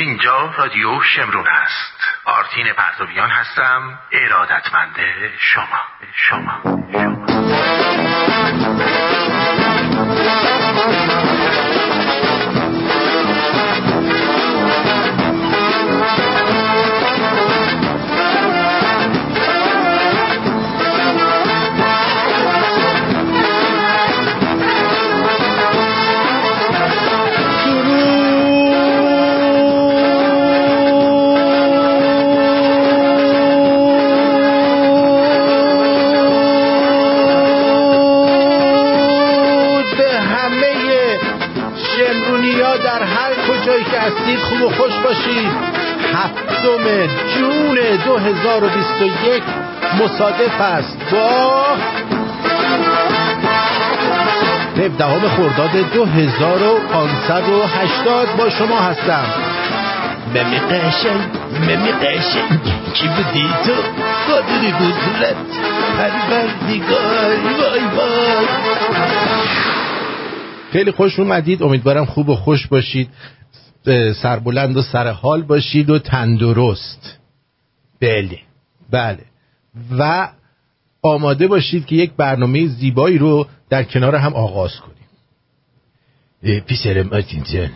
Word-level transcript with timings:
اینجا 0.00 0.54
رادیو 0.58 1.00
شمرون 1.02 1.46
است. 1.48 2.00
آرتین 2.24 2.72
پرتویان 2.72 3.30
هستم. 3.30 3.98
ارادتمند 4.12 4.96
شما. 5.38 5.80
شما. 6.14 6.62
2021 48.32 49.42
مصادف 50.02 50.60
است. 50.60 50.98
با 51.12 51.64
17 54.76 55.28
خرداد 55.28 55.70
2580 55.94 58.28
با 58.38 58.50
شما 58.50 58.80
هستم. 58.80 59.24
ممی 60.34 60.58
قشنگ 60.58 61.20
ممی 61.60 61.92
قشنگ. 61.92 62.60
کی 62.94 63.08
بودی 63.08 63.48
تو؟ 63.64 63.72
قادری 64.28 64.72
بزرت 64.72 65.36
پروردگار 65.98 67.36
وای 67.58 67.84
وای. 67.96 68.46
خیلی 70.72 70.90
خوش 70.90 71.18
اومدید. 71.18 71.62
امیدوارم 71.62 72.04
خوب 72.04 72.28
و 72.28 72.36
خوش 72.36 72.66
باشید. 72.66 73.08
سربلند 74.22 74.76
و 74.76 74.82
سرحال 74.82 75.42
باشید 75.42 75.90
و 75.90 75.98
تندرست. 75.98 77.19
بله 78.00 78.38
بله 78.90 79.24
و 79.98 80.32
آماده 81.02 81.46
باشید 81.46 81.86
که 81.86 81.96
یک 81.96 82.12
برنامه 82.12 82.66
زیبایی 82.66 83.18
رو 83.18 83.46
در 83.68 83.84
کنار 83.84 84.16
هم 84.16 84.34
آغاز 84.34 84.72
کنیم 84.76 85.00
پیسر 86.60 87.02
ماتین 87.02 87.42
جان 87.42 87.70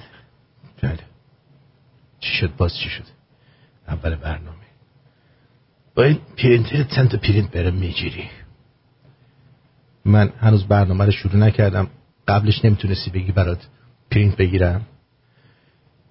بله 0.83 0.98
چی 2.20 2.34
شد 2.34 2.56
باز 2.56 2.77
چی 2.77 2.89
شد 2.89 3.05
اول 3.89 4.14
برنامه 4.14 4.64
با 5.94 6.05
این 6.05 6.19
پرینتر 6.36 6.83
چند 6.83 7.09
تا 7.09 7.19
پرینت 7.19 7.50
برم 7.50 7.75
می‌گیری 7.75 8.31
من 10.05 10.33
هنوز 10.41 10.64
برنامه 10.64 11.05
رو 11.05 11.11
شروع 11.11 11.36
نکردم 11.36 11.88
قبلش 12.28 12.64
نمی‌تونستی 12.64 13.11
بگی 13.11 13.33
برات 13.33 13.69
پرینت 14.11 14.36
بگیرم 14.36 14.86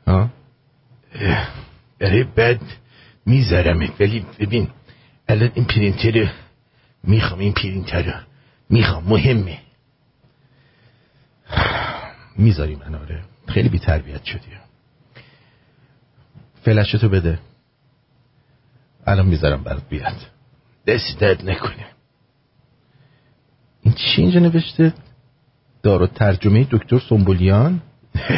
ها 0.08 0.30
برای 2.00 2.24
بعد 2.24 2.62
می‌ذارم. 3.26 3.80
ولی 4.00 4.26
ببین 4.40 4.68
الان 5.28 5.52
این 5.56 5.66
پرینتر 5.66 6.32
می‌خوام 7.04 7.40
این 7.40 7.54
پرینتر 7.54 8.24
می‌خوام. 8.70 9.04
مهمه. 9.04 9.60
می‌ذاری 12.38 12.76
من 12.76 12.96
آره 12.96 13.24
خیلی 13.48 13.70
بی 13.70 13.80
تربیت 13.80 14.24
شدی. 14.24 14.48
فلشتو 16.64 17.10
بده. 17.10 17.40
الان 19.08 19.26
می‌ذارم 19.26 19.64
برات 19.64 19.90
بیاد. 19.90 20.16
دست 20.88 21.20
درد 21.20 21.50
نکنه. 21.50 21.86
این 23.82 23.94
چی 23.94 24.22
اینجا 24.22 24.40
نوشته؟ 24.40 24.94
دارو 25.84 26.08
ترجمه 26.08 26.68
دکتر 26.72 27.00
سنبولیان 27.00 27.82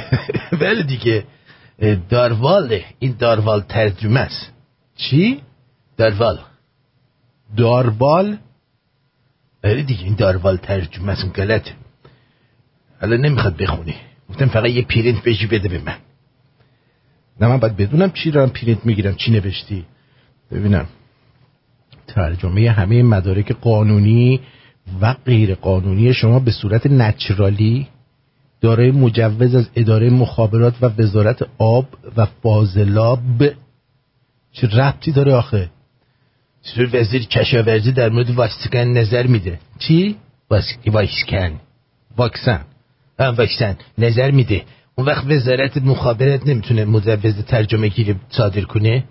بله 0.61 0.83
دیگه. 0.83 1.23
داروال. 2.09 2.79
این 2.99 3.15
داروال 3.19 3.61
ترجمه 3.61 4.19
است. 4.19 4.51
چی؟ 4.95 5.41
داروال 5.97 6.39
داربال؟ 7.57 8.37
آره 9.63 9.83
دیگه 9.83 10.03
این 10.03 10.15
داروال 10.15 10.57
ترجمه 10.57 11.11
است 11.11 11.39
غلط 11.39 11.69
حالا 13.01 13.17
نمی‌خواد 13.17 13.57
بخونی 13.57 13.95
گفتم 14.29 14.45
فقط 14.45 14.69
یه 14.69 14.81
پرینت 14.81 15.23
بشی 15.23 15.47
بده 15.47 15.69
به 15.69 15.81
من. 15.85 15.97
نه 17.41 17.47
من 17.47 17.57
باید 17.57 17.77
بدونم 17.77 18.11
چی 18.11 18.31
دارم 18.31 18.49
پرینت 18.49 18.85
می‌گیرم 18.85 19.15
چی 19.15 19.31
نوشتی. 19.31 19.85
ببینم. 20.51 20.85
ترجمه 22.07 22.71
همه 22.71 23.03
مدارک 23.03 23.51
قانونی 23.51 24.39
و 25.01 25.13
غیر 25.13 25.55
قانونی 25.55 26.13
شما 26.13 26.39
به 26.39 26.51
صورت 26.51 26.87
نچرالی 26.87 27.87
دارای 28.61 28.91
مجوز 28.91 29.55
از 29.55 29.69
اداره 29.75 30.09
مخابرات 30.09 30.73
و 30.81 30.85
وزارت 30.97 31.47
آب 31.57 31.87
و 32.17 32.25
فاضلاب 32.25 33.19
چه 34.55 34.67
ربطی 34.67 35.11
داره 35.11 35.33
آخه؟ 35.33 35.69
چطور 36.61 36.89
وزیر 36.93 37.25
کشاورزی 37.25 37.91
در 37.91 38.09
مورد 38.09 38.29
واکسن 38.29 38.87
نظر 38.87 39.27
میده. 39.27 39.59
چی؟ 39.79 40.17
واکسن. 40.49 41.59
واکسن. 42.17 42.65
واکسن. 43.19 43.77
نظر 43.97 44.31
میده. 44.31 44.65
اون 44.95 45.07
وقت 45.07 45.25
وزارت 45.25 45.77
مخابرات 45.77 46.47
نمی‌تونه 46.47 46.85
مجوز 46.85 47.45
ترجمه 47.45 47.87
گیری 47.87 48.15
صادر 48.29 48.61
کنه؟ 48.61 49.03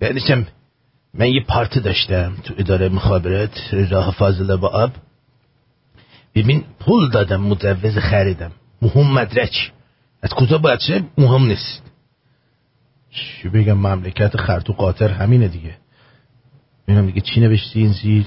بعدشم 0.00 0.46
من 1.14 1.28
یه 1.28 1.44
پارت 1.48 1.78
داشتم 1.78 2.36
تو 2.44 2.54
اداره 2.58 2.88
مخابرات 2.88 3.74
راه 3.90 4.10
فاضله 4.10 4.56
با 4.56 4.68
آب. 4.68 4.92
ببین 6.36 6.64
پول 6.80 7.10
دادم 7.10 7.40
مجوز 7.40 7.98
خریدم 7.98 8.52
مهم 8.82 9.12
مدرک 9.12 9.72
از 10.22 10.30
کجا 10.30 10.58
باید 10.58 10.80
شه 10.80 11.02
مهم 11.18 11.46
نیست 11.46 11.82
چی 13.10 13.48
بگم 13.48 13.78
مملکت 13.78 14.36
خرطو 14.36 14.72
قاطر 14.72 15.08
همینه 15.08 15.48
دیگه 15.48 15.76
ببینم 16.88 17.06
دیگه 17.06 17.20
چی 17.20 17.40
نوشتی 17.40 17.80
این 17.80 17.92
زیر 17.92 18.26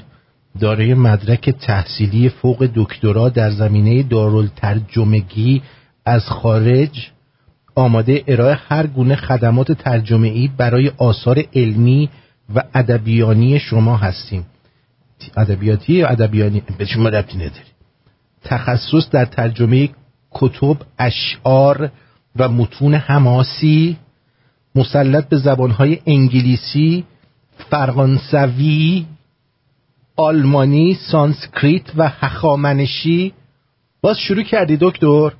داره 0.60 0.96
مدرک 0.96 1.50
تحصیلی 1.50 2.30
فوق 2.30 2.70
دکترا 2.76 3.30
در 3.30 3.52
زمینه 3.52 4.04
ترجمگی 4.56 5.62
از 6.06 6.26
خارج 6.26 7.12
آماده 7.76 8.24
ارائه 8.28 8.60
هر 8.70 8.88
گونه 8.88 9.16
خدمات 9.16 9.72
ترجمه 9.72 10.28
ای 10.28 10.50
برای 10.58 10.92
آثار 10.98 11.44
علمی 11.54 12.10
و 12.56 12.64
ادبیانی 12.74 13.60
شما 13.60 13.98
هستیم 13.98 14.46
ادبیاتی 15.38 15.94
یا 15.94 16.08
ادبیانی 16.08 16.64
به 16.78 16.86
شما 16.86 17.10
ربطی 17.10 17.38
نداری 17.38 17.79
تخصص 18.44 19.10
در 19.12 19.26
ترجمه 19.26 19.90
کتب 20.32 20.78
اشعار 21.00 21.92
و 22.36 22.50
متون 22.50 22.96
حماسی 22.96 23.98
مسلط 24.76 25.30
به 25.30 25.38
زبانهای 25.38 26.00
انگلیسی 26.08 27.06
فرانسوی 27.70 29.06
آلمانی 30.16 30.94
سانسکریت 31.12 31.92
و 31.98 32.08
هخامنشی 32.08 33.34
باز 34.02 34.20
شروع 34.20 34.44
کردی 34.44 34.78
دکتر 34.82 35.32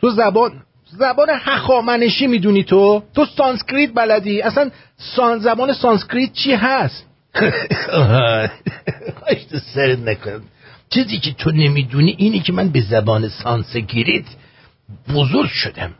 تو 0.00 0.10
زبان 0.10 0.52
زبان 0.98 1.28
هخامنشی 1.30 2.26
می‌دونی 2.26 2.64
تو 2.64 3.02
تو 3.14 3.24
سانسکریت 3.24 3.90
بلدی 3.94 4.42
اصلا 4.42 4.70
سان 4.96 5.38
زبان 5.38 5.72
سانسکریت 5.72 6.32
چی 6.32 6.52
هست 6.52 7.06
سرت 9.74 9.98
نکن 9.98 10.42
چیزی 10.90 11.18
که 11.18 11.32
تو 11.32 11.50
نمی‌دونی 11.50 12.14
اینی 12.18 12.40
که 12.40 12.52
من 12.52 12.68
به 12.68 12.80
زبان 12.80 13.28
سانسکریت 13.28 14.24
بزرگ 15.14 15.50
شدم. 15.50 15.94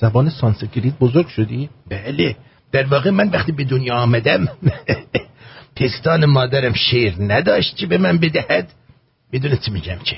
زبان 0.00 0.30
سانسکریت 0.30 0.94
بزرگ 0.98 1.28
شدی؟ 1.28 1.68
بله. 1.88 2.36
در 2.72 2.86
واقع 2.86 3.10
من 3.10 3.28
وقتی 3.28 3.52
به 3.52 3.64
دنیا 3.64 3.96
آمدم 3.96 4.48
پستان 5.76 6.24
مادرم 6.26 6.72
شیر 6.72 7.14
نداشت 7.18 7.76
که 7.76 7.86
به 7.86 7.98
من 7.98 8.18
بدهد؟ 8.18 8.72
می‌دونه 9.32 9.56
چی 9.56 9.70
میگم 9.70 9.98
که 10.04 10.16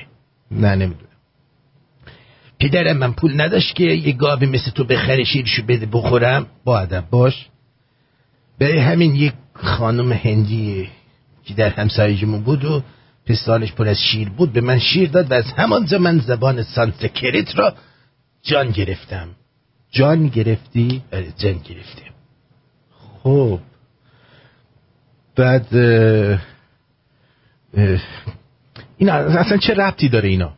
نه 0.51 0.75
نمی‌دونه 0.75 1.11
پدرم 2.61 2.97
من 2.97 3.13
پول 3.13 3.41
نداشت 3.41 3.75
که 3.75 3.85
یه 3.85 4.13
گاوی 4.13 4.47
مثل 4.47 4.71
تو 4.71 4.85
بخره 4.85 5.25
شیرشو 5.25 5.63
بده 5.63 5.87
بخورم. 5.87 6.47
با 6.65 6.81
ادب 6.81 7.05
باش. 7.11 7.47
به 8.59 8.83
همین 8.83 9.15
یک 9.15 9.33
خانم 9.55 10.13
هندی 10.13 10.89
که 11.45 11.55
در 11.55 11.69
همسایجمون 11.69 12.43
بود 12.43 12.65
و 12.65 12.83
پستانش 13.31 13.73
پر 13.73 13.89
از 13.89 13.99
شیر 13.99 14.29
بود 14.29 14.53
به 14.53 14.61
من 14.61 14.79
شیر 14.79 15.11
داد 15.11 15.31
و 15.31 15.35
از 15.35 15.53
همان 15.53 15.87
زمان 15.87 16.19
زبان 16.19 16.63
سانسکریت 16.63 17.59
را 17.59 17.75
جان 18.43 18.71
گرفتم. 18.71 19.29
جان 19.91 20.29
گرفتی؟ 20.29 21.03
جان 21.13 21.59
گرفتم 21.59 22.15
خب. 23.23 23.61
بعد 25.37 25.75
این 28.97 29.11
اصلا 29.11 29.57
چه 29.57 29.75
ربطی 29.75 30.09
داره 30.09 30.29
اینا؟ 30.29 30.53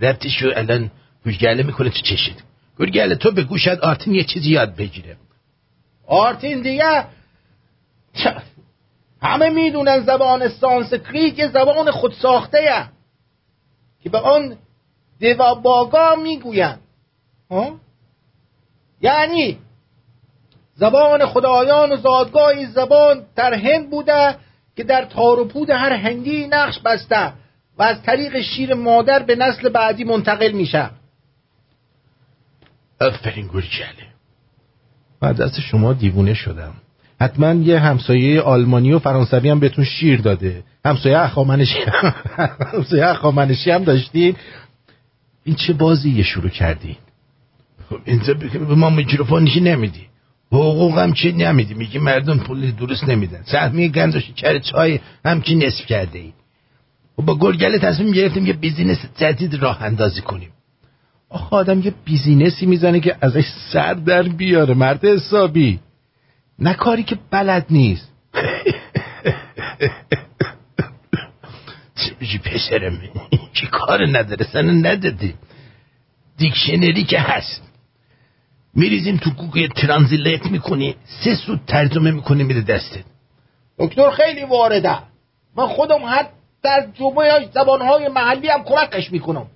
ربطشو 0.00 0.50
الان 0.56 0.90
گوشگله 1.24 1.62
می‌کنه 1.62 1.90
تو 1.90 2.00
چشید 2.00 2.44
گرگله 2.78 3.14
تو 3.14 3.30
به 3.30 3.42
گوشت 3.42 3.68
آرتین 3.68 4.14
یه 4.14 4.24
چیزی 4.24 4.50
یاد 4.50 4.76
بگیره. 4.76 5.16
آرتین 6.06 6.62
دیگه؟ 6.62 7.04
همه 9.22 9.50
می‌دونن 9.50 10.00
زبان 10.00 10.48
سانسکریت 10.48 11.38
یه 11.38 11.48
زبان 11.48 11.90
خود 11.90 12.12
ساخته 12.12 12.88
که 14.02 14.10
به 14.10 14.18
آن 14.18 14.56
دیوا 15.18 15.54
باگا 15.54 16.14
می‌گوین 16.14 16.74
یعنی 19.00 19.58
زبان 20.74 21.26
خدایان 21.26 21.92
و 21.92 21.96
زادگاهی 21.96 22.66
زبان 22.66 23.26
در 23.36 23.54
هند 23.54 23.90
بوده 23.90 24.36
که 24.76 24.84
در 24.84 25.04
تار 25.04 25.40
و 25.40 25.44
پود 25.44 25.70
هر 25.70 25.92
هندی 25.92 26.46
نقش 26.46 26.78
بسته 26.78 27.32
و 27.78 27.82
از 27.82 28.02
طریق 28.02 28.40
شیر 28.40 28.74
مادر 28.74 29.22
به 29.22 29.36
نسل 29.36 29.68
بعدی 29.68 30.04
منتقل 30.04 30.50
میشه. 30.50 30.90
آفرین 33.00 33.46
گوریچله 33.46 34.06
من 35.22 35.32
دست 35.32 35.60
شما 35.60 35.92
دیوونه 35.92 36.34
شدم. 36.34 36.74
حتما 37.20 37.52
یه 37.52 37.78
همسایه 37.78 38.40
آلمانی 38.40 38.92
و 38.92 38.98
فرانسوی 38.98 39.48
هم 39.48 39.60
بهتون 39.60 39.84
شیر 39.84 40.20
داده. 40.20 40.62
همسایه 40.84 41.18
اخامنشی 41.18 41.78
همسایه 42.74 43.06
اخامنشی 43.06 43.70
هم 43.70 43.84
داشتین. 43.84 44.36
این 45.44 45.56
چه 45.56 45.72
بازی 45.72 46.10
یه 46.10 46.22
شروع 46.22 46.48
کردین؟ 46.48 46.96
خب 47.90 47.98
به 48.68 48.74
ما 48.74 48.90
میکروفونشی 48.90 49.60
نمیدی؟ 49.60 50.06
حقوق 50.52 50.98
هم 50.98 51.12
چی 51.12 51.32
نمیدی؟ 51.32 51.74
میگی 51.74 51.98
مردم 51.98 52.38
پول 52.38 52.70
درست 52.70 53.08
نمیدن. 53.08 53.42
سهمیه 53.44 53.88
قند 53.88 54.16
و 54.16 54.20
شکر 54.20 54.58
چای 54.58 55.00
هم 55.24 55.42
چی 55.42 55.54
نصف 55.54 55.86
کرده 55.86 56.18
ای؟ 56.18 56.32
و 57.18 57.22
با 57.22 57.38
گرگله 57.38 57.78
تصمیم 57.78 58.12
گرفتیم 58.12 58.46
یه 58.46 58.52
business 58.52 58.98
جدید 59.16 59.54
راه 59.54 59.82
اندازی 59.82 60.20
کنیم. 60.20 60.50
آخه 61.28 61.56
آدم 61.56 61.80
یه 61.80 61.94
business 62.04 62.59
ی 62.59 62.66
می‌زنه 62.66 63.00
که 63.00 63.16
ازش 63.20 63.44
سر 63.72 63.94
در 63.94 64.22
بیاره 64.22 64.74
مرد 64.74 65.04
حسابی. 65.04 65.80
نه 66.60 66.74
کاری 66.74 67.02
که 67.02 67.18
بلد 67.30 67.66
نیست. 67.70 68.08
بجی 72.20 72.38
پسرم 72.38 73.00
چی 73.52 73.66
کار 73.66 74.06
نداره؟ 74.06 74.46
سن 74.52 74.86
ندادی. 74.86 75.34
دیکشنری 76.36 77.04
که 77.04 77.20
هست. 77.20 77.62
میریزیم 78.74 79.16
تو 79.16 79.30
گوگل 79.30 79.66
ترانزلیت 79.66 80.46
می‌کنی 80.46 80.96
سه 81.24 81.34
سود 81.34 81.60
ترجمه 81.66 82.10
می‌کنی 82.10 82.44
میده 82.44 82.60
دستت. 82.74 83.04
دکتر 83.78 84.10
خیلی 84.10 84.44
وارده. 84.44 84.98
من 85.56 85.66
خودم 85.66 85.98
در 86.62 86.86
جمعه 86.94 87.48
زبانهای 87.54 88.08
محلی 88.08 88.48
هم 88.48 88.64
کمکش 88.64 89.12
می‌کنم. 89.12 89.46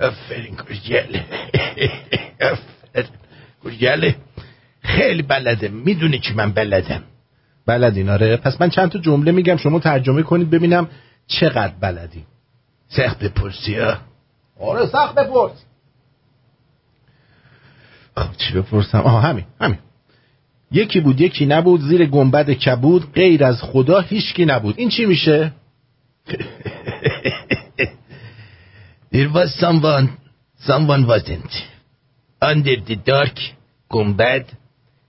افرین 0.00 0.56
گرگله 0.56 1.24
افرین 3.64 4.14
خیلی 4.84 5.22
بلده. 5.22 5.68
می‌دونی 5.68 6.18
که 6.18 6.34
من 6.34 6.52
بلدم؟ 6.52 7.02
بلدین 7.66 8.08
آره. 8.08 8.36
پس 8.36 8.60
من 8.60 8.70
چند 8.70 8.90
تا 8.90 8.98
جمله 8.98 9.32
میگم 9.32 9.56
شما 9.56 9.78
ترجمه 9.78 10.22
کنید 10.22 10.50
ببینم 10.50 10.88
چقدر 11.26 11.74
بلدی. 11.80 12.24
سخت 12.88 13.18
بپرسی 13.18 13.78
ها. 13.78 13.96
آره 14.60 14.86
سخت 14.86 15.14
بپرس. 15.14 15.64
خب 18.16 18.36
چی 18.36 18.54
بپرسم؟ 18.54 18.98
آها 18.98 19.20
همین 19.20 19.44
همین. 19.60 19.78
یکی 20.70 21.00
بود 21.00 21.20
یکی 21.20 21.46
نبود 21.46 21.80
زیر 21.80 22.06
گنبد 22.06 22.50
کبود 22.50 23.12
غیر 23.12 23.44
از 23.44 23.62
خدا 23.62 24.00
هیچکی 24.00 24.44
نبود. 24.44 24.74
این 24.78 24.88
چی 24.88 25.06
میشه؟ 25.06 25.52
There 29.12 29.30
was 29.32 29.54
someone, 29.60 30.06
someone 30.66 31.06
wasn't. 31.06 31.52
Under 32.42 32.76
the 32.88 32.96
dark 32.96 33.38
gumbad, 33.92 34.44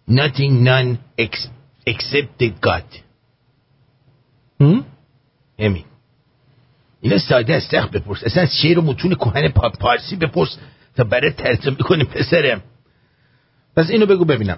nothing 0.07 0.63
none 0.63 0.99
ex, 1.17 1.47
except 1.87 2.39
the 2.39 2.49
God. 2.61 3.01
هم؟ 4.61 4.85
همین 5.59 5.85
اینا 7.01 7.17
ساده 7.17 7.55
است 7.55 7.71
سخت 7.71 7.91
بپرس. 7.91 8.23
اصلا 8.23 8.43
از 8.43 8.49
شعر 8.61 8.79
و 8.79 8.81
متون 8.81 9.15
کهن 9.15 9.47
پارسی 9.79 10.15
بپرس 10.15 10.57
تا 10.95 11.03
برای 11.03 11.31
ترجمه 11.31 11.75
کنیم 11.75 12.05
پسرم. 12.05 12.61
پس 13.75 13.89
اینو 13.89 14.05
بگو 14.05 14.25
ببینم. 14.25 14.57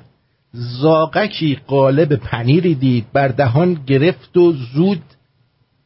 زاقکی 0.53 1.59
قالب 1.67 2.15
پنیری 2.15 2.75
دید 2.75 3.11
بر 3.11 3.27
دهان 3.27 3.73
گرفت 3.73 4.37
و 4.37 4.53
زود 4.53 5.03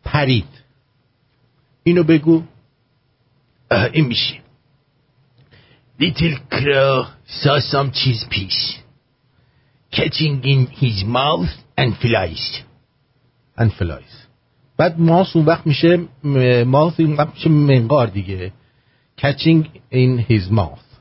پرید. 0.04 0.48
اینو 1.84 2.04
بگو. 2.04 2.44
این 3.94 4.06
میشه. 4.06 4.42
Little 6.00 6.38
crow 6.52 7.06
saw 7.28 7.60
some 7.60 7.92
cheese 7.92 8.26
piece. 8.30 8.81
Catching 9.92 10.42
in 10.44 10.68
his 10.68 11.04
mouth 11.06 11.50
and 11.78 11.96
flies. 11.98 12.62
And 13.58 13.72
flies. 13.74 14.28
بعد 14.78 15.00
ماس 15.00 15.36
اون 15.36 15.46
وقت 15.46 15.68
میشه 15.68 16.00
ماس 16.66 17.00
اون 17.00 17.14
وقت 17.14 17.34
میشه 17.34 17.50
منقار 17.50 18.08
دیگه. 18.08 18.52
Catching 19.22 19.66
in 19.94 20.20
his 20.30 20.52
mouth. 20.52 20.92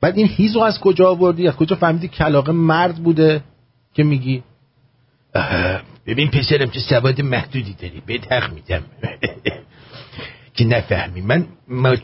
بعد 0.00 0.18
این 0.18 0.28
هیزو 0.28 0.60
از 0.60 0.80
کجا 0.80 1.10
آوردی؟ 1.10 1.48
از 1.48 1.56
کجا 1.56 1.76
فهمیدی 1.76 2.08
کلاقه 2.08 2.52
مرد 2.52 2.96
بوده 2.96 3.42
که 3.94 4.02
میگی؟ 4.02 4.42
ببین 6.06 6.30
پسرم 6.30 6.70
که 6.70 6.80
سواد 6.80 7.20
محدودی 7.20 7.74
داری. 7.74 8.02
بهت 8.06 8.32
حق 8.32 8.52
میدم. 8.52 8.82
که 10.54 10.64
نفهمی. 10.64 11.20
من 11.20 11.46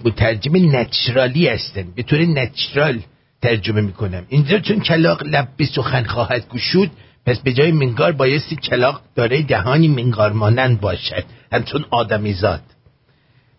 مترجم 0.05 0.77
نچرالی 0.77 1.49
هستم. 1.49 1.93
به 1.97 2.03
طور 2.03 2.19
نچرال 2.19 3.01
ترجمه 3.43 3.81
می‌کنم. 3.81 4.27
اینجا 4.29 4.59
چون 4.59 4.81
کلاق 4.81 5.23
لب 5.23 5.49
به 5.57 5.67
سخن 5.67 6.05
خواهد 6.05 6.49
گشود 6.49 6.91
پس 7.27 7.41
به 7.41 7.53
جای 7.53 7.73
منگار 7.73 8.13
بایستی 8.13 8.57
کلاق 8.57 9.03
داره 9.15 9.43
دهانی 9.43 9.89
منگار 9.89 10.33
مانند 10.33 10.81
باشد. 10.81 11.25
همچون 11.53 11.85
آدمی 11.91 12.33
زاد 12.33 12.63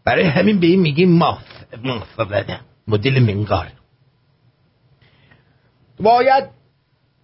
برای 0.05 0.23
همین 0.23 0.59
به 0.59 0.67
این 0.67 0.79
میگیم 0.79 1.11
ماف. 1.11 1.43
ماف 1.83 2.19
مدل 2.87 3.19
منگار. 3.19 3.67
باید 5.99 6.43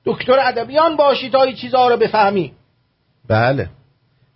دکتر 0.06 0.40
ادبیان 0.40 0.96
باشی 0.96 1.30
تا 1.30 1.44
این 1.44 1.56
چیزها 1.56 1.88
رو 1.88 1.98
بفهمی. 1.98 2.54
بله. 3.28 3.70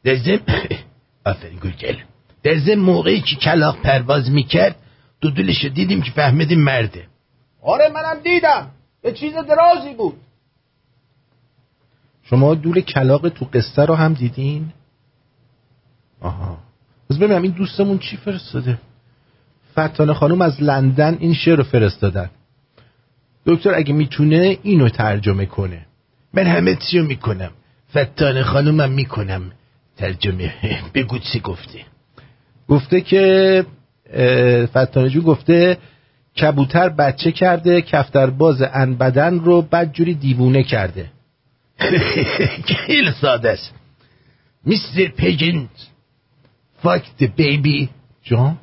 در 0.03 0.15
زم 0.15 0.39
آفرین 1.25 1.59
گوگل. 1.59 1.95
در 2.43 2.57
زم 2.57 2.75
موقعی 2.75 3.21
که 3.21 3.35
کلاق 3.35 3.81
پرواز 3.81 4.31
می‌کرد 4.31 4.75
دودولش 5.21 5.63
رو 5.63 5.69
دیدیم 5.69 6.01
که 6.01 6.11
فهمیدیم 6.11 6.59
مرده. 6.59 7.07
آره 7.61 7.89
منم 7.89 8.19
دیدم. 8.23 8.71
یه 9.03 9.11
چیز 9.11 9.33
درازی 9.33 9.93
بود. 9.93 10.17
شما 12.23 12.55
دول 12.55 12.81
کلاق 12.81 13.29
تو 13.29 13.45
قصه 13.45 13.85
رو 13.85 13.95
هم 13.95 14.13
دیدین؟ 14.13 14.73
آها. 16.21 16.57
بس 17.09 17.17
ببینم 17.17 17.41
این 17.41 17.51
دوستمون 17.51 17.97
چی 17.97 18.17
فرستاده؟ 18.17 18.77
فتانه 19.73 20.13
خانم 20.13 20.41
از 20.41 20.61
لندن 20.63 21.17
این 21.19 21.33
شعر 21.33 21.55
رو 21.55 21.63
فرستادن. 21.63 22.29
دکتر 23.45 23.73
اگه 23.73 23.93
می‌تونه 23.93 24.57
اینو 24.63 24.89
ترجمه 24.89 25.45
کنه. 25.45 25.85
من 26.33 26.43
همه 26.43 26.75
چیو 26.75 27.05
می‌کنم. 27.05 27.51
فتانه 27.91 28.43
خانومم 28.43 28.91
می‌کنم. 28.91 29.51
ترجمه. 29.97 30.53
بگو 30.93 31.17
چی 31.17 31.39
گفته. 31.39 31.85
گفته 32.67 33.01
که 33.01 33.65
فتانه 34.65 35.09
جو 35.09 35.21
گفته 35.21 35.77
کبوتر 36.41 36.89
بچه 36.89 37.31
کرده 37.31 37.81
کفتر 37.81 38.29
باز 38.29 38.61
بدن 38.99 39.39
رو 39.39 39.61
بدجوری 39.61 40.13
دیوونه 40.13 40.63
کرده. 40.63 41.11
خیلی 42.85 43.11
ساده 43.21 43.51
است. 43.51 43.73
میستر 44.65 45.07
پیجن 45.07 45.69
fuck 46.83 47.03
the 47.19 47.27
baby 47.27 47.89
جان؟ 48.23 48.57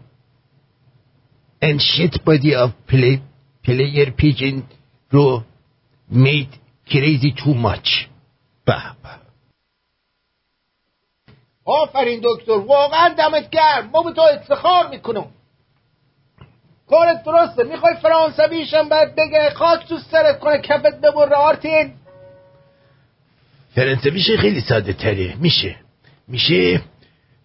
And 1.63 1.81
shit 1.81 2.25
body 2.25 2.55
of 2.55 2.71
play, 2.87 3.23
player 3.67 4.11
pigeon 4.21 4.63
رو 5.11 5.43
made 6.13 6.53
crazy 6.91 7.33
too 7.43 7.55
much. 7.55 8.07
به 8.65 8.83
به. 9.03 9.11
آفرین 11.65 12.21
دکتر 12.25 12.53
واقعا 12.53 13.09
دمت 13.09 13.51
گرم. 13.51 13.91
ما 13.93 14.03
به 14.03 14.13
تو 14.13 14.21
افتخار 14.21 14.89
می‌کنم. 14.91 15.27
کارت 16.91 17.25
درسته. 17.25 17.65
می‌خوای 17.65 17.95
فرانسویشم 18.03 18.89
بعد 18.89 19.15
بگه 19.15 19.51
خاک 19.55 19.89
تو 19.89 19.99
سرت 19.99 20.39
کنه 20.39 20.59
کفت 20.59 21.01
ببره 21.01 21.37
آرتین. 21.37 21.93
فرانسویش 23.75 24.31
خیلی 24.31 24.61
ساده 24.61 24.93
تره. 24.93 25.35
میشه. 25.41 25.77
میشه 26.29 26.83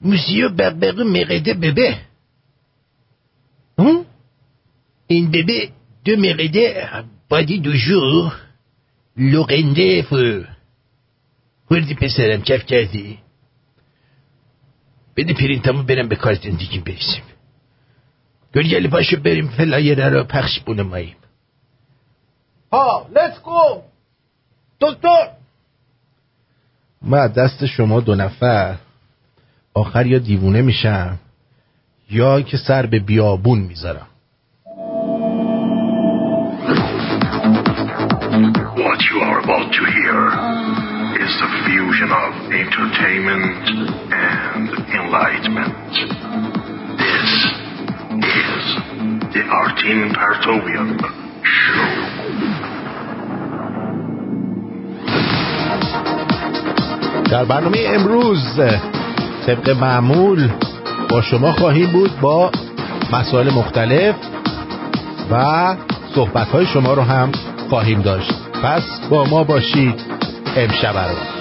موسیو 0.02 0.50
بقبق 0.50 1.00
مقده 1.00 1.54
ببه. 1.54 1.98
این 5.08 5.32
ببه 5.32 5.70
دو 6.06 6.16
مقده 6.18 6.88
بادی 7.30 7.60
دو 7.60 7.74
جور. 7.74 8.34
لغنده 9.18 10.02
فو. 10.02 10.44
خوردی 11.68 11.96
پسرم 11.96 12.42
کف 12.42 12.66
کردی. 12.66 13.20
بده 15.18 15.34
پرینتمو 15.34 15.84
برم 15.84 16.08
به 16.08 16.16
کار 16.16 16.34
زندگیم 16.34 16.84
برسیم. 16.84 17.24
گریلی 18.54 18.88
پاشو 18.88 19.20
بریم 19.20 19.48
فلایره 19.48 20.10
رو 20.10 20.24
پخش 20.24 20.60
بونه 20.60 20.84
ماییم 20.84 21.16
ها 22.72 23.08
لیتس 23.16 23.42
گو 23.44 23.82
دکتر 24.82 25.28
من 27.02 27.28
دست 27.28 27.66
شما 27.66 28.00
دو 28.00 28.16
نفر 28.16 28.76
آخر 29.74 30.06
یا 30.06 30.20
دیوونه 30.20 30.62
میشم 30.62 31.20
یا 32.10 32.42
که 32.42 32.58
سر 32.58 32.86
به 32.86 33.00
بیابون 33.00 33.60
می‌ذارم 33.60 34.08
What 38.90 39.00
you 39.10 39.18
are 39.28 39.40
about 39.44 39.68
to 39.78 39.84
hear 39.98 40.20
is 41.26 41.34
the 41.44 41.50
fusion 41.66 42.10
of 42.24 42.32
entertainment 42.64 43.66
and 44.12 44.66
enlightenment. 44.98 46.49
15 49.84 50.14
Partovian 50.14 50.88
Show 51.44 52.10
در 57.32 57.46
برنامه 57.46 57.78
امروز 57.88 58.60
طبق 59.46 59.70
معمول 59.70 60.50
با 61.10 61.22
شما 61.22 61.52
خواهیم 61.52 61.92
بود 61.92 62.20
با 62.22 62.52
مسائل 63.14 63.54
مختلف 63.54 64.16
و 65.32 65.76
صحبت 66.16 66.48
های 66.48 66.66
شما 66.66 66.94
رو 66.94 67.02
هم 67.02 67.32
خواهیم 67.70 68.02
داشت. 68.02 68.34
پس 68.64 69.00
با 69.10 69.26
ما 69.26 69.44
باشید 69.44 70.02
امشب 70.58 70.98
رو 70.98 71.40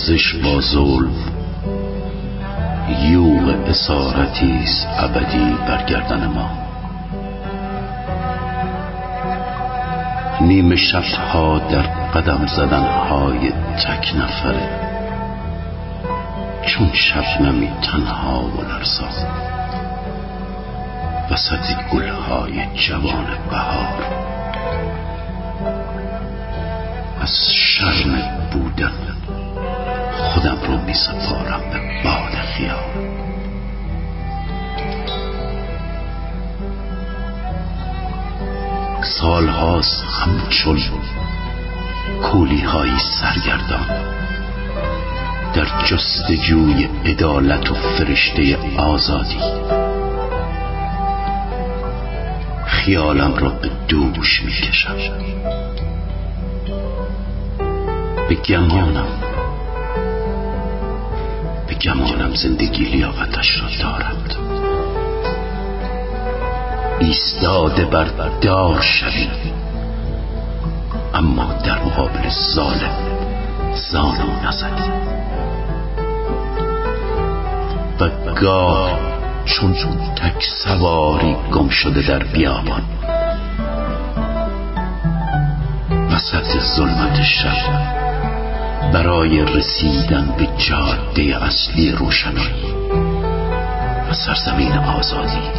سازش 0.00 0.34
با 0.34 0.60
ظلم. 0.60 1.14
یوغ 3.02 3.68
اسارتی 3.68 4.60
است 4.62 4.88
ابدی 4.98 5.56
بر 5.68 5.82
گردن 5.82 6.26
ما. 6.26 6.50
نیمه 10.40 10.76
شبها 10.76 11.58
در 11.58 11.82
قدم 11.82 12.46
زدن 12.46 12.82
های 12.82 13.50
تک 13.50 14.14
نفره 14.16 14.68
چون 16.66 16.90
شبنمی 16.92 17.70
تنها 17.82 18.42
و 18.42 18.62
لرزا 18.62 19.08
وسط 21.30 21.74
گلهای 21.92 22.66
جوان 22.74 23.26
بهار. 23.50 24.04
از 27.20 27.52
شرم 27.52 28.22
بودن 28.52 29.09
خودم 30.40 30.58
رو 30.66 30.84
می 30.86 30.94
سپارم. 30.94 31.60
به 31.60 31.80
باد 32.04 32.32
خیال 32.32 32.78
سالهاست 39.02 40.04
همچون 40.04 40.80
کولی 42.22 42.60
های 42.60 42.90
سرگردان. 43.20 43.86
در 45.54 45.66
جستجوی 45.86 46.88
عدالت 47.04 47.70
و 47.70 47.74
فرشته 47.74 48.58
آزادی. 48.78 49.40
خیالم 52.66 53.34
را 53.34 53.48
به 53.48 53.70
دوش 53.88 54.42
می 54.42 54.52
کشم 54.52 54.96
به 58.28 58.34
گمانم 58.34 59.19
گمانم 61.82 62.34
زندگی 62.34 62.84
لیاقتش 62.84 63.60
را 63.60 63.68
دارد. 63.82 64.36
ایستاده 67.00 67.84
بر 67.84 68.04
دار 68.40 68.80
اما 71.14 71.52
در 71.52 71.78
مقابل 71.78 72.28
ظالم 72.54 72.96
زانو 73.74 74.48
نزدی 74.48 74.90
و 78.00 78.34
گاه 78.40 79.00
چون 79.44 79.74
تک 80.16 80.44
سواری 80.64 81.36
گم 81.52 81.68
شده 81.68 82.08
در 82.08 82.24
بیابان 82.24 82.82
وسط 86.10 86.58
ظلمت 86.76 87.22
شب 87.22 87.99
برای 88.92 89.44
رسیدن 89.44 90.34
به 90.38 90.48
جاده 90.68 91.44
اصلی 91.44 91.92
روشنایی 91.92 92.74
و 94.10 94.14
سرزمین 94.14 94.72
آزادی. 94.72 95.50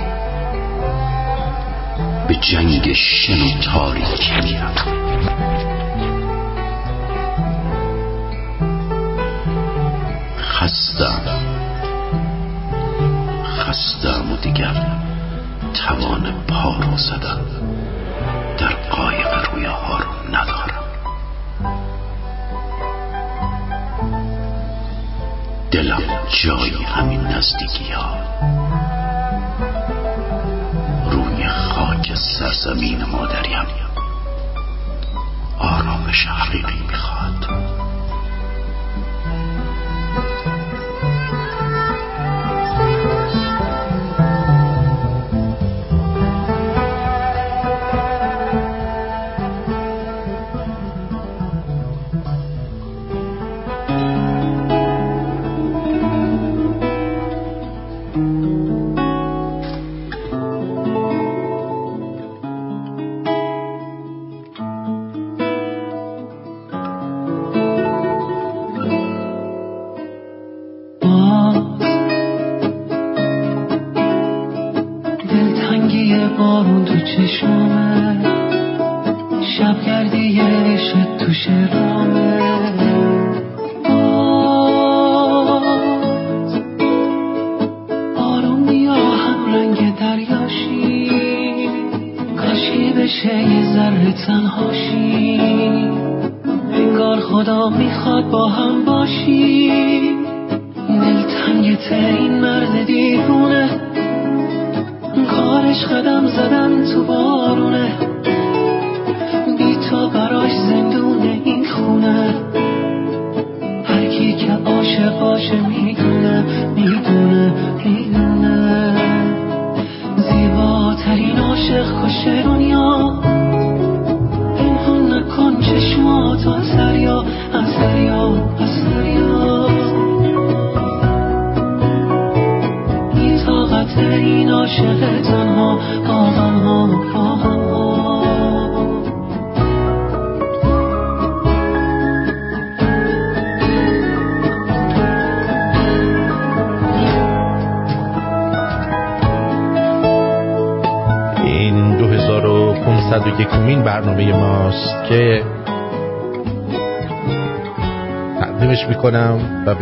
به 2.28 2.36
جنگ 2.36 2.94
شن 2.94 3.42
و 3.42 3.62
تاریکی 3.62 4.42
میرم. 4.44 4.74
خستم. 10.40 11.22
خستم 13.58 14.32
و 14.32 14.38
دیگر 14.38 14.86
توان 15.74 16.34
پا 16.48 16.76
رو 16.76 16.98
زدن. 16.98 17.41
جایی 26.44 26.84
همین 26.84 27.22
نزدیکی 27.22 27.92
ها. 27.94 28.11
چشمه 77.04 78.18
شب 79.58 79.86
گردی 79.86 80.40
عشق 80.40 81.18
تو 81.18 81.34
شرامه 81.34 82.41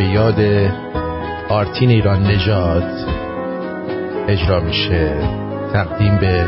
به 0.00 0.06
یاد 0.06 0.40
آرتین 1.48 1.90
ایران 1.90 2.22
نژاد. 2.22 2.84
اجرا 4.28 4.60
میشه. 4.60 5.14
تقدیم 5.72 6.16
به 6.16 6.46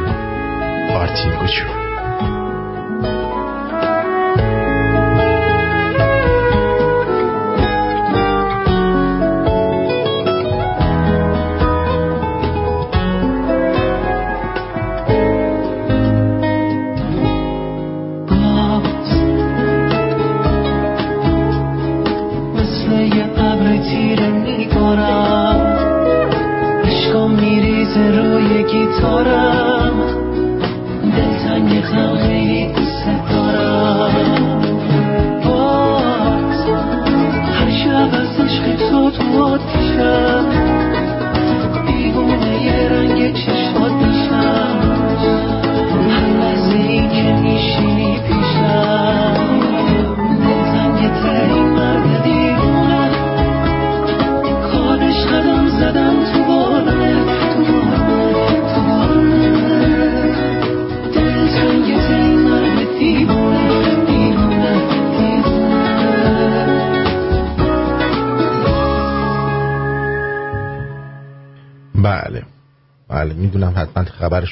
آرتین 0.94 1.32
گوچو 1.40 1.81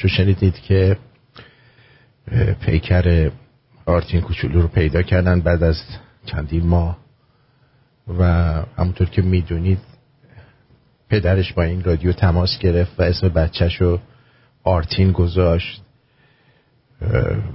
رو 0.01 0.09
شنیدید 0.09 0.59
که 0.59 0.97
پیکر 2.61 3.31
آرتین 3.85 4.21
کوچولو 4.21 4.61
رو 4.61 4.67
پیدا 4.67 5.01
کردن 5.01 5.41
بعد 5.41 5.63
از 5.63 5.83
چندین 6.25 6.67
ماه 6.67 6.97
و 8.19 8.23
همونطور 8.77 9.09
که 9.09 9.21
می‌دونید 9.21 9.79
پدرش 11.09 11.53
با 11.53 11.63
این 11.63 11.83
رادیو 11.83 12.13
تماس 12.13 12.59
گرفت 12.59 12.99
و 12.99 13.03
اسم 13.03 13.29
بچهش 13.29 13.81
رو 13.81 13.99
آرتین 14.63 15.11
گذاشت. 15.11 15.81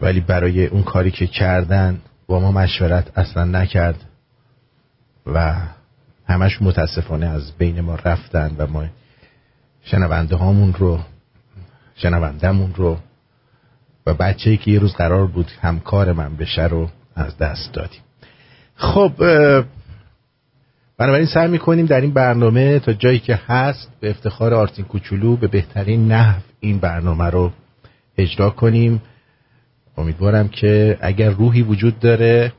ولی 0.01 0.21
برای 0.21 0.67
اون 0.67 0.83
کاری 0.83 1.11
که 1.11 1.27
کردن 1.27 2.01
با 2.27 2.41
ما 2.41 2.53
مشورت 2.53 3.19
اصلا 3.19 3.45
نکرد 3.45 4.05
و 5.27 5.57
همش 6.29 6.63
متاسفانه 6.63 7.27
از 7.27 7.53
بین 7.59 7.81
ما 7.81 7.95
رفتن 7.95 8.55
و 8.59 8.67
ما 8.67 8.87
شنونده 9.83 10.37
هامون 10.37 10.75
رو 10.75 11.01
شنوندمون 11.97 12.75
رو 12.75 12.99
و 14.07 14.15
بچه 14.15 14.57
که 14.57 14.71
یه 14.71 14.79
روز 14.79 14.95
قرار 14.95 15.27
بود 15.27 15.51
همکار 15.61 16.13
من 16.13 16.37
بشه 16.37 16.67
رو 16.67 16.89
از 17.15 17.39
دست 17.39 17.73
دادیم. 17.73 18.01
خب 18.77 19.13
بنابراین 20.99 21.27
سعی 21.27 21.49
می‌کنیم 21.49 21.87
در 21.87 22.01
این 22.01 22.13
برنامه 22.13 22.79
تا 22.79 22.93
جایی 22.93 23.19
که 23.19 23.41
هست 23.47 23.93
به 24.01 24.11
افتخار 24.11 24.55
آرتین 24.55 24.85
کوچولو 24.85 25.37
به 25.37 25.47
بهترین 25.47 26.13
نحو 26.13 26.41
این 26.61 26.79
برنامه 26.79 27.25
رو 27.25 27.53
اجرا 28.19 28.51
کنیم. 28.51 29.03
امیدوارم 29.99 30.49
که 30.49 30.99
اگر 31.01 31.31
روحی 31.31 31.63
وجود 31.63 31.99
داره 31.99 32.53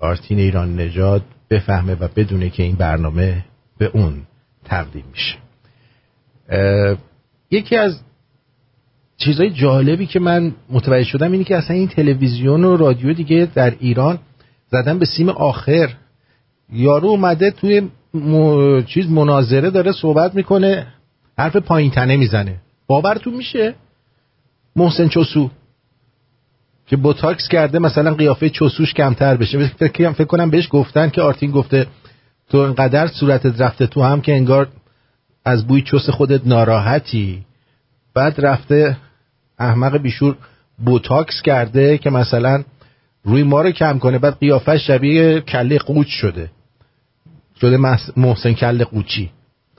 آرتین 0.00 0.38
ایران 0.38 0.76
نژاد 0.76 1.22
بفهمه 1.50 1.94
و 1.94 2.08
بدونه 2.16 2.50
که 2.50 2.62
این 2.62 2.76
برنامه 2.76 3.44
به 3.78 3.86
اون 3.86 4.22
تقدیم 4.64 5.04
میشه. 5.12 5.36
یکی 7.50 7.76
از 7.76 8.00
چیزای 9.18 9.50
جالبی 9.50 10.06
که 10.06 10.20
من 10.20 10.54
متوجه 10.70 11.04
شدم 11.04 11.32
اینه 11.32 11.44
که 11.44 11.56
اصلا 11.56 11.76
این 11.76 11.88
تلویزیون 11.88 12.64
و 12.64 12.76
رادیو 12.76 13.12
دیگه 13.12 13.48
در 13.54 13.74
ایران 13.80 14.18
زدن 14.70 14.98
به 14.98 15.06
سیم 15.06 15.28
آخر. 15.28 15.90
یارو 16.72 17.08
اومده 17.08 17.50
توی 17.50 17.82
چیز 18.86 19.10
مناظره 19.10 19.70
داره 19.70 19.92
صحبت 19.92 20.34
می‌کنه 20.34 20.86
حرف 21.38 21.56
پایین 21.56 21.90
تنه 21.90 22.16
می‌زنه. 22.16 22.56
باورتون 22.86 23.34
میشه؟ 23.34 23.74
محسن 24.76 25.08
چوسو. 25.08 25.50
که 26.86 26.96
بوتاکس 26.96 27.48
کرده 27.48 27.78
مثلا 27.78 28.14
قیافه 28.14 28.48
چوسوش 28.48 28.94
کمتر 28.94 29.36
بشه. 29.36 29.66
فکر, 29.66 30.12
فکر 30.12 30.24
کنم 30.24 30.50
بهش 30.50 30.68
گفتن 30.70 31.10
که 31.10 31.22
آرتین 31.22 31.50
گفته 31.50 31.86
تو 32.48 32.58
انقدر 32.58 33.06
صورتت 33.06 33.60
رفته 33.60 33.86
تو 33.86 34.02
هم 34.02 34.20
که 34.20 34.34
انگار 34.34 34.68
از 35.44 35.66
بوی 35.66 35.82
چوس 35.82 36.10
خودت 36.10 36.46
ناراحتی. 36.46 37.44
بعد 38.14 38.34
رفته 38.38 38.96
احمق 39.58 39.96
بیشعور 39.96 40.36
بوتاکس 40.84 41.42
کرده 41.42 41.98
که 41.98 42.10
مثلا 42.10 42.64
روی 43.24 43.42
ما 43.42 43.62
رو 43.62 43.70
کم 43.70 43.98
کنه 43.98 44.18
بعد 44.18 44.38
قیافش 44.38 44.86
شبیه 44.86 45.40
کله 45.40 45.78
قوچ 45.78 46.08
شده. 46.08 46.50
شده 47.60 47.76
محسن 48.16 48.52
کله 48.52 48.84
قوچی. 48.84 49.30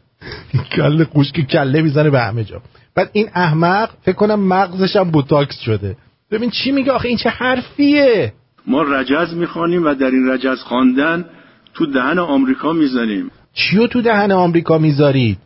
کله 0.75 1.03
قوچ 1.03 1.31
که 1.31 1.43
کله 1.43 1.81
می‌زنه 1.81 2.09
به 2.09 2.21
همه 2.21 2.43
جا. 2.43 2.61
بعد 2.95 3.09
این 3.13 3.29
احمق 3.33 3.89
فکر 4.01 4.15
کنم 4.15 4.39
مغزش 4.39 4.95
هم 4.95 5.11
بوتاکس 5.11 5.59
شده. 5.59 5.97
ببین 6.31 6.49
چی 6.49 6.71
میگه 6.71 6.91
آخه؟ 6.91 7.07
این 7.07 7.17
چه 7.17 7.29
حرفیه؟ 7.29 8.33
ما 8.67 8.81
رجز 8.81 9.33
می‌خوانیم 9.33 9.85
و 9.85 9.93
در 9.93 10.11
این 10.11 10.29
رجز 10.29 10.59
خواندن 10.59 11.25
تو 11.73 11.85
دهن 11.85 12.19
آمریکا 12.19 12.73
می‌زنیم. 12.73 13.31
چیو 13.53 13.87
تو 13.87 14.01
دهن 14.01 14.31
آمریکا 14.31 14.77
می‌ذارید؟ 14.77 15.37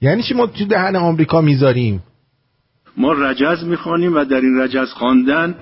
یعنی 0.00 0.22
چی 0.22 0.34
ما 0.34 0.46
تو 0.46 0.64
دهن 0.64 0.96
آمریکا 0.96 1.40
می‌ذاریم؟ 1.40 2.02
ما 2.98 3.12
رجز 3.12 3.64
می‌خوانیم 3.64 4.14
و 4.14 4.24
در 4.24 4.40
این 4.40 4.60
رجز 4.60 4.92
خواندن 4.92 5.54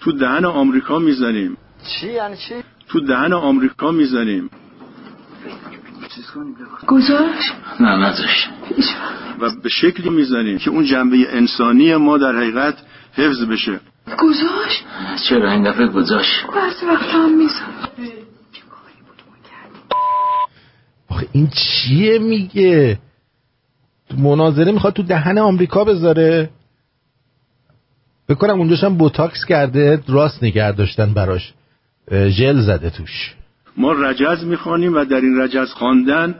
تو 0.00 0.12
دهن 0.12 0.44
آمریکا 0.44 0.98
می‌زنیم. 0.98 1.56
چی؟ 1.86 2.12
یعنی 2.12 2.36
چی؟ 2.36 2.54
تو 2.88 3.00
دهن 3.00 3.32
آمریکا 3.32 3.90
می‌زنیم. 3.90 4.50
گذاشت؟ 6.86 7.52
نه 7.80 7.96
نذاشت 7.96 8.48
و 9.40 9.50
به 9.62 9.68
شکلی 9.68 10.10
می‌زنیم 10.10 10.58
که 10.58 10.70
اون 10.70 10.84
جنبه 10.84 11.16
انسانی 11.28 11.96
ما 11.96 12.18
در 12.18 12.36
حقیقت 12.36 12.74
حفظ 13.14 13.42
بشه. 13.42 13.80
گذاشت؟ 14.18 14.84
چرا 15.28 15.52
این 15.52 15.70
دفعه 15.70 15.86
گذاشت؟ 15.86 16.46
بعضی 16.54 16.86
وقت 16.86 17.08
هم 17.14 17.38
میزن 17.38 17.66
آخه 21.08 21.26
این 21.32 21.48
چیه 21.48 22.18
میگه؟ 22.18 22.98
مناظره 24.18 24.72
می‌خواد 24.72 24.92
تو 24.92 25.02
دهن 25.02 25.38
آمریکا 25.38 25.84
بذاره؟ 25.84 26.50
بکنم 28.28 28.58
اونجاش 28.58 28.84
هم 28.84 28.96
بوتاکس 28.96 29.44
کرده 29.44 30.02
راست 30.08 30.44
نگه 30.44 30.72
داشتن 30.72 31.14
براش. 31.14 31.52
ژل 32.10 32.60
زده 32.60 32.90
توش. 32.90 33.34
ما 33.76 33.92
رجز 33.92 34.44
می‌خوانیم 34.44 34.94
و 34.94 35.04
در 35.04 35.20
این 35.20 35.40
رجز 35.40 35.72
خواندن 35.72 36.34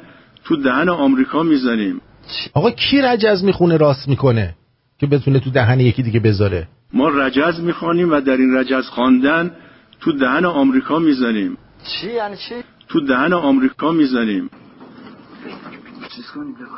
تو 0.44 0.56
دهن 0.56 0.88
آمریکا 0.88 1.42
می‌زنیم. 1.42 2.00
آقا 2.54 2.70
کی 2.70 3.02
رجز 3.02 3.44
می‌خونه 3.44 3.76
راست 3.76 4.08
می‌کنه 4.08 4.54
که 4.98 5.06
بتونه 5.06 5.40
تو 5.40 5.50
دهن 5.50 5.80
یکی 5.80 6.02
دیگه 6.02 6.20
بذاره؟ 6.20 6.68
ما 6.92 7.08
رجز 7.08 7.60
می‌خوانیم 7.60 8.12
و 8.12 8.20
در 8.20 8.36
این 8.36 8.56
رجز 8.56 8.86
خواندن 8.86 9.50
تو 10.00 10.12
دهن 10.12 10.44
آمریکا 10.44 10.98
می‌زنیم. 10.98 11.56
چی؟ 11.86 12.12
یعنی 12.12 12.36
چی؟ 12.36 12.54
تو 12.88 13.00
دهن 13.00 13.32
آمریکا 13.32 13.92
می‌زنیم. 13.92 14.50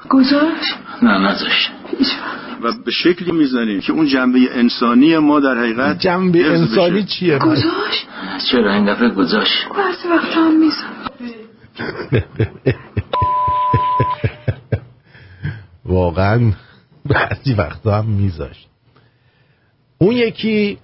گذاشت؟ 0.08 0.74
نه 1.02 1.18
نذاشت. 1.18 1.70
و 2.62 2.72
به 2.84 2.90
شکلی 2.90 3.32
می‌زنیم 3.32 3.80
که 3.80 3.92
اون 3.92 4.06
جنبه 4.06 4.38
انسانی 4.50 5.18
ما 5.18 5.40
در 5.40 5.58
حقیقت 5.58 5.98
جنبه 5.98 6.50
انسانی 6.50 7.04
چیه؟ 7.04 7.38
گذاشت؟ 7.38 8.06
چرا 8.50 8.74
این 8.74 8.92
دفعه 8.92 9.10
گذاشت؟ 9.10 9.68
بعضی 9.76 10.08
وقت 10.08 10.36
هم 10.36 10.60
میزن 10.60 11.06
واقعا 15.84 16.52
بعضی 17.06 17.54
وقت 17.54 17.86
هم 17.86 18.06
میذاشت. 18.06 18.68
اون 19.98 20.12
یکی 20.12 20.78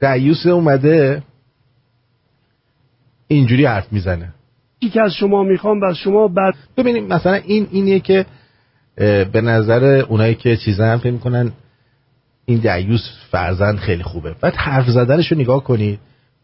دیوس 0.00 0.46
اومده 0.46 1.22
اینجوری 3.28 3.64
حرف 3.64 3.92
می‌زنه. 3.92 4.34
که 4.90 5.02
از 5.02 5.12
شما 5.12 5.42
می‌خوام 5.42 5.80
و 5.80 5.94
شما 5.94 6.28
بعد 6.28 6.54
ببینیم 6.76 7.06
مثلا 7.06 7.34
این 7.34 7.66
اینیه 7.70 8.00
که 8.00 8.26
به 9.32 9.40
نظر 9.40 9.84
اونایی 10.08 10.34
که 10.34 10.56
چیزا 10.56 10.84
هم 10.84 10.98
فکر 10.98 11.10
می‌کنن 11.10 11.52
این 12.46 12.58
دیوس 12.58 13.10
فرزند 13.30 13.76
خیلی 13.76 14.02
خوبه. 14.02 14.34
بعد 14.40 14.54
حرف 14.56 14.88
زدنش 14.88 15.32
رو 15.32 15.38
نگاه 15.38 15.64
کنید 15.64 15.98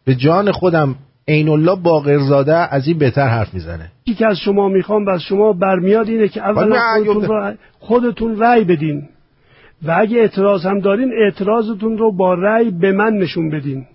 به 0.05 0.15
جان 0.15 0.51
خودم 0.51 0.95
عین 1.27 1.49
الله 1.49 1.75
باقرزاده 1.75 2.55
از 2.55 2.87
این 2.87 2.97
بهتر 2.97 3.27
حرف 3.27 3.53
می‌زنه. 3.53 3.91
چیزی 4.05 4.17
که 4.17 4.27
از 4.27 4.37
شما 4.37 4.69
می‌خوام 4.69 5.05
و 5.05 5.09
از 5.09 5.21
شما 5.21 5.53
برمیاد 5.53 6.07
اینه 6.07 6.27
که 6.27 6.41
اولا 6.41 6.79
خودتون, 7.05 7.27
را 7.27 7.53
خودتون 7.79 8.39
رأی 8.39 8.63
بدین. 8.63 9.09
و 9.83 9.95
اگه 9.99 10.17
اعتراض 10.17 10.65
هم 10.65 10.79
دارین 10.79 11.11
اعتراضتون 11.23 11.97
رو 11.97 12.11
با 12.11 12.33
رأی 12.33 12.71
به 12.71 12.91
من 12.91 13.13
نشون 13.13 13.49
بدین؟ 13.49 13.85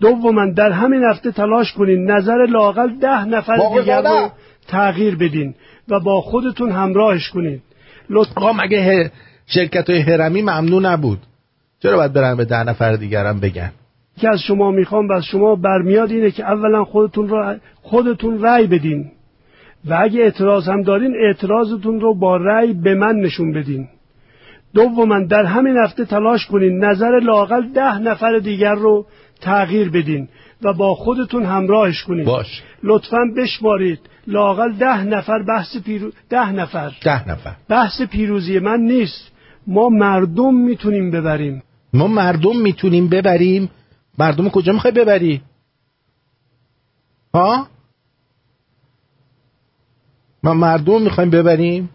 دوما 0.00 0.46
در 0.56 0.70
همین 0.70 1.04
هفته 1.04 1.32
تلاش 1.32 1.72
کنین 1.72 2.10
نظر 2.10 2.46
لاقل 2.46 2.98
ده 3.00 3.24
نفر 3.24 3.56
دیگر. 3.56 4.02
رو 4.02 4.30
تغییر 4.68 5.16
بدین 5.16 5.54
و 5.88 6.00
با 6.00 6.20
خودتون 6.20 6.72
همراهش 6.72 7.28
کنین. 7.28 7.60
لطفا 8.10 8.52
مگه 8.52 9.10
شرکت 9.46 9.90
های 9.90 9.98
هرمی 9.98 10.42
ممنوع 10.42 10.82
نبود؟ 10.82 11.18
چرا 11.82 11.96
باید 11.96 12.12
برن 12.12 12.36
به 12.36 12.44
ده 12.44 12.64
نفر 12.64 12.96
دیگرم 12.96 13.40
بگن؟ 13.40 13.72
که 14.20 14.28
از 14.28 14.40
شما 14.40 14.70
می‌خوام 14.70 15.08
و 15.08 15.12
از 15.12 15.24
شما 15.24 15.54
برمیاد 15.54 16.10
اینه 16.10 16.30
که 16.30 16.44
اولا 16.44 16.84
خودتون 16.84 17.28
را 17.28 17.56
خودتون 17.82 18.42
رأی 18.42 18.66
بدین. 18.66 19.10
و 19.84 19.98
اگه 20.02 20.20
اعتراض 20.20 20.68
هم 20.68 20.82
دارین 20.82 21.14
اعتراضتون 21.26 22.00
رو 22.00 22.18
با 22.18 22.36
رأی 22.36 22.72
به 22.72 22.94
من 22.94 23.16
نشون 23.16 23.52
بدین. 23.52 23.88
دوما 24.74 25.18
در 25.18 25.44
همین 25.44 25.76
هفته 25.76 26.04
تلاش 26.04 26.46
کنین 26.46 26.84
نظر 26.84 27.20
لاقل 27.20 27.68
ده 27.72 27.98
نفر 27.98 28.38
دیگر 28.38 28.74
رو 28.74 29.06
تغییر 29.40 29.90
بدین 29.90 30.28
و 30.62 30.72
با 30.72 30.94
خودتون 30.94 31.44
همراهش 31.44 32.02
کنین. 32.02 32.24
باش. 32.24 32.62
لطفا 32.82 33.18
بشمارید. 33.36 34.00
لاقل 34.26 34.72
ده 34.72 35.02
نفر 35.04 35.42
بحث 35.42 35.76
پیرو... 35.76 36.10
ده 36.28 36.52
نفر. 36.52 36.92
ده 37.02 37.28
نفر. 37.28 37.56
بحث 37.68 38.02
پیروزی 38.02 38.58
من 38.58 38.80
نیست. 38.80 39.30
ما 39.66 39.88
مردم 39.88 40.54
می‌تونیم 40.54 41.10
ببریم. 41.10 41.62
ما 41.92 42.06
مردم 42.06 42.56
می‌تونیم 42.56 43.08
ببریم. 43.08 43.70
مردم 44.18 44.48
کجا 44.48 44.72
می‌خوای 44.72 44.92
ببری؟ 44.92 45.42
ها؟ 47.34 47.68
ما 50.42 50.54
مردم 50.54 51.02
می‌خوایم 51.02 51.30
ببریم. 51.30 51.90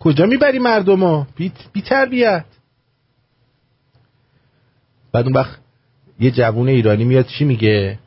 کجا 0.00 0.26
می‌بری 0.26 0.58
مردم 0.58 1.04
رو 1.04 1.26
بی, 1.36 1.52
بی 1.72 1.82
تربیت 1.82 2.44
بعد 5.14 5.24
اون 5.24 5.32
وقت 5.32 5.58
یه 6.20 6.30
جوون 6.30 6.68
ایرانی 6.68 7.04
میاد 7.04 7.26
چی 7.26 7.44
میگه؟ 7.44 7.98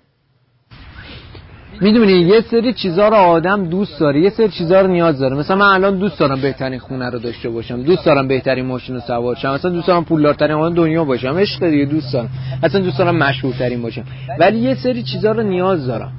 می‌دونی 1.82 2.12
یه 2.12 2.42
سری 2.42 2.74
چیزا 2.74 3.08
رو 3.08 3.16
آدم 3.16 3.66
دوست 3.66 4.00
داره 4.00 4.22
یه 4.22 4.30
سری 4.30 4.50
چیزا 4.50 4.82
رو 4.82 4.88
نیاز 4.88 5.20
داره. 5.20 5.36
مثلا 5.36 5.56
من 5.58 5.66
الان 5.66 5.98
دوست 6.00 6.20
دارم 6.20 6.42
بهترین 6.42 6.80
خونه 6.80 7.10
رو 7.10 7.20
داشته 7.20 7.50
باشم 7.50 7.84
دوست 7.84 8.06
دارم 8.06 8.28
بهترین 8.28 8.66
ماشین 8.66 8.96
رو 8.96 9.02
سوار 9.02 9.36
شم 9.36 9.54
مثلا 9.54 9.72
دوست 9.72 9.88
دارم 9.88 10.06
پولدارترین 10.06 10.52
آدم 10.52 10.76
دنیا 10.76 11.04
باشم 11.04 11.38
عشق 11.38 11.70
دیگه 11.70 11.86
دوست 11.86 12.14
دارم. 12.14 12.30
اصلا 12.64 12.82
دوست 12.82 12.98
دارم 12.98 13.16
مشهورترین 13.16 13.82
باشم. 13.82 14.04
ولی 14.40 14.60
یه 14.60 14.76
سری 14.76 15.04
چیزا 15.04 15.32
رو 15.32 15.44
نیاز 15.44 15.88
دارم. 15.88 16.12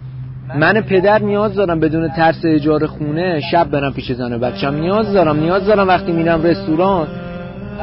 من 0.58 0.80
پدر 0.80 1.22
نیاز 1.22 1.54
دارم 1.54 1.80
بدون 1.80 2.08
ترس 2.08 2.40
اجاره 2.44 2.86
خونه 2.86 3.40
شب 3.50 3.70
برم 3.70 3.92
پیش 3.92 4.12
زن 4.12 4.32
و 4.32 4.38
بچم. 4.38 4.74
نیاز 4.74 5.12
دارم 5.12 5.40
نیاز 5.40 5.66
دارم 5.66 5.88
وقتی 5.88 6.12
میرم 6.12 6.42
رستوران 6.42 7.06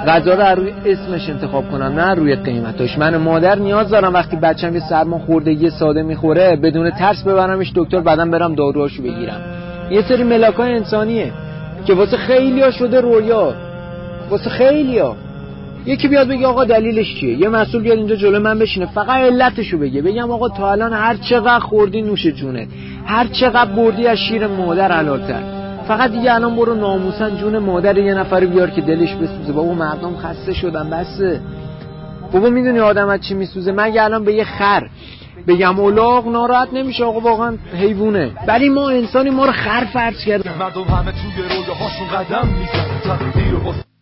غذا 0.08 0.34
رو 0.34 0.62
روی 0.62 0.74
اسمش 0.86 1.30
انتخاب 1.30 1.72
کنم 1.72 2.00
نه 2.00 2.14
روی 2.14 2.36
قیمتش 2.36 2.98
من 2.98 3.18
مادر 3.18 3.56
نیاز 3.56 3.90
دارم 3.90 4.14
وقتی 4.14 4.36
بچم 4.36 4.74
یه 4.74 4.82
سرما 4.90 5.20
خورده 5.20 5.52
یه 5.52 5.70
ساده 5.70 6.04
می‌خوره 6.04 6.56
بدون 6.56 6.90
ترس 6.90 7.24
ببرمش 7.24 7.72
دکتر 7.76 8.00
بعدم 8.00 8.32
برم 8.32 8.56
داروهاشو 8.56 9.04
بگیرم. 9.04 9.42
یه 9.92 10.02
سری 10.02 10.24
ملاکای 10.24 10.74
انسانیه 10.74 11.32
که 11.86 11.94
واسه 11.94 12.18
خیلیا 12.18 12.72
شده 12.72 13.02
رویا. 13.02 13.54
واسه 14.30 14.50
خیلیا 14.50 15.16
یکی 15.86 16.08
بیاد 16.08 16.28
بگه 16.28 16.48
آقا 16.48 16.64
دلیلش 16.64 17.16
چیه؟ 17.20 17.38
یه 17.38 17.50
مسئول 17.50 17.82
بیاد 17.84 17.98
اینجا 17.98 18.16
جلو 18.16 18.40
من 18.40 18.60
بشینه. 18.60 18.86
فقط 18.86 19.10
علتشو 19.10 19.78
بگه. 19.78 20.02
بگم 20.02 20.32
آقا 20.32 20.50
تا 20.50 20.72
الان 20.72 20.94
هر 20.94 21.16
چقدر 21.16 21.60
خوردی 21.60 22.02
نوش 22.02 22.28
جونه 22.28 22.68
هر 23.06 23.28
چقدر 23.28 23.72
بردی 23.72 24.08
از 24.08 24.18
شیر 24.18 24.48
مادر 24.48 24.92
حلالتر 24.92 25.65
فقط 25.88 26.12
دیگه 26.12 26.34
الان 26.34 26.56
برو 26.56 26.76
ناموسن 26.76 27.38
جون 27.38 27.58
مادر 27.58 27.98
یه 27.98 28.14
نفر 28.14 28.46
بیار 28.46 28.70
که 28.70 28.82
دلش 28.82 29.14
بسوزه. 29.16 29.54
بابا 29.54 29.74
مردم 29.74 30.18
خسته 30.18 30.54
شدن 30.54 30.90
بسه. 30.90 31.42
بابا 32.32 32.50
می‌دونی 32.50 32.80
آدم 32.80 33.10
از 33.10 33.22
چی 33.22 33.34
میسوزه؟ 33.34 33.72
مگه 33.72 34.04
الان 34.04 34.26
به 34.26 34.34
یه 34.34 34.44
خر 34.44 34.88
بگم 35.48 35.80
اولاغ 35.80 36.28
ناراحت 36.28 36.74
نمیشه 36.74 37.04
آقا 37.04 37.20
واقعا 37.20 37.58
حیوونه. 37.74 38.32
ولی 38.48 38.70
ما 38.70 38.90
انسانی 38.90 39.30
ما 39.30 39.46
رو 39.46 39.52
خر 39.52 39.86
فرض 39.94 40.26
کرد. 40.26 40.48
مردم 40.48 40.84
همه 40.84 41.12
توی 41.12 41.44
رویاهاشون 41.50 42.08
قدم 42.08 42.48
می‌زنن. 42.48 43.95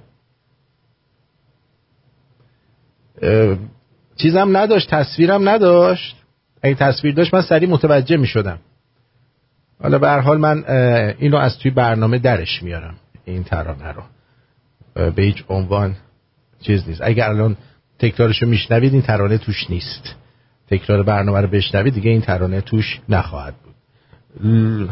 چیزم 4.16 4.56
نداشت 4.56 4.90
تصویرم 4.90 5.48
نداشت. 5.48 6.16
اگه 6.62 6.74
تصویر 6.74 7.14
داشت 7.14 7.34
من 7.34 7.42
سریع 7.42 7.68
متوجه 7.68 8.16
می 8.16 8.26
شدم 8.26 8.58
حالا 9.82 9.98
به 9.98 10.10
حال 10.10 10.38
من 10.38 10.64
اینو 11.18 11.36
از 11.36 11.58
توی 11.58 11.70
برنامه 11.70 12.18
درش 12.18 12.62
میارم 12.62 12.94
این 13.24 13.44
ترانه 13.44 13.92
رو. 13.92 14.02
به 15.10 15.22
هیچ 15.22 15.44
عنوان 15.48 15.96
چیز 16.62 16.88
نیست. 16.88 17.00
اگر 17.04 17.28
الان 17.28 17.56
تکرارشو 17.98 18.46
میشنوید 18.46 18.92
این 18.92 19.02
ترانه 19.02 19.38
توش 19.38 19.70
نیست. 19.70 20.14
تکرار 20.70 21.02
برنامه 21.02 21.40
رو 21.40 21.48
بشنوید 21.48 21.94
دیگه 21.94 22.10
این 22.10 22.20
ترانه 22.20 22.60
توش 22.60 23.00
نخواهد 23.08 23.54
بود. 23.54 24.90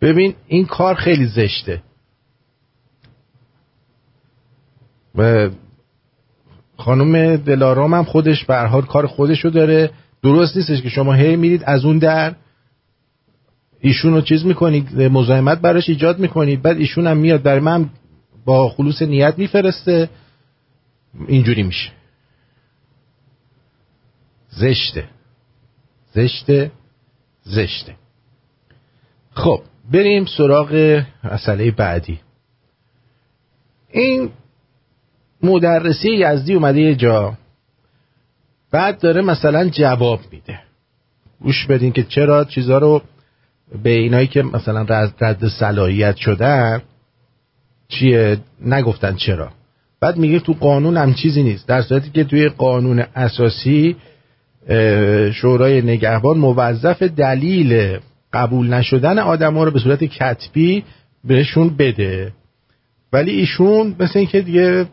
ببین 0.00 0.34
این 0.46 0.66
کار 0.66 0.94
خیلی 0.94 1.26
زشته. 1.26 1.82
و 5.14 5.50
خانم 6.76 7.36
دلارام 7.36 7.94
هم 7.94 8.04
خودش 8.04 8.44
به 8.44 8.56
حال 8.56 8.82
کار 8.82 9.06
خودشو 9.06 9.48
داره. 9.48 9.90
درست 10.22 10.56
نیستش 10.56 10.82
که 10.82 10.88
شما 10.88 11.12
هی 11.12 11.36
میرید 11.36 11.62
از 11.64 11.84
اون 11.84 11.98
در. 11.98 12.34
ایشون 13.80 14.14
رو 14.14 14.20
چیز 14.20 14.44
می‌کنید 14.44 15.02
مزاحمت 15.02 15.60
براش 15.60 15.88
ایجاد 15.88 16.18
می‌کنید. 16.18 16.62
بعد 16.62 16.76
ایشون 16.76 17.06
هم 17.06 17.16
میاد 17.16 17.42
برای 17.42 17.60
من 17.60 17.90
با 18.44 18.68
خلوص 18.68 19.02
نیت 19.02 19.34
میفرسته. 19.38 20.08
اینجوری 21.28 21.62
میشه. 21.62 21.90
زشته. 24.48 25.08
زشته 26.12 26.70
زشته. 27.42 27.96
خب 29.34 29.62
بریم 29.92 30.24
سراغ 30.24 31.02
مسئله 31.24 31.70
بعدی. 31.70 32.20
این 33.90 34.30
مدرسی 35.42 36.10
یزدی 36.10 36.54
اومده 36.54 36.80
یه 36.80 36.94
جا 36.94 37.38
بعد 38.70 39.00
داره 39.00 39.22
مثلا 39.22 39.68
جواب 39.68 40.20
میده. 40.30 40.60
گوش 41.40 41.66
بدین 41.66 41.92
که 41.92 42.02
چرا 42.02 42.44
چیزا 42.44 42.78
رو 42.78 43.02
به 43.82 43.90
اینایی 43.90 44.26
که 44.26 44.42
مثلا 44.42 44.82
رد 45.20 45.48
صلاحیت 45.48 46.16
شدن 46.16 46.82
چیه؟ 47.88 48.38
نگفتن 48.60 49.16
چرا. 49.16 49.52
بعد 50.02 50.16
میگه 50.16 50.40
تو 50.40 50.52
قانون 50.60 50.96
هم 50.96 51.14
چیزی 51.14 51.42
نیست. 51.42 51.68
در 51.68 51.82
صورتی 51.82 52.10
که 52.10 52.24
توی 52.24 52.48
قانون 52.48 53.04
اساسی 53.16 53.96
شورای 55.32 55.82
نگهبان 55.82 56.38
موظف 56.38 57.02
دلیل 57.02 57.98
قبول 58.32 58.74
نشدن 58.74 59.18
آدم 59.18 59.54
ها 59.54 59.64
رو 59.64 59.70
به 59.70 59.78
صورت 59.78 60.04
کتبی 60.04 60.84
بهشون 61.24 61.76
بده. 61.78 62.32
ولی 63.12 63.30
ایشون 63.30 63.96
مثل 64.00 64.18
اینکه 64.18 64.40
دیگه 64.40 64.86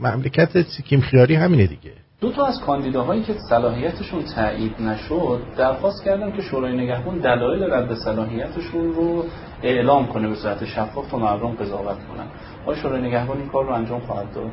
مملکت 0.00 0.62
سیکیم 0.62 1.00
خیاری 1.00 1.34
همینه 1.34 1.66
دیگه. 1.66 1.92
دو 2.20 2.32
تا 2.32 2.46
از 2.46 2.60
کاندیداهایی 2.60 3.22
که 3.22 3.34
صلاحیتشون 3.48 4.22
تایید 4.22 4.72
نشد 4.80 5.40
درخواست 5.56 6.04
کردن 6.04 6.32
که 6.32 6.42
شورای 6.42 6.76
نگهبان 6.76 7.18
دلایل 7.18 7.62
رد 7.62 7.94
صلاحیتشون 7.94 8.92
رو 8.92 9.24
اعلام 9.62 10.06
کنه 10.06 10.28
به 10.28 10.34
صورت 10.34 10.64
شفاف 10.64 11.10
تا 11.10 11.18
مردم 11.18 11.54
قضاوت 11.54 11.96
کنن. 12.08 12.26
آیا 12.66 12.76
شورای 12.76 13.02
نگهبان 13.02 13.38
این 13.38 13.48
کار 13.48 13.64
رو 13.64 13.72
انجام 13.72 14.00
خواهد 14.00 14.32
داد. 14.34 14.50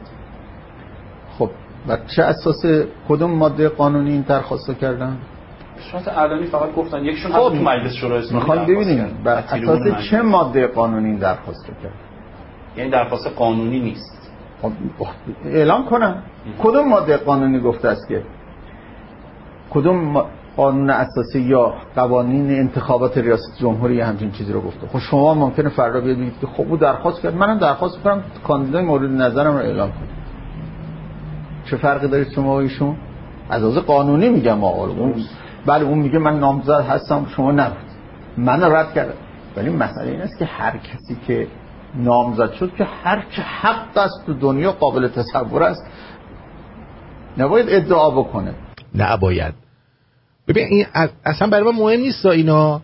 خب 1.38 1.50
و 1.88 1.98
چه 2.16 2.24
اساس 2.24 2.66
کدوم 3.10 3.32
ماده 3.32 3.70
قانونی 3.70 4.12
این 4.12 4.22
درخواست 4.22 4.72
کردن؟ 4.72 5.18
شرط 5.92 6.08
علنی 6.08 6.46
فقط 6.46 6.76
گفتن 6.76 7.06
یکشون 7.06 7.32
خب 7.32 7.50
تو 7.50 7.56
مجلس 7.56 7.94
شورای 7.94 8.20
اسلامی 8.20 8.36
می‌خوام 8.36 8.66
ببینیم. 8.66 9.18
بر 9.24 9.34
اساس 9.34 10.10
چه 10.10 10.22
ماده 10.22 10.68
قانونی 10.68 11.08
این 11.10 11.18
درخواست 11.18 11.66
کرد؟ 11.66 11.94
یعنی 12.78 12.90
درخواست 12.90 13.28
قانونی 13.28 13.80
نیست. 13.80 14.32
خب 14.62 14.72
اعلام 15.46 15.86
کنم. 15.86 16.24
کدوم 16.60 16.90
ماده 16.90 17.18
قانونی 17.18 17.60
گفته 17.60 17.88
است 17.88 18.08
که؟ 18.08 18.24
کدوم 19.70 20.26
قانون 20.60 20.90
اساسی 20.90 21.40
یا 21.40 21.74
قوانین 21.96 22.52
انتخابات 22.52 23.18
ریاست 23.18 23.58
جمهوری 23.62 24.02
همچین 24.02 24.32
چیزی 24.32 24.54
رو 24.54 24.62
گفته. 24.62 24.88
خب 24.88 25.00
شما 25.00 25.34
ممکنه 25.34 25.70
فردا 25.70 26.02
بیاد 26.02 26.18
بگید 26.18 26.40
که 26.42 26.48
خب 26.48 26.66
او 26.70 26.78
درخواست 26.78 27.22
کرد. 27.22 27.36
منم 27.36 27.58
درخواست 27.58 27.98
می‌کنم 27.98 28.24
کاندیدای 28.48 28.84
مورد 28.84 29.10
نظرم 29.10 29.54
رو 29.54 29.60
اعلام 29.60 29.90
کنم. 29.90 30.08
چه 31.66 31.78
فرقی 31.78 32.08
دارید 32.08 32.32
شما 32.32 32.56
و 32.56 32.58
ایشون؟ 32.58 32.96
از 33.50 33.64
از 33.64 33.78
قانونی 33.78 34.30
میگم 34.30 34.64
آقا 34.64 34.88
اون 34.88 35.14
بله 35.66 35.84
اون 35.84 35.98
میگه 36.00 36.20
من 36.20 36.40
نامزد 36.40 36.82
هستم 36.90 37.26
شما 37.36 37.52
نبود. 37.52 37.90
من 38.38 38.64
رد 38.64 38.94
کردم 38.94 39.14
ولی 39.58 39.70
مسئله 39.70 40.12
این 40.12 40.22
است 40.22 40.38
که 40.40 40.46
هر 40.46 40.78
کسی 40.78 41.18
که 41.28 41.48
نامزد 41.96 42.52
شد 42.52 42.72
که 42.78 42.84
هر 43.04 43.26
چه 43.32 43.42
حق 43.42 43.98
است 43.98 44.26
تو 44.26 44.34
دنیا 44.34 44.72
قابل 44.72 45.08
تصور 45.08 45.64
است 45.64 45.86
نباید 47.38 47.66
ادعا 47.70 48.10
بکنه. 48.10 48.54
نباید. 48.96 49.69
ببین 50.50 50.68
این 50.68 50.86
اصلا 51.26 51.48
برای 51.48 51.72
من 51.72 51.78
مهم 51.78 52.00
نیست 52.00 52.26
اینا. 52.26 52.82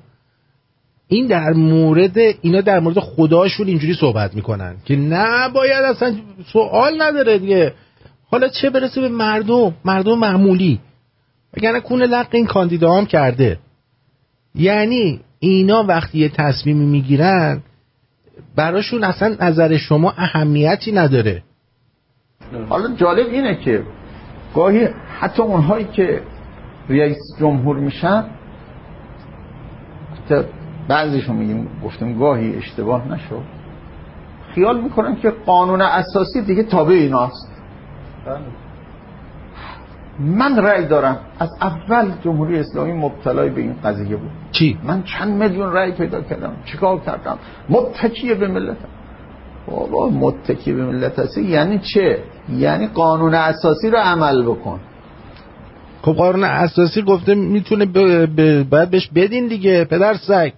این 1.08 1.28
در 1.28 1.54
مورد 1.54 2.18
اینا 2.18 2.62
در 2.62 2.80
مورد 2.80 3.00
خداشون 3.00 3.68
اینجوری 3.68 3.94
صحبت 3.94 4.36
می‌کنن 4.36 4.76
که 4.86 4.96
نباید 4.96 5.84
اصلا 5.84 6.16
سوال 6.54 7.02
نداره 7.02 7.40
دیگه. 7.40 7.74
حالا 8.32 8.48
چه 8.48 8.70
برسه 8.70 9.02
به 9.02 9.10
مردم؟ 9.10 9.74
مردم 9.86 10.20
معمولی. 10.20 10.80
وگرنه 11.58 11.80
کون 11.80 12.02
لق 12.02 12.28
این 12.32 12.46
کاندیدا 12.46 12.94
هم 12.94 13.06
کرده. 13.06 13.60
یعنی 14.56 15.20
اینا 15.40 15.84
وقتی 15.84 16.20
یه 16.20 16.30
تصمیمی 16.30 16.86
می‌گیرن 16.86 17.62
براشون 18.56 19.04
اصلا 19.04 19.36
نظر 19.40 19.78
شما 19.78 20.14
اهمیتی 20.18 20.92
نداره. 20.92 21.44
حالا 22.70 22.96
جالب 22.96 23.28
اینه 23.28 23.56
که 23.56 23.84
گاهی 24.56 24.88
حتی 25.20 25.42
اونهایی 25.42 25.86
که 25.86 26.22
رئیس 26.90 27.18
جمهور 27.40 27.78
میشن 27.78 28.26
بعضیشون 30.88 31.36
میگیم 31.36 31.68
گفتیم 31.84 32.20
گاهی 32.20 32.56
اشتباه 32.56 33.08
نشد. 33.08 33.42
خیال 34.56 34.82
می‌کنن 34.82 35.16
که 35.16 35.30
قانون 35.46 35.82
اساسی 35.82 36.42
دیگه 36.42 36.64
تابع 36.64 36.94
ایناست. 36.94 37.52
من 40.20 40.58
رأی 40.58 40.86
دارم 40.86 41.18
از 41.40 41.50
اول 41.62 42.12
جمهوری 42.24 42.60
اسلامی 42.60 42.94
مبتلای 42.94 43.50
به 43.50 43.62
این 43.62 43.76
قضیه 43.84 44.16
بود. 44.16 44.32
چی؟ 44.52 44.78
من 44.84 45.04
چند 45.04 45.44
میلیون 45.44 45.74
رأی 45.74 45.92
پیدا 45.92 46.22
کردم. 46.22 46.54
چیکار 46.66 47.00
کردم؟ 47.00 47.38
متکی 47.70 48.34
به 48.34 48.48
ملت. 48.48 48.78
بابا 49.68 50.10
متکی 50.10 50.74
به 50.74 50.86
ملت 50.86 51.20
هستی؟ 51.20 51.44
یعنی 51.44 51.80
چه؟ 51.80 52.24
یعنی 52.50 52.88
قانون 52.88 53.34
اساسی 53.34 53.90
رو 53.90 53.98
عمل 53.98 54.44
بکن. 54.44 54.80
خب 56.06 56.14
قانون 56.14 56.44
اساسی 56.44 57.02
گفته 57.02 57.36
می‌تونه 57.36 57.86
باید 58.64 58.90
بهش 58.90 59.10
بدین 59.16 59.48
دیگه 59.48 59.86
پدر 59.86 60.14
سگ. 60.14 60.52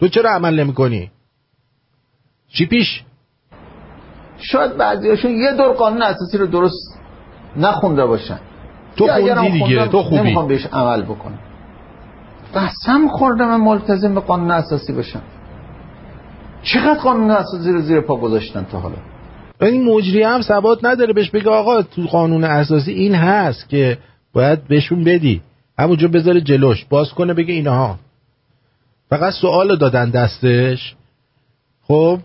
تو 0.00 0.08
چرا 0.08 0.30
عمل 0.30 0.60
نمی 0.60 0.74
کنی؟ 0.74 1.10
چی 2.52 2.66
پیش؟ 2.66 3.02
شاید 4.38 4.76
بعضیاشون 4.76 5.30
یه 5.30 5.52
دور 5.52 5.72
قانون 5.72 6.02
اساسی 6.02 6.38
رو 6.38 6.46
درست 6.46 6.98
نخونده 7.56 8.06
باشن. 8.06 8.40
تو 8.96 9.06
خوندی 9.06 9.50
دیگه 9.50 9.86
تو 9.86 10.02
خوبی. 10.02 10.20
نمی‌خوام 10.20 10.48
بهش 10.48 10.66
عمل 10.66 11.02
بکنم. 11.02 11.38
قسم 12.54 13.08
خوردم 13.08 13.48
من 13.48 13.60
ملتزم 13.60 14.14
به 14.14 14.20
قانون 14.20 14.50
اساسی 14.50 14.92
باشم 14.92 15.22
چقدر 16.62 17.00
قانون 17.00 17.30
اساسی 17.30 17.72
رو 17.72 17.80
زیر 17.80 18.00
پا 18.00 18.16
گذاشتن 18.16 18.66
تا 18.72 18.78
حالا؟ 18.78 18.96
این 19.62 19.84
مجری 19.84 20.22
هم 20.22 20.42
ثبات 20.42 20.84
نداره. 20.84 21.12
بهش 21.12 21.30
بگه 21.30 21.50
آقا 21.50 21.82
تو 21.82 22.02
قانون 22.02 22.44
اساسی 22.44 22.92
این 22.92 23.14
هست 23.14 23.68
که 23.68 23.98
باید 24.32 24.68
بهشون 24.68 25.04
بدی. 25.04 25.40
همونجا 25.78 26.08
بذاره 26.08 26.40
جلوش. 26.40 26.84
باز 26.84 27.12
کنه 27.12 27.34
بگه 27.34 27.54
اینها. 27.54 27.98
فقط 29.08 29.32
سوال 29.32 29.76
دادن 29.76 30.10
دستش. 30.10 30.94
خب 31.82 32.18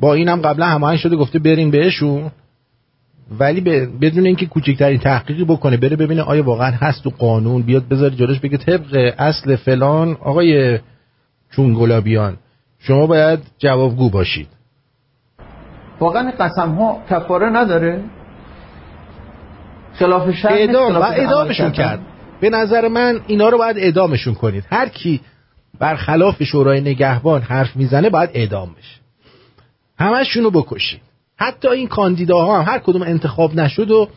با 0.00 0.14
اینم 0.14 0.42
قبلا 0.42 0.66
هماهنگ 0.66 0.98
شده 0.98 1.16
گفته 1.16 1.38
بریم 1.38 1.70
بهشون. 1.70 2.30
ولی 3.38 3.60
بدون 4.00 4.26
اینکه 4.26 4.46
کوچکترین 4.46 4.98
تحقیقی 4.98 5.44
بکنه 5.44 5.76
بره 5.76 5.96
ببینه 5.96 6.22
آیا 6.22 6.44
واقعا 6.44 6.70
هست 6.70 7.02
تو 7.02 7.10
قانون. 7.10 7.62
بیاد 7.62 7.88
بذاره 7.88 8.16
جلوش 8.16 8.38
بگه 8.38 8.56
طبق 8.56 9.14
اصل 9.18 9.56
فلان 9.56 10.16
آقای 10.20 10.78
چون 11.50 11.74
گلابیان 11.74 12.36
شما 12.78 13.06
باید 13.06 13.40
جوابگو 13.58 14.10
باشید. 14.10 14.48
واقعا 16.00 16.32
قسم 16.40 16.74
ها 16.74 17.02
کفاره 17.10 17.50
نداره؟ 17.50 18.04
خلاف 19.94 20.30
شرع 20.30 20.52
اعدام 20.52 20.96
و 20.96 21.02
اعدامشون 21.02 21.72
کرد. 21.72 22.00
به 22.40 22.50
نظر 22.50 22.88
من 22.88 23.20
اینا 23.26 23.48
رو 23.48 23.58
باید 23.58 23.78
اعدامشون 23.78 24.34
کنید. 24.34 24.64
هر 24.70 24.88
کی 24.88 25.20
برخلاف 25.78 26.42
شورای 26.42 26.80
نگهبان 26.80 27.42
حرف 27.42 27.76
می‌زنه 27.76 28.10
باید 28.10 28.30
اعدام 28.34 28.68
بشه. 28.78 29.00
همشون 29.98 30.44
رو 30.44 30.50
بکشید. 30.50 31.00
حتی 31.36 31.68
این 31.68 31.88
کاندیداها 31.88 32.62
هم 32.62 32.72
هر 32.72 32.78
کدوم 32.78 33.02
انتخاب 33.02 33.54
نشد 33.54 33.90
و 33.90 34.08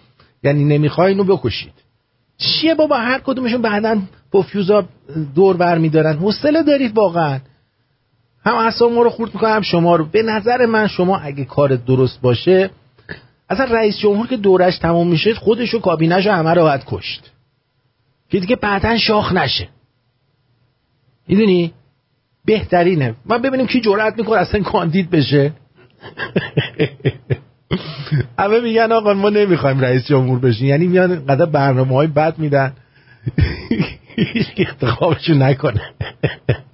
یعنی 0.44 0.66
نمی‌خوای 0.66 1.12
اینو 1.12 1.24
بکشید. 1.24 1.74
چیه 2.38 2.76
بابا؟ 2.76 2.98
هر 2.98 3.20
کدومشون 3.20 3.62
بعدا 3.62 3.98
پوفیوزا 4.32 4.86
دور 5.36 5.58
بر 5.58 5.78
میدارن. 5.78 6.18
حوصله 6.18 6.64
دارید 6.64 6.98
واقعا. 6.98 7.40
هم 8.46 8.56
اصلا 8.56 8.88
ما 8.88 9.02
رو 9.02 9.10
خورد 9.10 9.34
می‌کنم 9.34 9.52
هم 9.52 9.62
شما 9.62 9.96
رو. 9.96 10.06
به 10.06 10.24
نظر 10.24 10.66
من 10.66 10.88
شما 10.88 11.18
اگه 11.18 11.46
کار 11.46 11.76
درست 11.76 12.22
باشه 12.22 12.70
اصلا 13.50 13.66
رئیس 13.66 13.98
جمهور 13.98 14.28
که 14.28 14.38
دورش 14.38 14.78
تموم 14.78 15.08
میشه 15.08 15.34
خودش 15.34 15.74
و 15.74 15.80
کابینش 15.80 16.26
رو 16.26 16.32
همه 16.32 16.54
رو 16.54 16.62
باید 16.62 16.84
کشت. 16.86 17.32
که 18.30 18.40
دیگه 18.40 18.56
بعدا 18.56 18.98
شاخ 18.98 19.34
نشه. 19.34 19.70
می‌دونی؟ 21.28 21.74
بهترینه. 22.46 23.16
من 23.26 23.42
ببینیم 23.42 23.68
کی 23.68 23.82
جرأت 23.82 24.18
می‌کنه 24.18 24.38
اصلا 24.38 24.64
کاندید 24.64 25.10
بشه. 25.10 25.54
همه 28.40 28.60
میگن 28.60 28.92
آقا 28.92 29.14
ما 29.14 29.30
نمی‌خوایم 29.30 29.80
رئیس 29.80 30.06
جمهور 30.06 30.40
بشین 30.40 30.68
یعنی 30.68 30.88
میان 30.88 31.26
قدر 31.26 31.46
برنامه 31.46 31.96
های 31.96 32.08
بد 32.08 32.40
میدن. 32.40 32.74
انتخابشو 34.58 35.34
نکنه. 35.34 35.82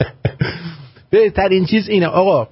بهترین 1.12 1.66
چیز 1.66 1.90
اینه. 1.90 2.08
آقا 2.08 2.48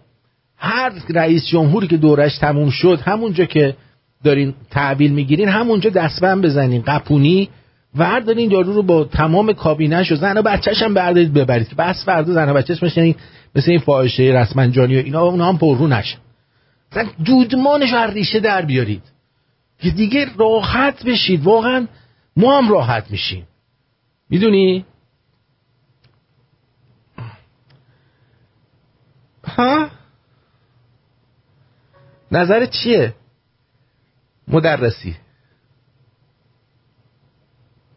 هر 0.57 0.91
رئیس 1.09 1.45
جمهوری 1.45 1.87
که 1.87 1.97
دورش 1.97 2.37
تموم 2.37 2.69
شد 2.69 2.99
همونجا 3.05 3.45
که 3.45 3.75
دارین 4.23 4.53
تعویل 4.69 5.11
می‌گیرین 5.13 5.49
همونجا 5.49 5.89
دستبند 5.89 6.45
بزنین. 6.45 6.81
قپونی 6.81 7.49
وردارین 7.95 8.51
یارو 8.51 8.73
رو 8.73 8.83
با 8.83 9.03
تمام 9.03 9.53
کابینه 9.53 10.03
شو 10.03 10.15
زن 10.15 10.37
و 10.37 10.41
بچهش 10.41 10.81
هم 10.81 10.93
بردارید 10.93 11.33
ببرید. 11.33 11.69
که 11.69 11.75
بس 11.75 12.05
فردا 12.05 12.33
زن 12.33 12.49
و 12.49 12.53
بچهش 12.53 12.83
مثل 12.83 13.01
این 13.01 13.15
مثل 13.55 13.71
این 13.71 13.79
فاحشه 13.79 14.23
رسما 14.23 14.67
جانی 14.67 14.95
و 14.95 14.99
اینا 14.99 15.21
اونها 15.21 15.49
هم 15.49 15.57
پررو 15.57 15.87
نشن. 15.87 16.17
مثلا 16.91 17.09
دودمانش 17.25 17.89
هر 17.89 18.11
ریشه 18.11 18.39
در 18.39 18.61
بیارید. 18.61 19.03
که 19.79 19.89
دیگه 19.89 20.27
راحت 20.37 21.05
بشید. 21.05 21.43
واقعا 21.43 21.87
ما 22.37 22.57
هم 22.57 22.69
راحت 22.69 23.11
میشیم. 23.11 23.47
می‌دونی؟ 24.29 24.85
ها؟ 29.47 29.89
نظر 32.31 32.65
چیه؟ 32.65 33.13
مدرسی. 34.47 35.15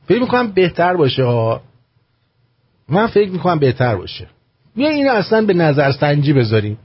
فکر 0.08 0.20
می‌کنم 0.20 0.52
بهتر 0.52 0.96
باشه 0.96 1.24
ها 1.24 1.62
من 2.88 3.06
فکر 3.06 3.30
می‌کنم 3.30 3.58
بهتر 3.58 3.96
باشه. 3.96 4.26
بیا 4.76 4.88
این 4.88 5.08
اصلا 5.08 5.46
به 5.46 5.54
نظر 5.54 5.92
سنجی 5.92 6.32
بذاریم. 6.32 6.78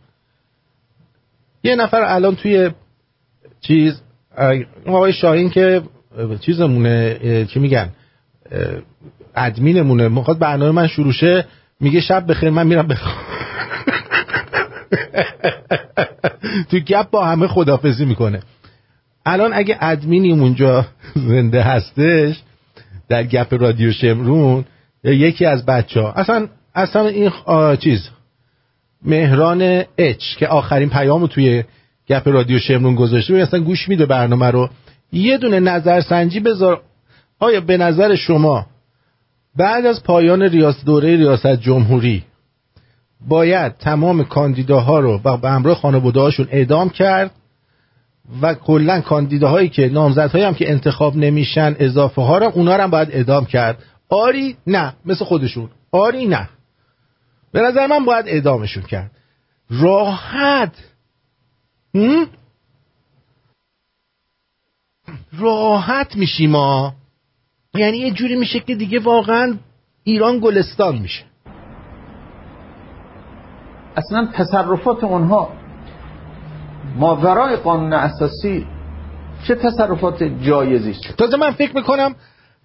یه 1.63 1.75
نفر 1.75 2.01
الان 2.01 2.35
توی 2.35 2.71
چیز 3.61 4.01
آقای 4.85 5.13
شاهین 5.13 5.49
که 5.49 5.81
چیزمونه 6.39 7.45
چی 7.45 7.59
میگن 7.59 7.89
ادمینمونه. 9.35 10.07
می‌خواد 10.07 10.39
برنامه 10.39 10.71
من 10.71 10.87
شروع 10.87 11.11
شه 11.11 11.45
میگه 11.79 12.01
شب 12.01 12.31
بخیر 12.31 12.49
من 12.49 12.67
میرم 12.67 12.87
بخوام 12.87 13.15
تو 16.71 16.79
گپ 16.79 17.09
با 17.09 17.25
همه 17.25 17.47
خدافزی 17.47 18.05
می‌کنه. 18.05 18.39
الان 19.29 19.53
اگه 19.53 19.77
ادمینی 19.81 20.31
اونجا 20.31 20.85
زنده 21.15 21.61
هستش 21.63 22.41
در 23.09 23.23
گپ 23.23 23.61
رادیو 23.61 23.91
شمرون 23.91 24.65
یکی 25.03 25.45
از 25.45 25.65
بچه 25.65 26.01
ها 26.01 26.11
اصلا 26.11 26.47
اصلا 26.75 27.07
این 27.07 27.31
چیز 27.77 28.09
مهران 29.05 29.83
اچ 29.97 30.35
که 30.37 30.47
آخرین 30.47 30.89
پیامو 30.89 31.27
توی 31.27 31.63
گپ 32.07 32.27
رادیو 32.27 32.59
شمرون 32.59 32.95
گذاشته 32.95 33.33
اصلا 33.33 33.59
گوش 33.59 33.89
میده 33.89 34.05
برنامه 34.05 34.51
رو. 34.51 34.69
یه 35.11 35.37
دونه 35.37 35.59
نظرسنجی 35.59 36.39
بذار. 36.39 36.81
آیا 37.39 37.61
به 37.61 37.77
نظر 37.77 38.15
شما 38.15 38.65
بعد 39.57 39.85
از 39.85 40.03
پایان 40.03 40.41
ریاست 40.41 40.85
دوره 40.85 41.15
ریاست 41.15 41.55
جمهوری 41.55 42.23
باید 43.27 43.77
تمام 43.77 44.23
کاندیداها 44.23 44.99
رو 44.99 45.17
به 45.17 45.49
همراه 45.49 45.75
خانواده 45.75 46.19
هاشون 46.19 46.47
اعدام 46.51 46.89
کرد؟ 46.89 47.31
و 48.41 48.53
کلا 48.53 49.01
کاندیداهایی 49.01 49.69
که 49.69 49.89
نامزدهایی 49.89 50.45
هم 50.45 50.53
که 50.53 50.71
انتخاب 50.71 51.15
نمیشن 51.15 51.75
اضافه 51.79 52.21
ها 52.21 52.37
رو 52.37 52.51
اونا 52.55 52.73
هم 52.73 52.89
باید 52.89 53.11
اعدام 53.11 53.45
کرد. 53.45 53.83
آری 54.09 54.57
نه 54.67 54.93
مثل 55.05 55.25
خودشون. 55.25 55.69
آری 55.91 56.25
نه. 56.25 56.49
به 57.51 57.61
نظر 57.61 57.87
من 57.87 58.05
باید 58.05 58.27
اعدامشون 58.27 58.83
کرد. 58.83 59.11
راحت. 59.69 60.73
راحت 65.39 66.15
میشیم 66.15 66.49
ما 66.49 66.93
یعنی 67.73 67.97
یه 67.97 68.11
جوری 68.11 68.35
میشه 68.35 68.59
که 68.59 68.75
دیگه 68.75 68.99
واقعا 68.99 69.57
ایران 70.03 70.39
گلستان 70.39 70.97
میشه. 70.97 71.23
اصلا 73.95 74.29
تصرفات 74.33 75.03
اونها 75.03 75.58
ماورای 76.95 77.55
قانون 77.55 77.93
اساسی 77.93 78.65
چه 79.47 79.55
تصرفات 79.55 80.23
جایزی 80.23 80.91
است 80.91 81.17
تازه 81.17 81.37
من 81.37 81.51
فکر 81.51 81.75
می‌کنم 81.75 82.15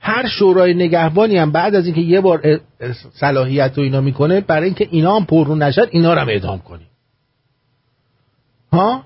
هر 0.01 0.29
شورای 0.29 0.75
نگهبانی 0.75 1.37
هم 1.37 1.53
بعد 1.53 1.75
از 1.75 1.87
اینکه 1.87 2.01
یه 2.01 2.21
بار 2.21 2.61
صلاحیت 3.13 3.73
رو 3.77 3.83
اینا 3.83 4.01
می‌کنه 4.01 4.41
برای 4.41 4.65
اینکه 4.65 4.89
اینا 4.91 5.17
هم 5.17 5.25
پر 5.25 5.47
رو 5.47 5.55
نشد 5.55 5.89
اینا 5.91 6.15
رو 6.15 6.21
هم 6.21 6.29
اعدام 6.29 6.59
کنیم. 6.59 6.87
ها؟ 8.73 9.05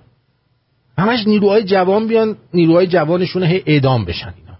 همش 0.98 1.26
نیروهای 1.26 1.64
جوان 1.64 2.06
بیان 2.06 2.36
نیروهای 2.54 2.86
جوانشون 2.86 3.42
هی 3.42 3.62
اعدام 3.66 4.04
بشن 4.04 4.34
اینا. 4.36 4.58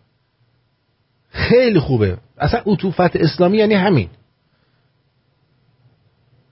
خیلی 1.31 1.81
خوبه. 1.81 2.19
اصلا 2.39 2.61
عطوفت 2.67 3.17
اسلامی 3.17 3.57
یعنی 3.59 3.75
همین. 3.75 4.09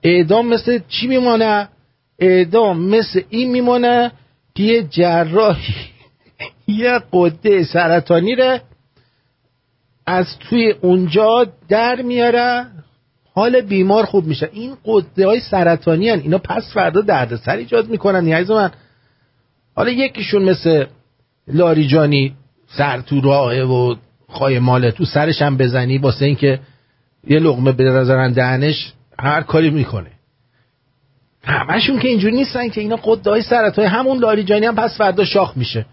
اعدام 0.03 0.47
مثل 0.47 0.79
چی 0.87 1.07
میمانه؟ 1.07 1.69
اعدام 2.19 2.79
مثل 2.79 3.21
این 3.29 3.51
میمانه 3.51 4.11
که 4.55 4.83
جراحی 4.89 5.73
یه 6.67 6.99
قده 7.13 7.63
سرطانی 7.63 8.35
ره 8.35 8.61
از 10.05 10.39
توی 10.39 10.71
اونجا 10.71 11.47
در 11.69 12.01
میاره 12.01 12.65
حال 13.33 13.61
بیمار 13.61 14.05
خوب 14.05 14.25
میشه 14.25 14.49
این 14.53 14.77
قده 14.85 15.27
های 15.27 15.39
سرطانی 15.39 16.09
هن. 16.09 16.19
اینا 16.19 16.37
پس 16.37 16.73
فردا 16.73 17.01
دردسر 17.01 17.55
ایجاد 17.55 17.89
می‌کنن 17.89 18.23
نیایز 18.23 18.51
من 18.51 18.71
حالا 19.75 19.91
یکیشون 19.91 20.43
مثل 20.43 20.85
لاریجانی 21.47 22.35
سر 22.67 23.01
تو 23.01 23.21
راهه 23.21 23.63
و 23.63 23.95
خواهی 24.29 24.59
ماله 24.59 24.91
تو 24.91 25.05
سرش 25.05 25.41
هم 25.41 25.57
بزنی 25.57 25.97
واسه 25.97 26.25
اینکه 26.25 26.59
یه 27.27 27.39
لغمه 27.39 27.71
بذارن 27.71 28.31
دهنش 28.31 28.93
هر 29.19 29.41
کاری 29.41 29.69
می‌کنه 29.69 30.11
همشون 31.47 31.99
که 31.99 32.07
اینجوری 32.07 32.35
نیستن 32.35 32.69
که 32.69 32.81
اینا 32.81 32.95
قده 32.95 33.29
های 33.29 33.41
سرطانی 33.41 33.87
همون 33.87 34.17
لاریجانی 34.17 34.65
هم 34.65 34.75
پس 34.75 34.97
فردا 34.97 35.25
شاخ 35.25 35.57
میشه. 35.57 35.85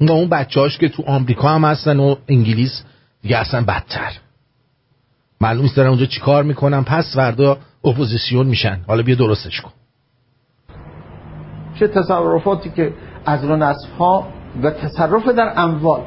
اون 0.00 0.10
اون 0.10 0.28
بچه 0.28 0.60
هاش 0.60 0.78
که 0.78 0.88
تو 0.88 1.02
آمریکا 1.06 1.48
هم 1.48 1.64
هستن 1.64 2.00
و 2.00 2.16
انگلیس 2.28 2.84
دیگه 3.22 3.38
اصلا 3.38 3.64
بدتر. 3.64 4.12
معلوم 5.40 5.62
نیست 5.62 5.76
دارن 5.76 5.88
اونجا 5.88 6.06
چیکار 6.06 6.42
می‌کنن. 6.44 6.84
پس 6.84 7.16
فردا 7.16 7.58
اپوزیسیون 7.84 8.46
میشن. 8.46 8.80
حالا 8.86 9.02
بیا 9.02 9.14
درستش 9.14 9.60
کن. 9.60 9.70
چه 11.78 11.88
تصرفاتی 11.88 12.70
که 12.70 12.94
از 13.26 13.44
نصف 13.44 13.90
ها 13.98 14.28
و 14.62 14.70
تصرف 14.70 15.28
در 15.28 15.52
اموال. 15.56 16.02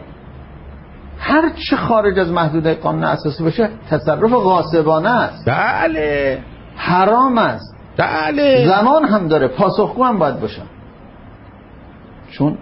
هر 1.18 1.50
چه 1.70 1.76
خارج 1.76 2.20
از 2.20 2.30
محدوده 2.30 2.74
قانون 2.74 3.04
اساسی 3.04 3.44
باشه 3.44 3.70
تصرف 3.90 4.32
غاصبانه 4.32 5.10
است. 5.10 5.46
بله. 5.46 6.44
حرام 6.76 7.38
است. 7.38 7.76
بله. 7.98 8.68
زمان 8.68 9.06
هم 9.06 9.28
داره 9.28 9.48
پاسخگو 9.48 10.04
هم 10.04 10.20
باید 10.20 10.40
باشن 10.40 10.66
چون 12.32 12.58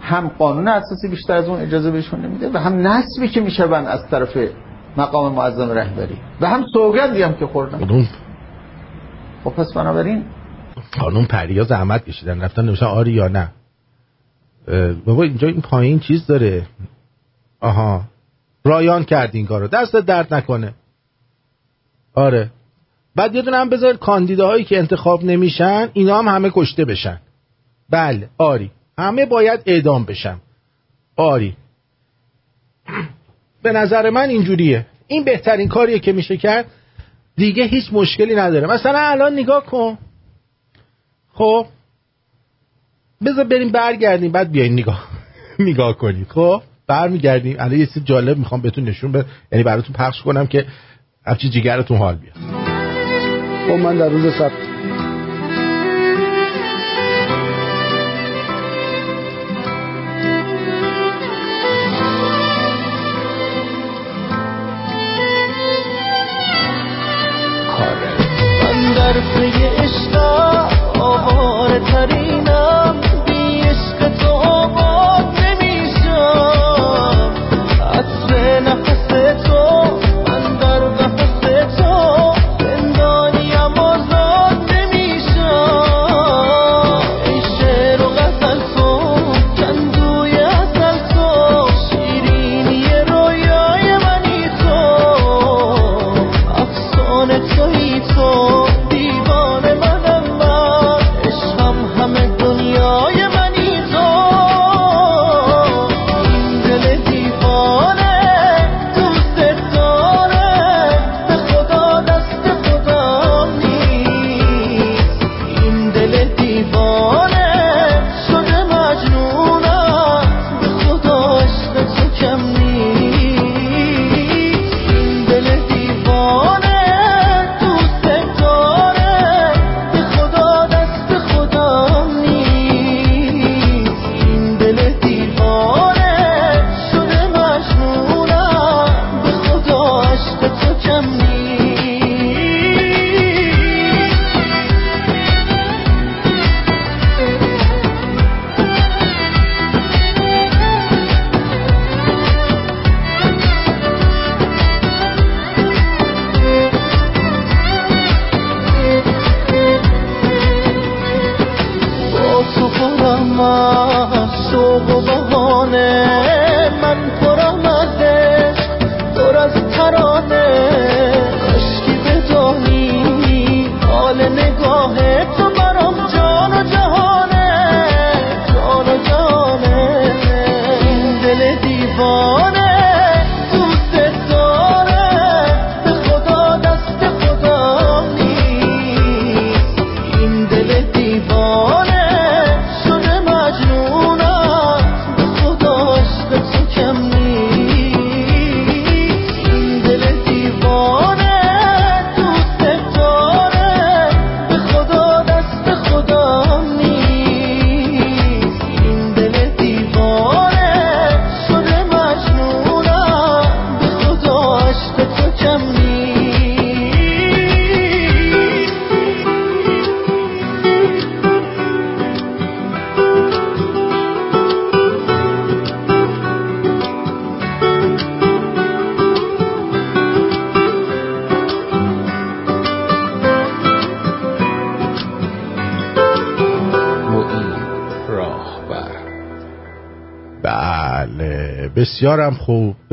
هم 0.00 0.28
قانون 0.28 0.68
اساسی 0.68 1.08
بیشتر 1.08 1.36
از 1.36 1.48
اون 1.48 1.60
اجازه 1.60 1.90
بهشون 1.90 2.20
نمیده 2.20 2.50
و 2.52 2.58
هم 2.58 2.86
نسبی 2.86 3.28
که 3.28 3.40
میشون 3.40 3.72
از 3.72 4.06
طرف 4.10 4.36
مقام 4.96 5.32
معظم 5.32 5.70
رهبری 5.70 6.18
و 6.40 6.48
هم 6.48 6.64
سوگندی 6.72 7.22
هم 7.22 7.34
که 7.34 7.46
خوردن. 7.46 8.06
خب 9.44 9.50
پس 9.50 9.72
بنابراین 9.72 10.24
خانم 11.00 11.24
پریا 11.24 11.64
زحمت 11.64 12.04
کشیدن. 12.04 12.40
رفتن 12.40 12.64
نمیشن 12.64 12.86
آری 12.86 13.12
یا 13.12 13.28
نه. 13.28 13.48
بابا 15.06 15.22
اینجا 15.22 15.48
این 15.48 15.60
پایین 15.60 15.98
چیز 15.98 16.26
داره. 16.26 16.66
آها. 17.60 18.02
رایان 18.64 19.04
کرد 19.04 19.30
این 19.32 19.46
کارو. 19.46 19.68
دست 19.68 19.96
درد 19.96 20.34
نکنه. 20.34 20.72
آره. 22.18 22.50
بعد 23.16 23.34
یه 23.34 23.42
دونه 23.42 23.56
هم 23.56 23.68
بذار 23.68 23.96
کاندیداهایی 23.96 24.64
که 24.64 24.78
انتخاب 24.78 25.24
نمیشن 25.24 25.90
اینا 25.92 26.18
هم 26.18 26.28
همه 26.28 26.50
کشته 26.54 26.84
بشن. 26.84 27.20
بله 27.90 28.28
آری. 28.38 28.70
همه 28.98 29.26
باید 29.26 29.60
اعدام 29.66 30.04
بشن. 30.04 30.36
آری. 31.16 31.56
به 33.62 33.72
نظر 33.72 34.10
من 34.10 34.28
اینجوریه. 34.28 34.86
این 35.06 35.24
بهترین 35.24 35.68
کاریه 35.68 35.98
که 35.98 36.12
میشه 36.12 36.36
کرد. 36.36 36.66
دیگه 37.36 37.64
هیچ 37.64 37.92
مشکلی 37.92 38.34
نداره. 38.34 38.66
مثلا 38.66 38.98
الان 38.98 39.32
نگاه 39.32 39.66
کن. 39.66 39.98
خب. 41.32 41.66
بذار 43.26 43.44
بریم 43.44 43.72
برگردیم. 43.72 44.32
بعد 44.32 44.52
بیاین 44.52 44.72
نگاه. 44.72 45.08
نگاه 45.58 45.98
کنید 45.98 46.28
خب. 46.28 46.62
برمیگردیم. 46.86 47.56
الان 47.58 47.78
یه 47.78 47.86
چیز 47.86 48.04
جالب 48.04 48.38
می‌خوام 48.38 48.60
بهتون 48.60 48.84
نشون 48.84 49.12
به 49.12 49.24
یعنی 49.52 49.64
براتون 49.64 49.94
پخش 49.94 50.22
کنم 50.22 50.46
که 50.46 50.66
افچی 51.28 51.50
جیگرتون 51.50 51.98
حال 51.98 52.14
بیاد؟ 52.14 52.36
خب 53.66 53.84
من 53.84 53.96
در 53.96 54.08
روز 54.08 54.34
سبت 54.38 54.67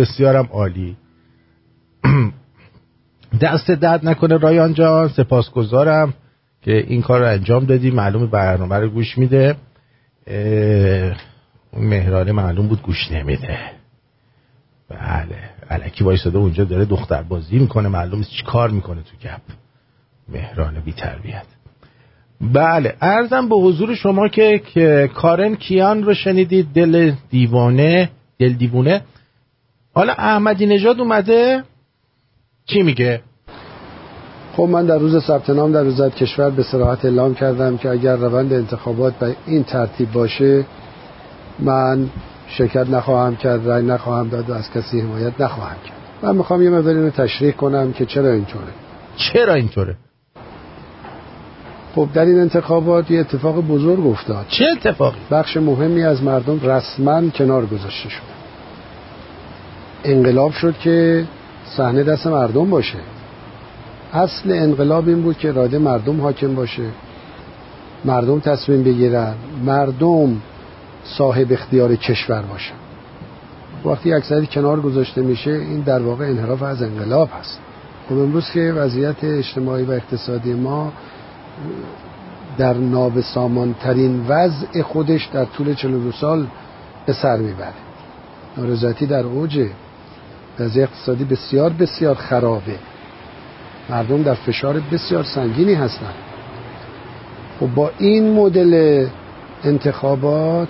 بسیارم 0.05 0.49
عالی. 0.51 0.97
دست 3.41 3.71
درد 3.71 4.07
نکنه 4.07 4.37
رایان 4.37 4.73
جان 4.73 5.07
سپاسگزارم 5.07 6.13
که 6.61 6.77
این 6.87 7.01
کار 7.01 7.19
رو 7.19 7.27
انجام 7.27 7.65
دادی. 7.65 7.91
معلوم 7.91 8.25
برنامه 8.25 8.75
رو 8.75 8.89
گوش 8.89 9.17
میده. 9.17 9.55
اون 11.71 11.85
مهرانه 11.85 12.31
معلوم 12.31 12.67
بود 12.67 12.81
گوش 12.81 13.11
نمیده. 13.11 13.57
بله 14.89 15.35
علکی 15.69 16.03
وایساده 16.03 16.37
اونجا 16.37 16.63
داره 16.63 16.85
دختر 16.85 17.21
بازی 17.21 17.59
می‌کنه. 17.59 17.87
معلوم 17.87 18.23
چی 18.23 18.43
کار 18.43 18.69
می‌کنه 18.69 19.01
تو 19.01 19.27
گپ. 19.27 19.41
مهران 20.29 20.79
بی 20.79 20.93
تربیت. 20.93 21.45
بله 22.41 22.95
ارزم 23.01 23.49
به 23.49 23.55
حضور 23.55 23.95
شما 23.95 24.27
که, 24.27 24.61
که 24.73 25.09
کارن 25.13 25.55
کیان 25.55 26.03
رو 26.03 26.13
شنیدید. 26.13 26.67
دل 26.73 27.11
دیوانه 27.29 28.09
دل 28.39 28.53
دیوونه. 28.53 29.01
حالا 29.95 30.13
احمدی 30.13 30.65
نژاد 30.65 30.99
اومده؟ 30.99 31.63
چی 32.65 32.83
میگه؟ 32.83 33.21
خب 34.55 34.63
من 34.63 34.85
در 34.85 34.97
روز 34.97 35.23
ثبت 35.23 35.49
نام 35.49 35.71
در 35.71 35.83
وزارت 35.83 36.15
کشور 36.15 36.49
به 36.49 36.63
صراحت 36.63 37.05
اعلام 37.05 37.35
کردم 37.35 37.77
که 37.77 37.89
اگر 37.89 38.15
روند 38.15 38.53
انتخابات 38.53 39.13
به 39.13 39.35
این 39.45 39.63
ترتیب 39.63 40.11
باشه 40.11 40.65
من 41.59 42.09
شرکت 42.47 42.89
نخواهم 42.89 43.35
کرد 43.35 43.65
رای 43.65 43.83
نخواهم 43.83 44.29
داد 44.29 44.49
و 44.49 44.53
از 44.53 44.71
کسی 44.71 45.01
حمایت 45.01 45.41
نخواهم 45.41 45.77
کرد. 45.85 45.97
من 46.21 46.35
می‌خوام 46.35 46.61
یه 46.61 46.69
مقداری 46.69 47.01
رو 47.01 47.09
تشریح 47.09 47.51
کنم 47.51 47.93
که 47.93 48.05
چرا 48.05 48.31
اینطوره. 48.31 48.73
چرا 49.15 49.53
اینطوره؟ 49.53 49.95
خب 51.95 52.09
در 52.13 52.25
این 52.25 52.39
انتخابات 52.39 53.11
یه 53.11 53.19
اتفاق 53.19 53.55
بزرگ 53.55 54.05
افتاد. 54.07 54.45
چه 54.49 54.65
اتفاقی؟ 54.71 55.19
بخش 55.31 55.57
مهمی 55.57 56.03
از 56.03 56.23
مردم 56.23 56.59
رسما 56.63 57.29
کنار 57.29 57.65
گذاشته 57.65 58.09
شد 58.09 58.44
انقلاب 60.05 60.51
شد 60.51 60.77
که 60.77 61.25
صحنه 61.65 62.03
دست 62.03 62.27
مردم 62.27 62.69
باشه. 62.69 62.97
اصل 64.13 64.51
انقلاب 64.51 65.07
این 65.07 65.21
بود 65.21 65.37
که 65.37 65.49
اراده 65.49 65.77
مردم 65.77 66.21
حاکم 66.21 66.55
باشه. 66.55 66.83
مردم 68.05 68.39
تصمیم 68.39 68.83
بگیرن. 68.83 69.33
مردم 69.65 70.41
صاحب 71.03 71.51
اختیار 71.51 71.95
کشور 71.95 72.41
باشن. 72.41 72.75
وقتی 73.85 74.13
اکثری 74.13 74.47
کنار 74.47 74.81
گذاشته 74.81 75.21
میشه 75.21 75.51
این 75.51 75.79
در 75.79 76.01
واقع 76.01 76.25
انحراف 76.25 76.63
از 76.63 76.83
انقلاب 76.83 77.29
هست. 77.39 77.59
خب 78.09 78.15
امروز 78.15 78.51
که 78.51 78.73
وضعیت 78.77 79.23
اجتماعی 79.23 79.83
و 79.83 79.91
اقتصادی 79.91 80.53
ما 80.53 80.93
در 82.57 82.73
نابسامانترین 82.73 84.25
وضع 84.27 84.81
خودش 84.81 85.25
در 85.25 85.45
طول 85.45 85.73
42 85.73 86.11
سال 86.11 86.47
به 87.05 87.13
سر 87.13 87.37
می‌بره. 87.37 87.73
نارضایتی 88.57 89.05
در 89.05 89.23
اوجه 89.23 89.69
وضع 90.59 90.81
اقتصادی 90.81 91.23
بسیار 91.23 91.69
بسیار 91.69 92.15
خرابه. 92.15 92.75
مردم 93.89 94.23
در 94.23 94.33
فشار 94.33 94.81
بسیار 94.91 95.23
سنگینی 95.23 95.73
هستند. 95.73 96.13
و 97.61 97.67
با 97.67 97.91
این 97.97 98.33
مدل 98.33 99.05
انتخابات 99.63 100.69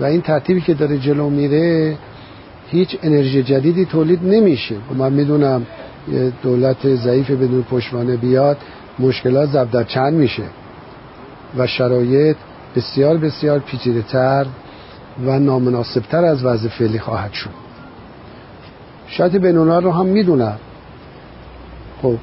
و 0.00 0.04
این 0.04 0.20
ترتیبی 0.20 0.60
که 0.60 0.74
داره 0.74 0.98
جلو 0.98 1.30
میره 1.30 1.96
هیچ 2.70 2.98
انرژی 3.02 3.42
جدیدی 3.42 3.84
تولید 3.84 4.24
نمیشه. 4.24 4.74
و 4.74 4.94
من 4.94 5.12
می‌دونم 5.12 5.66
دولت 6.42 6.94
ضعیف 6.94 7.30
بدون 7.30 7.62
پشتوانه 7.62 8.16
بیاد 8.16 8.56
مشکلات 8.98 9.48
ضرب 9.48 9.70
در 9.70 9.84
چند 9.84 10.14
میشه. 10.14 10.42
و 11.58 11.66
شرایط 11.66 12.36
بسیار 12.76 13.16
بسیار 13.16 13.58
پیچیده 13.58 14.02
تر 14.02 14.46
و 15.26 15.38
نامناسبتر 15.38 16.24
از 16.24 16.44
وضع 16.44 16.68
فعلی 16.68 16.98
خواهد 16.98 17.32
شد. 17.32 17.67
شاید 19.08 19.36
بینونا 19.36 19.78
رو 19.78 19.92
هم 19.92 20.06
می‌دونم 20.06 20.56
خب 22.02 22.16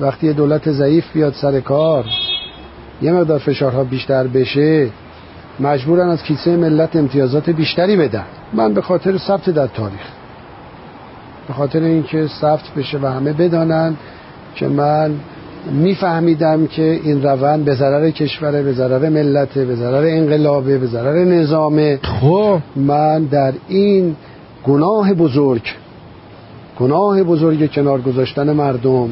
وقتی 0.00 0.26
یه 0.26 0.32
دولت 0.32 0.70
ضعیف 0.70 1.12
بیاد 1.12 1.34
سر 1.34 1.60
کار 1.60 2.04
یه 3.02 3.12
مقدار 3.12 3.38
فشارها 3.38 3.84
بیشتر 3.84 4.26
بشه 4.26 4.90
مجبورن 5.60 6.08
از 6.08 6.22
کیسه 6.22 6.56
ملت 6.56 6.96
امتیازات 6.96 7.50
بیشتری 7.50 7.96
بدن. 7.96 8.24
من 8.52 8.74
به 8.74 8.82
خاطر 8.82 9.18
ثبت 9.18 9.50
در 9.50 9.66
تاریخ. 9.66 10.06
به 11.48 11.54
خاطر 11.54 11.82
اینکه 11.82 12.26
ثبت 12.26 12.74
بشه 12.76 12.98
و 12.98 13.06
همه 13.06 13.32
بدانن 13.32 13.96
که 14.54 14.68
من 14.68 15.14
میفهمیدم 15.72 16.66
که 16.66 17.00
این 17.02 17.22
روند 17.22 17.64
به 17.64 17.74
ضرر 17.74 18.10
کشوره 18.10 18.62
به 18.62 18.72
ضرر 18.72 19.08
ملته 19.08 19.64
به 19.64 19.74
ضرر 19.74 20.04
انقلابه 20.06 20.78
به 20.78 20.86
ضرر 20.86 21.24
نظامه. 21.24 21.98
خب. 22.02 22.58
من 22.76 23.24
در 23.24 23.52
این 23.68 24.16
گناه 24.64 25.14
بزرگ 25.14 25.62
گناه 26.78 27.22
بزرگ 27.22 27.72
کنار 27.72 28.00
گذاشتن 28.00 28.52
مردم 28.52 29.10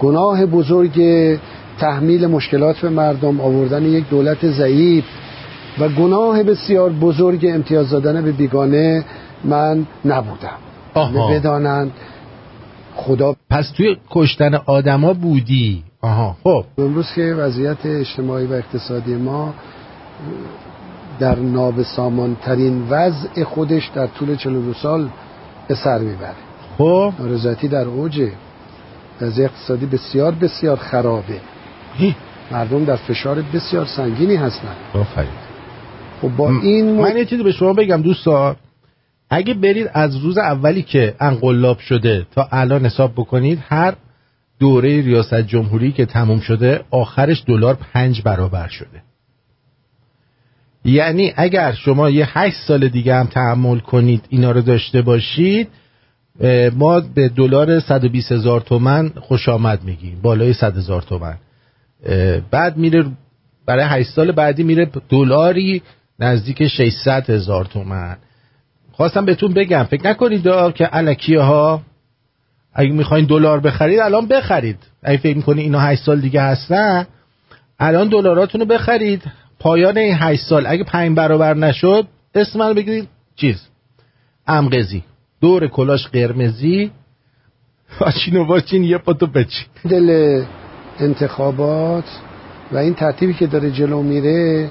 گناه 0.00 0.46
بزرگ 0.46 1.00
تحمیل 1.78 2.26
مشکلات 2.26 2.76
به 2.76 2.88
مردم 2.88 3.40
آوردن 3.40 3.82
یک 3.82 4.08
دولت 4.08 4.46
ضعیف 4.46 5.04
و 5.78 5.88
گناه 5.88 6.42
بسیار 6.42 6.90
بزرگ 6.90 7.46
امتیاز 7.54 7.90
دادن 7.90 8.24
به 8.24 8.32
بیگانه 8.32 9.04
من 9.44 9.86
نبودم. 10.04 10.58
آها. 10.94 11.28
بدانند 11.28 11.90
خدا 12.96 13.34
پس 13.50 13.70
توی 13.76 13.96
کشتن 14.10 14.54
آدما 14.54 15.12
بودی. 15.12 15.82
آها 16.02 16.36
خب. 16.44 16.64
امروز 16.78 17.06
که 17.14 17.22
وضعیت 17.22 17.86
اجتماعی 17.86 18.46
و 18.46 18.52
اقتصادی 18.52 19.14
ما 19.14 19.54
در 21.18 21.38
نابسامانترین 21.38 22.86
وضع 22.90 23.44
خودش 23.44 23.90
در 23.94 24.06
طول 24.06 24.36
42 24.36 24.74
سال 24.74 25.08
به 25.68 25.74
سر 25.74 25.98
می‌بره. 25.98 26.34
خب. 26.78 27.12
نارضایتی 27.18 27.68
در 27.68 27.84
اوجه 27.84 28.32
وضع 29.20 29.42
اقتصادی 29.42 29.86
بسیار 29.86 30.32
بسیار 30.32 30.76
خرابه. 30.76 31.40
مردم 32.50 32.84
در 32.84 32.96
فشار 32.96 33.42
بسیار 33.54 33.86
سنگینی 33.86 34.36
هستند 34.36 34.76
آفرین. 34.94 35.30
خب 36.22 36.28
با 36.36 36.50
این 36.62 37.00
من 37.00 37.16
یه 37.16 37.24
چیزی 37.24 37.42
به 37.42 37.52
شما 37.52 37.72
بگم 37.72 38.02
دوستان. 38.02 38.56
اگه 39.30 39.54
برید 39.54 39.90
از 39.94 40.16
روز 40.16 40.38
اولی 40.38 40.82
که 40.82 41.14
انقلاب 41.20 41.78
شده 41.78 42.26
تا 42.34 42.48
الان 42.52 42.86
حساب 42.86 43.12
بکنید 43.12 43.58
هر 43.68 43.94
دوره 44.58 45.00
ریاست 45.00 45.34
جمهوری 45.34 45.92
که 45.92 46.06
تموم 46.06 46.40
شده 46.40 46.80
آخرش 46.90 47.44
دلار 47.46 47.78
پنج 47.92 48.22
برابر 48.22 48.68
شده. 48.68 49.02
یعنی 50.84 51.32
اگر 51.36 51.72
شما 51.72 52.10
یه 52.10 52.38
هشت 52.38 52.56
سال 52.66 52.88
دیگه 52.88 53.14
هم 53.14 53.26
تحمل 53.26 53.78
کنید 53.78 54.24
اینا 54.28 54.50
رو 54.50 54.60
داشته 54.60 55.02
باشید 55.02 55.68
ما 56.76 57.00
به 57.00 57.28
دلار 57.28 57.80
120 57.80 58.32
هزار 58.32 58.60
تومن 58.60 59.08
خوش 59.08 59.48
آمد 59.48 59.84
میگیم 59.84 60.18
بالای 60.22 60.52
100 60.52 60.76
هزار 60.76 61.02
تومن. 61.02 61.34
بعد 62.50 62.76
میره 62.76 63.04
برای 63.66 63.84
8 63.84 64.10
سال 64.10 64.32
بعدی 64.32 64.62
میره 64.62 64.90
دلاری 65.08 65.82
نزدیک 66.18 66.66
600 66.66 67.30
هزار 67.30 67.64
تومن. 67.64 68.16
خواستم 68.92 69.24
بهتون 69.24 69.54
بگم 69.54 69.82
فکر 69.82 70.06
نکنید 70.06 70.42
که 70.74 70.84
علکیه 70.84 71.40
ها 71.40 71.82
اگه 72.74 72.92
می‌خواین 72.92 73.24
دلار 73.24 73.60
بخرید 73.60 73.98
الان 73.98 74.26
بخرید. 74.26 74.78
اگه 75.02 75.18
فکر 75.18 75.36
می‌کنید 75.36 75.64
اینا 75.64 75.80
8 75.80 76.02
سال 76.02 76.20
دیگه 76.20 76.42
هستن 76.42 77.06
الان 77.78 78.08
دلاراتونو 78.08 78.64
بخرید. 78.64 79.22
پایان 79.60 79.98
این 79.98 80.14
8 80.14 80.42
سال 80.42 80.66
اگه 80.66 80.84
5 80.84 81.16
برابر 81.16 81.54
نشد 81.54 82.06
اسم 82.34 82.58
منو 82.58 82.74
بگیرید. 82.74 83.08
چیز؟ 83.36 83.60
امقزی 84.46 85.04
دور 85.40 85.66
کلاش 85.66 86.06
قرمزی. 86.06 86.90
واچین 88.00 88.36
و 88.36 88.44
واچین 88.44 88.84
یه 88.84 88.98
پاتو 88.98 89.26
بچین. 89.26 89.66
دل 89.88 90.42
انتخابات 91.00 92.04
و 92.72 92.76
این 92.76 92.94
ترتیبی 92.94 93.34
که 93.34 93.46
داره 93.46 93.70
جلو 93.70 94.02
میره 94.02 94.70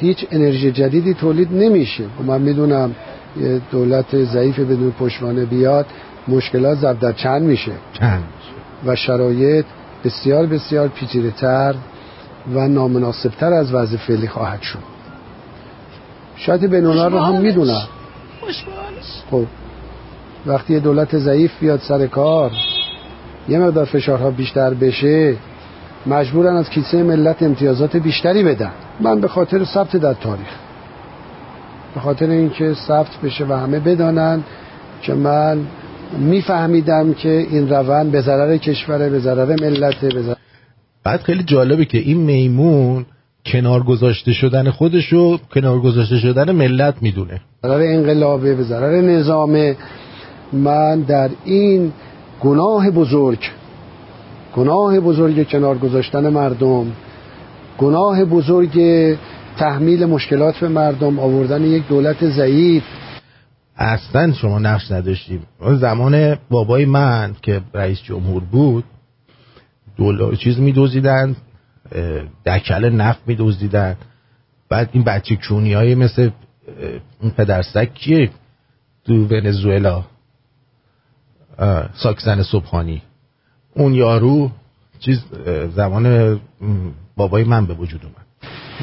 هیچ 0.00 0.26
انرژی 0.30 0.72
جدیدی 0.72 1.14
تولید 1.14 1.52
نمیشه. 1.52 2.04
و 2.04 2.22
من 2.22 2.40
می‌دونم 2.40 2.94
یه 3.40 3.60
دولت 3.70 4.24
ضعیف 4.24 4.58
بدون 4.58 4.90
پشتوانه 4.90 5.44
بیاد 5.44 5.86
مشکلات 6.28 6.78
ضرب 6.78 6.98
در 6.98 7.12
چند 7.12 7.42
میشه. 7.42 7.72
چند 7.92 8.24
و 8.86 8.96
شرایط 8.96 9.64
بسیار 10.04 10.46
بسیار 10.46 10.88
پیچیده 10.88 11.30
تر 11.30 11.74
و 12.52 12.68
نامناسبتر 12.68 13.52
از 13.52 13.74
وضع 13.74 13.96
فعلی 13.96 14.28
خواهد 14.28 14.62
شد. 14.62 14.78
شاید 16.36 16.70
بینونا 16.70 17.08
رو 17.08 17.18
هم 17.18 17.40
می‌دونم. 17.40 17.88
خب 19.30 19.44
وقتی 20.46 20.72
یه 20.72 20.80
دولت 20.80 21.18
ضعیف 21.18 21.52
بیاد 21.60 21.80
سر 21.80 22.06
کار 22.06 22.50
یه 23.48 23.58
مقدار 23.58 23.84
فشارها 23.84 24.30
بیشتر 24.30 24.74
بشه 24.74 25.36
مجبورن 26.06 26.56
از 26.56 26.70
کیسه 26.70 27.02
ملت 27.02 27.42
امتیازات 27.42 27.96
بیشتری 27.96 28.42
بدن. 28.42 28.72
من 29.00 29.20
به 29.20 29.28
خاطر 29.28 29.64
ثبت 29.64 29.96
در 29.96 30.14
تاریخ. 30.14 30.48
به 31.94 32.00
خاطر 32.00 32.26
اینکه 32.26 32.74
ثبت 32.74 33.20
بشه 33.24 33.44
و 33.44 33.52
همه 33.52 33.78
بدانن 33.78 34.42
که 35.02 35.14
من 35.14 35.66
میفهمیدم 36.18 37.14
که 37.14 37.28
این 37.28 37.68
روند 37.68 38.12
به 38.12 38.20
ضرر 38.20 38.56
کشوره 38.56 39.10
به 39.10 39.18
ضرر 39.18 39.56
ملته 39.60 40.08
به 40.08 40.22
بعد 41.04 41.22
خیلی 41.22 41.42
جالبه 41.42 41.84
که 41.84 41.98
این 41.98 42.16
میمون 42.16 43.06
کنار 43.46 43.82
گذاشته 43.82 44.32
شدن 44.32 44.70
خودش 44.70 45.12
رو 45.12 45.38
کنار 45.54 45.80
گذاشته 45.80 46.18
شدن 46.18 46.52
ملت 46.52 46.94
می‌دونه. 47.00 47.40
ضرر 47.62 47.82
انقلابه 47.82 48.54
به 48.54 48.62
ضرر 48.62 49.00
نظامه. 49.00 49.76
من 50.52 51.00
در 51.00 51.30
این 51.44 51.92
گناه 52.40 52.90
بزرگ 52.90 53.38
گناه 54.56 55.00
بزرگ 55.00 55.48
کنار 55.48 55.78
گذاشتن 55.78 56.28
مردم 56.28 56.86
گناه 57.78 58.24
بزرگ 58.24 58.78
تحمیل 59.56 60.04
مشکلات 60.06 60.56
به 60.56 60.68
مردم 60.68 61.18
آوردن 61.18 61.64
یک 61.64 61.88
دولت 61.88 62.24
ضعیف. 62.24 62.82
اصلا 63.76 64.32
شما 64.32 64.58
نقش 64.58 64.90
نداشتیم. 64.90 65.42
زمان 65.80 66.36
بابای 66.50 66.84
من 66.84 67.34
که 67.42 67.60
رئیس 67.74 68.02
جمهور 68.02 68.42
بود 68.52 68.84
دلار 69.98 70.34
چیز 70.34 70.58
میدوزیدن 70.58 71.36
دکل 72.46 72.88
نفت 72.90 73.20
میدوزیدن. 73.26 73.96
بعد 74.68 74.88
این 74.92 75.04
بچه 75.04 75.36
کونی 75.48 75.72
های 75.72 75.94
مثل 75.94 76.30
اون 77.20 77.30
پدرسک 77.30 77.94
کیه 77.94 78.30
تو 79.04 79.14
ونزوئلا؟ 79.14 80.04
ساکسن 81.94 82.42
صبحانی. 82.42 83.02
اون 83.74 83.94
یارو 83.94 84.50
چیز 84.98 85.24
زمان 85.76 86.40
بابای 87.16 87.44
من 87.44 87.66
به 87.66 87.74
وجود 87.74 88.00
اومد. 88.04 88.24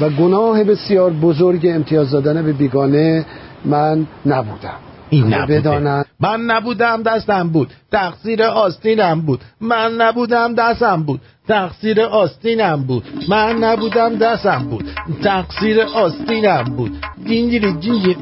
و 0.00 0.16
گناه 0.16 0.64
بسیار 0.64 1.10
بزرگ 1.10 1.66
امتیاز 1.66 2.10
دادن 2.10 2.44
به 2.44 2.52
بیگانه 2.52 3.26
من 3.64 4.06
نبودم. 4.26 4.91
این 5.12 5.34
نبوده 5.34 6.04
من 6.20 6.40
نبودم 6.40 7.02
دستم 7.02 7.48
بود. 7.48 7.70
تقصیر 7.92 8.42
آستینم 8.42 9.20
بود. 9.20 9.40
من 9.60 9.94
نبودم 9.94 10.54
دستم 10.54 11.02
بود. 11.02 11.20
تقصیر 11.48 12.00
آستینم 12.00 12.82
بود. 12.82 13.04
من 13.28 13.56
نبودم 13.56 14.16
دستم 14.16 14.64
بود. 14.70 14.84
تقصیر 15.22 15.80
آستینم 15.80 16.64
بود. 16.64 16.92
جینجیری 17.26 17.72
جینجیری 17.72 18.16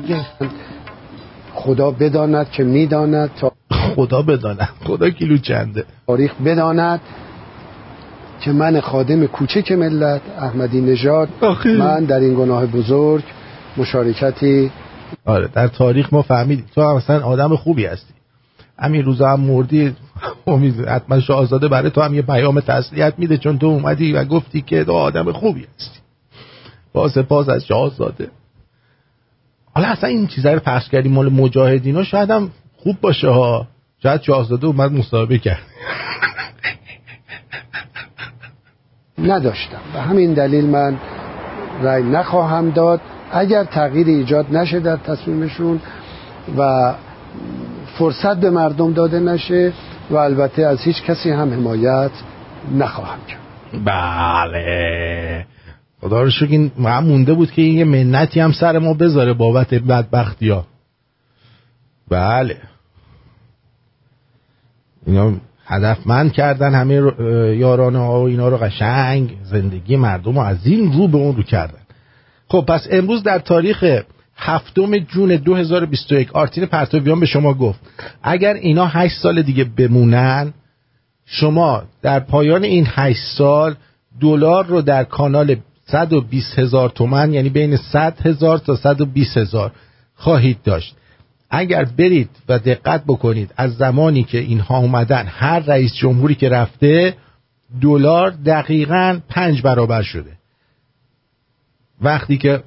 خدا 1.55 1.91
بداند 1.91 2.51
که 2.51 2.65
می‌داند 2.65 3.31
تا 3.41 3.53
خدا 3.97 4.23
بداند. 4.23 4.69
خدا 4.87 5.11
کیلو 5.11 5.39
چنده. 5.39 5.85
تاریخ 6.07 6.35
بداند 6.45 7.01
که 8.41 8.53
من 8.53 8.81
خادم 8.81 9.27
کوچک 9.27 9.73
ملت 9.73 10.21
احمدی 10.39 10.81
نژاد 10.81 11.29
من 11.79 12.05
در 12.05 12.21
این 12.21 12.35
گناه 12.35 12.67
بزرگ 12.67 13.25
مشارکتی 13.77 14.71
آره 15.25 15.49
در 15.49 15.69
تاریخ 15.69 16.13
ما 16.13 16.23
فهمیدیم. 16.23 16.67
تو 16.75 16.83
هم 16.83 16.97
اصلا 16.97 17.25
آدم 17.25 17.57
خوبی 17.57 17.87
هستی. 17.87 18.15
همین 18.79 19.05
روزا 19.05 19.29
هم 19.29 19.41
مردی 19.41 19.97
امید 20.47 20.89
حتما 20.89 21.21
شاهزاده 21.21 21.69
برای 21.69 21.91
تو 21.91 22.01
هم 22.01 22.15
یه 22.15 22.23
پیام 22.23 22.61
تسلیت 22.61 23.15
میده 23.19 23.37
چون 23.37 23.59
تو 23.59 23.67
اومدی 23.67 24.13
و 24.13 24.25
گفتی 24.25 24.61
که 24.61 24.85
تو 24.85 24.93
آدم 24.93 25.33
خوبی 25.33 25.67
هستی. 25.77 26.01
با 26.93 27.09
سپاس 27.09 27.49
از 27.49 27.65
شاهزاده. 27.65 28.31
حالا 29.75 29.89
اصلا 29.89 30.09
این 30.09 30.27
چیزا 30.27 30.53
رو 30.53 30.61
پخش 30.61 30.89
کردیم 30.89 31.13
مال 31.13 31.29
مجاهدین 31.29 31.97
ها 31.97 32.05
شاید 32.05 32.31
هم 32.31 32.51
خوب 32.77 33.01
باشه 33.01 33.29
ها. 33.29 33.67
شاید 34.03 34.23
شاهزاده 34.23 34.67
اومد 34.67 34.93
مصاحبه 34.93 35.39
کرد. 35.39 35.63
نداشتم. 39.19 39.81
و 39.95 40.01
همین 40.01 40.35
دلیل 40.35 40.67
من 40.67 40.99
رأی 41.83 42.03
نخواهم 42.03 42.71
داد. 42.71 43.01
اگر 43.33 43.65
تغییر 43.65 44.07
ایجاد 44.07 44.57
نشه 44.57 44.81
در 44.81 44.97
تصمیمشون 44.97 45.81
و 46.59 46.95
فرصت 47.99 48.37
به 48.37 48.51
مردم 48.51 48.93
داده 48.93 49.21
نشه 49.21 49.73
و 50.11 50.17
البته 50.17 50.67
از 50.67 50.81
هیچ 50.81 51.03
کسی 51.03 51.31
هم 51.31 51.53
حمایت 51.53 52.11
نخواهم 52.75 53.19
کرد. 53.29 53.41
بله. 53.85 55.47
خدا 56.01 56.23
رو 56.23 56.31
شکر 56.31 56.51
این 56.51 56.71
هم 56.85 57.05
مونده 57.05 57.35
بود 57.35 57.51
که 57.51 57.63
این 57.63 57.79
یه 57.79 57.85
منتی 57.85 58.41
هم 58.41 58.53
سر 58.53 58.79
ما 58.79 58.95
بذاره 58.95 59.33
بابت 59.33 59.75
بدبختی 59.75 60.49
ها 60.49 60.67
بله. 62.09 62.57
اینا 65.07 65.33
هدفمند 65.67 66.33
کردن 66.33 66.75
همه 66.75 66.95
یارانه 67.57 67.99
ها 67.99 68.21
و 68.21 68.27
اینا 68.27 68.49
رو 68.49 68.57
قشنگ. 68.57 69.37
زندگی 69.45 69.97
مردم 69.97 70.35
رو 70.35 70.41
از 70.41 70.67
این 70.67 70.93
رو 70.93 71.09
به 71.09 71.19
اون 71.19 71.37
رو 71.37 71.43
کردن. 71.43 71.81
خب 72.51 72.65
پس 72.69 72.87
امروز 72.91 73.23
در 73.23 73.39
تاریخ 73.39 73.85
هفتم 74.37 74.99
جون 74.99 75.37
2021 75.37 76.33
آرتین 76.33 76.67
پرتویان 76.67 77.21
به 77.21 77.27
شما 77.27 77.55
گفت 77.55 77.81
اگر 78.23 78.55
اینا 78.55 78.87
هشت 78.87 79.19
سال 79.19 79.43
دیگه 79.43 79.65
بمونن 79.65 80.53
شما 81.27 81.83
در 82.03 82.21
پایان 82.21 82.65
این 82.65 82.87
هشت 82.89 83.21
سال 83.39 83.75
دلار 84.21 84.67
رو 84.67 84.83
در 84.83 85.05
کانال 85.05 85.57
120 85.87 86.59
هزار 86.59 86.89
تومن 86.89 87.33
یعنی 87.33 87.49
بین 87.49 87.77
100 87.77 88.27
هزار 88.27 88.59
تا 88.59 88.77
120 88.77 89.37
هزار 89.37 89.73
خواهید 90.15 90.63
داشت. 90.65 90.97
اگر 91.51 91.85
برید 91.85 92.31
و 92.49 92.59
دقت 92.59 93.05
بکنید 93.07 93.55
از 93.57 93.77
زمانی 93.77 94.25
که 94.25 94.39
اینها 94.39 94.79
اومدن 94.79 95.27
هر 95.27 95.59
رئیس 95.59 95.95
جمهوری 95.95 96.35
که 96.35 96.49
رفته 96.49 97.15
دلار 97.81 98.31
دقیقا 98.31 99.21
پنج 99.29 99.63
برابر 99.63 100.03
شده. 100.03 100.40
وقتی 102.01 102.39
که 102.39 102.63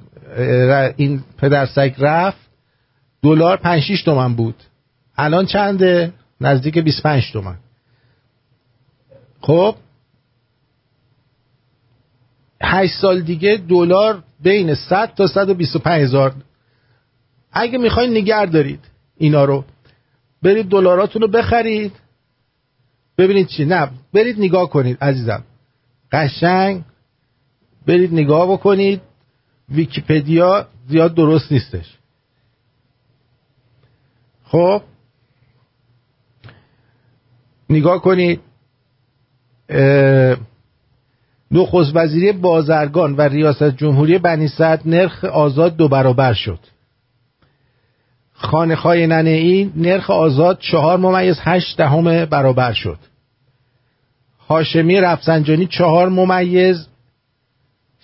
این 0.96 1.22
پدرسگ 1.38 1.94
رفت 1.98 2.38
دلار 3.22 3.56
5 3.56 3.82
6 3.82 4.02
تومن 4.02 4.34
بود. 4.34 4.54
الان 5.16 5.46
چنده؟ 5.46 6.12
نزدیک 6.40 6.78
25 6.78 7.32
تومن. 7.32 7.56
خب؟ 9.40 9.76
8 12.62 12.94
سال 13.00 13.20
دیگه 13.20 13.56
دلار 13.68 14.22
بین 14.40 14.74
100 14.74 15.14
تا 15.14 15.26
125 15.26 16.02
هزار. 16.02 16.34
اگه 17.52 17.78
می‌خواین 17.78 18.16
نگر 18.16 18.46
دارید 18.46 18.80
اینا 19.16 19.44
رو 19.44 19.64
برید 20.42 20.68
دلاراتون 20.68 21.22
رو 21.22 21.28
بخرید. 21.28 21.92
ببینید 23.18 23.46
چی؟ 23.46 23.64
نه 23.64 23.90
برید 24.12 24.38
نگاه 24.38 24.70
کنید 24.70 25.04
عزیزم. 25.04 25.44
قشنگ. 26.12 26.82
برید 27.86 28.12
نگاه 28.12 28.52
بکنید. 28.52 29.00
ویکیپدیا 29.68 30.66
زیاد 30.88 31.14
درست 31.14 31.52
نیستش. 31.52 31.98
خب 34.44 34.82
نگاه 37.70 38.02
کنید 38.02 38.40
نخست 41.50 41.90
وزیری 41.94 42.32
بازرگان 42.32 43.16
و 43.16 43.20
ریاست 43.20 43.76
جمهوری 43.76 44.18
بنی 44.18 44.48
سعد 44.48 44.82
نرخ 44.88 45.24
آزاد 45.24 45.76
دو 45.76 45.88
برابر 45.88 46.32
شد. 46.32 46.58
خانه 48.32 49.06
ننه 49.06 49.30
ای 49.30 49.70
نرخ 49.76 50.10
آزاد 50.10 50.58
چهار 50.58 50.98
ممیز 50.98 51.36
هشت 51.40 51.76
دهم 51.76 52.24
برابر 52.24 52.72
شد. 52.72 52.98
هاشمی 54.48 55.00
رفسنجانی 55.00 55.66
چهار 55.66 56.08
ممیز 56.08 56.88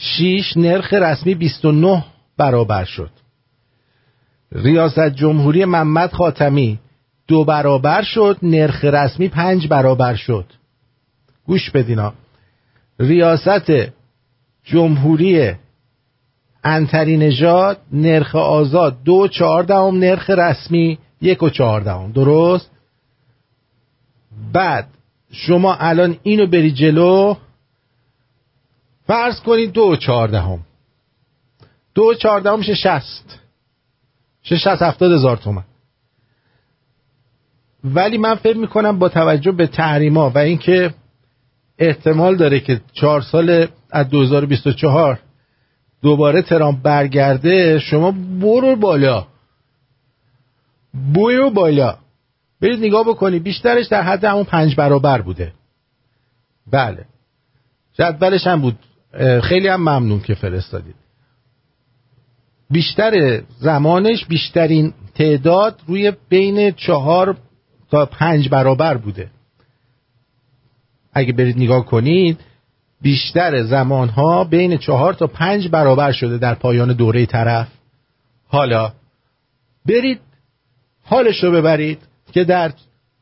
شیش 0.00 0.56
نرخ 0.56 0.92
رسمی 0.92 1.34
29 1.34 2.04
برابر 2.36 2.84
شد. 2.84 3.10
ریاست 4.52 5.08
جمهوری 5.08 5.64
محمد 5.64 6.12
خاتمی 6.12 6.78
دو 7.28 7.44
برابر 7.44 8.02
شد 8.02 8.38
نرخ 8.42 8.84
رسمی 8.84 9.28
پنج 9.28 9.68
برابر 9.68 10.14
شد. 10.14 10.44
گوش 11.46 11.70
بدینا 11.70 12.12
ریاست 12.98 13.72
جمهوری 14.64 15.52
انتری 16.64 17.16
نژاد 17.16 17.80
نرخ 17.92 18.34
آزاد 18.34 19.02
دو 19.02 19.12
و 19.12 19.28
چهار 19.28 19.62
دهم 19.62 19.98
نرخ 19.98 20.30
رسمی 20.30 20.98
یک 21.20 21.42
و 21.42 21.50
چهار 21.50 21.80
دهم. 21.80 22.12
درست؟ 22.12 22.70
بعد 24.52 24.88
شما 25.32 25.74
الان 25.74 26.16
اینو 26.22 26.46
بری 26.46 26.72
جلو 26.72 27.36
فرض 29.10 29.40
کنید 29.40 29.72
دو 29.72 29.96
چهاردهم. 29.96 30.60
دو 31.94 32.14
چهاردهم 32.14 32.58
میشه 32.58 32.74
شست 32.74 33.38
میشه 34.42 34.56
شست 34.56 34.82
هفتاد 34.82 35.12
هزار 35.12 35.36
تومن. 35.36 35.64
ولی 37.84 38.18
من 38.18 38.34
فکر 38.34 38.56
می‌کنم 38.56 38.98
با 38.98 39.08
توجه 39.08 39.52
به 39.52 39.66
تحریما 39.66 40.30
و 40.30 40.38
اینکه 40.38 40.94
احتمال 41.78 42.36
داره 42.36 42.60
که 42.60 42.80
چهار 42.92 43.20
سال 43.20 43.66
از 43.90 44.08
2024 44.08 45.20
دوباره 46.02 46.42
ترامپ 46.42 46.82
برگرده 46.82 47.78
شما 47.78 48.10
برو 48.40 48.76
بالا. 48.76 49.26
برو 50.94 51.50
بالا. 51.50 51.98
برید 52.60 52.78
نگاه 52.78 53.04
بکنی 53.04 53.38
بیشترش 53.38 53.86
در 53.86 54.02
حد 54.02 54.24
همون 54.24 54.44
پنج 54.44 54.76
برابر 54.76 55.20
بوده. 55.22 55.52
بله. 56.72 57.04
جدولش 57.94 58.46
هم 58.46 58.60
بود. 58.60 58.78
خیلی 59.42 59.68
هم 59.68 59.80
ممنون 59.80 60.20
که 60.20 60.34
فرستادید. 60.34 60.94
بیشتر 62.70 63.42
زمانش 63.58 64.24
بیشترین 64.24 64.92
تعداد 65.14 65.80
روی 65.86 66.12
بین 66.28 66.70
چهار 66.70 67.36
تا 67.90 68.06
پنج 68.06 68.48
برابر 68.48 68.96
بوده. 68.96 69.30
اگه 71.12 71.32
برید 71.32 71.56
نگاه 71.56 71.86
کنید 71.86 72.40
بیشتر 73.02 73.62
زمانها 73.62 74.44
بین 74.44 74.76
چهار 74.76 75.14
تا 75.14 75.26
پنج 75.26 75.68
برابر 75.68 76.12
شده 76.12 76.38
در 76.38 76.54
پایان 76.54 76.92
دوره 76.92 77.26
طرف. 77.26 77.68
حالا 78.48 78.92
برید 79.86 80.20
حالش 81.02 81.44
رو 81.44 81.52
ببرید 81.52 81.98
که 82.32 82.44
در 82.44 82.72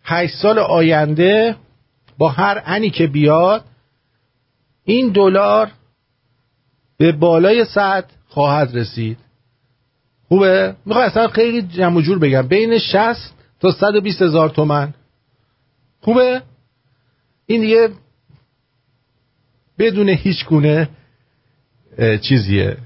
هشت 0.05 0.35
سال 0.35 0.59
آینده 0.59 1.57
با 2.19 2.29
هر 2.29 2.63
انی 2.67 2.91
که 2.91 3.07
بیاد 3.07 3.65
این 4.85 5.09
دلار 5.09 5.71
به 6.99 7.13
بالای 7.13 7.65
صد 7.65 8.05
خواهد 8.29 8.77
رسید. 8.77 9.19
خوبه؟ 10.29 10.77
می‌خوای 10.87 11.07
اصلا 11.07 11.29
خیلی 11.29 11.63
جمع 11.63 12.03
جور 12.03 12.19
بگم. 12.19 12.43
بین 12.43 12.79
60 12.79 13.35
تا 13.61 13.73
120 13.73 14.23
هزار 14.23 14.49
تومن. 14.49 14.95
خوبه؟ 16.01 16.43
این 17.47 17.61
دیگه 17.61 17.89
بدون 19.79 20.09
هیچ 20.09 20.45
گونه 20.45 20.89
چیزیه. 22.23 22.77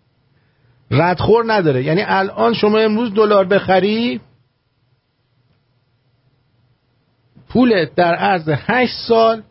ردخور 0.90 1.52
نداره. 1.52 1.82
یعنی 1.82 2.02
الان 2.02 2.54
شما 2.54 2.78
امروز 2.78 3.14
دلار 3.14 3.44
بخری 3.44 4.20
پولت 7.48 7.94
در 7.94 8.14
عرض 8.14 8.48
8 8.48 8.94
سال 9.08 9.42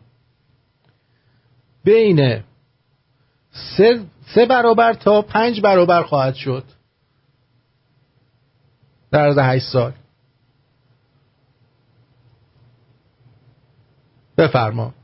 بین 1.84 2.42
سه, 3.56 4.04
سه 4.34 4.46
برابر 4.46 4.92
تا 4.92 5.22
پنج 5.22 5.60
برابر 5.60 6.02
خواهد 6.02 6.34
شد. 6.34 6.64
در 9.10 9.20
عرض 9.20 9.38
8 9.38 9.66
سال. 9.66 9.92
بفرما. 14.38 14.94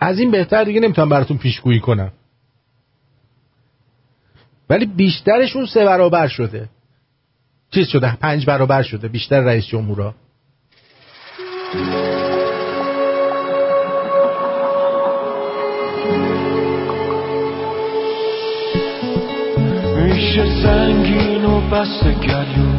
از 0.00 0.18
این 0.18 0.30
بهتر 0.30 0.64
دیگه 0.64 0.80
نمی‌تونم 0.80 1.08
براتون 1.08 1.38
پیشگویی 1.38 1.80
کنم. 1.80 2.12
ولی 4.70 4.86
بیشترشون 4.86 5.66
سه 5.66 5.84
برابر 5.84 6.28
شده. 6.28 6.68
چیز 7.70 7.88
شده؟ 7.88 8.16
پنج 8.16 8.46
برابر 8.46 8.82
شده. 8.82 9.08
بیشتر 9.08 9.40
رئیس 9.40 9.66
جمهورا. 9.66 10.14
میشه 20.14 20.44
زنگین 20.62 21.44
و 21.44 21.60
بست 21.60 22.04
گلو. 22.04 22.70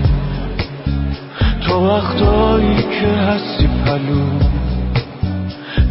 تو 1.62 1.88
وقتایی 1.88 2.76
که 2.76 3.08
هستی 3.08 3.70
پلو. 3.86 4.40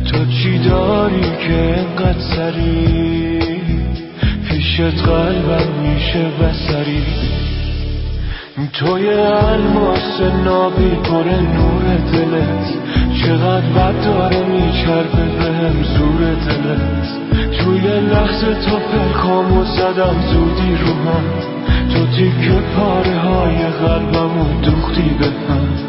تو 0.05 0.25
چی 0.25 0.59
داری 0.59 1.23
که 1.23 1.79
انقدر 1.79 2.21
سری؟ 2.21 3.39
پیشت 4.49 4.81
قلبم 4.81 5.69
میشه 5.83 6.25
بسری. 6.41 7.05
توی 8.73 9.09
الماس 9.15 10.21
نابی 10.45 10.91
پر 10.91 11.25
نور 11.25 11.97
دلت. 12.13 12.75
چقدر 13.23 13.67
بد 13.67 14.05
داره 14.05 14.43
به 15.39 15.53
هم 15.53 15.83
زور 15.83 16.35
دلت. 16.35 17.24
توی 17.65 18.01
لحظه 18.01 18.55
تا 18.55 18.79
پلکامو 18.79 19.65
زدم 19.65 20.17
زودی 20.33 20.77
رو 20.77 20.95
هم 20.95 21.25
تو 21.95 22.07
تیک 22.07 22.51
پاره 22.77 23.19
های 23.19 23.57
قلبمو 23.57 24.61
دوختی 24.63 25.11
به 25.19 25.27
هم 25.27 25.84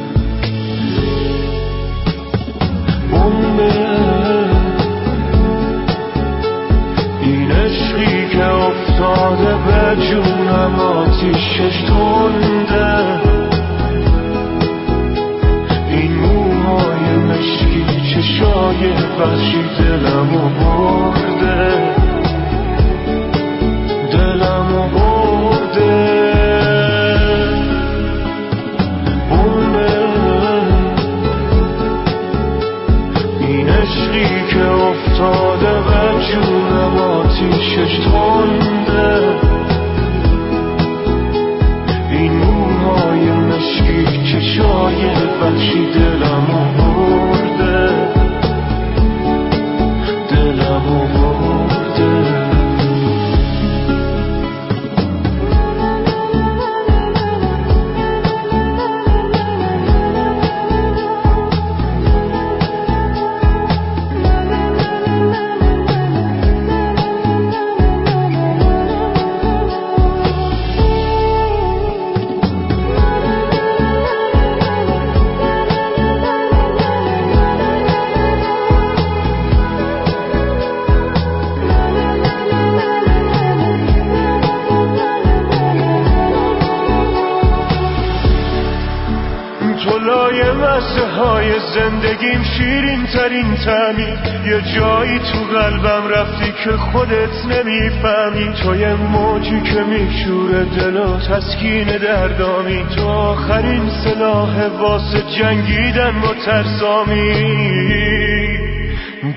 و 101.65 101.67
تسکین 101.67 101.97
دردامی 101.97 102.85
تو 102.95 103.07
آخرین 103.07 103.89
سلاح 103.89 104.67
واسه 104.67 105.21
جنگیدن 105.39 106.21
با 106.21 106.33
ترسامی. 106.45 107.65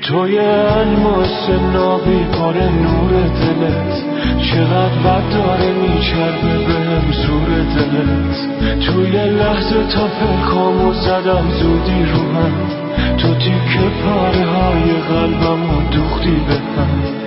توی 0.02 0.38
الماس 0.38 1.50
نابی 1.72 2.24
پر 2.32 2.52
نور 2.52 3.10
دلت 3.10 4.04
چقدر 4.42 4.98
بد 5.04 5.22
داره 5.32 5.72
میچربه 5.72 6.58
به 6.66 7.12
زور 7.12 7.48
دلت. 7.76 8.36
توی 8.86 9.10
لحظه 9.10 9.86
تا 9.94 10.06
پلکامو 10.06 10.92
زدم 10.92 11.50
زودی 11.50 12.04
رو 12.04 12.32
هم 12.32 12.52
تو 13.16 13.34
تیک 13.34 13.78
پاره 14.04 14.44
های 14.44 14.92
قلبمو 15.08 15.90
دوختی 15.90 16.36
به 16.48 16.54
هم 16.54 17.17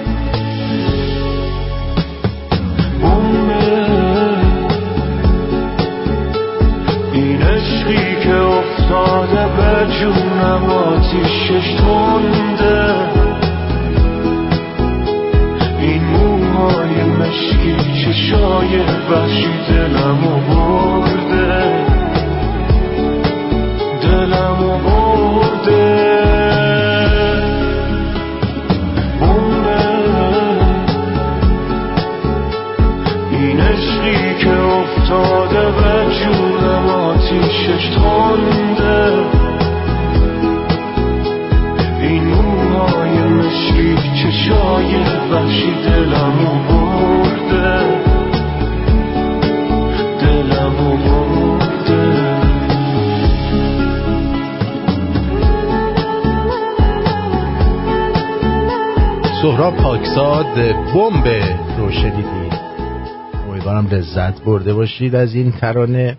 برده 64.62 64.74
باشید 64.74 65.16
از 65.16 65.36
این 65.36 65.52
ترانه. 65.52 66.18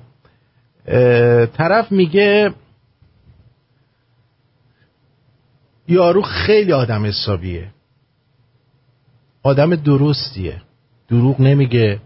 طرف 1.57 1.93
میگه 1.93 2.51
یارو 5.88 6.22
خیلی 6.22 6.72
آدم 6.72 7.05
حسابیه. 7.05 7.68
آدم 9.43 9.74
درستیه. 9.74 10.62
دروغ 11.09 11.40
نمیگه. 11.40 12.01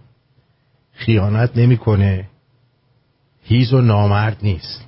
خیانت 0.92 1.50
نمی‌کنه. 1.56 2.28
هیز 3.42 3.72
و 3.72 3.80
نامرد 3.80 4.36
نیست. 4.42 4.84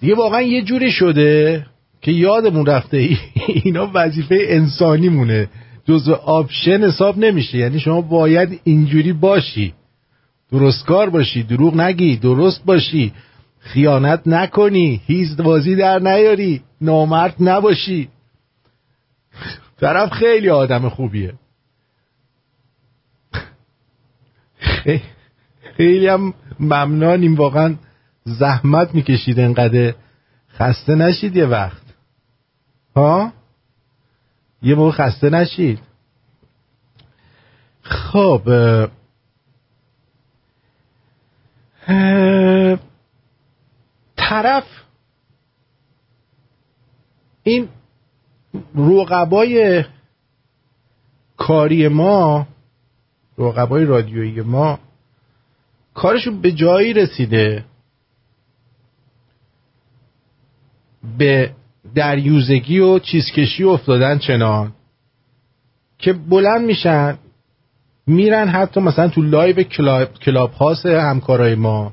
دیگه 0.00 0.14
واقعا 0.14 0.42
یه 0.42 0.62
جوری 0.62 0.90
شده 0.90 1.66
که 2.00 2.12
یادمون 2.12 2.66
رفته 2.66 3.08
اینا 3.46 3.90
وظیفه 3.94 4.36
انسانی 4.40 5.08
مونه 5.08 5.48
جزو 5.84 6.12
آپشن 6.12 6.84
حساب 6.84 7.18
نمیشه. 7.18 7.58
یعنی 7.58 7.80
شما 7.80 8.00
باید 8.00 8.60
اینجوری 8.64 9.12
باشی. 9.12 9.74
درستکار 10.52 11.10
باشی 11.10 11.42
دروغ 11.42 11.76
نگی 11.76 12.16
درست 12.16 12.64
باشی. 12.64 13.12
خیانت 13.58 14.22
نکنی 14.26 15.00
هیز 15.06 15.36
بازی 15.36 15.76
در 15.76 15.98
نیاری 15.98 16.62
نامرد 16.80 17.34
نباشی. 17.40 18.08
طرف 19.80 20.12
خیلی 20.12 20.50
آدم 20.50 20.88
خوبیه. 20.88 21.34
خیلی 25.76 26.06
هم 26.06 26.34
ممنانیم 26.60 27.34
واقعا 27.34 27.74
زحمت 28.24 28.94
می‌کشید 28.94 29.40
انقدر. 29.40 29.94
خسته 30.58 30.94
نشید 30.94 31.36
یه 31.36 31.46
وقت. 31.46 31.82
ها؟ 32.96 33.32
یه 34.62 34.74
موقع 34.74 34.90
خسته 34.90 35.30
نشید. 35.30 35.78
خب 37.82 38.42
طرف 44.16 44.64
این 47.42 47.68
رقبای 48.74 49.84
کاری 51.36 51.88
ما 51.88 52.46
رقبای 53.38 53.84
رادیویی 53.84 54.40
ما 54.40 54.78
کارشون 55.94 56.40
به 56.40 56.52
جایی 56.52 56.92
رسیده 56.92 57.64
به 61.18 61.52
دریوزگی 61.94 62.78
و 62.78 62.98
چیزکشی 62.98 63.64
افتادن 63.64 64.18
چنان 64.18 64.72
که 65.98 66.12
بلند 66.12 66.66
میشن 66.66 67.18
میرن 68.06 68.48
حتی 68.48 68.80
مثلا 68.80 69.08
تو 69.08 69.22
live 69.22 69.62
کلاب, 69.62 70.12
کلاب 70.12 70.52
هاوس 70.52 70.86
همکارای 70.86 71.54
ما 71.54 71.92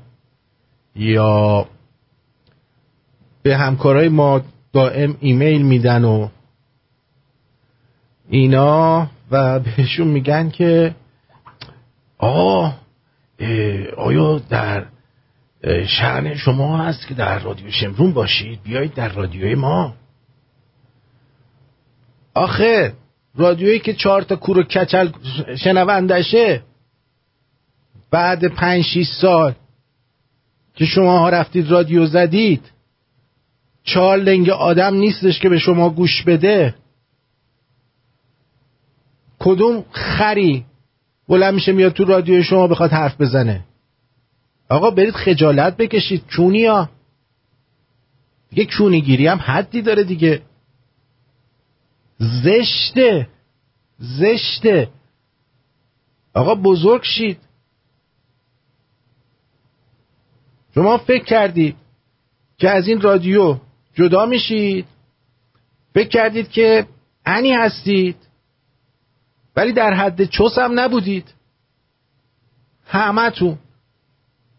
یا 0.95 1.65
به 3.43 3.57
همکارای 3.57 4.09
ما 4.09 4.41
دائم 4.73 5.17
ایمیل 5.19 5.61
میدن 5.61 6.03
و 6.03 6.27
اینا 8.29 9.07
و 9.31 9.59
بهشون 9.59 10.07
میگن 10.07 10.49
که 10.49 10.95
آه 12.17 12.83
آیا 13.97 14.39
در 14.49 14.85
شعن 15.87 16.35
شما 16.35 16.77
هست 16.77 17.07
که 17.07 17.13
در 17.13 17.39
رادیو 17.39 17.71
شمرون 17.71 18.13
باشید؟ 18.13 18.63
بیایید 18.63 18.93
در 18.93 19.09
رادیوی 19.09 19.55
ما. 19.55 19.93
آخه 22.33 22.93
رادیویی 23.35 23.79
که 23.79 23.93
چهار 23.93 24.21
تا 24.21 24.35
کور 24.35 24.57
و 24.57 24.63
کچل 24.63 25.09
شنوندشه 25.57 26.63
بعد 28.11 28.45
پنج 28.45 28.83
شیش 28.83 29.07
سال 29.21 29.53
که 30.75 30.85
شما 30.85 31.19
ها 31.19 31.29
رفتید 31.29 31.71
رادیو 31.71 32.05
زدید 32.05 32.71
چهار 33.83 34.17
لنگ 34.17 34.49
آدم 34.49 34.93
نیستش 34.93 35.39
که 35.39 35.49
به 35.49 35.59
شما 35.59 35.89
گوش 35.89 36.23
بده. 36.23 36.75
کدوم 39.39 39.85
خری 39.91 40.65
بلند 41.27 41.53
میشه 41.53 41.71
میاد 41.71 41.93
تو 41.93 42.05
رادیو 42.05 42.43
شما 42.43 42.67
بخواد 42.67 42.91
حرف 42.91 43.21
بزنه؟ 43.21 43.63
آقا 44.69 44.91
برید 44.91 45.13
خجالت 45.13 45.77
بکشید 45.77 46.23
چونی 46.27 46.65
ها. 46.65 46.89
دیگه 48.49 48.65
چونیگیری 48.65 49.27
هم 49.27 49.37
حدی 49.37 49.81
داره 49.81 50.03
دیگه. 50.03 50.41
زشته 52.19 53.27
زشته 53.99 54.89
آقا 56.33 56.55
بزرگ 56.55 57.03
شید. 57.03 57.37
شما 60.75 60.97
فکر 60.97 61.23
کردید 61.23 61.75
که 62.57 62.69
از 62.69 62.87
این 62.87 63.01
رادیو 63.01 63.57
جدا 63.93 64.25
میشید؟ 64.25 64.85
فکر 65.93 66.07
کردید 66.07 66.49
که 66.49 66.87
انی 67.25 67.51
هستید؟ 67.53 68.15
ولی 69.55 69.71
در 69.73 69.93
حد 69.93 70.25
چوس 70.25 70.57
هم 70.57 70.79
نبودید. 70.79 71.33
همه 72.85 73.29
تو 73.29 73.57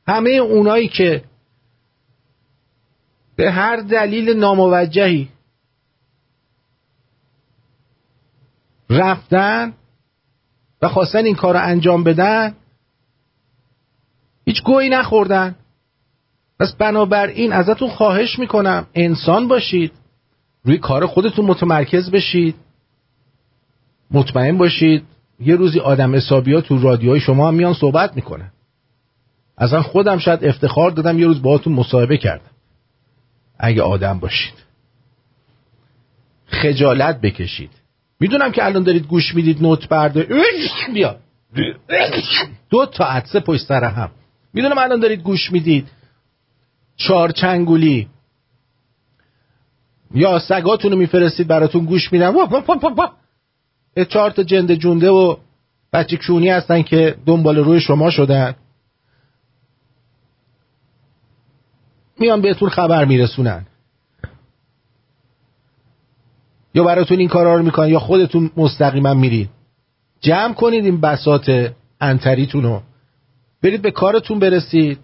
همه 0.06 0.30
اونایی 0.30 0.88
که 0.88 1.24
به 3.36 3.50
هر 3.50 3.76
دلیل 3.76 4.36
ناموجهی 4.36 5.28
رفتن 8.90 9.72
و 10.82 10.88
خواستن 10.88 11.24
این 11.24 11.34
کار 11.34 11.54
رو 11.54 11.64
انجام 11.64 12.04
بدن 12.04 12.54
هیچ 14.44 14.62
گویی 14.62 14.88
نخوردن. 14.88 15.54
پس 16.60 16.74
بنابراین 16.74 17.52
ازتون 17.52 17.88
خواهش 17.88 18.38
می‌کنم 18.38 18.86
انسان 18.94 19.48
باشید 19.48 19.92
روی 20.64 20.78
کار 20.78 21.06
خودتون 21.06 21.44
متمرکز 21.44 22.10
بشید 22.10 22.54
مطمئن 24.10 24.58
باشید. 24.58 25.04
یه 25.40 25.56
روزی 25.56 25.80
آدم 25.80 26.14
حسابی 26.14 26.54
ها 26.54 26.60
تو 26.60 26.78
رادیوهای 26.78 27.20
شما 27.20 27.48
هم 27.48 27.54
میان 27.54 27.74
صحبت 27.74 28.16
می‌کنن. 28.16 28.50
اصلا 29.58 29.82
خودم 29.82 30.18
شاید 30.18 30.44
افتخار 30.44 30.90
دادم 30.90 31.18
یه 31.18 31.26
روز 31.26 31.42
باهاتون 31.42 31.72
مصاحبه 31.72 32.16
کردم. 32.16 32.50
اگه 33.58 33.82
آدم 33.82 34.18
باشید. 34.18 34.54
خجالت 36.46 37.20
بکشید. 37.20 37.70
می‌دونم 38.24 38.52
که 38.52 38.64
الان 38.64 38.82
دارید 38.82 39.06
گوش 39.06 39.34
می‌دید 39.34 39.62
نوت 39.62 39.88
برده. 39.88 40.28
بیا. 40.94 41.16
دو 42.70 42.86
تا 42.86 43.04
عدسه 43.04 43.40
پشت 43.40 43.66
سر 43.66 43.84
هم. 43.84 44.10
می‌دونم 44.52 44.78
الان 44.78 45.00
دارید 45.00 45.22
گوش 45.22 45.52
می‌دید. 45.52 45.88
چهار 46.96 47.30
چنگولی 47.30 48.08
یا 50.14 50.38
سگاتون 50.38 50.90
رو 50.92 50.98
میفرستید 50.98 51.46
براتون 51.46 51.84
گوش 51.84 52.12
میدن 52.12 52.34
چهار 54.08 54.30
تا 54.30 54.42
جنده 54.42 54.76
جونده 54.76 55.10
و 55.10 55.36
بچه 55.92 56.16
کونی 56.16 56.48
هستن 56.48 56.82
که 56.82 57.16
دنبال 57.26 57.58
روی 57.58 57.80
شما 57.80 58.10
شدن. 58.10 58.54
میان 62.18 62.40
بهتون 62.40 62.68
خبر 62.68 63.04
میرسونن. 63.04 63.66
یا 66.74 66.84
براتون 66.84 67.18
این 67.18 67.28
کارا 67.28 67.56
رو 67.56 67.62
می‌کنن 67.62 67.88
یا 67.88 67.98
خودتون 67.98 68.50
مستقیما 68.56 69.14
میرید 69.14 69.50
جمع 70.20 70.54
کنید 70.54 70.84
این 70.84 71.00
بسات 71.00 71.72
انتریتون 72.00 72.62
رو. 72.62 72.82
برید 73.62 73.82
به 73.82 73.90
کارتون 73.90 74.38
برسید. 74.38 74.98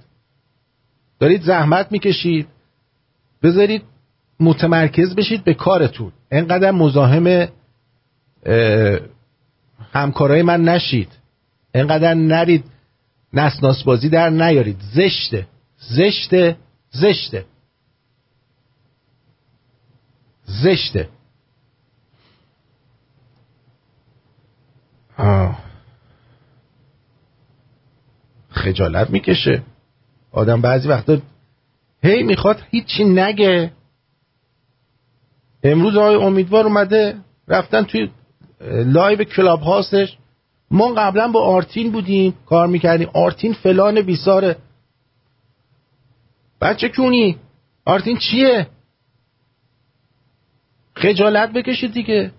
دارید 1.18 1.42
زحمت 1.42 1.92
می‌کشید. 1.92 2.48
بذارید 3.42 3.82
متمرکز 4.40 5.14
بشید 5.14 5.44
به 5.44 5.54
کارتون. 5.54 6.12
انقدر 6.30 6.70
مزاحم 6.70 7.48
همکارای 9.92 10.42
من 10.42 10.62
نشید. 10.62 11.08
انقدر 11.74 12.14
نرید 12.14 12.64
نسناس 13.32 13.82
بازی 13.82 14.08
در 14.08 14.30
نیارید. 14.30 14.76
زشته. 14.94 15.46
زشته. 15.78 16.56
زشته. 16.90 17.44
زشته. 20.44 21.08
خجالت 28.50 29.10
می‌کشه. 29.10 29.62
آدم 30.32 30.60
بعضی 30.60 30.88
وقتا 30.88 31.18
هی 32.02 32.22
می‌خواد 32.22 32.62
هیچی 32.70 33.04
نگه. 33.04 33.72
امروز 35.62 35.96
آقای 35.96 36.14
امیدوار 36.14 36.64
اومده 36.64 37.16
رفتن 37.48 37.82
توی 37.82 38.10
live 38.70 39.24
کلاب 39.24 39.60
هاوسش. 39.60 40.18
ما 40.70 40.88
قبلا 40.88 41.28
با 41.28 41.42
آرتین 41.44 41.92
بودیم 41.92 42.34
کار 42.46 42.66
می‌کردیم. 42.66 43.10
آرتین 43.14 43.52
فلان 43.52 44.00
بیساره. 44.02 44.56
بچه 46.60 46.88
کونی 46.88 47.38
آرتین 47.84 48.18
چیه؟ 48.18 48.66
خجالت 50.94 51.52
بکشید 51.52 51.92
دیگه. 51.92 52.32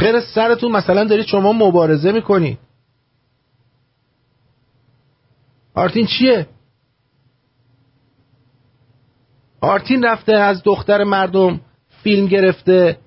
غیر 0.00 0.20
سرتون 0.20 0.72
مثلا 0.72 1.04
دارید 1.04 1.26
شما 1.26 1.52
مبارزه 1.52 2.12
می‌کنی. 2.12 2.58
آرتین 5.74 6.06
چیه؟ 6.06 6.46
آرتین 9.60 10.04
رفته 10.04 10.32
از 10.32 10.62
دختر 10.62 11.04
مردم 11.04 11.60
فیلم 12.02 12.26
گرفته 12.26 12.98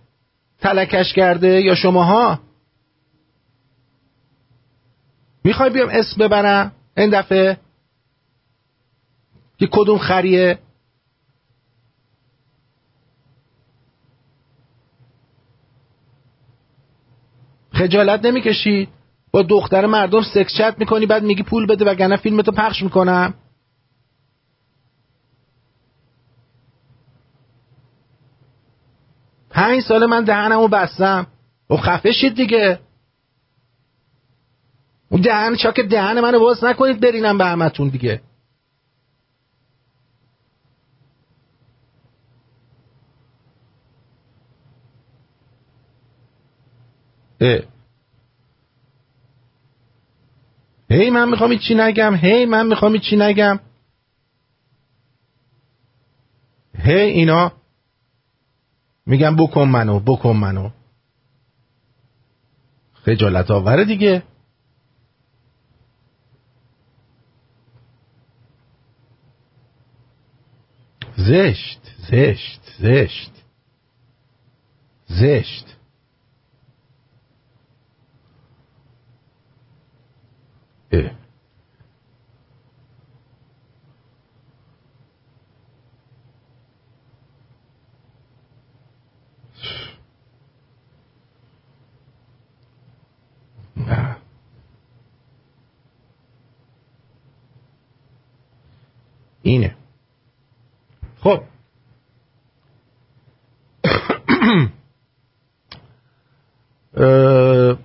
تلکش 0.59 1.13
کرده 1.13 1.61
یا 1.61 1.75
شماها؟ 1.75 2.39
می‌خوای 5.43 5.69
بیام 5.69 5.89
اسم 5.89 6.17
ببرم؟ 6.19 6.71
این 6.97 7.09
دفعه؟ 7.09 7.57
که 9.57 9.67
کدوم 9.71 9.97
خریه؟ 9.97 10.59
خجالت 17.73 18.25
نمی‌کشی 18.25 18.87
با 19.31 19.41
دختر 19.41 19.85
مردم 19.85 20.21
سکس 20.21 20.53
چت 20.57 20.75
می‌کنی 20.77 21.05
بعد 21.05 21.23
میگی 21.23 21.43
پول 21.43 21.65
بده 21.65 21.85
وگرنه 21.85 22.17
فیلمتو 22.17 22.51
پخش 22.51 22.83
می‌کنم. 22.83 23.33
پنج 29.49 29.81
سال 29.83 30.05
من 30.05 30.23
دهنمو 30.23 30.67
بستم. 30.67 31.27
و 31.69 31.77
خفه 31.77 32.11
شید 32.11 32.35
دیگه. 32.35 32.79
اون 35.09 35.21
دهن 35.21 35.55
چاک 35.55 35.79
دهن 35.79 36.19
منو 36.19 36.39
باز 36.39 36.63
نکنید 36.63 36.99
برینم 36.99 37.37
به 37.37 37.45
همتون 37.45 37.89
دیگه. 37.89 38.21
هی 50.89 51.09
من 51.09 51.29
می‌خوام 51.29 51.57
چی 51.57 51.75
نگم. 51.75 52.15
هی 52.15 52.45
من 52.45 52.67
می‌خوام 52.67 52.97
چی 52.97 53.15
نگم. 53.15 53.59
هی 56.77 56.93
اینا 56.93 57.51
میگم 59.05 59.35
بکن 59.35 59.67
منو 59.67 59.99
بکن 59.99 60.37
منو. 60.37 60.69
خجالت 62.93 63.51
آوره 63.51 63.85
دیگه. 63.85 64.23
زشت 71.17 71.79
زشت 72.11 72.61
زشت. 72.79 73.31
زشت. 75.07 75.72
اه. 80.93 81.11
نه 93.77 94.17
اینه 99.43 99.75
خب 101.19 101.43
اه، 106.97 107.77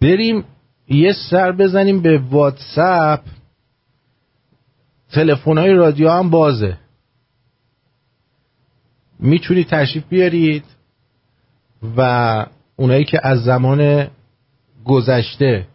بریم 0.00 0.44
یه 0.88 1.12
سر 1.30 1.52
بزنیم 1.52 2.02
به 2.02 2.18
واتساپ. 2.18 3.20
تلفن 5.12 5.58
های 5.58 5.72
رادیو 5.72 6.10
هم 6.10 6.30
بازه. 6.30 6.76
می‌تونید 9.18 9.68
تشریف 9.68 10.04
بیارید 10.08 10.64
و 11.96 12.46
اونایی 12.76 13.04
که 13.04 13.20
از 13.22 13.44
زمان 13.44 14.10
گذشته 14.84 15.66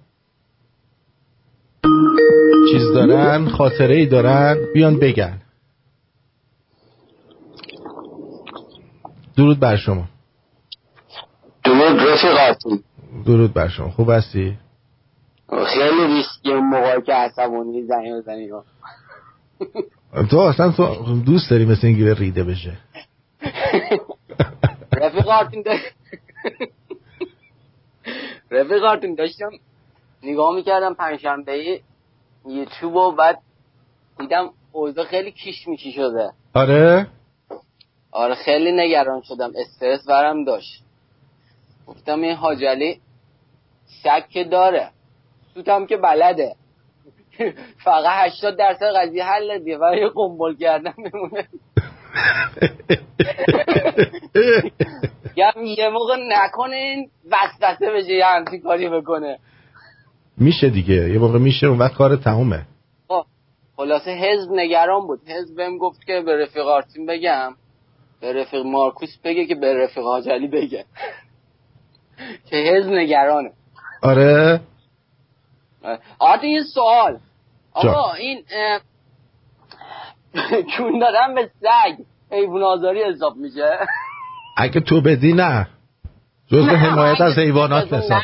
چیز 2.72 2.84
دارن 2.94 3.48
خاطره 3.50 3.96
ای 3.96 4.06
دارن 4.06 4.58
بیان 4.74 5.00
بگن. 5.00 5.42
درود 9.38 9.60
بر 9.60 9.76
شما. 9.78 10.06
درود 11.64 12.00
رفیقاتون. 12.00 12.84
درود 13.26 13.54
بر 13.54 13.68
شما. 13.68 13.90
خوب 13.90 14.10
هستی؟ 14.10 14.58
خیلی 15.50 16.08
ریسکی 16.08 16.52
اون 16.52 16.70
موقعی 16.70 17.02
که 17.02 17.14
عصبانی 17.14 17.84
زنی 17.84 18.14
بزنی. 18.14 18.50
تو 20.30 20.40
اصلا 20.40 20.72
تو 20.72 21.16
دوست 21.26 21.50
داری 21.50 21.66
مثل 21.66 21.88
این 21.88 21.96
گیره 21.96 22.14
ریده 22.14 22.44
بشه. 22.44 22.78
رفیقاتون 24.92 25.62
دا... 25.62 25.72
رفیقاتون 28.52 29.16
داشتم 29.16 29.50
نگاه 30.24 30.56
می‌کردم 30.56 30.94
پنجشنبه 30.94 31.82
یوتیوب 32.46 32.96
و 32.96 33.12
بعد 33.12 33.40
دیدم 34.20 34.50
اوضاع 34.72 35.06
خیلی 35.06 35.32
کیش 35.32 35.68
میکی 35.68 35.92
شده. 35.92 36.32
آره؟ 36.54 37.08
آره 38.12 38.36
خیلی 38.36 38.72
نگران 38.72 39.22
شدم. 39.22 39.52
استرس 39.56 40.06
برم 40.08 40.44
داشت. 40.44 40.84
گفتم 41.88 42.22
این 42.22 42.36
حاجلی 42.36 43.00
شک 44.04 44.30
که 44.30 44.44
داره. 44.44 44.90
سوتم 45.54 45.86
که 45.86 45.98
بلده. 45.98 46.56
فقط 47.86 48.34
80 48.34 48.58
درصد 48.58 48.96
قضیه 48.96 49.26
حل 49.26 49.60
دیگه. 49.60 49.78
و 49.78 49.96
یه 49.96 50.10
قنبل 50.10 50.56
کردن 50.56 50.94
میمونه 50.98 51.48
گم 55.38 55.64
یه 55.64 55.90
موقع 55.90 56.16
نکنین 56.28 57.10
وسوسه 57.32 57.92
بشه 57.92 58.14
یه 58.14 58.26
همچین 58.26 58.62
کاری 58.62 58.90
بکنه. 58.90 59.40
میشه 60.38 60.70
دیگه. 60.70 61.10
یه 61.10 61.20
موقع 61.20 61.40
میشه 61.40 61.68
اون 61.68 61.78
وقت 61.78 61.94
کار 61.94 62.16
تمومه. 62.16 62.66
خب 63.08 63.26
خلاصه 63.78 64.12
حزب 64.12 64.52
نگران 64.52 65.08
بود. 65.08 65.20
حزب 65.28 65.56
بهم 65.56 65.78
گفت 65.78 66.06
که 66.06 66.22
به 66.22 66.44
رفیق 66.44 66.68
آرتین 66.68 67.06
بگم. 67.06 67.56
به 68.22 68.34
رفیق 68.34 68.66
مارکوس 68.66 69.18
بگه 69.24 69.46
که 69.46 69.56
به 69.56 69.74
رفیق 69.74 70.04
حاجلی 70.04 70.48
بگه. 70.48 70.86
که 72.50 72.56
حزب 72.56 72.92
نگرانه. 72.92 73.52
آره. 74.06 74.62
آرتین 76.20 76.50
یه 76.50 76.64
سوال. 76.74 77.18
آقا 77.74 78.14
این 78.14 78.44
چون 80.78 81.00
دادن 81.00 81.36
به 81.36 81.50
سگ 81.62 82.04
حیوان 82.32 82.64
آزاری 82.64 83.04
حساب 83.04 83.36
میشه؟ 83.38 83.78
اگه 84.58 84.80
تو 84.80 85.02
بدی 85.02 85.34
نه. 85.34 85.68
جزء 86.52 86.76
حمایت 86.76 87.22
از 87.22 87.38
حیوانات 87.38 87.94
حساب 87.94 88.22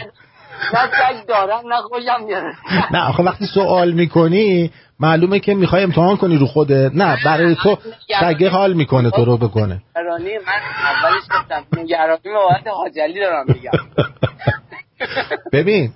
نه. 0.74 0.90
سگ 0.92 1.26
دارم 1.28 1.68
نه 1.74 1.82
خوشم 1.82 2.28
نه 2.94 3.10
آخه 3.10 3.24
وقتی 3.24 3.46
سوال 3.54 3.92
می‌کنی 3.92 4.72
معلومه 5.00 5.40
که 5.40 5.54
می‌خوای 5.54 5.84
امتحان 5.84 6.18
کنی 6.18 6.38
رو 6.38 6.46
خودت. 6.46 6.92
نه 6.96 7.18
برای 7.26 7.56
تو 7.56 7.78
سگه 8.20 8.50
حال 8.50 8.74
می‌کنه 8.74 9.12
تو 9.12 9.26
رو 9.26 9.38
بکنه. 9.38 9.82
نگرانی 9.96 10.38
من 10.38 10.62
اولش 10.84 11.24
گفتم 11.24 11.80
نگرانی 11.82 12.20
بابت 12.24 12.68
حاجلی 12.68 13.20
دارم 13.20 13.46
میگم. 13.48 13.72
ببین 15.54 15.92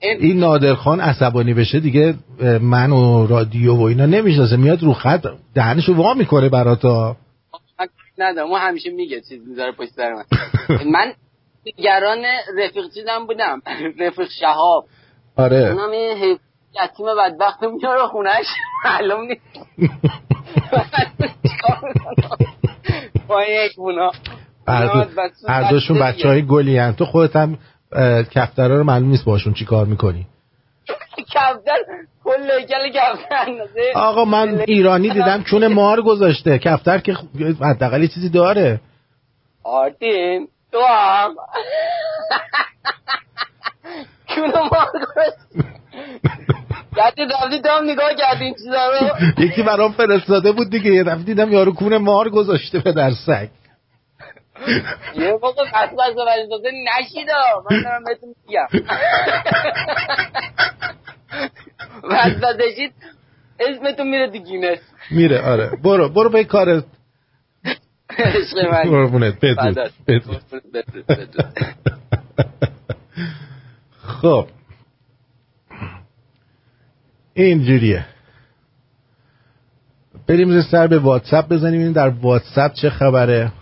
این 0.00 0.38
نادرخان 0.38 1.00
عصبانی 1.00 1.54
بشه 1.54 1.80
دیگه 1.80 2.14
من 2.60 2.90
و 2.92 3.26
رادیو 3.26 3.74
و 3.76 3.82
اینا 3.82 4.06
نمی‌شناسه 4.06 4.56
میاد 4.56 4.82
رو 4.82 4.92
خط 4.92 5.26
دهنشو 5.54 5.94
وا 5.94 6.14
می‌کنه 6.14 6.48
براتا 6.48 7.16
ندارم 8.18 8.48
اون 8.50 8.60
همیشه 8.60 8.90
میگه 8.90 9.20
چیز 9.28 9.48
می‌ذاره 9.48 9.72
پشت 9.72 9.90
سر 9.96 10.12
من. 10.12 10.24
من 10.92 11.12
نگران 11.66 12.18
رفیق 12.58 12.84
چیزم 12.94 13.26
بودم 13.26 13.62
رفیق 13.98 14.28
شهاب. 14.40 14.84
آره. 15.36 15.56
اونم 15.56 15.90
حیوان 16.22 16.38
یتیم 16.84 17.06
بدبخت 17.18 17.62
رو 17.62 17.70
میاره 17.70 18.06
خونهش 18.06 18.46
معلوم 18.84 19.20
نیست. 19.24 19.40
با 23.28 23.40
این 23.40 23.68
حیوونا 23.70 24.10
هر 24.68 24.86
دو- 24.86 25.04
هر 25.48 25.70
دوشون 25.70 25.98
بچه 25.98 26.28
های 26.28 26.42
گلی 26.46 26.78
هن. 26.78 26.92
تو 26.92 27.04
خودت 27.04 27.36
هم 27.36 27.58
اه، 27.92 28.22
کفترها 28.22 28.76
رو 28.76 28.84
معلوم 28.84 29.08
نیست 29.08 29.24
باشون 29.24 29.54
چی 29.54 29.64
کار 29.64 29.86
می‌کنی. 29.86 30.26
کفتر 31.34 31.78
کل 32.24 32.50
هیکل 32.60 32.88
کفتر 32.94 33.46
آقا 33.94 34.24
من 34.24 34.60
ایرانی 34.66 35.10
دیدم 35.10 35.42
چون 35.42 35.66
مار 35.66 36.02
گذاشته. 36.02 36.58
کفتر 36.58 36.98
که 36.98 37.16
حداقل 37.60 38.06
چیزی 38.06 38.28
داره. 38.28 38.80
آرتین 39.64 40.48
تو 40.72 40.78
هم. 40.82 41.34
چون 44.26 44.50
ما 44.50 44.86
گردی 46.96 47.22
رفتی 47.22 47.60
دام 47.60 47.90
نگاه 47.90 48.14
کردی 48.14 48.44
این 48.44 48.54
چیزا 48.54 48.90
رو؟ 48.90 49.06
یکی 49.44 49.62
برام 49.62 49.92
فرستاده 49.92 50.52
بود 50.52 50.70
دیگه. 50.70 50.90
یه 50.90 51.04
دفعه 51.04 51.22
دیدم 51.22 51.52
یارو 51.52 51.72
کون 51.72 51.96
مار 51.96 52.30
گذاشته 52.30 52.78
به 52.78 52.92
در 52.92 53.10
سگ. 53.26 53.48
یه 55.14 55.32
موقع 55.42 55.64
بس 55.64 55.90
بس 55.92 56.14
فرستاده 56.14 56.70
نشیدا 57.00 57.64
من 57.70 57.82
دارم 57.82 58.04
بهتون 58.04 58.34
میگم. 58.46 58.66
بسشید 62.42 62.92
اسمتون 63.60 64.08
میره 64.10 64.30
تو 64.30 64.38
گینس. 64.38 64.78
میره 65.10 65.40
آره. 65.40 65.70
برو 65.82 66.08
برو 66.08 66.30
به 66.30 66.44
کارت 66.44 66.84
عشق 68.18 68.58
من. 68.72 68.82
قربونت 68.82 69.34
بدرود. 69.40 69.90
خب. 74.02 74.46
اینجوریه. 77.34 78.06
بریم 80.26 80.62
سر 80.62 80.86
به 80.86 80.98
واتساپ 80.98 81.48
بزنیم 81.48 81.72
ببینیم 81.72 81.92
در 81.92 82.08
واتساپ 82.08 82.72
چه 82.72 82.90
خبره. 82.90 83.52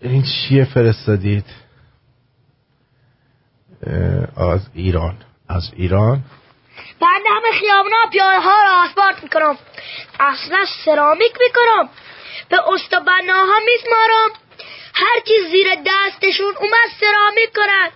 این 0.00 0.22
چیه 0.22 0.64
فرستادید؟ 0.64 1.44
از 4.36 4.60
ایران. 4.74 5.16
از 5.48 5.70
ایران؟ 5.76 6.20
بعد 7.00 7.22
همه 7.30 7.58
خیابونا 7.60 8.06
پیاده 8.12 8.40
ها 8.40 8.62
رو 8.62 8.88
آسفالت 8.88 9.22
می‌کنم. 9.22 9.58
اصلا 10.20 10.64
سرامیک 10.84 11.32
می‌کنم. 11.40 11.88
به 12.48 12.72
استبناها 12.72 13.58
میسمارم 13.64 14.30
هر 14.94 15.20
کی 15.24 15.34
زیر 15.50 15.66
دستشون 15.86 16.54
اومد 16.60 16.90
سرامیک 17.00 17.52
کنن 17.56 17.90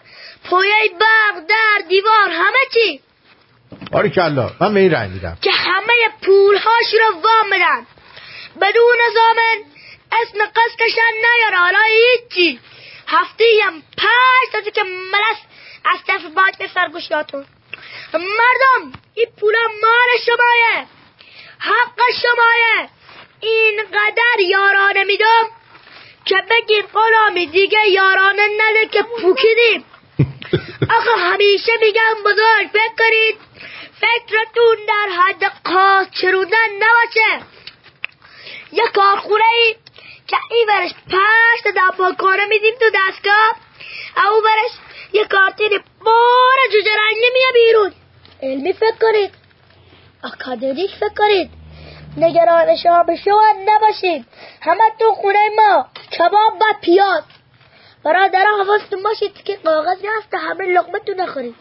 پایه 0.51 0.75
برق 1.01 1.47
در 1.49 1.89
دیوار 1.89 2.31
همه 2.31 2.59
چی. 2.75 3.01
باریکلا 3.93 4.51
من 4.61 4.75
به 4.75 4.81
این 4.81 4.91
رنگ 4.91 5.11
میدم. 5.11 5.39
که 5.43 5.51
همه 5.51 5.93
پولهاش 6.23 6.93
رو 6.93 7.15
وام 7.15 7.51
بدن. 7.53 7.87
بدون 8.61 8.99
زامن 9.15 9.72
اسم 10.13 10.39
قسطشن 10.39 11.13
نیاره 11.15 11.57
حالا 11.57 11.79
هیچی. 11.83 12.61
هفته 13.09 13.45
هم 13.65 13.83
پنج 13.99 14.65
تا 14.65 14.71
که 14.71 14.83
ملس 14.83 15.39
از 15.85 15.99
طرف 16.07 16.25
باید 16.25 16.59
به 16.59 16.69
سرگوشیاتون 16.75 17.47
مردم 18.15 18.93
این 19.15 19.27
پولا 19.41 19.61
مال 19.83 20.19
شمایه. 20.27 20.87
حق 21.59 22.01
شمایه. 22.23 22.89
اینقدر 23.41 24.41
یارانه 24.41 25.05
میدم 25.05 25.45
که 26.25 26.37
بگین 26.51 26.83
غلامی 26.83 27.47
دیگه 27.47 27.89
یارانه 27.89 28.49
نده 28.59 28.87
که 28.87 29.03
پوکیدیم. 29.03 29.85
آخه 30.99 31.11
همیشه 31.21 31.73
میگم 31.81 32.23
بزرگ 32.25 32.69
فکر 32.73 32.95
کنید 32.99 33.39
فکرتون 34.01 34.77
در 34.89 35.09
حد 35.09 35.45
قاس 35.65 36.07
چروندن 36.21 36.71
نباشه. 36.77 37.47
یه 38.73 38.85
کارخونه 38.95 39.45
ای 39.55 39.75
این 40.51 40.67
برش 40.69 40.91
پشت 40.95 41.75
دپاکانه 41.77 42.45
میدیم 42.45 42.75
تو 42.81 42.87
دستگاه؟ 42.95 43.57
او 44.31 44.41
برش 44.43 44.71
یه 45.13 45.25
کارتین 45.25 45.71
بار 46.05 46.57
جوجه 46.73 46.91
رنگی 46.91 47.31
میه 47.35 47.53
بیرون. 47.55 47.93
علمی 48.43 48.73
فکر 48.73 48.97
کنید. 49.01 49.35
اکادمیک 50.25 50.91
فکر 50.91 51.15
کنید. 51.19 51.51
نگران 52.17 52.67
به 53.07 53.17
شما 53.17 53.45
نباشید 53.67 54.27
همه 54.61 54.85
تو 54.99 55.15
خونه 55.15 55.49
ما 55.57 55.87
کباب 56.19 56.55
و 56.61 56.65
پیاز. 56.83 57.23
برادر 58.05 58.45
حواستون 58.61 59.03
باشید 59.03 59.45
که 59.45 59.57
کاغذی 59.57 60.07
هست 60.19 60.35
همه 60.35 60.65
لقمه 60.65 60.99
تو 60.99 61.13
نخورید 61.13 61.55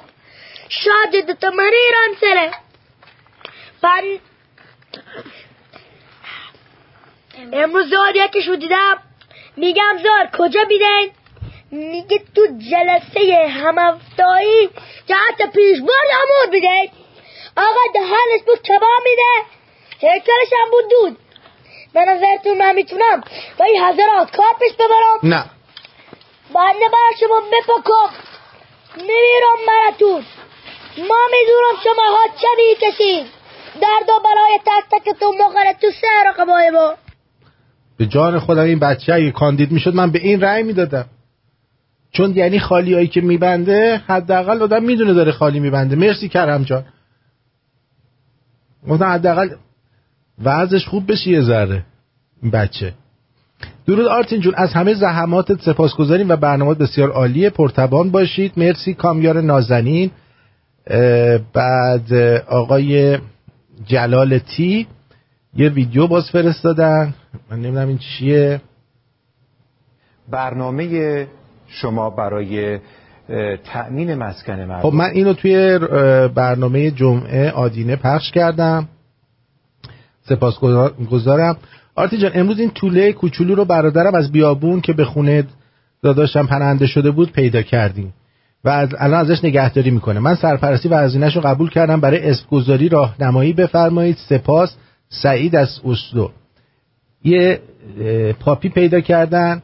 شاید 0.70 1.46
من 1.46 1.72
ایران 1.74 2.18
سره. 2.22 2.52
امروز. 7.54 7.90
زار 7.90 8.16
یکیشو 8.16 8.56
دیدم. 8.56 8.98
میگم 9.58 9.98
زار 10.04 10.30
کجا 10.38 10.64
بیدین؟ 10.64 11.12
میگه 11.72 12.22
تو 12.36 12.42
جلسه 12.72 13.48
همفتایی 13.48 14.70
جهت 15.06 15.52
پیشبرد 15.54 16.10
امور 16.14 16.52
بیدین. 16.52 16.92
آقا 17.58 17.80
دهنش 17.94 18.42
بود 18.46 18.62
کباب 18.62 19.02
میده. 19.04 19.48
هیکلش 20.00 20.54
هم 20.64 20.72
بود 20.72 20.90
دود. 20.90 21.18
به 21.94 22.00
نظرتون 22.00 22.58
من 22.58 22.76
می‌تونم 22.76 23.24
با 23.58 23.66
این 23.66 23.84
حضرات 23.84 24.36
کار 24.38 24.54
پیش 24.60 24.74
ببرم؟ 24.74 25.20
نه. 25.24 25.46
بنده 26.54 26.90
بر 26.90 27.18
شما 27.20 27.40
بپکم. 27.40 28.16
میمیرم 28.98 29.58
براتون 29.68 30.26
ما 30.98 31.20
می‌دونم 31.32 31.84
شما 31.84 32.04
ها 32.04 32.28
چه 32.42 32.48
می‌کشید. 32.58 33.28
درد 33.82 34.10
و 34.10 34.20
برای 34.24 34.60
تک 34.66 35.00
تکتون 35.00 35.38
مخره 35.38 35.74
تو 35.74 35.92
سه 35.92 36.08
رقبای 36.26 36.70
ما. 36.70 36.96
به 38.02 38.08
جان 38.08 38.40
خودم 38.40 38.64
این 38.64 38.80
بچه 38.80 39.14
اگه 39.14 39.32
کاندید 39.32 39.72
می‌شد 39.72 39.96
من 39.96 40.12
به 40.12 40.20
این 40.20 40.42
رأی 40.42 40.64
می‌دادم. 40.64 41.06
چون 42.12 42.36
یعنی 42.36 42.60
خالی 42.60 42.94
هایی 42.94 43.08
که 43.08 43.22
میبنده 43.22 44.02
حداقل 44.08 44.62
آدم 44.62 44.84
می‌دونه 44.84 45.14
داره 45.14 45.32
خالی 45.32 45.60
میبنده. 45.60 45.96
مرسی 45.96 46.30
کرم 46.30 46.64
جان. 46.64 46.84
گفتم 48.90 49.06
حداقل 49.06 49.50
وضعش 50.44 50.86
خوب 50.86 51.12
بشه 51.12 51.30
یه 51.30 51.42
ذره 51.42 51.86
این 52.42 52.52
بچه. 52.52 52.94
درود 53.88 54.06
آرتین 54.06 54.40
جون 54.40 54.54
از 54.56 54.74
همه 54.74 54.94
زحماتت 54.94 55.62
سپاسگزاریم 55.62 56.30
و 56.30 56.36
برنامه 56.36 56.74
بسیار 56.74 57.12
عالیه. 57.12 57.50
پرتبان 57.50 58.10
باشید. 58.12 58.52
مرسی. 58.58 58.94
کامیار 58.94 59.42
نازنین. 59.42 60.12
بعد 61.54 62.14
آقای 62.48 63.18
جلال 63.86 64.38
تی. 64.38 64.88
یه 65.56 65.70
ویدیو 65.70 66.08
باز 66.08 66.32
فرستادن. 66.32 67.14
من 67.52 67.60
نمی‌دونم 67.60 67.88
این 67.88 67.98
چیه. 67.98 68.62
برنامه 70.32 71.28
شما 71.68 72.10
برای 72.10 72.80
تأمین 73.64 74.16
مسکن 74.16 74.60
مردم. 74.60 74.82
خب 74.90 74.96
من 74.96 75.10
اینو 75.10 75.34
توی 75.34 75.80
برنامه 76.36 76.92
جمعه 76.92 77.52
آدینه 77.52 77.96
پخش 77.96 78.32
کردم. 78.32 78.88
سپاسگزارم. 80.22 81.58
آرتی 81.96 82.18
جان 82.18 82.32
امروز 82.34 82.60
این 82.60 82.70
طوله 82.70 83.14
کوچولو 83.14 83.56
رو 83.56 83.66
برادرم 83.66 84.16
از 84.16 84.32
بیابون 84.32 84.82
که 84.82 84.94
به 84.94 85.06
خونه 85.06 85.44
داداشم 86.04 86.48
پناهنده 86.48 86.88
شده 86.88 87.12
بود 87.12 87.32
پیدا 87.32 87.62
کردیم 87.62 88.14
و 88.64 88.70
از 88.70 88.90
الان 89.00 89.20
ازش 89.20 89.44
نگهداری 89.44 89.92
می‌کنه. 89.92 90.20
من 90.20 90.36
سرپرستی 90.36 90.90
و 90.90 90.96
هزینه‌ش 90.96 91.36
رو 91.36 91.42
قبول 91.42 91.70
کردم. 91.70 92.02
برای 92.02 92.30
اسمگذاری 92.30 92.90
راهنمایی 92.90 93.54
بفرمایید. 93.54 94.18
سپاس. 94.30 94.76
سعید 95.10 95.56
از 95.56 95.82
اسلو. 95.86 96.30
یه 97.24 97.60
پاپی 98.40 98.70
پیدا 98.70 99.02
کردن 99.02 99.62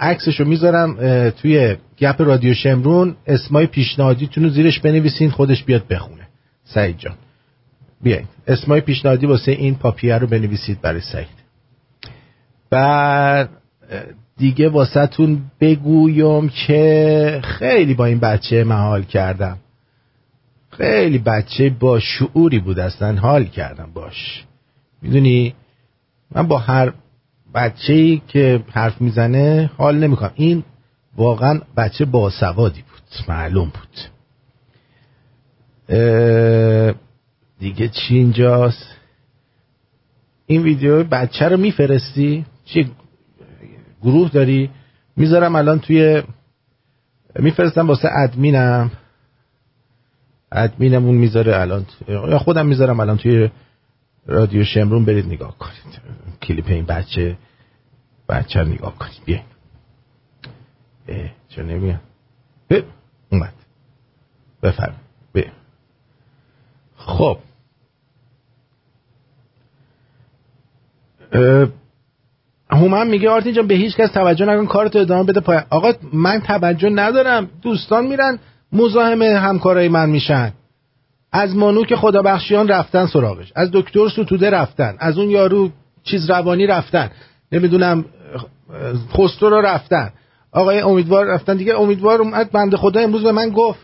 عکسشو 0.00 0.44
می‌ذارم 0.44 0.96
توی 1.30 1.76
گپ 1.98 2.22
رادیو 2.22 2.54
شمرون. 2.54 3.16
اسمای 3.26 3.66
پیشنهادیتون 3.66 4.44
رو 4.44 4.50
زیرش 4.50 4.80
بنویسین 4.80 5.30
خودش 5.30 5.64
بیاد 5.64 5.88
بخونه. 5.88 6.28
سعید 6.64 6.98
جان. 6.98 7.14
بیاین 8.02 8.24
اسمای 8.46 8.80
پیشنهادی 8.80 9.26
واسه 9.26 9.52
این 9.52 9.74
پاپیه 9.74 10.18
رو 10.18 10.26
بنویسید 10.26 10.80
برای 10.80 11.00
سعید. 11.00 11.38
اه، 12.72 13.48
دیگه 14.36 14.68
واسهتون 14.68 15.42
بگویم 15.60 16.48
که 16.48 17.40
خیلی 17.44 17.94
با 17.94 18.04
این 18.04 18.18
بچه 18.18 18.64
محال 18.64 19.02
کردم. 19.02 19.58
خیلی 20.70 21.18
بچه 21.18 21.70
با 21.70 22.00
شعوری 22.00 22.58
بود 22.58 22.78
اصلا 22.78 23.16
حال 23.16 23.44
کردم 23.44 23.90
باش. 23.94 24.44
می‌دونی؟ 25.02 25.54
من 26.34 26.48
با 26.48 26.58
هر 26.58 26.92
بچه 27.54 28.16
که 28.16 28.64
حرف 28.70 29.00
می‌زنه 29.00 29.70
حال 29.76 29.98
نمی‌کنم. 29.98 30.32
این 30.34 30.64
واقعا 31.16 31.60
بچه 31.76 32.04
باسوادی 32.04 32.82
بود 32.82 33.24
معلوم 33.28 33.72
بود. 33.74 33.98
دیگه 37.58 37.88
چی 37.88 38.16
اینجاست؟ 38.16 38.96
این 40.46 40.62
ویدیو 40.62 41.04
بچه 41.04 41.48
رو 41.48 41.56
میفرستی؟ 41.56 42.46
چی 42.64 42.90
گروه 44.02 44.30
داری؟ 44.30 44.70
می‌ذارم 45.16 45.56
الان 45.56 45.78
توی 45.78 46.22
میفرستم 47.36 47.88
واسه 47.88 48.08
ادمینم. 48.12 48.90
ادمینمون 50.52 51.14
می‌ذاره 51.14 51.60
الان 51.60 51.86
یا 52.08 52.38
خودم 52.38 52.66
می‌ذارم 52.66 53.00
الان 53.00 53.16
توی 53.16 53.50
رادیو 54.28 54.64
شمرون 54.64 55.04
برید 55.04 55.26
نگاه 55.26 55.58
کنید. 55.58 56.00
کلیپ 56.42 56.68
این 56.68 56.84
بچه 56.84 57.36
بچه 58.28 58.64
نگاه 58.64 58.94
کنید. 58.98 59.40
اه، 61.08 61.30
چرا 61.48 61.64
نمیان 61.64 62.00
اه، 62.70 62.82
اومد. 63.32 63.52
بفرم 64.62 64.94
بیاین. 65.32 65.52
خب. 66.96 67.38
هومن 72.70 73.06
میگه 73.06 73.30
آرتین 73.30 73.52
جان 73.52 73.66
به 73.66 73.74
هیچ 73.74 73.96
کس 73.96 74.10
توجه 74.10 74.44
نکن 74.44 74.66
کارتو 74.66 74.98
ادامه 74.98 75.22
بده 75.22 75.40
پایان 75.40 75.64
آقا 75.70 75.92
من 76.12 76.40
توجه 76.40 76.90
ندارم. 76.90 77.50
دوستان 77.62 78.06
میرن 78.06 78.38
مزاحم 78.72 79.22
همکارای 79.22 79.88
من 79.88 80.10
میشن. 80.10 80.52
از 81.32 81.56
مانو 81.56 81.84
که 81.84 81.96
خدا 81.96 82.22
بخشیان 82.22 82.68
رفتن 82.68 83.06
سراغش 83.06 83.52
از 83.54 83.70
دکتر 83.72 84.08
ستوده 84.08 84.50
رفتن 84.50 84.96
از 84.98 85.18
اون 85.18 85.30
یارو 85.30 85.70
چیز 86.04 86.30
روانی 86.30 86.66
رفتن 86.66 87.10
نمی‌دونم 87.52 88.04
خسرو 89.12 89.50
رو 89.50 89.60
رفتن. 89.60 90.12
آقای 90.52 90.80
امیدوار 90.80 91.26
رفتن. 91.26 91.56
دیگه 91.56 91.80
امیدوار 91.80 92.20
اومد 92.20 92.50
بنده 92.50 92.76
خدا 92.76 93.00
امروز 93.00 93.22
به 93.22 93.32
من 93.32 93.50
گفت. 93.50 93.80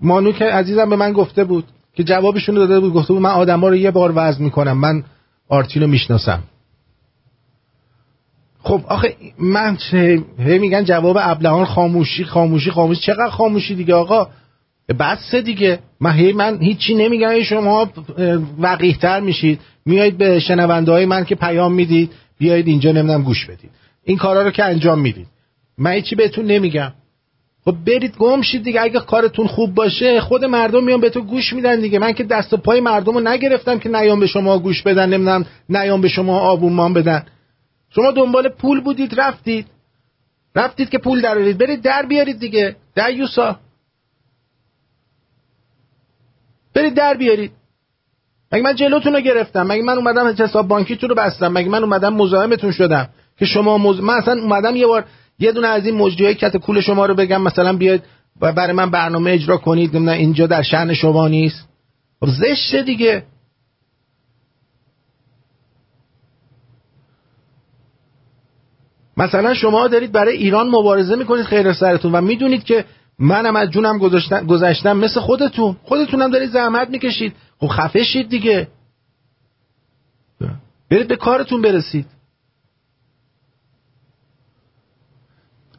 مانو 0.00 0.32
که 0.32 0.44
عزیزم 0.44 0.90
به 0.90 0.96
من 0.96 1.12
گفته 1.12 1.44
بود 1.44 1.64
که 1.94 2.04
جوابشون 2.04 2.54
داده 2.54 2.80
بود 2.80 2.92
گفته 2.92 3.12
بود 3.12 3.22
من 3.22 3.30
آدما 3.30 3.68
رو 3.68 3.76
یه 3.76 3.90
بار 3.90 4.12
وزن 4.14 4.44
می‌کنم 4.44 4.78
من 4.78 5.04
آرتین 5.48 5.82
رو 5.82 5.88
می‌شناسم. 5.88 6.42
خب 8.62 8.80
آخه 8.88 9.16
من 9.38 9.78
هی 10.38 10.58
میگن 10.58 10.84
جواب 10.84 11.16
ابلهان 11.20 11.64
خاموشی 11.64 12.24
خاموشی 12.24 12.70
خاموشی. 12.70 13.00
چقدر 13.00 13.30
خاموشی 13.30 13.74
دیگه 13.74 13.94
آقا؟ 13.94 14.28
بس 14.92 15.34
دیگه. 15.34 15.78
من 16.00 16.12
هی 16.12 16.32
من 16.32 16.58
هیچی 16.60 16.94
نمیگم. 16.94 17.42
شما 17.42 17.90
وقیحتر 18.58 19.20
میشید. 19.20 19.60
میایید 19.86 20.18
به 20.18 20.40
شنونده 20.40 20.92
های 20.92 21.06
من 21.06 21.24
که 21.24 21.34
پیام 21.34 21.72
می‌دید. 21.72 22.12
بیایید 22.38 22.66
اینجا 22.66 22.92
نمی‌دونم 22.92 23.22
گوش 23.22 23.46
بدید. 23.46 23.70
این 24.04 24.16
کارا 24.16 24.42
رو 24.42 24.50
که 24.50 24.64
انجام 24.64 25.00
می‌دید. 25.00 25.26
من 25.78 25.90
هیچی 25.92 26.16
بهتون 26.16 26.44
نمیگم. 26.44 26.92
خب 27.64 27.76
برید 27.86 28.16
گم 28.16 28.42
شید 28.42 28.64
دیگه. 28.64 28.80
اگه 28.80 29.00
کارتون 29.00 29.46
خوب 29.46 29.74
باشه 29.74 30.20
خود 30.20 30.44
مردم 30.44 30.84
میان 30.84 31.00
به 31.00 31.10
تو 31.10 31.20
گوش 31.20 31.52
میدن 31.52 31.80
دیگه. 31.80 31.98
من 31.98 32.12
که 32.12 32.24
دست 32.24 32.52
و 32.52 32.56
پای 32.56 32.80
مردم 32.80 33.14
رو 33.14 33.20
نگرفتم 33.20 33.78
که 33.78 33.88
نیام 33.88 34.20
به 34.20 34.26
شما 34.26 34.58
گوش 34.58 34.82
بدن. 34.82 35.08
نمی‌دونم 35.08 35.46
نیام 35.68 36.00
به 36.00 36.08
شما 36.08 36.38
آبونمان 36.38 36.94
بدن. 36.94 37.26
شما 37.90 38.10
دنبال 38.10 38.48
پول 38.48 38.80
بودید 38.80 39.20
رفتید. 39.20 39.66
رفتید 40.56 40.88
که 40.88 40.98
پول 40.98 41.20
درارید 41.20 41.58
برید 41.58 41.82
در 41.82 42.06
بیارید 42.06 42.40
دیگه. 42.40 42.76
در 42.94 43.10
برید 46.74 46.94
در 46.94 47.14
بیارید. 47.14 47.52
مگه 48.52 48.62
من 48.62 48.74
جلوتون 48.74 49.12
رو 49.12 49.20
گرفتم؟ 49.20 49.66
مگه 49.66 49.82
من 49.82 49.98
اومدم 49.98 50.26
حساب 50.44 50.68
بانکیتون 50.68 51.08
رو 51.08 51.14
بستم؟ 51.14 51.52
مگه 51.52 51.68
من 51.68 51.84
اومدم 51.84 52.14
مزاحمتون 52.14 52.72
شدم؟ 52.72 53.08
که 53.38 53.44
شما 53.44 53.78
مز... 53.78 54.00
من 54.00 54.14
اصلا 54.14 54.42
اومدم 54.42 54.76
یه 54.76 54.86
بار 54.86 55.04
یه 55.38 55.52
دونه 55.52 55.68
از 55.68 55.86
این 55.86 55.96
مجریای 55.96 56.34
کت 56.34 56.56
کول 56.56 56.80
شما 56.80 57.06
رو 57.06 57.14
بگم 57.14 57.42
مثلا 57.42 57.76
بیاید 57.76 58.02
و 58.40 58.52
برای 58.52 58.72
من 58.72 58.90
برنامه 58.90 59.32
اجرا 59.32 59.56
کنید. 59.56 59.96
نمی‌دونم 59.96 60.18
اینجا 60.18 60.46
در 60.46 60.62
شهن 60.62 60.94
شما 60.94 61.28
نیست. 61.28 61.68
خب 62.20 62.28
زشته 62.28 62.82
دیگه. 62.82 63.22
مثلا 69.16 69.54
شما 69.54 69.88
دارید 69.88 70.12
برای 70.12 70.36
ایران 70.36 70.68
مبارزه 70.68 71.16
می‌کنید 71.16 71.44
خیر 71.44 71.72
سرتون 71.72 72.12
و 72.12 72.20
می‌دونید 72.20 72.64
که 72.64 72.84
منم 73.18 73.56
از 73.56 73.70
جونم 73.70 73.98
گذاشتم 74.46 74.96
مثل 74.96 75.20
خودتون. 75.20 75.76
خودتونم 75.84 76.30
دارید 76.30 76.50
زحمت 76.50 76.90
می‌کشید. 76.90 77.34
خب 77.58 77.66
خفه 77.66 78.04
شید 78.04 78.28
دیگه. 78.28 78.68
برید 80.90 81.08
به 81.08 81.16
کارتون 81.16 81.62
برسید. 81.62 82.06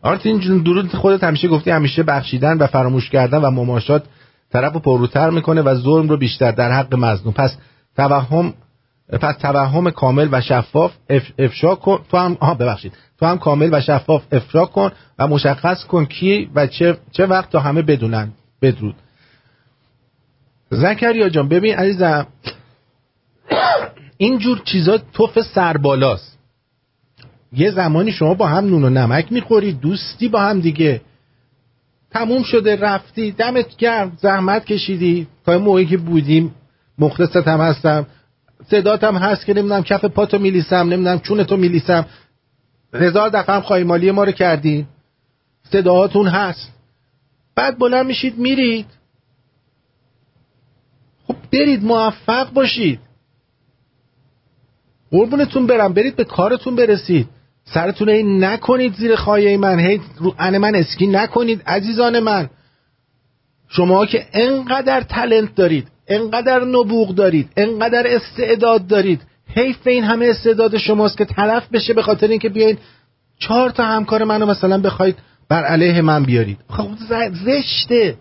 آرتین 0.02 0.40
جون 0.40 0.64
درود 0.64 0.95
خودت 0.95 1.24
همیشه 1.24 1.48
گفتی 1.48 1.72
همیشه 1.72 2.03
بخشیدن 2.03 2.57
و 2.57 2.68
فراموش 2.68 3.10
کردن 3.10 3.38
و 3.38 3.52
مماشات 3.52 4.06
طرف 4.52 4.74
رو 4.74 4.80
پروتر 4.80 5.30
می‌کنه 5.30 5.62
و 5.62 5.76
ظلم 5.76 6.10
رو 6.10 6.18
بیشتر 6.18 6.52
در 6.52 6.72
حق 6.72 6.95
مظلوم. 6.95 7.34
پس 7.34 7.57
توهم 7.95 8.53
پس 9.10 9.38
توهم 9.38 9.91
کامل 9.91 10.30
و 10.32 10.41
شفاف 10.41 10.94
افشا 11.40 11.76
کن. 11.76 11.99
تو 12.12 12.18
هم 12.18 12.38
آها 12.40 12.53
ببخشید. 12.53 12.94
تو 13.20 13.26
هم 13.26 13.38
کامل 13.38 13.70
و 13.72 13.82
شفاف 13.82 14.24
افشا 14.32 14.66
کن 14.66 14.92
و 15.20 15.28
مشخص 15.28 15.84
کن 15.84 16.06
کی 16.06 16.50
و 16.56 16.68
چه, 16.68 16.98
چه 17.12 17.26
وقت 17.26 17.50
تا 17.50 17.60
همه 17.60 17.82
بدونن. 17.82 18.32
بدرود. 18.62 18.96
زکریا 20.72 21.30
جان 21.30 21.48
ببین 21.48 21.76
عزیزم 21.76 22.28
اینجور 24.18 24.62
چیزا 24.66 24.98
توف 24.98 25.42
سربالاست. 25.42 26.38
یه 27.54 27.72
زمانی 27.72 28.12
شما 28.12 28.34
با 28.34 28.48
هم 28.48 28.66
نون 28.66 28.84
و 28.84 28.90
نمک 28.90 29.32
می‌خورید 29.32 29.80
دوستی 29.80 30.28
با 30.28 30.42
هم 30.42 30.60
دیگه. 30.60 31.02
تموم 32.12 32.44
شده 32.44 32.76
رفتی 32.76 33.32
دمت 33.32 33.78
گرم 33.78 34.18
زحمت 34.22 34.66
کشیدی. 34.66 35.28
تا 35.46 35.58
موقعی 35.58 35.86
که 35.86 35.98
بودیم 35.98 36.56
مخلصت 37.00 37.48
هم 37.48 37.62
هستم. 37.62 38.08
صدات 38.72 39.04
هم 39.04 39.16
هست 39.16 39.46
که 39.46 39.54
نمی‌دونم 39.54 39.84
کف 39.84 40.06
پاتو 40.06 40.40
میلیسم 40.40 40.76
نمی‌دونم 40.76 41.20
چونتو 41.20 41.58
میلیسم. 41.58 42.06
هزار 42.96 43.30
دفعه 43.30 43.56
هم 43.56 43.62
خواهی 43.62 43.84
مالی 43.84 44.12
ما 44.12 44.24
رو 44.24 44.32
کردی. 44.32 44.88
صداهاتون 45.72 46.28
هست. 46.28 46.72
بعد 47.56 47.78
بلند 47.80 48.06
میشید 48.06 48.38
میرید. 48.38 48.86
خب 51.28 51.36
برید 51.54 51.84
موفق 51.84 52.54
باشید. 52.54 53.00
قربونتون 55.12 55.68
برم 55.68 55.94
برید 55.94 56.16
به 56.16 56.24
کارتون 56.24 56.76
برسید. 56.76 57.30
سرتون 57.64 58.10
این 58.10 58.44
نکنید 58.44 58.94
زیر 58.94 59.16
خواهی 59.16 59.58
من. 59.58 59.80
هی 59.80 60.02
رو 60.18 60.36
ان 60.40 60.58
من 60.58 60.76
اسکی 60.76 61.08
نکنید 61.08 61.62
عزیزان 61.68 62.20
من. 62.20 62.50
شما 63.70 64.06
که 64.06 64.26
انقدر 64.34 65.02
تلنت 65.02 65.56
دارید 65.56 65.88
انقدر 66.08 66.64
نبوغ 66.64 67.16
دارید 67.16 67.50
انقدر 67.58 68.04
استعداد 68.08 68.88
دارید 68.88 69.22
حیف 69.56 69.88
این 69.88 70.03
همه 70.03 70.27
استعداد 70.27 70.77
شماست 70.77 71.18
که 71.18 71.26
طرف 71.26 71.69
بشه 71.72 71.94
به 71.94 72.02
خاطر 72.02 72.27
اینکه 72.27 72.49
بیاین 72.49 72.77
چهار 73.40 73.69
تا 73.69 73.86
همکار 73.86 74.23
منو 74.23 74.45
مثلا 74.45 74.82
بخواید 74.82 75.15
بر 75.49 75.64
علیه 75.64 76.02
من 76.02 76.23
بیارید. 76.23 76.57
خب 76.69 76.90
زشته. 77.45 78.18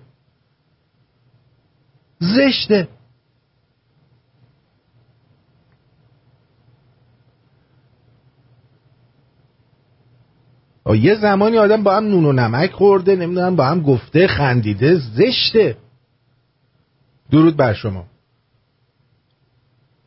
زشته. 2.19 2.89
یه 10.95 11.15
زمانی 11.15 11.59
آدم 11.59 11.83
با 11.83 11.97
هم 11.97 12.05
نون 12.05 12.25
و 12.25 12.33
نمک 12.33 12.73
خورده 12.73 13.17
نمی‌دونم 13.17 13.57
با 13.57 13.67
هم 13.67 13.83
گفته 13.83 14.27
خندیده 14.27 14.95
زشته. 14.95 15.77
درود 17.31 17.57
بر 17.57 17.73
شما. 17.73 18.05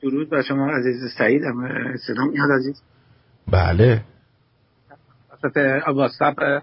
درود 0.02 0.30
بر 0.30 0.42
شما 0.42 0.68
عزیز 0.68 1.12
سعید. 1.18 1.42
سلام 2.08 2.30
میاد 2.30 2.52
عزیز؟ 2.52 2.82
بله. 3.52 4.02
واتساپ 5.88 6.62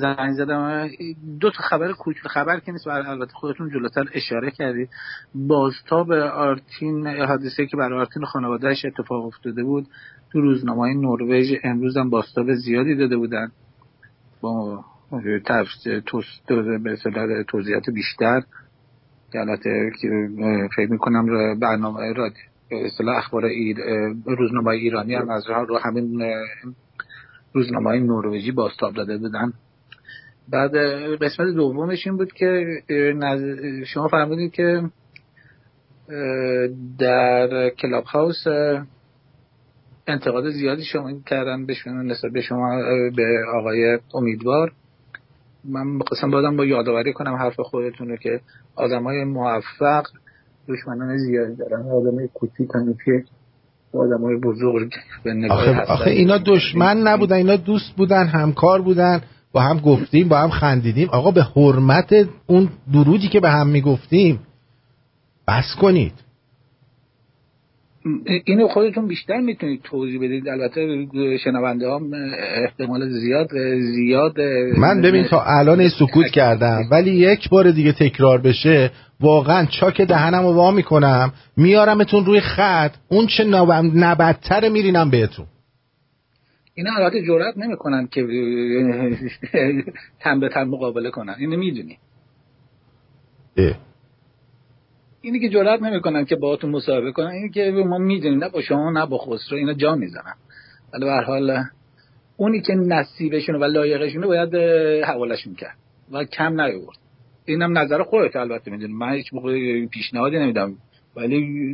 زنگ 0.00 0.32
زدم. 0.32 0.88
دو 1.40 1.50
تا 1.50 1.62
خبر 1.62 1.92
کوچک 1.92 2.26
خبر 2.26 2.60
که 2.60 2.72
نیست 2.72 2.86
البته 2.86 3.32
خودتون 3.32 3.70
جلوتر 3.70 4.04
اشاره 4.12 4.50
کردید. 4.50 4.88
بازتاب 5.34 6.12
آرتین 6.12 7.06
حادثه 7.06 7.66
که 7.66 7.76
برای 7.76 8.00
آرتین 8.00 8.24
خانوادهش 8.24 8.84
اتفاق 8.84 9.24
افتاده 9.24 9.64
بود 9.64 9.86
تو 10.32 10.40
روزنامه 10.40 10.94
نروژ 10.94 11.52
امروز 11.64 11.96
هم 11.96 12.10
باستاب 12.10 12.54
زیادی 12.54 12.96
داده 12.96 13.16
بودن. 13.16 13.52
با 14.40 14.84
توضیحات 17.48 17.90
بیشتر. 17.94 18.42
البته 19.34 19.90
فکر 20.76 20.90
می‌کنم 20.90 21.58
برنامه 21.58 22.12
را 22.12 22.30
اصطلاح 22.70 23.16
اخبار 23.16 23.44
ایر 23.44 23.76
روزنامه 24.26 24.68
ایرانی 24.68 25.14
هم 25.14 25.30
از 25.30 25.44
رو 25.68 25.78
همین 25.78 26.22
روزنامه 27.52 27.98
نروژی 27.98 28.52
باستاب 28.52 28.94
داده 28.94 29.18
بودن. 29.18 29.52
بعد 30.48 30.76
قسمت 31.22 31.54
دومش 31.54 32.06
این 32.06 32.16
بود 32.16 32.32
که 32.32 32.66
شما 33.86 34.08
فرمودید 34.08 34.52
که 34.52 34.82
در 36.98 37.70
کلاب 37.70 38.04
هاوس 38.04 38.44
انتقاد 40.06 40.50
زیادی 40.50 40.84
شما 40.84 41.12
کردن 41.26 41.66
بهشون 41.66 42.10
نسبت 42.10 42.32
به 42.32 42.40
شما 42.40 42.82
به 43.16 43.44
آقای 43.54 43.98
امیدوار. 44.14 44.72
من 45.68 45.98
قسم 45.98 46.30
بادم 46.30 46.56
با 46.56 46.64
یادآوری 46.64 47.12
کنم 47.12 47.34
حرف 47.34 47.60
خودتون 47.60 48.08
رو 48.08 48.16
که 48.16 48.40
آدمای 48.76 49.24
موفق 49.24 50.06
دشمنان 50.68 51.16
زیادی 51.16 51.56
دارن 51.56 51.82
آدمای 51.90 52.28
کوچیک 52.34 52.68
که 53.04 53.24
آدمای 53.98 54.36
بزرگ 54.36 54.92
به 55.24 55.34
نگاه 55.34 55.58
آخه, 55.58 55.80
آخه 55.80 56.10
اینا 56.10 56.38
دشمن 56.38 56.96
نبودن 56.96 57.36
اینا 57.36 57.56
دوست 57.56 57.96
بودن 57.96 58.26
همکار 58.26 58.82
بودن 58.82 59.20
با 59.52 59.60
هم 59.60 59.78
گفتیم 59.78 60.28
با 60.28 60.38
هم 60.38 60.50
خندیدیم. 60.50 61.08
آقا 61.10 61.30
به 61.30 61.42
حرمت 61.42 62.28
اون 62.46 62.68
درودی 62.92 63.28
که 63.28 63.40
به 63.40 63.50
هم 63.50 63.66
می‌گفتیم 63.66 64.40
بس 65.48 65.76
کنید. 65.80 66.12
اینو 68.44 68.68
خودتون 68.68 69.06
بیشتر 69.06 69.40
می‌تونید 69.40 69.82
توضیح 69.82 70.18
بدید. 70.18 70.48
البته 70.48 71.06
شنونده 71.44 71.88
ها 71.88 72.00
احتمال 72.64 73.08
زیاد 73.08 73.48
زیاد 73.78 74.40
من 74.78 75.02
ببین 75.02 75.24
تا 75.24 75.42
الان 75.46 75.88
سکوت 75.88 76.26
کردم 76.26 76.80
ولی 76.90 77.10
یک 77.10 77.48
بار 77.48 77.70
دیگه 77.70 77.92
تکرار 77.92 78.40
بشه 78.40 78.90
واقعا 79.20 79.66
چاک 79.66 80.00
دهنم 80.00 80.42
رو 80.46 80.52
وا 80.52 80.70
می‌کنم 80.70 81.32
میارمتون 81.56 82.24
روی 82.24 82.40
خط 82.40 82.94
اون 83.08 83.26
چه 83.26 83.44
نبدتر 83.94 84.68
میرینم 84.68 85.10
بهتون. 85.10 85.46
اینا 86.74 86.90
البته 86.96 87.22
جرئت 87.26 87.58
نمی‌کنن 87.58 88.06
که 88.06 88.22
تن 90.20 90.40
به 90.40 90.48
تن 90.48 90.64
مقابله 90.64 91.10
کنن. 91.10 91.34
اینو 91.38 91.56
می‌دونی. 91.56 91.98
اینی 95.20 95.40
که 95.40 95.48
جرئت 95.48 95.82
نمی‌کنن 95.82 96.24
که 96.24 96.36
باهاتون 96.36 96.70
مصاحبه 96.70 97.12
کنن 97.12 97.26
اینی 97.26 97.50
که 97.50 97.70
ما 97.86 97.98
می‌دونیم 97.98 98.44
نه 98.44 98.48
با 98.48 98.62
شما 98.62 98.90
نه 98.90 99.06
با 99.06 99.18
خسرو 99.18 99.58
اینا 99.58 99.72
جا 99.72 99.94
می‌زنن. 99.94 100.34
ولی 100.92 101.04
به 101.04 101.10
هر 101.10 101.22
حال 101.22 101.64
اونی 102.36 102.60
که 102.60 102.74
نصیبشونه 102.74 103.58
و 103.58 103.64
لایقشونه 103.64 104.26
باید 104.26 104.54
حوالشون 105.04 105.54
کرد 105.54 105.76
و 106.12 106.24
کم 106.24 106.60
نیورد 106.60 106.98
اینم 107.44 107.78
نظر 107.78 108.02
خودت 108.02 108.36
البته 108.36 108.70
می‌دونی. 108.70 108.92
من 108.92 109.12
هیچ 109.12 109.34
موقع 109.34 109.86
پیشنهادی 109.86 110.38
نمیدم. 110.38 110.74
ولی 111.16 111.68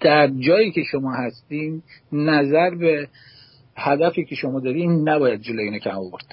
در 0.00 0.26
جایی 0.26 0.72
که 0.72 0.82
شما 0.82 1.12
هستین 1.12 1.82
نظر 2.12 2.70
به 2.70 3.08
هدفی 3.76 4.24
که 4.24 4.34
شما 4.34 4.60
دارین 4.60 5.08
نباید 5.08 5.40
جلوی 5.40 5.64
اینو 5.64 5.78
کم 5.78 5.90
آورد. 5.90 6.24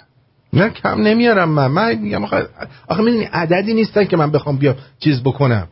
نه 0.54 0.70
کم 0.70 1.02
نمیارم 1.02 1.50
من. 1.50 1.68
من 1.68 1.96
میگم 1.96 2.24
آخه 2.24 2.48
آخه 2.88 3.30
عددی 3.34 3.74
نیستن 3.74 4.06
که 4.06 4.18
من 4.18 4.32
بخوام 4.32 4.58
بیام 4.58 4.76
چیز 5.00 5.24
بکنم. 5.24 5.68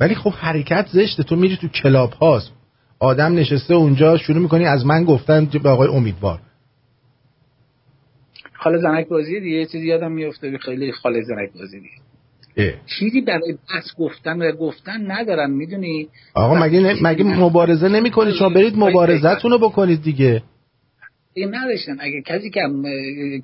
ولی 0.00 0.14
خب 0.14 0.30
حرکت 0.30 0.86
زشته. 0.92 1.22
تو 1.22 1.36
میری 1.36 1.56
تو 1.56 1.68
کلاب 1.68 2.12
هاست. 2.12 2.52
آدم 2.98 3.34
نشسته 3.34 3.74
اونجا 3.74 4.16
شروع 4.16 4.38
می‌کنی 4.38 4.66
از 4.66 4.86
من 4.86 5.04
گفتن 5.04 5.44
به 5.62 5.68
آقای 5.68 5.88
امیدوار. 5.88 6.38
خاله 8.52 8.78
زنک 8.78 9.08
بازی 9.08 9.40
دیگه 9.40 9.66
چیزی 9.66 9.86
یادم 9.86 10.12
میفته 10.12 10.58
خیلی 10.58 10.92
خاله 10.92 11.22
زنک 11.22 11.52
بازی 11.58 11.80
دیگه 11.80 12.74
چیزی 12.98 13.20
برای 13.20 13.58
بحث 13.70 13.84
گفتن 13.98 14.42
و 14.42 14.52
گفتن 14.52 15.10
ندارن 15.10 15.50
می‌دونی؟ 15.50 16.08
آقا 16.34 16.54
مگه 16.54 16.96
مگه 17.02 17.24
مبارزه 17.24 17.88
نمی‌کنید؟ 17.88 18.34
شما 18.34 18.48
برید 18.48 18.74
مبارزتون 18.76 19.50
رو 19.50 19.58
بکنید 19.58 20.02
دیگه. 20.02 20.42
این 21.34 21.54
نداشتن. 21.54 21.96
اگه 22.00 22.22
کسی 22.22 22.50
کم 22.50 22.82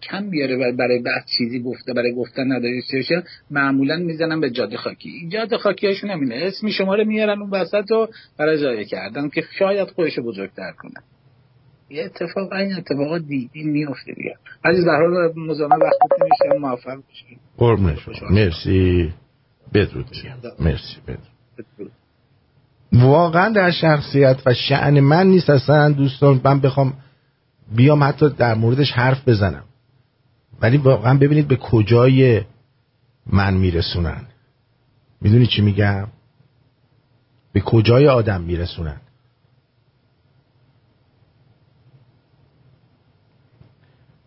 کم 0.03 0.31
بیاره 0.31 0.73
برای 0.73 0.99
بحث 1.03 1.25
چیزی 1.39 1.63
گفته 1.63 1.93
برای 1.93 2.15
گفتن 2.15 2.53
نداره 2.53 2.83
چه 3.09 3.23
معمولا 3.51 3.97
می‌زنن 3.97 4.41
به 4.41 4.51
جاده 4.51 4.77
خاکی. 4.77 5.29
جاده 5.29 5.59
خاکی 5.59 5.87
هاشون 5.87 6.11
همینه. 6.11 6.35
اسم 6.35 6.69
شما 6.69 6.95
رو 6.95 7.05
میارن 7.05 7.41
اون 7.41 7.51
وسط 7.51 7.91
رو 7.91 8.09
برای 8.39 8.61
جای 8.61 8.85
کردن 8.85 9.29
که 9.29 9.43
شاید 9.59 9.89
خودش 9.89 10.19
بزرگتر 10.19 10.73
کنن 10.79 11.03
یه 11.91 12.05
اتفاق 12.05 12.53
این 12.53 12.77
اتفاقات 12.77 13.23
دیدی 13.23 13.63
میفته 13.63 14.13
دیگه. 14.13 14.35
عزیز 14.65 14.85
در 14.85 14.97
حال 14.97 15.33
مزاحم 15.37 15.81
وقت 15.81 16.23
میشه 16.23 16.59
موفق 16.59 16.97
بشید 17.11 17.39
قربون 17.57 17.97
مرسی. 18.31 19.13
بدرود. 19.75 20.07
مرسی. 20.61 20.97
بدرود. 21.07 21.93
واقعا 22.93 23.49
در 23.49 23.71
شخصیت 23.71 24.37
و 24.47 24.55
شعن 24.55 25.01
من 25.01 25.27
نیست 25.27 25.51
اصلا 25.51 25.93
دوستان 25.93 26.41
من 26.45 26.61
بخوام 26.61 26.93
بیام 27.73 28.05
حتی 28.05 28.31
در 28.31 28.55
موردش 28.55 28.93
حرف 28.93 29.29
بزنم. 29.29 29.65
ولی 30.61 30.77
واقعا 30.77 31.19
ببینید 31.19 31.49
به 31.49 31.57
کجای 31.57 32.43
من 33.27 33.55
میرسونن. 33.55 34.27
می‌دونی 35.21 35.47
چی 35.47 35.63
میگم؟ 35.63 36.07
به 37.53 37.61
کجای 37.61 38.09
آدم 38.09 38.41
میرسونن. 38.41 39.01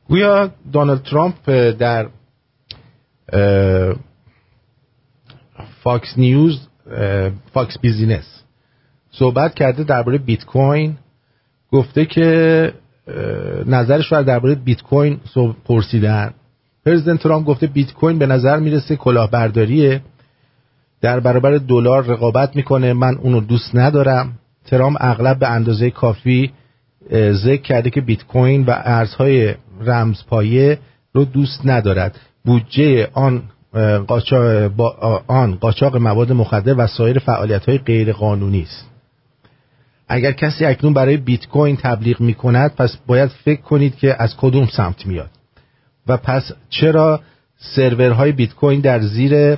گویا 0.08 0.52
دونالد 0.72 1.04
ترامپ 1.04 1.50
در 1.80 2.10
فاکس 5.84 6.18
نیوز 6.18 6.68
فاکس 7.54 7.80
بیزینس 7.82 8.44
صحبت 9.12 9.56
کرده 9.56 9.84
درباره 9.84 10.18
بیت 10.18 10.46
کوین. 10.46 10.98
گفته 11.72 12.06
که 12.06 12.74
نظرش 13.66 14.12
رو 14.12 14.24
درباره 14.24 14.56
بیت 14.56 14.82
کوین 14.82 15.20
پرسیدن. 15.66 16.34
پرزیدنت 16.86 17.20
ترامپ 17.20 17.46
گفته 17.46 17.68
بیت 17.68 17.94
کوین 17.94 18.20
به 18.20 18.26
نظر 18.26 18.58
می‌رسه 18.58 18.96
کلاهبرداریه. 18.96 20.02
در 21.02 21.20
برابر 21.20 21.58
دلار 21.58 22.04
رقابت 22.04 22.56
می‌کنه. 22.56 22.94
من 22.94 23.16
اونو 23.16 23.42
دوست 23.42 23.76
ندارم. 23.76 24.32
ترامپ 24.66 24.98
اغلب 25.00 25.40
به 25.40 25.48
اندازه 25.48 25.90
کافی 25.90 26.52
ذکر 27.32 27.62
کرده 27.62 27.90
که 27.90 28.02
بیت 28.02 28.24
کوین 28.24 28.66
و 28.66 28.72
ارزهای 28.76 29.56
رمزپایه 29.82 30.80
رو 31.14 31.26
دوست 31.26 31.62
ندارد. 31.66 32.20
بودجه 32.46 33.08
آن 33.14 33.42
قاچاق, 34.08 34.72
آن 35.28 35.56
قاچاق 35.56 35.98
مواد 35.98 36.32
مخدر 36.32 36.76
و 36.78 36.88
سایر 36.88 37.20
فعالیت 37.20 37.70
های 37.70 37.78
غیر 37.78 38.14
قانونی 38.14 38.62
است. 38.62 38.97
اگر 40.08 40.32
کسی 40.32 40.66
اکنون 40.66 40.94
برای 40.94 41.18
بیت 41.18 41.48
کوین 41.48 41.78
تبلیغ 41.78 42.22
می 42.22 42.34
کند 42.34 42.76
پس 42.76 42.98
باید 43.08 43.30
فکر 43.30 43.62
کنید 43.62 43.96
که 43.96 44.16
از 44.20 44.38
کدوم 44.38 44.66
سمت 44.66 45.06
میاد. 45.06 45.30
و 46.08 46.18
پس 46.18 46.52
چرا 46.70 47.22
سرورهای 47.58 48.32
بیت 48.32 48.54
کوین 48.54 48.80
در 48.80 49.02
زیر 49.02 49.58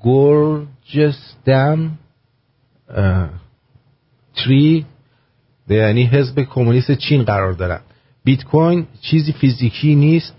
گورجستم 0.00 1.90
تری 4.36 4.86
یعنی 5.68 6.04
حزب 6.04 6.40
کمونیست 6.40 6.92
چین 6.92 7.22
قرار 7.22 7.52
دارن. 7.52 7.80
بیت 8.24 8.44
کوین 8.44 8.86
چیزی 9.00 9.32
فیزیکی 9.32 9.94
نیست 9.94 10.34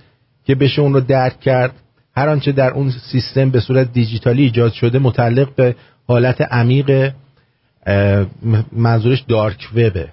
که 0.46 0.56
بشه 0.56 0.82
اون 0.82 0.94
رو 0.94 1.00
درک 1.00 1.40
کرد. 1.40 1.74
هر 2.16 2.30
آنچه 2.30 2.52
در 2.52 2.72
اون 2.72 2.92
سیستم 3.12 3.50
به 3.50 3.60
صورت 3.60 3.94
دیجیتالی 3.94 4.44
ایجاد 4.44 4.74
شده 4.74 5.00
متعلق 5.00 5.56
به 5.56 5.76
حالت 6.08 6.42
عمیق 6.42 7.12
منظورش 8.72 9.22
دارک 9.28 9.70
وبه 9.76 10.10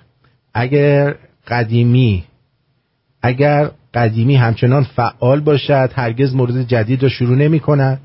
اگر 0.55 1.15
قدیمی 1.49 2.25
اگر 3.23 3.71
قدیمی 3.95 4.37
همچنان 4.37 4.83
فعال 4.83 5.41
باشد 5.41 5.91
هرگز 5.95 6.35
مورد 6.35 6.63
جدید 6.63 7.03
را 7.03 7.09
شروع 7.09 7.37
نمی 7.37 7.61
کند. 7.61 8.01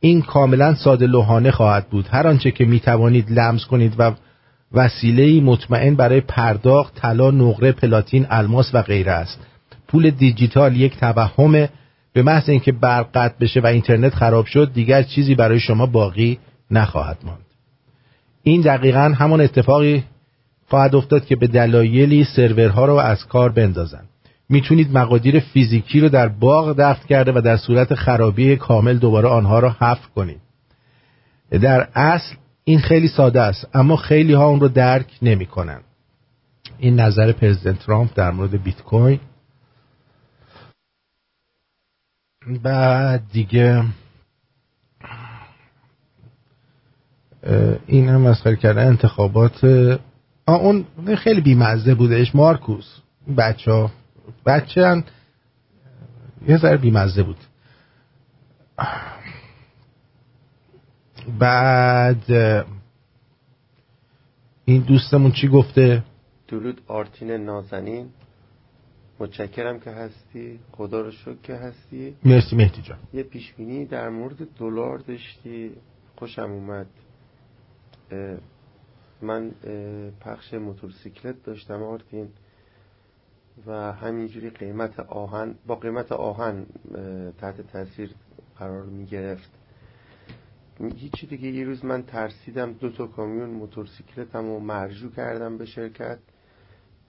این 0.00 0.22
کاملا 0.22 0.74
ساده 0.74 1.06
لوحانه 1.06 1.50
خواهد 1.50 1.88
بود. 1.88 2.08
هر 2.10 2.26
آنچه 2.26 2.50
که 2.50 2.64
می 2.64 2.80
توانید 2.80 3.30
لمس 3.30 3.64
کنید 3.64 3.94
و 3.98 4.12
وسیله 4.72 5.40
مطمئن 5.40 5.94
برای 5.94 6.20
پرداخت 6.20 6.94
طلا 6.94 7.30
نقره 7.30 7.72
پلاتین 7.72 8.26
الماس 8.30 8.74
و 8.74 8.82
غیره 8.82 9.12
است. 9.12 9.40
پول 9.88 10.10
دیجیتال 10.10 10.76
یک 10.76 10.96
توهم 10.96 11.68
به 12.12 12.22
محض 12.22 12.48
اینکه 12.48 12.72
برق 12.72 13.06
قطع 13.14 13.34
بشه 13.40 13.60
و 13.60 13.66
اینترنت 13.66 14.14
خراب 14.14 14.46
شد 14.46 14.72
دیگر 14.72 15.02
چیزی 15.02 15.34
برای 15.34 15.60
شما 15.60 15.86
باقی 15.86 16.38
نخواهد 16.70 17.18
ماند. 17.24 17.46
این 18.42 18.60
دقیقا 18.60 19.14
همان 19.18 19.40
اتفاقی 19.40 20.04
خواهد 20.68 20.94
افتاد 20.94 21.26
که 21.26 21.36
به 21.36 21.46
دلایلی 21.46 22.24
سرورها 22.24 22.84
رو 22.84 22.94
از 22.94 23.26
کار 23.26 23.52
بندازن 23.52 24.04
می‌تونید 24.48 24.98
مقادیر 24.98 25.40
فیزیکی 25.40 26.00
رو 26.00 26.08
در 26.08 26.28
باغ 26.28 26.74
دفن 26.78 27.06
کرده 27.08 27.32
و 27.32 27.40
در 27.40 27.56
صورت 27.56 27.94
خرابی 27.94 28.56
کامل 28.56 28.98
دوباره 28.98 29.28
آنها 29.28 29.58
رو 29.58 29.68
حفر 29.68 30.08
کنید. 30.14 30.40
در 31.50 31.88
اصل 31.94 32.36
این 32.64 32.78
خیلی 32.78 33.08
ساده 33.08 33.40
است 33.40 33.68
اما 33.74 33.96
خیلی 33.96 34.32
ها 34.32 34.48
اون 34.48 34.60
رو 34.60 34.68
درک 34.68 35.18
نمی 35.22 35.46
کنن. 35.46 35.80
این 36.78 37.00
نظر 37.00 37.32
پرزیدنت 37.32 37.78
ترامپ 37.78 38.10
در 38.14 38.30
مورد 38.30 38.62
بیت 38.62 38.82
کوین. 38.82 39.20
بعد 42.62 43.22
دیگه 43.32 43.84
این 47.86 48.08
هم 48.08 48.20
مسخره 48.20 48.56
کردن 48.56 48.86
انتخابات 48.86 49.64
اون 50.46 50.84
خیلی 51.16 51.40
بیمزه 51.40 51.94
بودش 51.94 52.34
مارکوس 52.34 52.98
بچه 53.36 53.72
ها 53.72 53.90
بچه 54.46 54.86
هم 54.86 55.04
یه 56.48 56.56
ذره 56.56 56.76
بیمزه 56.76 57.22
بود. 57.22 57.36
بعد 61.38 62.24
این 64.64 64.82
دوستمون 64.82 65.32
چی 65.32 65.48
گفته؟ 65.48 66.02
درود 66.48 66.80
آرتین 66.86 67.30
نازنین. 67.30 68.08
متشکرم 69.18 69.80
که 69.80 69.90
هستی. 69.90 70.58
خدا 70.72 71.00
رو 71.00 71.10
شکر 71.10 71.34
که 71.42 71.54
هستی. 71.54 72.14
مرسی 72.24 72.56
مهدی 72.56 72.82
جان. 72.82 72.98
یه 73.12 73.22
پیشبینی 73.22 73.84
در 73.84 74.08
مورد 74.08 74.36
دلار 74.58 74.98
داشتی. 74.98 75.70
خوشم 76.16 76.50
اومد. 76.50 76.86
من 79.22 79.50
پخش 80.20 80.54
موتورسیکلت 80.54 81.42
داشتم 81.42 81.82
آرتین 81.82 82.28
و 83.66 83.92
همینجوری 83.92 84.50
قیمت 84.50 85.00
آهن 85.00 85.54
با 85.66 85.74
قیمت 85.74 86.12
آهن 86.12 86.66
تحت 87.38 87.60
تاثیر 87.60 88.14
قرار 88.58 88.82
می 88.82 89.06
گرفت. 89.06 89.50
هیچی 90.96 91.26
دیگه 91.26 91.48
یه 91.48 91.64
روز 91.64 91.84
من 91.84 92.02
ترسیدم 92.02 92.72
دو 92.72 92.90
تا 92.90 93.06
کامیون 93.06 93.50
موتورسیکلتم 93.50 94.48
و 94.48 94.60
مرجو 94.60 95.10
کردم 95.10 95.58
به 95.58 95.64
شرکت 95.64 96.18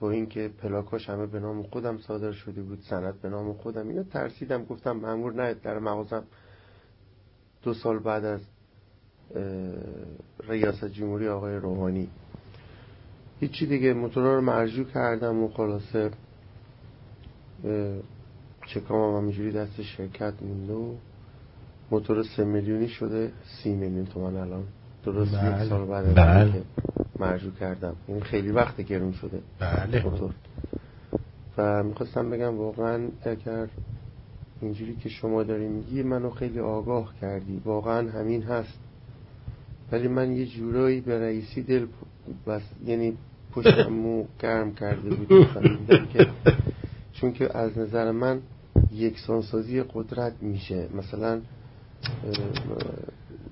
با 0.00 0.10
اینکه 0.10 0.50
پلاکاش 0.58 1.10
همه 1.10 1.26
به 1.26 1.40
نام 1.40 1.62
خودم 1.62 1.98
صادر 1.98 2.32
شده 2.32 2.62
بود 2.62 2.80
سند 2.80 3.20
به 3.20 3.28
نام 3.28 3.52
خودم. 3.52 3.88
اینو 3.88 4.02
ترسیدم 4.02 4.64
گفتم 4.64 4.92
مامور 4.92 5.34
نه 5.34 5.54
در 5.54 5.78
مغازم 5.78 6.24
دو 7.62 7.74
سال 7.74 7.98
بعد 7.98 8.24
از 8.24 8.40
ریاست 10.48 10.84
جمهوری 10.84 11.28
آقای 11.28 11.56
روحانی. 11.56 12.08
هیچی 13.40 13.66
دیگه 13.66 13.94
موتورها 13.94 14.34
رو 14.34 14.40
مرجو 14.40 14.84
کردم 14.84 15.42
و 15.42 15.48
خلاصه 15.48 16.10
چکام 18.66 19.10
هم 19.10 19.20
همینجوری 19.20 19.52
دست 19.52 19.82
شرکت 19.82 20.34
مونده 20.42 20.72
و 20.72 20.94
موتور 21.90 22.22
سه 22.22 22.44
میلیونی 22.44 22.88
شده 22.88 23.32
سی 23.44 23.74
میلیون 23.74 24.06
تومن 24.06 24.36
الان. 24.36 24.64
درست 25.04 25.34
بله. 25.34 25.62
یک 25.62 25.68
سال 25.68 25.86
بعد 25.86 26.14
بله. 26.14 26.62
مرجو 27.18 27.50
کردم. 27.50 27.96
این 28.06 28.20
خیلی 28.20 28.50
وقت 28.50 28.80
گرون 28.80 29.12
شده. 29.12 29.40
بله. 29.58 30.04
موتور. 30.04 30.30
و 31.58 31.82
می‌خواستم 31.82 32.30
بگم 32.30 32.58
واقعا 32.58 33.08
اگر 33.22 33.68
اینجوری 34.60 34.96
که 34.96 35.08
شما 35.08 35.42
داری 35.42 35.68
میگی 35.68 36.02
منو 36.02 36.30
خیلی 36.30 36.60
آگاه 36.60 37.14
کردی. 37.20 37.62
واقعا 37.64 38.10
همین 38.10 38.42
هست. 38.42 38.78
ولی 39.92 40.08
من 40.08 40.36
یه 40.36 40.46
جورایی 40.46 41.00
به 41.00 41.20
رئیسی 41.20 41.62
دل 41.62 41.86
بس 42.46 42.62
یعنی 42.86 43.16
پشتمو 43.52 44.24
گرم 44.38 44.74
کرده 44.74 45.14
بود 45.14 45.48
که 46.12 46.26
چون 47.12 47.32
که 47.32 47.56
از 47.56 47.78
نظر 47.78 48.10
من 48.10 48.40
یکسانسازی 48.92 49.82
قدرت 49.82 50.32
میشه. 50.40 50.88
مثلا 50.94 51.40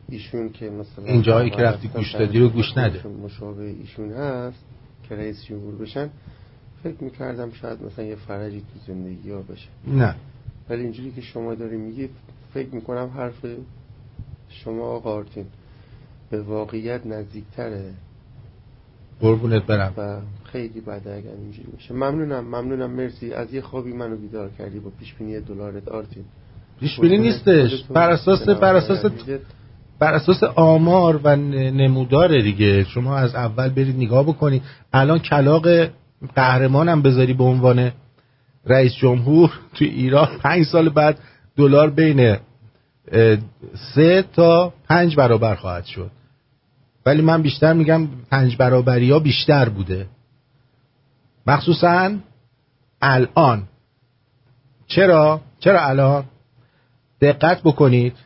ایشون 0.08 0.48
که 0.48 0.70
مثلا 0.70 1.04
این 1.04 1.22
جایی 1.22 1.50
که 1.50 1.56
رفتی 1.56 1.88
گوش 1.88 2.14
دادی 2.14 2.38
رو 2.38 2.48
گوش 2.48 2.76
نده. 2.76 3.06
مشابه 3.06 3.64
ایشون 3.64 4.12
هست 4.12 4.64
که 5.08 5.16
رئیس 5.16 5.44
جمهور 5.44 5.74
بشن. 5.74 6.10
فکر 6.82 7.04
می‌کردم 7.04 7.50
شاید 7.50 7.82
مثلا 7.82 8.04
یه 8.04 8.16
فرجی 8.16 8.60
تو 8.60 8.92
زندگی 8.92 9.30
ها 9.30 9.42
بشه. 9.42 9.68
نه. 9.86 10.14
ولی 10.70 10.82
اینجوری 10.82 11.10
که 11.10 11.20
شما 11.20 11.54
داری 11.54 11.76
میگی 11.76 12.08
فکر 12.54 12.74
می‌کنم 12.74 13.10
حرف 13.16 13.46
شما 14.48 14.82
آقا 14.82 15.14
آرتین 15.14 15.46
به 16.30 16.42
واقعیت 16.42 17.06
نزدیکتره. 17.06 17.90
قربونت 19.20 19.66
برم. 19.66 19.94
و 19.96 20.20
خیلی 20.52 20.80
بده 20.80 21.14
اگر 21.14 21.30
اینجوری 21.42 21.68
بشه 21.76 21.94
ممنونم 21.94 22.44
ممنونم. 22.44 22.90
مرسی. 22.90 23.32
از 23.32 23.54
یه 23.54 23.60
خوابی 23.60 23.92
منو 23.92 24.16
بیدار 24.16 24.50
کردی 24.58 24.78
با 24.78 24.90
پیش 25.00 25.14
بینی 25.14 25.40
دلارت 25.40 25.88
آرتین. 25.88 26.24
پیش 26.80 27.00
بینی 27.00 27.18
نیستش. 27.18 27.84
بر 27.84 28.10
اساس 28.10 28.48
بر 28.48 28.76
اساس 28.76 29.12
بر 29.98 30.14
اساس 30.14 30.42
آمار 30.42 31.20
و 31.24 31.36
ن- 31.36 31.54
نمودار 31.54 32.40
دیگه. 32.42 32.84
شما 32.84 33.16
از 33.16 33.34
اول 33.34 33.68
برید 33.68 33.96
نگاه 33.96 34.22
بکنید. 34.26 34.62
الان 34.92 35.18
کلاق 35.18 35.66
قهرمانم 36.34 37.02
بذاری 37.02 37.32
به 37.34 37.44
عنوان 37.44 37.92
رئیس 38.66 38.92
جمهور 38.94 39.50
تو 39.74 39.84
ایران. 39.84 40.28
پنج 40.42 40.64
سال 40.66 40.88
بعد 40.88 41.18
دلار 41.56 41.90
بین 41.90 42.36
سه 43.94 44.24
تا 44.32 44.72
پنج 44.88 45.16
برابر 45.16 45.54
خواهد 45.54 45.84
شد. 45.84 46.10
ولی 47.10 47.22
من 47.22 47.42
بیشتر 47.42 47.72
میگم 47.72 48.08
پنج 48.30 48.56
برابری 48.56 49.10
ها 49.10 49.18
بیشتر 49.18 49.68
بوده. 49.68 50.06
مخصوصا 51.46 52.16
الان. 53.02 53.68
چرا؟ 54.86 55.40
چرا 55.60 55.86
الان؟ 55.86 56.24
دقت 57.20 57.62
بکنید. 57.62 58.16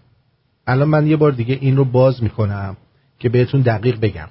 الان 0.67 0.89
من 0.89 1.07
یه 1.07 1.17
بار 1.17 1.33
دیگه 1.33 1.59
این 1.61 1.77
رو 1.77 1.85
باز 1.85 2.23
می‌کنم 2.23 2.77
که 3.19 3.29
بهتون 3.29 3.61
دقیق 3.61 4.01
بگم. 4.01 4.29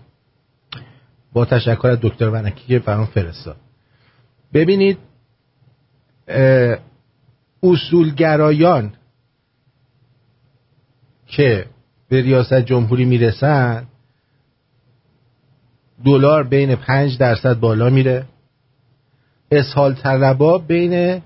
با 1.33 1.45
تشکر 1.45 1.87
از 1.87 1.97
دکتر 2.01 2.29
ونکی 2.29 2.67
که 2.67 2.79
برام 2.79 3.05
فرستاد. 3.05 3.57
ببینید 4.53 4.97
اصولگرایان 7.63 8.93
که 11.27 11.65
به 12.09 12.21
ریاست 12.21 12.53
جمهوری 12.53 13.05
می‌رسن 13.05 13.87
دلار 16.05 16.43
بین 16.43 16.75
5 16.75 17.17
درصد 17.17 17.59
بالا 17.59 17.89
میره. 17.89 18.25
اسهال 19.51 19.93
طلبا 19.93 20.57
بین 20.57 21.21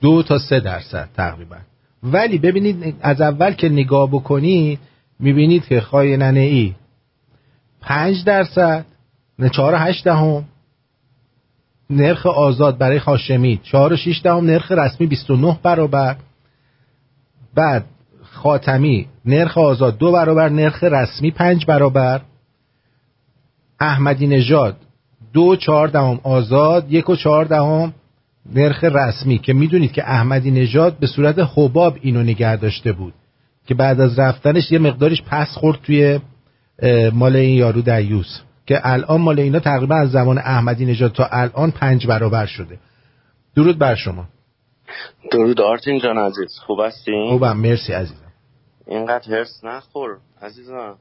دو 0.00 0.22
تا 0.22 0.38
سه 0.38 0.60
درصد 0.60 1.08
تقریبا. 1.16 1.56
ولی 2.02 2.38
ببینید 2.38 2.96
از 3.00 3.20
اول 3.20 3.52
که 3.52 3.68
نگاه 3.68 4.08
بکنید 4.08 4.78
می‌بینید 5.20 5.64
که 5.64 5.80
خایننه 5.80 6.40
ای 6.40 6.74
پنج 7.80 8.24
درصد 8.24 8.84
نه 9.38 9.48
چهار 9.48 9.74
و 9.74 9.76
هشت 9.76 10.04
دهم 10.04 10.44
نرخ 11.90 12.26
آزاد 12.26 12.78
برای 12.78 13.00
چهار 13.62 13.92
و 13.92 13.96
شیش 13.96 14.22
دهم 14.22 14.46
نرخ 14.46 14.72
رسمی 14.72 15.06
29 15.06 15.58
برابر. 15.62 16.16
بعد 17.54 17.84
خاتمی 18.22 19.06
نرخ 19.24 19.58
آزاد 19.58 19.98
دو 19.98 20.12
برابر 20.12 20.48
نرخ 20.48 20.84
رسمی 20.84 21.30
پنج 21.30 21.66
برابر. 21.66 22.20
احمدی 23.80 24.26
نژاد. 24.26 24.76
دو 25.32 25.56
چهار 25.56 25.88
دهم 25.88 26.20
آزاد 26.22 26.92
یک 26.92 27.10
و 27.10 27.16
چهار 27.16 27.44
دهم 27.44 27.94
نرخ 28.54 28.84
رسمی 28.84 29.38
که 29.38 29.52
می‌دونید 29.52 29.92
که 29.92 30.02
احمدی 30.02 30.50
نژاد 30.50 30.98
به 30.98 31.06
صورت 31.06 31.38
حباب 31.56 31.98
اینو 32.00 32.22
نگه 32.22 32.56
داشته 32.56 32.92
بود 32.92 33.14
که 33.66 33.74
بعد 33.74 34.00
از 34.00 34.18
رفتنش 34.18 34.72
یه 34.72 34.78
مقدارش 34.78 35.22
پس 35.22 35.48
خورد 35.48 35.78
توی 35.82 36.20
مال 37.12 37.36
این 37.36 37.58
یارو 37.58 37.82
دیوس 37.82 38.40
که 38.66 38.80
الان 38.84 39.20
مال 39.20 39.40
اینا 39.40 39.58
تقریبا 39.58 39.96
از 39.96 40.10
زمان 40.10 40.38
احمدی 40.38 40.86
نژاد 40.86 41.12
تا 41.12 41.28
الان 41.32 41.70
پنج 41.70 42.06
برابر 42.06 42.46
شده. 42.46 42.78
درود 43.56 43.78
بر 43.78 43.94
شما. 43.94 44.24
درود 45.32 45.60
آرتین 45.60 46.00
جان 46.00 46.18
عزیز. 46.18 46.58
خوب 46.66 46.80
هستی؟ 46.80 47.12
خوبم. 47.28 47.56
مرسی 47.56 47.92
عزیزم. 47.92 48.32
اینقدر 48.86 49.34
هرس 49.34 49.64
نخور 49.64 50.10
عزیزم. 50.42 50.94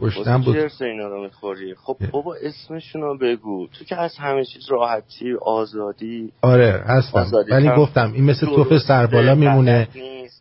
گشتم 0.00 0.42
بود. 0.42 0.56
هرس 0.56 0.82
اینا 0.82 1.08
رو 1.08 1.22
می‌خوری؟ 1.22 1.74
خب 1.74 1.96
بابا 2.10 2.36
اسمشون 2.42 3.02
رو 3.02 3.18
بگو. 3.18 3.66
تو 3.66 3.84
که 3.84 3.96
از 3.96 4.16
همه 4.16 4.44
چیز 4.44 4.62
راحتی 4.70 5.34
آزادی. 5.42 6.32
آره 6.42 6.82
هستم. 6.86 7.18
آزادی. 7.20 7.50
ولی. 7.50 7.70
گفتم 7.76 8.12
این 8.12 8.24
مثل 8.24 8.46
توف 8.46 8.78
سربالا 8.78 9.34
میمونه. 9.34 9.88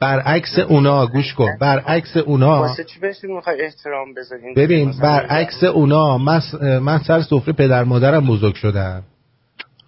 برعکس 0.01 0.59
اونا 0.59 1.07
گوش 1.07 1.33
کن. 1.33 1.57
برعکس 1.61 2.17
اونا. 2.17 2.59
واسه 2.59 2.83
چی 2.83 2.99
بهشون 2.99 3.31
می‌خوای 3.31 3.61
احترام 3.61 4.13
بذارین؟ 4.13 4.53
ببین 4.53 4.91
برعکس 5.01 5.63
اونا 5.63 6.17
من, 6.17 6.41
من 6.81 6.99
سر 6.99 7.21
سفره 7.21 7.53
پدر 7.53 7.83
مادرم 7.83 8.27
بزرگ 8.27 8.55
شدم. 8.55 9.03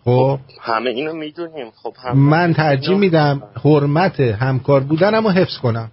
خب؟ 0.06 0.40
همه 0.62 0.90
اینو 0.90 1.14
می‌دونیم. 1.14 1.72
خب 1.72 1.94
من 2.16 2.54
ترجیح 2.54 2.98
میدم 2.98 3.44
حرمت 3.66 4.20
همکار 4.20 4.80
بودنم 4.80 5.24
رو 5.24 5.32
حفظ 5.32 5.58
کنم. 5.58 5.92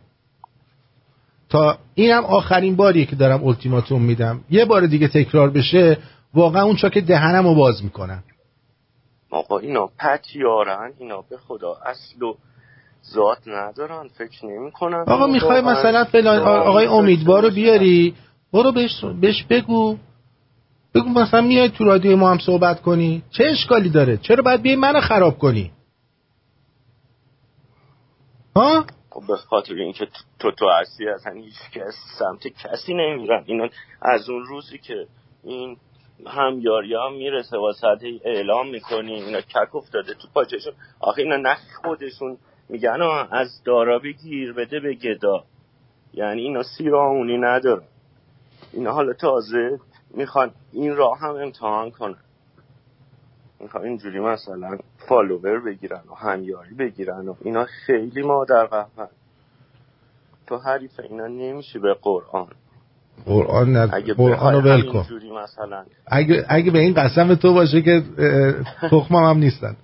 تا 1.49 1.79
اینم 1.95 2.25
آخرین 2.25 2.77
باریه 2.77 3.07
که 3.07 3.17
دارم 3.17 3.45
التیماتوم 3.47 4.03
میدم. 4.03 4.41
یه 4.51 4.65
بار 4.65 4.87
دیگه 4.87 5.09
تکرار 5.09 5.51
بشه 5.51 5.99
واقعا 6.35 6.63
اون 6.63 6.77
چاک 6.77 6.99
دهنم 6.99 7.47
رو 7.47 7.55
باز 7.55 7.85
می‌کنم. 7.85 8.23
آقا 9.31 9.59
اینا 9.59 9.89
پتیارن 9.99 10.93
اینا 10.99 11.23
به 11.31 11.37
خدا 11.37 11.77
اصل 11.87 12.23
و 12.23 12.35
ذات 13.15 13.39
ندارن 13.47 14.09
فکر 14.09 14.47
نمی 14.47 14.71
کنن 14.71 15.05
آقا 15.07 15.27
می‌خوای 15.27 15.61
مثلا 15.61 16.05
فلان 16.05 16.39
آقای 16.39 16.87
امیدوار 16.87 17.43
رو 17.43 17.51
بیاری؟ 17.51 18.15
برو 18.53 18.73
بهش, 18.73 19.05
بهش 19.21 19.45
بگو. 19.51 19.97
بگو 20.95 21.09
مثلا 21.09 21.41
میای 21.41 21.69
تو 21.69 21.85
رادیو 21.85 22.17
ما 22.17 22.31
هم 22.31 22.39
صحبت 22.39 22.83
کنی. 22.83 23.23
چه 23.31 23.45
اشکالی 23.45 23.91
داره؟ 23.91 24.17
چرا 24.17 24.43
باید 24.43 24.63
بیای 24.63 24.77
منو 24.77 25.01
خراب 25.01 25.39
کنی؟ 25.39 25.73
ها؟ 28.57 28.85
خب 29.15 29.27
به 29.29 29.37
خاطر 29.37 29.75
اینکه 29.75 30.09
تو- 30.41 30.51
تو 30.51 30.69
هستی 30.69 31.09
اصلا 31.09 31.33
هیچ 31.33 31.71
کس 31.75 31.95
سمت 32.19 32.49
کسی 32.49 32.95
نمیرن 32.95 33.45
اینا 33.47 33.69
از 34.03 34.31
اون 34.31 34.45
روزی 34.47 34.79
که 34.79 35.07
این 35.45 35.77
هم 36.27 37.13
می‌رسه 37.13 37.59
واسه 37.59 37.87
اعلام 38.25 38.69
می‌کنی 38.71 39.15
اینا 39.15 39.41
کک 39.41 39.75
افتاده 39.75 40.15
تو 40.15 40.29
پاچشون 40.35 40.73
آخه 41.01 41.23
اینا 41.23 41.37
نه 41.37 41.57
خودشون 41.85 42.39
میگن 42.69 43.03
از 43.31 43.63
دارا 43.65 43.99
بگیر 43.99 44.53
بده 44.53 44.81
به 44.81 44.95
گدا. 44.95 45.45
یعنی 46.15 46.43
اینا 46.43 46.63
سیرامونی 46.63 47.39
ندارن. 47.39 47.85
اینا 48.73 48.93
حالا 48.93 49.13
تازه 49.13 49.81
می‌خوان 50.11 50.53
این 50.73 50.97
راه 50.97 51.19
هم 51.19 51.37
امتحان 51.37 51.91
کنن. 51.91 52.19
می‌خوان 53.61 53.85
اینجوری 53.85 54.21
مثلا 54.21 54.79
فالوور 55.09 55.61
بگیرن 55.61 56.03
و 56.11 56.15
همیاری 56.15 56.75
بگیرن 56.75 57.29
و 57.29 57.35
اینا 57.43 57.65
خیلی 57.65 58.23
مادر 58.23 58.67
قهوه 58.67 59.09
تو 60.47 60.57
حریف 60.57 61.01
اینا 61.01 61.27
نمیشه 61.27 61.79
به 61.79 61.95
قرآن. 62.03 62.47
قرآن 63.27 63.73
نه 63.73 63.87
قرآن 64.15 64.55
رو 64.55 64.61
ول 64.61 64.93
کن. 64.93 65.07
مثلا. 65.43 65.85
اگه, 66.07 66.45
اگه 66.49 66.71
به 66.71 66.79
این 66.79 66.95
قسم 66.95 67.35
تو 67.35 67.55
باشه 67.55 67.83
که 67.83 68.03
تخمم 68.91 69.25
هم 69.31 69.39
نیستن. 69.39 69.77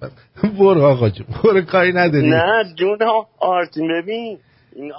برو 0.59 0.83
آقا 0.83 1.09
جون 1.09 1.27
برو 1.45 1.63
کاری 1.63 1.93
نداری. 1.93 2.31
نه 2.31 2.75
جون 2.75 2.99
آرتین 3.39 3.89
ببین. 3.89 4.39
این 4.73 4.93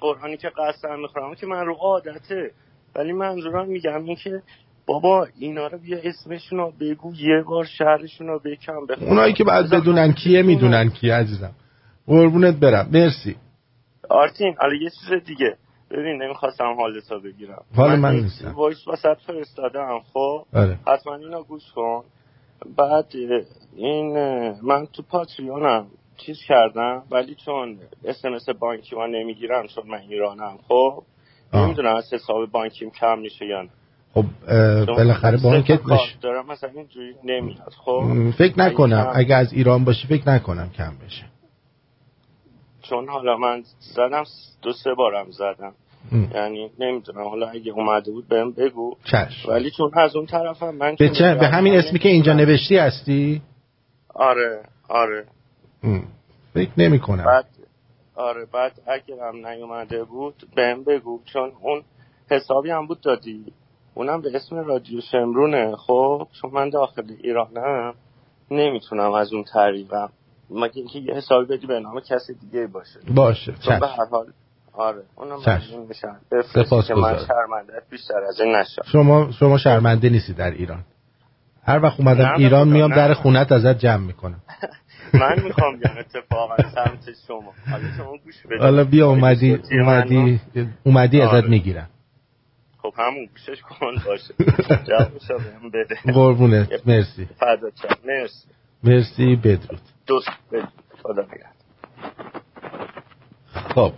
قرآنی 0.00 0.36
که 0.36 0.48
قسم 0.48 1.00
می‌خورم 1.00 1.34
که 1.34 1.46
من 1.46 1.66
رو 1.66 1.74
عادته. 1.74 2.50
ولی 2.96 3.12
منظورم 3.12 3.68
میگم 3.68 4.04
این 4.04 4.16
که 4.16 4.42
بابا 4.88 5.26
اینا 5.38 5.66
رو 5.66 5.78
بیا 5.78 5.98
اسمشون 6.04 6.58
رو 6.58 6.72
بگو 6.80 7.14
یه 7.14 7.42
بار 7.46 7.64
شهرشون 7.64 8.26
رو 8.26 8.40
بکن 8.44 8.86
بخون 8.86 9.08
اونایی 9.08 9.32
که 9.32 9.44
بعد 9.44 9.70
بدونن 9.70 10.12
کیه 10.12 10.42
می‌دونن 10.42 10.90
کیه 10.90 11.14
عزیزم. 11.14 11.50
قربونت 12.06 12.54
برم. 12.54 12.88
مرسی. 12.92 13.36
آرتین 14.10 14.54
حالا 14.58 14.74
یه 14.74 14.90
چیز 14.90 15.26
دیگه. 15.26 15.56
ببین 15.90 16.22
نمی‌خواستم 16.22 16.74
حالتو 16.80 17.20
بگیرم. 17.20 17.62
حال 17.76 17.98
من 17.98 18.14
نیستم. 18.16 18.54
voice 18.54 18.88
واست 18.88 19.16
فرستادم 19.26 20.00
خب؟ 20.12 20.44
آره 20.54 20.78
حتما 20.86 21.14
اینو 21.14 21.42
گوش 21.42 21.72
کن. 21.74 22.04
بعد 22.76 23.06
این 23.76 24.12
من 24.62 24.86
تو 24.86 25.02
پیتریونم 25.02 25.86
چیز 26.16 26.38
کردم 26.48 27.02
ولی 27.10 27.34
چون 27.34 27.78
SMS 28.04 28.48
بانکی 28.48 28.96
من 28.96 29.10
نمی‌گیرم 29.10 29.66
چون 29.66 29.84
من 29.86 29.98
ایرانم 29.98 30.58
خب؟ 30.68 31.02
نمی‌دونم 31.54 31.96
از 31.96 32.12
حساب 32.12 32.50
بانکیم 32.50 32.90
کم 32.90 33.18
میشه 33.18 33.46
یا 33.46 33.62
نه. 33.62 33.68
خب 34.14 34.24
بالاخره 34.86 35.38
بانکت 35.42 35.76
کارت 35.82 36.00
بشه. 36.00 36.18
دارم 36.20 36.46
مثلا 36.46 36.70
اینجوری 36.70 37.14
نمیاد. 37.24 37.72
خب 37.76 38.30
فکر 38.38 38.58
نکنم. 38.58 39.06
اگه 39.10 39.18
اگه 39.18 39.34
از 39.34 39.52
ایران 39.52 39.84
باشی 39.84 40.06
فکر 40.06 40.28
نکنم 40.28 40.70
کم 40.70 40.92
بشه. 41.06 41.24
چون 42.82 43.08
حالا 43.08 43.36
من 43.36 43.62
زدم 43.94 44.24
دو 44.62 44.72
سه 44.72 44.94
بارم 44.94 45.30
زدم. 45.30 45.72
م. 46.12 46.24
یعنی 46.34 46.70
نمی‌دونم 46.78 47.28
حالا 47.28 47.48
اگه 47.48 47.72
اومده 47.72 48.10
بود 48.10 48.28
بهم 48.28 48.52
بگو. 48.52 48.96
چشم. 49.04 49.50
ولی 49.50 49.70
چون 49.70 49.90
از 49.94 50.16
اون 50.16 50.26
طرفم 50.26 50.74
من 50.74 50.96
به, 50.98 51.08
چه؟ 51.08 51.34
به 51.34 51.48
همین 51.48 51.74
اسمی 51.74 51.98
که 51.98 52.08
اینجا 52.08 52.32
نوشتی 52.32 52.76
هستی؟ 52.76 53.42
آره 54.14 54.62
آره. 54.88 55.24
م. 55.82 56.00
فکر 56.54 56.70
نمی 56.78 56.98
کنم 56.98 57.24
بعد 57.24 57.46
آره 58.14 58.46
بعد 58.52 58.72
اگرم 58.86 59.46
نیومده 59.46 60.04
بود 60.04 60.34
بهم 60.56 60.84
بگو. 60.84 61.20
چون 61.24 61.52
اون 61.60 61.82
حسابی 62.30 62.70
هم 62.70 62.86
بود 62.86 63.00
دادی. 63.00 63.44
اونم 63.98 64.20
به 64.20 64.36
اسم 64.36 64.56
رادیو 64.56 65.00
شمرونه 65.00 65.76
خب 65.76 66.28
چون 66.40 66.50
من 66.50 66.70
داخل 66.70 67.02
ایرانم 67.22 67.94
نمی‌تونم 68.50 69.12
از 69.12 69.32
اون 69.32 69.44
طریقم 69.44 70.08
مگه 70.50 70.72
اینکه 70.74 70.98
یه 70.98 71.14
حسابی 71.14 71.56
بدی 71.56 71.66
به 71.66 71.80
نام 71.80 72.00
کسی 72.00 72.34
دیگه 72.34 72.66
باشه؟ 72.66 73.00
باشه 73.14 73.54
چون 73.64 73.78
به 73.78 73.86
هر 73.86 74.06
حال 74.10 74.26
آره 74.72 75.02
اونم. 75.16 75.36
ممنون 75.36 75.86
میشم. 75.88 76.16
بفرستی 76.32 76.82
که 76.88 76.94
من. 76.94 77.18
شرمندت 77.28 77.82
بیشتر 77.90 78.20
از 78.28 78.40
این 78.40 78.54
نشم. 78.56 78.82
شما 78.84 79.30
شما 79.30 79.58
شرمنده 79.58 80.08
نیستی 80.08 80.32
در 80.32 80.50
ایران. 80.50 80.84
هر 81.62 81.82
وقت 81.82 82.00
اومدم 82.00 82.34
ایران 82.36 82.68
میام. 82.68 82.94
در 82.94 83.14
خونت 83.14 83.52
ازت 83.52 83.78
جمع 83.78 84.06
می‌کنم. 84.06 84.40
من 85.20 85.42
می‌خوام 85.44 85.76
بیام 85.76 85.98
اتفاقا 85.98 86.56
سمت 86.56 87.16
شما. 87.28 87.52
حالا 87.70 87.84
شما 87.96 88.16
گوش 88.24 88.46
بدید. 88.46 88.60
حالا 88.60 88.84
بیا 88.84 89.08
اومدی 89.08 89.60
اومدی 89.70 90.40
اومدی 90.84 91.20
ازت 91.20 91.34
آره. 91.34 91.48
می‌گیرم. 91.48 91.88
خب 92.90 92.94
همون 93.00 93.26
گوشش 93.26 93.62
کن 93.62 93.94
باشه. 94.06 94.34
جوابشو 94.88 95.38
بهم 95.38 95.70
بده. 95.70 96.12
قربونت. 96.12 96.86
مرسی. 96.86 97.24
فدا 97.24 97.70
چم 97.70 97.94
مرسی. 98.06 98.48
مرسی 98.84 99.36
بدرود. 99.36 99.80
دوست 100.06 100.28
بدید 100.52 100.68
خدا 101.02 101.26
خب. 103.74 103.92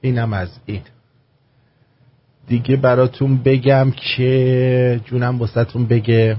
اینم 0.00 0.32
از 0.32 0.60
این. 0.66 0.82
دیگه 2.48 2.76
براتون 2.76 3.36
بگم 3.36 3.90
که 3.90 5.00
جونم 5.04 5.38
واسهتون 5.38 5.86
بگه 5.86 6.36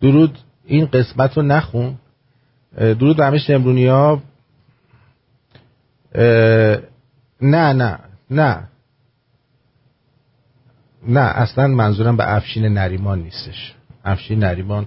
درود. 0.00 0.38
این 0.64 0.86
قسمت 0.86 1.36
رو 1.36 1.42
نخون. 1.42 1.94
درود 2.76 3.16
به 3.16 3.24
همه 3.24 3.38
شمرونی 3.38 3.86
ها 3.86 4.22
نه 6.16 7.72
نه 7.72 7.98
نه. 8.30 8.68
نه 11.08 11.20
اصلا 11.20 11.66
منظورم 11.66 12.16
به 12.16 12.34
افشین 12.36 12.66
نریمان 12.66 13.18
نیستش. 13.18 13.74
افشین 14.04 14.38
نریمان 14.38 14.86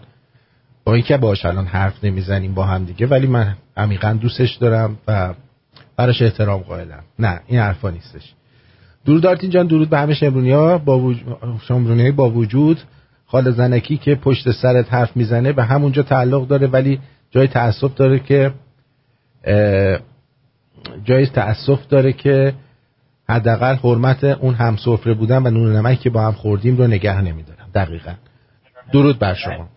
با 0.84 0.94
اینکه 0.94 1.18
باش 1.18 1.46
الان 1.46 1.66
حرف 1.66 2.04
نمی‌زنیم 2.04 2.54
با 2.54 2.66
هم 2.66 2.86
دیگه 2.86 3.08
ولی 3.08 3.28
من 3.28 3.56
عمیقا 3.78 4.14
دوستش 4.14 4.56
دارم 4.56 4.98
و 5.08 5.34
براش 5.98 6.22
احترام 6.22 6.62
قائلم. 6.62 7.04
نه 7.20 7.42
این 7.48 7.60
حرفا 7.60 7.90
نیستش. 7.90 8.34
درود 9.06 9.26
آرتین 9.26 9.50
جان 9.50 9.68
درود 9.68 9.90
به 9.90 9.98
همه 9.98 10.14
شمرونی 10.14 10.52
ها 10.52 10.78
با 10.78 11.00
وجود 11.00 12.16
با 12.16 12.30
وجود. 12.30 12.82
خال 13.26 13.52
زنکی 13.52 13.98
که 13.98 14.16
پشت 14.16 14.52
سرت 14.52 14.94
حرف 14.94 15.18
می‌زنه 15.18 15.54
به 15.54 15.64
همونجا 15.64 16.04
تعلق 16.04 16.48
داره 16.48 16.68
ولی 16.68 17.00
جای 17.32 17.48
تأسف 17.48 17.96
داره 17.96 18.20
که 18.20 18.52
اه، 20.88 21.04
جای 21.04 21.26
تأسف 21.26 21.88
داره 21.90 22.14
که 22.14 22.54
حداقل 23.30 23.76
حرمت 23.76 24.24
اون 24.24 24.54
هم 24.54 24.76
سفره 24.76 25.14
بودن 25.14 25.38
و 25.48 25.50
نون 25.50 25.76
و 25.76 25.82
نمک 25.82 26.00
که 26.00 26.10
با 26.10 26.22
هم 26.22 26.32
خوردیم 26.32 26.78
رو 26.78 26.88
نگه 26.88 27.22
نمیدارم. 27.22 27.70
دقیقا. 27.76 28.12
درود 28.94 29.20
بر 29.20 29.34
شما. 29.34 29.68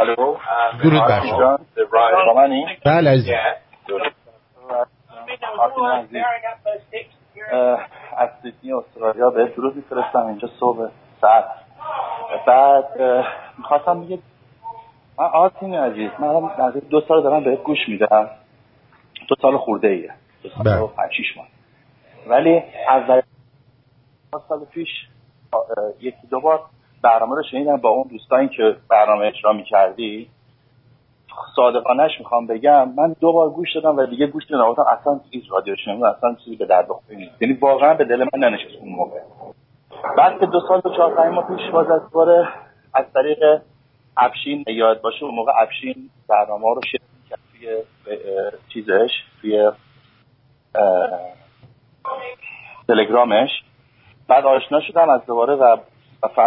الو. 0.00 0.36
درود 0.82 1.02
بر 1.08 1.20
شما؟ 1.20 1.58
بله 2.84 3.10
عزیز. 3.10 3.30
از 8.16 8.28
سیدنی 8.42 8.72
استرالیا 8.72 9.30
به 9.30 9.52
درود 9.56 9.76
میفرستم. 9.76 10.26
اینجا 10.26 10.48
صبح 10.60 10.88
ساعت. 11.20 11.44
بعد 12.46 12.84
می‌خواستم 13.58 14.00
بگید 14.00 14.22
من 15.18 15.26
آرتین 15.26 15.74
عزیز. 15.74 16.10
من 16.18 16.72
دو 16.90 17.00
سال 17.08 17.22
دارم 17.22 17.44
بهت 17.44 17.62
گوش 17.62 17.88
میدم. 17.88 18.28
دو 19.30 19.36
سال 19.42 19.56
خورده 19.56 19.88
ایه 19.88 20.14
دو 20.42 20.48
سال 20.48 20.64
بله. 20.64 20.80
و 20.80 20.88
ماه. 21.36 21.46
ولی 22.26 22.62
از 22.88 23.02
سال 24.48 24.64
پیش 24.64 24.88
یکی 26.00 26.26
دو 26.30 26.40
بار 26.40 26.60
برنامه 27.02 27.36
رو 27.36 27.42
شنیدم 27.50 27.76
با 27.76 27.88
اون 27.88 28.08
دوستانی 28.10 28.48
که 28.48 28.76
برنامه 28.88 29.26
اجرا 29.26 29.52
می‌کردی. 29.52 30.28
صادقانش 31.56 32.10
می‌خوام 32.18 32.46
بگم 32.46 32.88
من 32.88 33.16
دو 33.20 33.32
بار 33.32 33.50
گوش 33.50 33.76
دادم 33.76 33.96
و 33.96 34.06
دیگه 34.06 34.26
گوش 34.26 34.44
دادم 34.46 34.82
اصلا 34.82 35.20
هیچ 35.30 35.44
رادیو 35.50 35.76
شنیدم 35.76 36.02
اصلا 36.02 36.36
چیزی 36.44 36.56
به 36.56 36.66
درد 36.66 36.88
بخوری 36.88 37.16
نیست. 37.16 37.42
یعنی 37.42 37.54
واقعا 37.54 37.94
به 37.94 38.04
دل 38.04 38.18
من 38.18 38.48
ننشست 38.48 38.76
اون 38.80 38.92
موقع. 38.92 39.20
بعد 40.16 40.40
که 40.40 40.46
دو 40.46 40.60
سال 40.68 40.82
و 40.84 40.96
چهار 40.96 41.14
پنج 41.14 41.34
ماه 41.34 41.56
پیش 41.56 41.70
باز 41.70 41.90
از 41.90 42.02
از 42.94 43.04
طریق 43.14 43.60
افشین 44.16 44.64
یاد 44.66 45.00
باشه 45.00 45.24
اون 45.24 45.34
موقع 45.34 45.52
افشین 45.62 46.10
برنامه 46.28 46.74
رو 46.74 46.80
شیر 46.90 47.00
می‌کرد 47.00 47.09
توی 47.60 47.82
چیزش 48.68 49.10
توی 49.40 49.70
تلگرامش. 52.88 53.50
بعد 54.28 54.44
آشنا 54.44 54.80
شدم 54.80 55.10
از 55.10 55.26
دوباره 55.26 55.54
و 55.54 55.76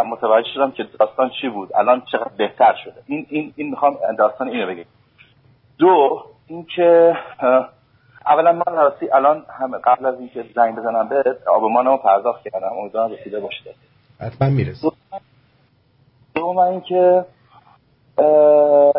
متوجه 0.06 0.50
شدم 0.54 0.72
که 0.72 0.84
داستان 0.84 1.32
چی 1.42 1.50
بود. 1.50 1.76
الان 1.76 2.02
چقدر 2.12 2.32
بهتر 2.38 2.76
شده. 2.84 3.02
این 3.08 3.26
این 3.30 3.54
این 3.56 3.70
می‌خوام 3.70 3.98
داستان 4.18 4.48
اینو 4.48 4.68
بگم. 4.68 4.86
دو 5.78 6.24
اینکه 6.48 7.18
اولا 8.26 8.52
من 8.52 8.76
راستی 8.76 9.10
الان 9.10 9.46
هم 9.50 9.78
قبل 9.78 10.06
از 10.06 10.20
اینکه 10.20 10.46
زنگ 10.56 10.76
بزنم 10.76 11.10
به 11.10 11.38
آبمانمو 11.48 11.98
پرداخت 11.98 12.44
کردم. 12.50 12.74
امیدوارم 12.80 13.12
رسیده 13.12 13.40
باشه. 13.40 13.76
حتما 14.20 14.50
می‌رسه. 14.50 14.92
دوم 16.36 16.58
اینکه 16.58 17.26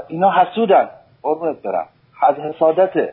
اینا 0.08 0.30
حسودن. 0.30 0.90
قربونت 1.22 1.62
برم. 1.62 1.88
از 2.28 2.36
حسادته 2.36 3.12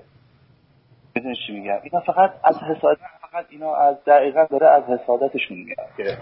می‌دونی 1.15 1.35
چی 1.47 1.53
میگم؟ 1.53 1.77
اینا 1.83 1.99
فقط 1.99 2.31
از 2.43 2.55
حسادت 2.57 2.99
فقط 3.31 3.45
اینا 3.49 3.75
از 3.75 3.95
دقیقا 4.07 4.45
داره 4.49 4.67
از 4.67 4.83
حسادتشون 4.83 5.57
میاد 5.57 5.89
که 5.97 6.17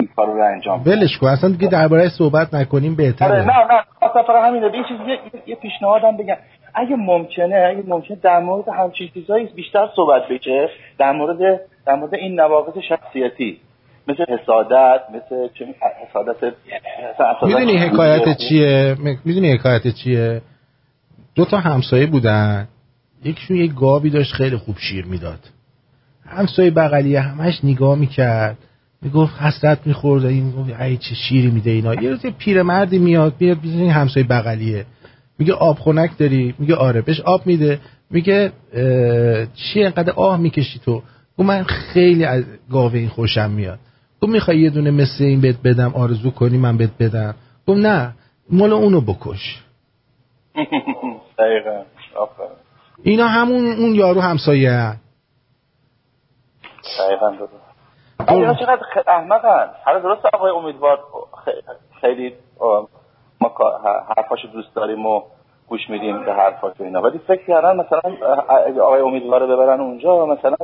این 0.00 0.08
کار 0.16 0.26
رو 0.26 0.44
انجام. 0.44 0.82
ولش 0.86 1.18
کن 1.20 1.28
اصلا 1.28 1.50
دیگه 1.50 1.68
درباره 1.68 2.08
صحبت 2.08 2.54
نکنیم 2.54 2.92
آره 2.92 3.04
بهتره 3.04 3.44
نه 3.44 3.74
نه 3.74 3.84
خواستم 3.98 4.22
فقط 4.22 4.44
همینه. 4.44 4.66
یه 4.66 4.84
چیز 4.88 5.08
یه, 5.08 5.18
یه 5.46 5.54
پیشنهادم 5.54 6.16
بگم. 6.16 6.36
اگه 6.74 6.96
ممکنه 6.96 7.56
اگه 7.70 7.82
ممکنه 7.86 8.16
در 8.22 8.38
مورد 8.40 8.68
همچین 8.68 9.08
چیزایی 9.14 9.46
بیشتر 9.46 9.88
صحبت 9.96 10.22
بشه 10.30 10.68
در 10.98 11.12
مورد 11.12 11.60
در 11.86 11.94
مورد 11.94 12.14
این 12.14 12.40
نواقص 12.40 12.78
شخصیتی 12.88 13.60
مثل 14.08 14.24
حسادت 14.28 15.00
مثل 15.10 15.48
چه 15.54 15.66
حسادت 16.08 16.36
حسادت 17.14 17.42
می‌دونی 17.42 17.76
حکایت 17.76 18.36
چیه؟ 18.48 18.96
می‌دونی 19.24 19.52
حکایت 19.52 19.82
چیه؟ 20.04 20.40
دو 21.34 21.44
تا 21.44 21.58
همسایه 21.58 22.06
بودن. 22.06 22.68
یکیشون 23.24 23.56
یه 23.56 23.66
گاوی 23.66 24.10
داشت 24.10 24.32
خیلی 24.32 24.56
خوب 24.56 24.76
شیر 24.78 25.04
می‌داد. 25.04 25.38
همسایه 26.26 26.70
بغلیه 26.70 27.20
همش 27.20 27.60
نگاه 27.64 27.98
می‌کرد. 27.98 28.58
می‌گفت 29.02 29.42
حسرت 29.42 29.78
می‌خورد 29.86 30.24
این 30.24 30.44
می‌گفت 30.44 30.80
ای 30.80 30.96
چه 30.96 31.14
شیری 31.14 31.50
میده 31.50 31.70
اینا. 31.70 31.94
یه 31.94 32.10
روز 32.10 32.24
یه 32.24 32.30
پیرمردی 32.30 32.98
میاد 32.98 33.34
میاد 33.40 33.58
این 33.62 33.90
همسایه 33.90 34.26
بغلیه. 34.26 34.86
میگه 35.38 35.52
آب 35.52 35.78
خنک 35.78 36.18
داری؟ 36.18 36.54
میگه 36.58 36.74
آره. 36.74 37.00
بهش 37.00 37.20
آب 37.20 37.46
میده. 37.46 37.80
میگه 38.10 38.52
چی 39.54 39.84
انقدر 39.84 40.12
آه 40.12 40.40
می‌کشی 40.40 40.78
تو؟ 40.78 41.02
گفت 41.38 41.48
من 41.48 41.62
خیلی 41.62 42.24
از 42.24 42.44
گاوه 42.70 42.98
این 42.98 43.08
خوشم 43.08 43.50
میاد. 43.50 43.78
گفت 44.20 44.32
می‌خوای 44.32 44.60
یه 44.60 44.70
دونه 44.70 44.90
مثل 44.90 45.24
این 45.24 45.40
بهت 45.40 45.62
بدم 45.62 45.92
آرزو 45.94 46.30
کنی 46.30 46.58
من 46.58 46.76
بهت 46.76 46.98
بدم. 46.98 47.34
گفت 47.66 47.80
نه 47.80 48.14
مال 48.50 48.72
اونو 48.72 49.00
بکش. 49.00 49.60
دقیقا. 51.38 51.82
آفرین. 52.16 52.48
اینا 53.02 53.26
همون 53.26 53.64
اون 53.78 53.94
یارو 53.94 54.20
همسایه 54.20 54.70
هن. 54.70 54.96
دقیقا 56.98 57.32
اینا 58.28 58.54
چقدر 58.54 58.82
خ- 58.94 59.08
احمقن. 59.08 59.70
حالا 59.84 59.98
درست 59.98 60.24
آقای 60.26 60.50
امیدوار 60.50 60.98
خیلی 62.00 62.34
ما 63.40 63.52
حرفاشو 64.16 64.48
دوست 64.48 64.74
داریم 64.74 65.06
و 65.06 65.22
گوش 65.68 65.90
میدیم 65.90 66.24
به 66.24 66.32
حرفات 66.34 66.80
و 66.80 66.84
اینا. 66.84 67.02
ولی 67.02 67.18
فکر 67.18 67.46
کردن 67.46 67.76
مثلا 67.76 68.00
آقای 68.82 69.00
امیدوار 69.00 69.40
رو 69.40 69.46
ببرن 69.46 69.80
اونجا 69.80 70.26
مثلا 70.26 70.56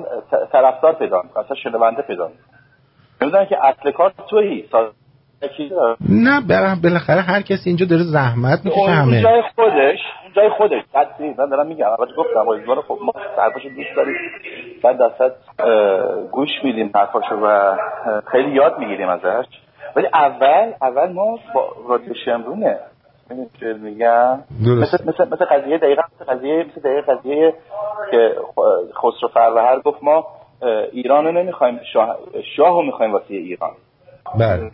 طرفدار 0.52 0.92
پیدا 0.92 1.22
مثلا 1.36 1.56
شنونده 1.56 2.02
پیدا 2.02 2.30
نمی‌دونن 3.22 3.46
که 3.46 3.64
اصل 3.66 3.90
کار 3.90 4.12
سازکی 4.30 4.68
نه 6.08 6.40
بالاخره 6.82 7.20
هر 7.20 7.40
کسی 7.40 7.70
اینجا 7.70 7.86
داره 7.86 8.02
زحمت 8.02 8.64
می‌کشه 8.64 8.80
اون 8.80 8.90
همه. 8.90 9.22
جای 9.22 9.42
خودش 9.56 9.98
اون 10.24 10.32
جای 10.36 10.50
خودش. 10.58 10.82
قطعی 10.94 11.34
من 11.38 11.48
دارم 11.48 11.66
میگم. 11.66 11.86
اول 11.86 12.06
گفتم 12.16 12.48
امیدوار 12.48 12.80
خب 12.80 12.98
ما 13.04 13.12
حرفاشو 13.38 13.68
دوست 13.68 13.96
داریم. 13.96 14.14
بعد 14.82 14.98
دست 14.98 15.34
گوش 16.30 16.48
میدیم 16.64 16.90
حرفاشو 16.94 17.34
و 17.34 17.76
خیلی 18.32 18.50
یاد 18.50 18.78
می‌گیریم 18.78 19.08
ازش. 19.08 19.44
ولی 19.96 20.06
اول 20.14 20.72
اول 20.82 21.12
ما 21.12 21.38
با 21.54 21.68
رادیو 21.88 22.14
شمرونه. 22.24 22.78
میگم. 23.82 24.38
مثل 24.60 24.98
مثل 25.08 25.28
مثل 25.28 25.44
قضیه 25.44 25.78
دقیقا 25.78 26.02
مثل 26.20 26.32
قضیه 26.32 26.64
مثل 26.64 26.80
دقیقا 26.80 27.14
قضیه 27.14 27.54
که 28.10 28.34
خسرو 28.94 29.28
فروهر 29.34 29.80
گفت 29.80 29.98
ما 30.02 30.26
ایران 30.92 31.24
رو 31.24 31.32
نمی‌خوایم 31.32 31.80
شاه 31.92 32.16
شاه 32.56 32.68
رو 32.68 32.82
می‌خوایم 32.82 33.12
واسه 33.12 33.34
ایران. 33.34 33.70
بله. 34.38 34.70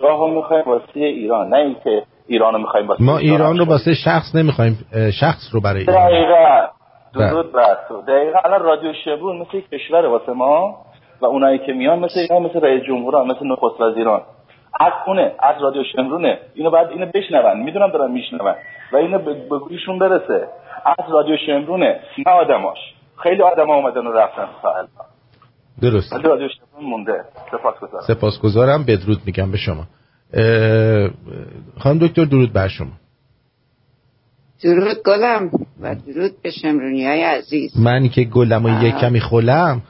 راه 0.00 0.18
رو 0.18 0.34
می‌خوایم 0.34 0.64
واسه 0.66 1.00
ایران 1.00 1.48
نه 1.48 1.56
اینکه 1.56 2.02
ایران 2.26 2.52
رو 2.52 2.60
می‌خوایم 2.60 2.88
واسه 2.88 3.02
ما 3.02 3.18
ایران 3.18 3.58
رو 3.58 3.64
واسه 3.64 3.94
شخص 3.94 4.34
نمی‌خوایم 4.34 4.78
شخص 5.20 5.50
رو 5.52 5.60
برای 5.60 5.80
ایران. 5.80 6.10
دقیقا. 6.10 6.66
درود 7.14 7.52
بر 7.52 7.76
تو 7.88 8.02
دقیقا 8.02 8.38
الان 8.44 8.62
رادیو 8.62 8.92
شمرون 9.04 9.36
مثل 9.36 9.56
یک 9.56 9.70
کشور 9.70 10.06
واسه 10.06 10.32
ما 10.32 10.76
و 11.20 11.26
اونایی 11.26 11.58
که 11.58 11.72
میان 11.72 11.98
مثل 11.98 12.20
اینا 12.20 12.48
مثل 12.48 12.60
رئیس 12.60 12.82
جمهوران 12.84 13.26
مثل 13.26 13.46
نخست 13.46 13.80
وزیران. 13.80 14.22
از 14.80 14.92
اونه 15.06 15.32
از 15.38 15.62
رادیو 15.62 15.82
شمرونه. 15.96 16.38
اینو 16.54 16.70
بعد 16.70 16.90
اینو 16.90 17.06
بشنون. 17.14 17.60
می‌دونم 17.60 17.90
دارن 17.90 18.10
میشنون. 18.10 18.54
و 18.92 18.96
اینو 18.96 19.18
به 19.18 19.58
گوششون 19.58 19.98
برسه. 19.98 20.48
از 20.84 21.12
رادیو 21.12 21.36
شمرونه. 21.46 22.00
نه 22.26 22.32
آدماش. 22.32 22.78
خیلی 23.22 23.42
آدم 23.42 23.70
اومدن 23.70 24.06
و 24.06 24.12
رفتن 24.12 24.48
الان 24.64 24.88
درست. 25.80 26.12
مونده. 26.82 27.24
سپاسگزارم. 27.50 28.04
سپاسگزارم. 28.06 28.84
بدرود 28.84 29.20
میگم 29.26 29.50
به 29.50 29.56
شما. 29.56 29.86
خانم 31.78 31.98
دکتر 31.98 32.24
درود 32.24 32.52
بر 32.52 32.68
شما. 32.68 32.92
درود 34.62 35.02
گلم 35.06 35.50
و 35.80 35.94
درود 35.94 36.42
به 36.42 36.50
شمرونی 36.50 37.06
های 37.06 37.22
عزیز. 37.22 37.78
منی 37.78 38.08
که 38.08 38.24
گلم 38.24 38.64
و 38.64 38.84
یک. 38.84 38.94
کمی 38.94 39.20
خولم 39.20 39.82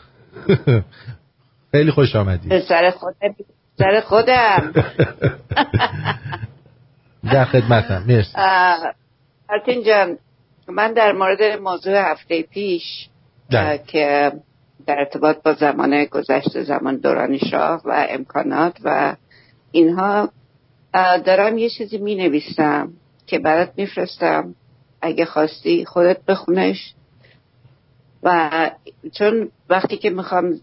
خیلی 1.73 1.91
خوش 1.91 2.17
آمدی 2.17 2.49
به 2.49 2.61
سر 2.61 2.91
خودم 2.91 3.35
سر 3.79 4.01
خودم. 4.09 4.73
در 7.33 7.45
خدمتم. 7.45 8.05
مرسی. 8.09 8.33
جان 9.87 10.19
من 10.69 10.93
در 10.93 11.13
مورد 11.13 11.43
موضوع 11.43 12.13
هفته 12.13 12.43
پیش 12.43 13.09
بله. 13.51 13.81
که 13.87 14.33
در 14.89 14.99
ارتباط 14.99 15.43
با 15.43 15.53
زمان 15.53 16.05
گذشته 16.05 16.63
زمان 16.63 16.97
دوران 16.97 17.39
شاه 17.39 17.83
و 17.85 18.07
امکانات 18.11 18.77
و 18.85 19.17
اینها 19.73 20.29
دارم 21.25 21.59
یه 21.59 21.71
چیزی 21.71 21.99
می 21.99 22.15
نویسم 22.15 22.93
که 23.27 23.39
برات 23.39 23.73
میفرستم. 23.77 24.55
اگه 25.03 25.25
خواستی 25.25 25.85
خودت 25.85 26.25
بخونش. 26.25 26.95
و 28.23 28.51
چون 29.13 29.51
وقتی 29.71 29.97
که 29.97 30.11
می‌خوام 30.11 30.61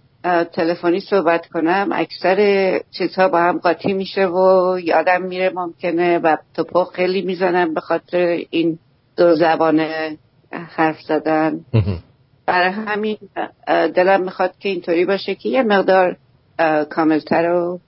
تلفنی 0.54 1.00
صحبت 1.00 1.48
کنم 1.48 1.90
اکثر 1.92 2.80
چیزها 2.92 3.28
با 3.28 3.40
هم 3.40 3.58
قاطی 3.58 3.94
میشه 3.94 4.28
و 4.28 4.80
یادم 4.84 5.22
میره 5.22 5.50
ممکنه 5.50 6.18
و 6.20 6.38
توپق 6.54 6.92
خیلی 6.94 7.22
می‌زنم 7.22 7.74
به 7.74 7.82
خاطر 7.82 8.40
این 8.50 8.80
دو 9.18 9.36
زبانه 9.36 10.18
حرف 10.52 11.02
زدن. 11.02 11.66
برای 12.46 12.72
همین 12.72 13.18
دلم 13.68 14.22
می‌خواد 14.22 14.54
که 14.60 14.70
اینطوری 14.70 15.06
باشه 15.06 15.36
که 15.36 15.50
یه 15.50 15.64
مقدار 15.64 16.18
کاملتر 16.90 17.52
و 17.52 17.80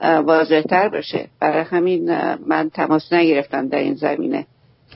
واضحتر 0.00 0.88
باشه. 0.88 1.28
برای 1.40 1.64
همین 1.64 2.34
من 2.46 2.70
تماس 2.70 3.12
نگرفتم 3.12 3.68
در 3.68 3.78
این 3.78 3.94
زمینه. 3.94 4.46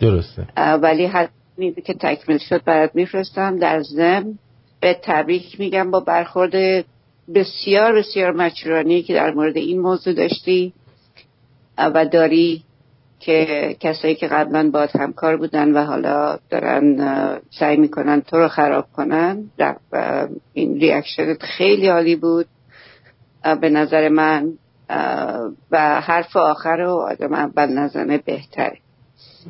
درسته. 0.01 0.47
ولی 0.57 1.11
چیزی 1.57 1.83
که 1.83 1.95
تکمیل 1.95 2.39
شد 2.39 2.65
برات 2.65 2.91
میفرستم 2.95 3.59
در 3.59 3.83
ضمن 3.83 4.39
به 4.81 5.01
تبریک 5.03 5.61
میگم 5.61 5.91
با 5.91 6.01
برخورد 6.01 6.85
بسیار 7.35 7.93
بسیار 7.93 8.33
مچورانی 8.33 9.03
که 9.03 9.15
در 9.15 9.31
مورد 9.31 9.57
این 9.57 9.81
موضوع 9.81 10.15
داشتی 10.15 10.73
و 11.79 12.05
داری 12.05 12.63
که 13.19 13.77
کسایی 13.81 14.15
که 14.15 14.27
قبلا 14.27 14.71
باید 14.71 14.91
همکار 14.95 15.37
بودن 15.37 15.73
و 15.73 15.85
حالا 15.85 16.39
دارن 16.51 17.41
سعی 17.59 17.77
می‌کنن 17.77 18.21
تو 18.21 18.37
رو 18.37 18.49
خراب 18.49 18.87
کنن 18.93 19.51
اه، 19.93 20.29
این 20.53 20.75
ریاکشنت 20.75 21.43
خیلی 21.43 21.89
عالی 21.89 22.17
بود. 22.17 22.47
به 23.61 23.71
نظر 23.71 24.09
من 24.09 24.53
و 25.71 26.01
حرف 26.01 26.37
آخر 26.37 26.77
رو 26.77 26.91
آدم 26.91 27.33
اول 27.33 27.79
نزنه 27.79 28.19
بهتره. 28.19 28.79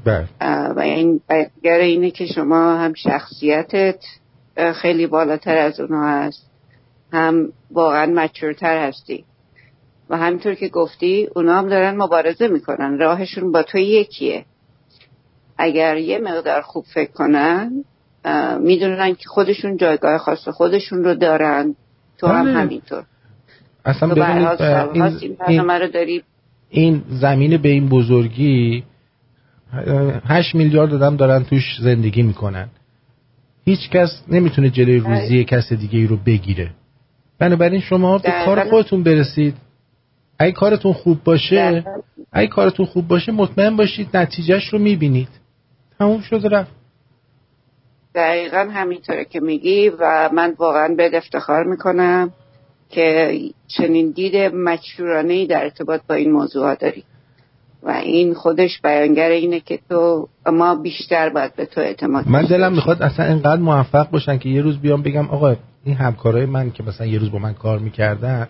بله. 0.05 0.29
و 0.77 0.81
این 0.81 1.21
بیانگر 1.29 1.79
اینه 1.81 2.11
که 2.11 2.27
شما 2.27 2.77
هم 2.77 2.93
شخصیتت 2.95 3.99
خیلی 4.75 5.07
بالاتر 5.07 5.57
از 5.57 5.81
اونها 5.81 6.09
هست. 6.09 6.51
هم 7.13 7.53
واقعا 7.71 8.07
مچورتر 8.07 8.89
هستی. 8.89 9.25
و 10.11 10.17
همینطور 10.17 10.55
که 10.55 10.69
گفتی 10.69 11.29
اونا 11.37 11.59
هم 11.59 11.69
دارن 11.69 11.97
مبارزه 11.97 12.49
می‌کنن. 12.49 12.99
راهشون 12.99 13.53
با 13.53 13.63
تو 13.63 13.79
یکیه. 13.79 14.45
اگر 15.59 15.97
یه 15.97 16.19
مقدار 16.19 16.61
خوب 16.61 16.85
فکر 16.95 17.13
کنن 17.13 17.85
می‌دونن 18.61 19.15
که 19.15 19.29
خودشون 19.29 19.77
جایگاه 19.77 20.19
خاص 20.19 20.49
خودشون 20.49 21.05
رو 21.05 21.15
دارن. 21.15 21.75
تو 22.19 22.27
هم 22.27 22.45
بله. 22.45 22.53
همینطور. 22.53 23.05
اصلا 23.85 24.09
ببینید 24.09 24.63
این 24.63 25.37
این, 25.47 25.87
داری. 25.93 26.23
این 26.71 27.03
زمین 27.09 27.57
به 27.57 27.69
این 27.69 27.89
بزرگی 27.89 28.85
هشت 30.29 30.55
میلیارد 30.55 30.95
آدم 30.95 31.17
دارن 31.17 31.45
توش 31.45 31.77
زندگی 31.81 32.23
می‌کنن. 32.23 32.69
هیچ 33.65 33.91
کس 33.91 34.23
نمی‌تونه 34.29 34.71
جلوی 34.71 34.99
روزی 34.99 35.45
کس 35.45 35.73
دیگه 35.73 35.99
ای 35.99 36.07
رو 36.07 36.17
بگیره. 36.17 36.71
بنابراین 37.39 37.81
شما 37.81 38.19
به 38.19 38.31
کار 38.45 38.57
دقیقاً. 38.57 38.71
خودتون 38.71 39.03
برسید. 39.03 39.55
اگه 40.39 40.53
کارتون 40.53 40.93
خوب 40.93 41.25
باشه 41.25 41.85
اگه 42.33 42.49
کارتون 42.49 42.87
خوب 42.87 43.09
باشه 43.09 43.33
مطمئن 43.33 43.77
باشید 43.77 44.17
نتیجهش 44.17 44.69
رو 44.69 44.79
می‌بینید. 44.79 45.29
تموم 45.99 46.21
شد 46.21 46.47
رفت. 46.51 46.73
دقیقا 48.15 48.69
همینطوره 48.73 49.25
که 49.25 49.41
میگی 49.41 49.89
و 49.89 50.31
من 50.33 50.55
واقعا 50.59 50.95
به 50.95 51.17
افتخار 51.17 51.65
می‌کنم 51.65 52.33
که 52.91 53.39
چنین 53.67 54.11
دید 54.11 54.37
مچورانه 54.55 55.47
در 55.47 55.63
ارتباط 55.63 56.01
با 56.09 56.15
این 56.15 56.33
موضوع 56.33 56.75
داری. 56.75 57.05
و 57.83 57.91
این 57.91 58.35
خودش 58.35 58.81
بیانگر 58.81 59.29
اینه 59.29 59.61
که 59.61 59.79
تو 59.89 60.29
ما 60.53 60.75
بیشتر 60.75 61.29
باید 61.29 61.57
به 61.57 61.67
تو 61.67 61.81
اعتماد 61.81 62.29
من 62.29 62.43
دلم 62.43 62.73
می‌خواد 62.73 63.03
اصلا 63.03 63.27
انقدر 63.27 63.61
موفق 63.61 64.11
باشن 64.11 64.39
که 64.39 64.49
یه 64.49 64.63
روز 64.63 64.79
بیام 64.79 65.03
بگم 65.03 65.29
آقا 65.29 65.57
این 65.85 65.97
همکارای 65.97 66.47
من 66.47 66.71
که 66.71 66.83
مثلا 66.83 67.07
یه 67.07 67.19
روز 67.19 67.31
با 67.31 67.39
من 67.39 67.55
کار 67.55 67.79
می‌کردن 67.79 68.49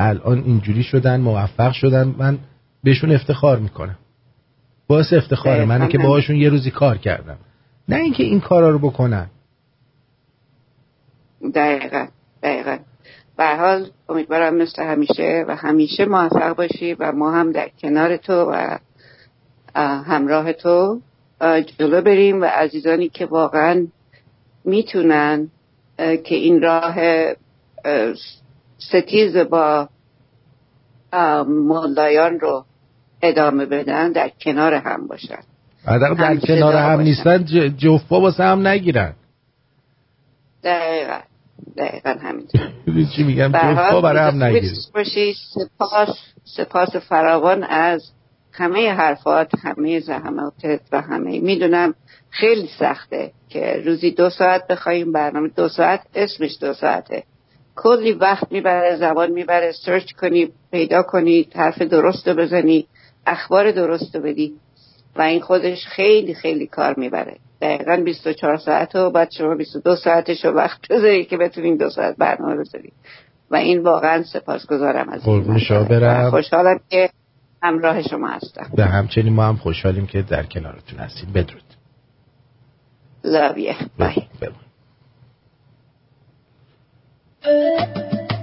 الان 0.00 0.38
اینجوری 0.38 0.82
شدن 0.82 1.20
موفق 1.20 1.72
شدن 1.72 2.14
من 2.18 2.38
بهشون 2.84 3.12
افتخار 3.12 3.58
می‌کنم. 3.58 3.98
باعث 4.86 5.12
افتخاره 5.12 5.56
دقیقاً 5.56 5.78
من 5.78 5.88
که. 5.88 5.98
باهاشون 5.98 6.36
یه 6.36 6.48
روزی 6.48 6.70
کار 6.70 6.98
کردم. 6.98 7.38
نه 7.88 7.96
اینکه 7.96 8.22
این 8.22 8.40
کارا 8.40 8.70
رو 8.70 8.78
بکنن. 8.78 9.26
دقیقا 11.54 12.06
دقیقا. 12.42 12.78
به 13.36 13.56
حال 13.56 13.86
امیدوارم 14.08 14.54
مثل 14.54 14.82
همیشه 14.82 15.44
و 15.48 15.56
همیشه 15.56 16.04
موفق 16.06 16.56
باشی 16.56 16.94
و 16.94 17.12
ما 17.12 17.32
هم 17.32 17.52
در 17.52 17.70
کنار 17.82 18.16
تو 18.16 18.32
و 18.32 18.78
اه، 19.74 20.04
همراه 20.04 20.52
تو 20.52 21.00
جلو 21.78 22.00
بریم 22.02 22.42
و 22.42 22.44
عزیزانی 22.44 23.08
که 23.08 23.26
واقعا 23.26 23.86
می‌تونن 24.64 25.48
که 25.96 26.34
این 26.34 26.62
راه 26.62 26.94
اه، 26.98 28.14
ستیز 28.80 29.36
با 29.36 29.88
اه، 31.12 31.42
مولایان 31.42 32.40
رو 32.40 32.64
ادامه 33.22 33.66
بدن 33.66 34.12
در 34.12 34.28
کنار 34.40 34.74
هم 34.74 35.06
باشن. 35.06 35.38
حداقل 35.86 36.14
در 36.14 36.36
کنار 36.36 36.74
هم 36.76 36.96
باشن. 36.96 37.08
نیستن 37.08 37.44
ج- 37.46 37.76
جفا 37.78 38.20
واسه 38.20 38.44
هم 38.44 38.66
نگیرن. 38.66 39.14
دقیقا 40.64 41.20
دقیقا 41.76 42.10
همینطور. 42.22 42.72
می‌دونی 42.86 43.06
چی 43.16 43.22
میگم؟ 43.22 43.56
حال 43.56 44.02
برای 44.02 44.30
هم 44.30 44.60
باشی 44.94 45.34
سپاس 45.54 46.08
سپاس 46.44 46.96
فراوان 46.96 47.64
از 47.64 48.10
همه 48.52 48.92
حرفات 48.92 49.50
همه 49.64 50.00
زحماتت 50.00 50.80
و 50.92 51.00
همه 51.00 51.40
می‌دونم 51.40 51.94
خیلی 52.30 52.68
سخته 52.78 53.32
که 53.48 53.82
روزی 53.84 54.10
دو 54.10 54.30
ساعت 54.30 54.66
بخوایم 54.66 55.12
برنامه 55.12 55.48
دو 55.48 55.68
ساعت 55.68 56.00
اسمش 56.14 56.58
دو 56.60 56.74
ساعته. 56.74 57.22
کلی 57.76 58.12
وقت 58.12 58.52
می‌بره 58.52 58.96
زبان 58.96 59.30
می‌بره 59.30 59.72
سرچ 59.72 60.12
کنی 60.12 60.48
پیدا 60.70 61.02
کنی 61.02 61.48
حرف 61.54 61.82
درست 61.82 62.28
رو 62.28 62.34
بزنی 62.34 62.86
اخبار 63.26 63.70
درست 63.70 64.16
رو 64.16 64.22
بدی. 64.22 64.52
و 65.16 65.22
این 65.22 65.40
خودش 65.40 65.86
خیلی 65.86 66.34
خیلی 66.34 66.66
کار 66.66 66.94
می‌بره. 66.96 67.36
دقیقا 67.60 68.02
24 68.04 68.56
ساعت 68.56 68.94
و 68.94 69.10
بعد 69.10 69.30
شما 69.30 69.54
22 69.54 69.96
ساعتش 69.96 70.44
رو 70.44 70.50
وقت 70.50 70.88
بذارید 70.88 71.28
که 71.28 71.36
بتونین 71.36 71.76
دو 71.76 71.90
ساعت 71.90 72.16
برنامه 72.16 72.56
بذارید 72.56 72.92
و 73.50 73.56
این 73.56 73.82
واقعا 73.82 74.22
سپاسگزارم 74.22 75.08
از 75.08 75.22
قربون 75.22 75.58
شما 75.58 75.82
برم. 75.82 76.30
خوشحالم 76.30 76.80
که 76.90 77.10
همراه 77.62 78.02
شما 78.02 78.28
هستم. 78.28 78.70
به 78.76 78.84
همچنین 78.84 79.32
ما 79.32 79.44
هم 79.44 79.56
خوشحالیم 79.56 80.06
که 80.06 80.22
در 80.22 80.42
کنارتون 80.42 80.98
هستیم. 80.98 81.32
بدرود. 81.32 81.62
لابیه 83.24 83.76
بای 83.98 84.14
ای 87.44 88.39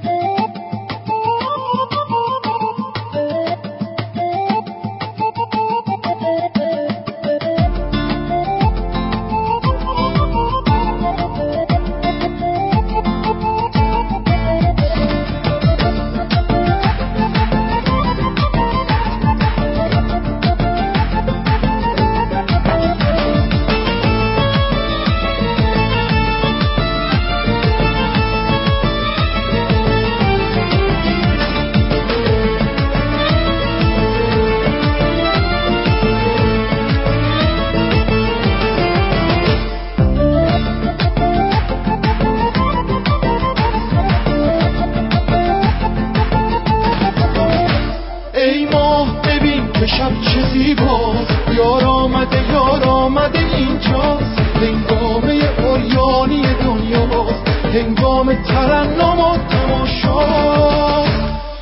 هنگام 57.77 58.33
ترنم 58.43 59.19
و 59.19 59.37
تماشاست 59.49 61.21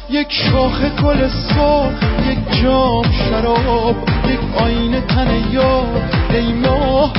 یک 0.10 0.32
شاخ 0.32 0.82
گل 1.04 1.28
سرخ 1.28 2.04
یک 2.30 2.62
جام 2.62 3.04
شراب 3.04 3.96
یک 4.30 4.40
آینه 4.64 5.02
تن 5.02 5.52
یار 5.52 6.02
ای 6.30 6.54
ماه 6.54 7.14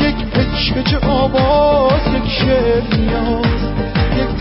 یک 0.00 0.16
پچ 0.16 0.72
پچ 0.72 0.94
آواز 1.04 2.00
یک 2.14 2.30
شعر 2.30 2.82
نیاز. 2.98 3.69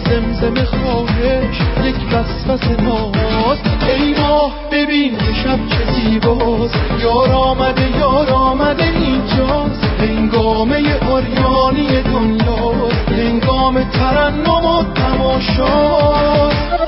زمزم 0.10 0.64
خواهش 0.66 1.58
یک 1.86 1.96
وسوس 2.14 2.68
ناز 2.80 3.58
ای 3.88 4.14
ماه 4.14 4.54
ببین 4.72 5.18
شب 5.44 5.60
چه 5.70 5.92
زیباست. 5.92 6.76
یار 7.04 7.32
آمده 7.32 7.98
یار 7.98 8.30
آمده 8.32 8.84
اینجاست. 8.84 9.84
هنگامه 10.00 10.76
اوریانی 11.10 12.02
دنیاست. 12.02 13.10
هنگام 13.10 13.84
ترنم 13.84 14.66
و 14.66 14.84
تماشاست. 14.94 16.79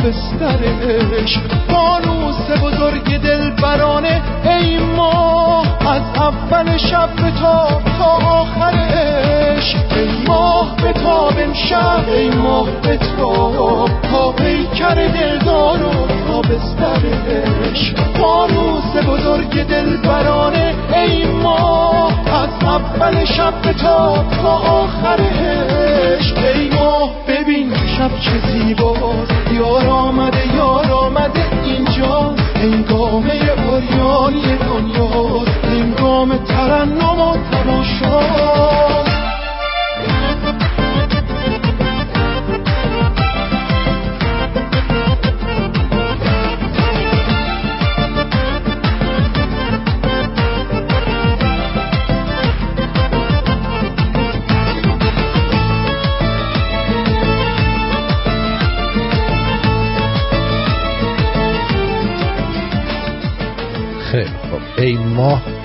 تا 0.00 0.08
بستر 0.08 0.58
عشق 1.22 1.40
فانوس 1.68 2.50
بزرگ 2.62 3.22
دلبرانه. 3.22 4.22
ای 4.44 4.78
ماه 4.78 5.66
از 5.92 6.02
اول 6.16 6.76
شب 6.76 7.08
بتاب 7.16 7.82
تا 7.98 8.10
آخر 8.28 8.74
عشق. 8.74 9.78
ای 9.96 10.08
ماه 10.26 10.76
بتاب 10.76 11.32
امشب 11.38 12.04
ای 12.08 12.30
ماه 12.30 12.66
بتاب 12.70 13.90
تا 14.10 14.32
پیکر 14.32 14.94
دلدار 14.94 15.82
و 15.82 16.06
تا 16.28 16.40
بستر 16.40 17.02
عشق. 17.28 17.96
فانوس 18.20 19.06
بزرگ 19.08 19.66
دلبرانه. 19.66 20.74
ای 20.94 21.24
ماه 21.24 22.12
از 22.42 22.50
اول 22.62 23.24
شب 23.24 23.54
بتاب 23.68 24.24
تا 24.42 24.52
آخر 24.52 25.20
عشق. 25.20 26.38
ای 26.54 26.70
ماه 26.70 26.89
شب 28.00 28.20
چه 28.20 28.52
زیباست. 28.52 29.32
یار 29.52 29.86
آمده 29.86 30.56
یار 30.56 30.92
آمده 30.92 31.64
اینجاست. 31.64 32.56
هنگامه 32.56 33.32
اوریانی 33.66 34.56
دنیاست. 34.56 35.64
هنگام 35.64 36.36
ترنم 36.36 37.20
و 37.20 37.36
تماشاست. 37.50 39.09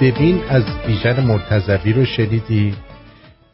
ببین 0.02 0.44
از 0.50 0.64
بیژن 0.88 1.20
مرتضوی 1.20 1.94
رو 1.94 2.06
شنیدی؟ 2.06 2.76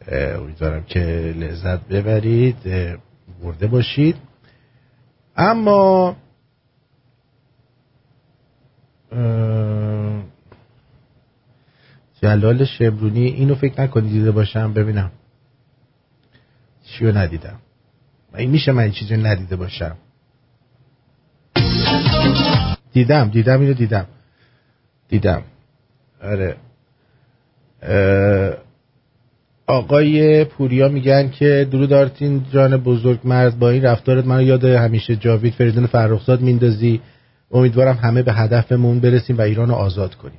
اه، 0.08 0.40
امیدوارم 0.40 0.84
که 0.84 1.00
لذت 1.38 1.88
ببرید 1.88 2.56
برده 3.42 3.66
باشید. 3.66 4.16
اما 5.36 6.16
جلال 12.22 12.64
شمرونی 12.64 13.24
اینو 13.26 13.54
فکر 13.54 13.80
نکنی 13.80 14.10
دیده 14.10 14.30
باشم 14.30 14.72
ببینم. 14.72 15.10
چیو 16.84 17.18
ندیدم؟ 17.18 17.58
این 18.34 18.50
میشه 18.50 18.72
من 18.72 18.82
این 18.82 18.92
چیزی 18.92 19.16
ندیده 19.16 19.56
باشم. 19.56 19.96
دیدم 22.92 23.28
دیدم 23.28 23.60
اینو 23.60 23.74
دیدم. 23.74 24.06
دیدم. 25.08 25.42
آره. 26.22 26.56
آقای 29.66 30.44
پوریا 30.44 30.88
میگن 30.88 31.30
که 31.30 31.68
درود 31.70 31.92
آرتین 31.92 32.44
جان 32.52 32.76
بزرگ 32.76 33.20
مرد 33.24 33.58
با 33.58 33.70
این 33.70 33.82
رفتارت 33.82 34.26
منو 34.26 34.42
یاد 34.42 34.64
همیشه 34.64 35.16
جاوید 35.16 35.52
فریدون 35.52 35.86
فرخزاد 35.86 36.40
میندازی. 36.40 37.00
امیدوارم 37.52 37.98
همه 38.02 38.22
به 38.22 38.32
هدفمون 38.32 39.00
برسیم 39.00 39.38
و 39.38 39.40
ایران 39.40 39.68
رو 39.68 39.74
آزاد 39.74 40.14
کنیم. 40.14 40.38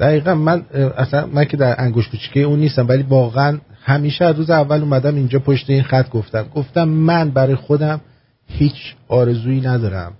دقیقا 0.00 0.34
من 0.34 0.62
اصلا 0.96 1.26
من 1.26 1.44
که 1.44 1.56
در 1.56 1.74
انگوش 1.78 2.08
کوچیکه 2.08 2.40
اون 2.40 2.58
نیستم 2.58 2.88
ولی 2.88 3.02
واقعا 3.02 3.58
همیشه 3.84 4.24
از 4.24 4.36
روز 4.36 4.50
اول 4.50 4.80
اومدم 4.80 5.14
اینجا 5.14 5.38
پشت 5.38 5.70
این 5.70 5.82
خط 5.82 6.10
گفتم. 6.10 6.46
گفتم 6.54 6.88
من 6.88 7.30
برای 7.30 7.54
خودم 7.54 8.00
هیچ 8.46 8.94
آرزویی 9.08 9.60
ندارم. 9.60 10.12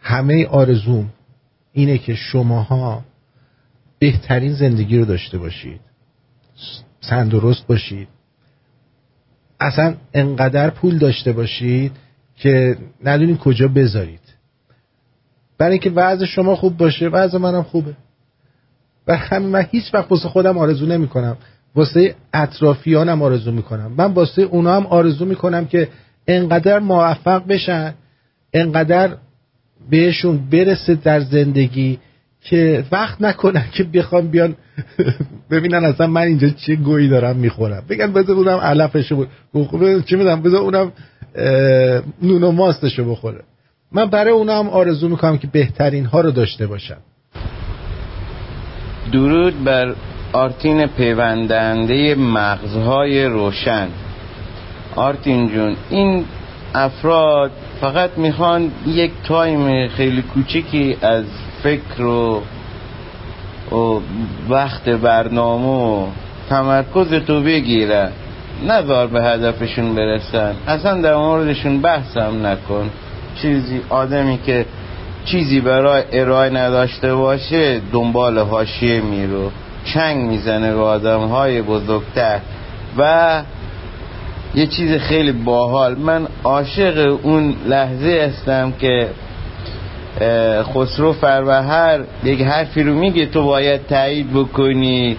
همه 0.00 0.46
آرزوم 0.46 1.06
اینه 1.72 1.98
که 1.98 2.14
شماها 2.14 3.04
بهترین 4.00 4.52
زندگی 4.52 4.98
رو 4.98 5.04
داشته 5.04 5.38
باشید. 5.38 5.80
تندرست 7.02 7.66
باشید. 7.66 8.08
اصلا 9.60 9.94
انقدر 10.14 10.70
پول 10.70 10.98
داشته 10.98 11.32
باشید 11.32 11.92
که 12.36 12.76
ندونید 13.04 13.38
کجا 13.38 13.68
بذارید. 13.68 14.20
برای 15.58 15.72
اینکه 15.72 15.90
وضع 15.90 16.24
شما 16.24 16.56
خوب 16.56 16.76
باشه 16.76 17.08
وضع 17.08 17.38
منم 17.38 17.62
خوبه. 17.62 17.94
و 19.06 19.16
همین 19.16 19.48
من 19.48 19.66
هیچ 19.70 19.94
وقت 19.94 20.10
واسه 20.10 20.28
خودم 20.28 20.58
آرزو 20.58 20.86
نمی 20.86 21.08
کنم 21.08 21.36
واسه 21.74 22.14
اطرافیانم 22.34 23.22
آرزو 23.22 23.52
می‌کنم. 23.52 23.92
من 23.92 24.12
واسه 24.12 24.42
اونا 24.42 24.76
هم 24.76 24.86
آرزو 24.86 25.24
می‌کنم 25.24 25.66
که 25.66 25.88
انقدر 26.26 26.78
موفق 26.78 27.46
بشن 27.46 27.94
انقدر 28.52 29.16
بهشون 29.90 30.50
برسه 30.50 30.94
در 30.94 31.20
زندگی. 31.20 31.98
که 32.42 32.84
وقت 32.92 33.22
نکنن 33.22 33.64
که 33.72 33.84
بخوام 33.84 34.28
بیان. 34.28 34.56
ببینن 35.50 35.84
اصلا 35.84 36.06
من 36.06 36.20
اینجا 36.20 36.48
چه 36.48 36.76
گویی 36.76 37.08
دارم 37.08 37.36
می‌خورم. 37.36 37.84
بگن 37.88 38.12
بذار 38.12 38.36
اونم 38.36 38.58
علفشو 38.58 39.26
بخوره 39.54 40.02
چی 40.02 40.16
میدم 40.16 40.42
بذار 40.42 40.60
اونم 40.60 40.92
نون 42.22 42.42
و 42.42 42.50
ماستشو 42.52 43.10
بخوره. 43.10 43.40
من 43.92 44.06
برای 44.06 44.32
اونم 44.32 44.68
آرزو 44.68 45.08
می‌کنم 45.08 45.38
که 45.38 45.46
بهترین 45.46 46.04
ها 46.04 46.20
رو 46.20 46.30
داشته 46.30 46.66
باشم 46.66 46.96
درود 49.12 49.64
بر 49.64 49.94
آرتین 50.32 50.86
پیوندنده 50.86 52.14
مغزهای 52.14 53.24
روشن. 53.24 53.88
آرتین 54.96 55.48
جون 55.48 55.76
این 55.90 56.24
افراد 56.74 57.50
فقط 57.80 58.18
می‌خوان 58.18 58.70
یک 58.86 59.12
تایم 59.24 59.88
خیلی 59.88 60.22
کوچکی 60.22 60.96
از 61.02 61.24
فکر 61.62 62.02
و, 62.02 62.42
وقت 64.48 64.88
برنامه 64.88 65.68
و 65.68 66.06
تمرکز 66.50 67.14
تو 67.26 67.42
بگیرن. 67.42 68.10
نذار 68.66 69.06
به 69.06 69.22
هدفشون 69.22 69.94
برسن. 69.94 70.54
اصلا 70.66 71.00
در 71.00 71.16
موردشون 71.16 71.80
بحثم 71.80 72.46
نکن. 72.46 72.90
چیزی 73.42 73.80
آدمی 73.88 74.38
که 74.46 74.66
چیزی 75.24 75.60
برای 75.60 76.02
ارائه 76.12 76.50
نداشته 76.50 77.14
باشه 77.14 77.80
دنبال 77.92 78.38
حاشیه 78.38 79.00
میرو 79.00 79.50
چنگ 79.84 80.24
می‌زنه 80.24 80.74
به 80.74 80.80
آدم 80.80 81.20
های 81.20 81.62
بزرگتر. 81.62 82.40
و 82.98 83.42
یه 84.54 84.66
چیز 84.66 84.96
خیلی 84.96 85.32
باحال. 85.32 85.94
من 85.94 86.26
عاشق 86.44 87.18
اون 87.22 87.54
لحظه 87.66 88.28
هستم 88.28 88.72
که 88.80 89.08
خسرو 90.74 91.12
فروهر 91.12 92.00
یک 92.24 92.42
حرفی 92.42 92.82
رو 92.82 92.94
میگه 92.94 93.26
تو 93.26 93.44
باید 93.44 93.86
تایید 93.86 94.32
بکنی 94.32 95.16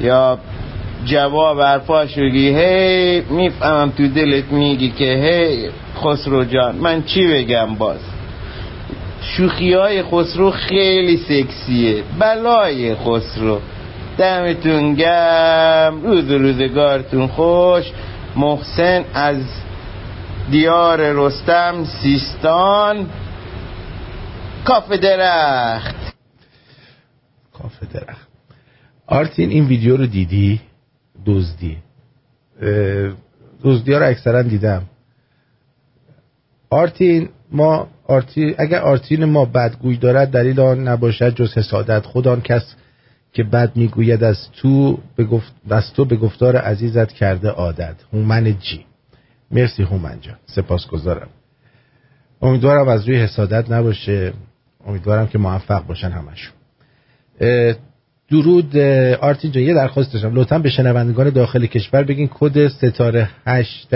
یا 0.00 0.38
جواب 1.04 1.60
حرفاش 1.60 2.18
بگی. 2.18 2.48
هی 2.48 3.20
می‌فهمم 3.20 3.90
تو 3.90 4.08
دلت 4.08 4.52
میگی 4.52 4.90
که 4.90 5.04
هی 5.04 5.68
خسرو 5.96 6.44
جان 6.44 6.76
من 6.76 7.02
چی 7.02 7.26
بگم 7.26 7.74
باز؟ 7.74 8.00
شوخی 9.22 9.72
های 9.72 10.02
خسرو 10.02 10.50
خیلی 10.50 11.16
سکسیه. 11.16 12.02
بلای 12.18 12.94
خسرو. 12.94 13.60
دمتون 14.18 14.94
گم 14.94 16.02
روز 16.02 16.30
روزگارتون 16.30 17.26
خوش. 17.26 17.84
محسن 18.36 19.04
از 19.14 19.36
دیار 20.50 21.00
رستم 21.00 21.84
سیستان. 21.84 23.06
کافه 24.66 24.96
درخت. 24.96 25.94
کافه 27.52 27.86
درخت. 27.86 28.28
آرتین 29.06 29.50
این 29.50 29.66
ویدیو 29.66 29.96
رو 29.96 30.06
دیدی؟ 30.06 30.60
دزدی. 31.26 31.76
دزدی 33.62 33.92
ها 33.92 33.98
رو 33.98 34.06
اکثرا 34.06 34.42
دیدم. 34.42 34.82
آرتین 36.70 37.28
ما 37.50 37.88
آرتین 38.06 38.54
اگر 38.58 38.80
آرتین 38.80 39.24
ما 39.24 39.44
بدگوی 39.44 39.96
دارد 39.96 40.30
دلیل 40.30 40.60
آن 40.60 40.88
نباشد 40.88 41.34
جز 41.34 41.58
حسادت. 41.58 42.06
خود 42.06 42.42
کس 42.42 42.74
که 43.32 43.44
بد 43.44 43.76
می‌گوید 43.76 44.24
از 44.24 44.50
تو 44.50 44.98
به 45.16 45.24
گفت 45.24 45.52
تو 45.96 46.04
به 46.04 46.16
گفتار 46.16 46.56
عزیزت 46.56 47.12
کرده 47.12 47.48
عادت. 47.48 47.96
هومن 48.12 48.58
جی. 48.58 48.84
مرسی 49.50 49.82
هومن 49.82 50.20
جان. 50.20 50.36
سپاسگزارم. 50.46 51.28
امیدوارم 52.42 52.88
از 52.88 53.08
روی 53.08 53.16
حسادت 53.22 53.70
نباشه. 53.70 54.32
امیدوارم 54.86 55.26
که 55.26 55.38
موفق 55.38 55.86
باشن 55.86 56.10
همشون. 56.10 56.52
درود 58.30 58.76
آرتین 59.20 59.52
جان 59.52 59.64
یه 59.64 59.74
درخواست 59.74 60.12
داشتم. 60.12 60.34
لطفا 60.34 60.58
به 60.58 60.68
شنوندگان 60.68 61.30
داخل 61.30 61.66
کشور 61.66 62.02
بگین 62.02 62.28
کد 62.32 62.68
ستاره 62.68 63.28
8 63.46 63.88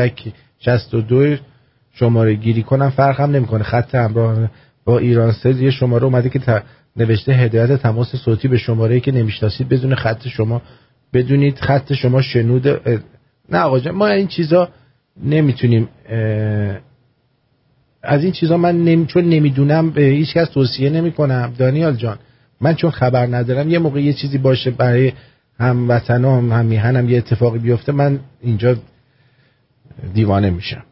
62 0.59 1.37
شماره 1.93 2.35
گیری 2.35 2.63
کنم. 2.63 2.91
فرق 2.91 3.21
هم 3.21 3.31
نمی‌کنه. 3.31 3.63
خط 3.63 3.95
همراه 3.95 4.51
با 4.85 4.99
ایران 4.99 5.33
سز 5.33 5.61
یه 5.61 5.71
شماره 5.71 6.05
اومده 6.05 6.29
که 6.29 6.63
نوشته 6.97 7.33
هدایت 7.33 7.83
تماس 7.83 8.17
صوتی 8.17 8.49
به 8.49 8.57
شماره 8.57 9.01
که 9.01 9.13
نمی‌شناسید. 9.13 9.69
بدون 9.69 9.95
خط 9.95 10.29
شما 10.29 10.63
بدونید. 11.13 11.59
خط 11.59 11.93
شما 11.93 12.23
شنود 12.23 12.69
نه 13.49 13.59
آقا 13.59 13.93
ما 13.93 14.07
این 14.07 14.27
چیزا 14.27 14.69
نمی‌تونیم 15.25 15.89
از 18.03 18.25
این 18.25 18.33
چیزا 18.33 18.57
من 18.57 18.85
نمی... 18.85 19.07
چون 19.07 19.25
نمی‌دونم 19.25 19.91
به 19.91 20.03
هیچ 20.03 20.35
کس 20.35 20.49
توصیه 20.49 20.91
نمی‌کنم. 20.91 21.53
دانیال 21.59 21.97
جان 21.97 22.19
من 22.61 22.75
چون 22.75 22.91
خبر 22.91 23.27
ندارم 23.27 23.71
یه 23.71 23.79
موقع 23.79 24.01
یه 24.01 24.13
چیزی 24.13 24.39
باشه 24.39 24.71
برای 24.71 25.13
هم 25.59 25.89
وطن 25.89 26.25
هم, 26.25 26.65
میهنم 26.65 27.09
یه 27.09 27.19
اتفاقی 27.19 27.59
بیفته 27.59 27.93
من 27.93 28.19
اینجا 28.41 28.77
دیوانه 30.15 30.51
میشم. 30.51 30.83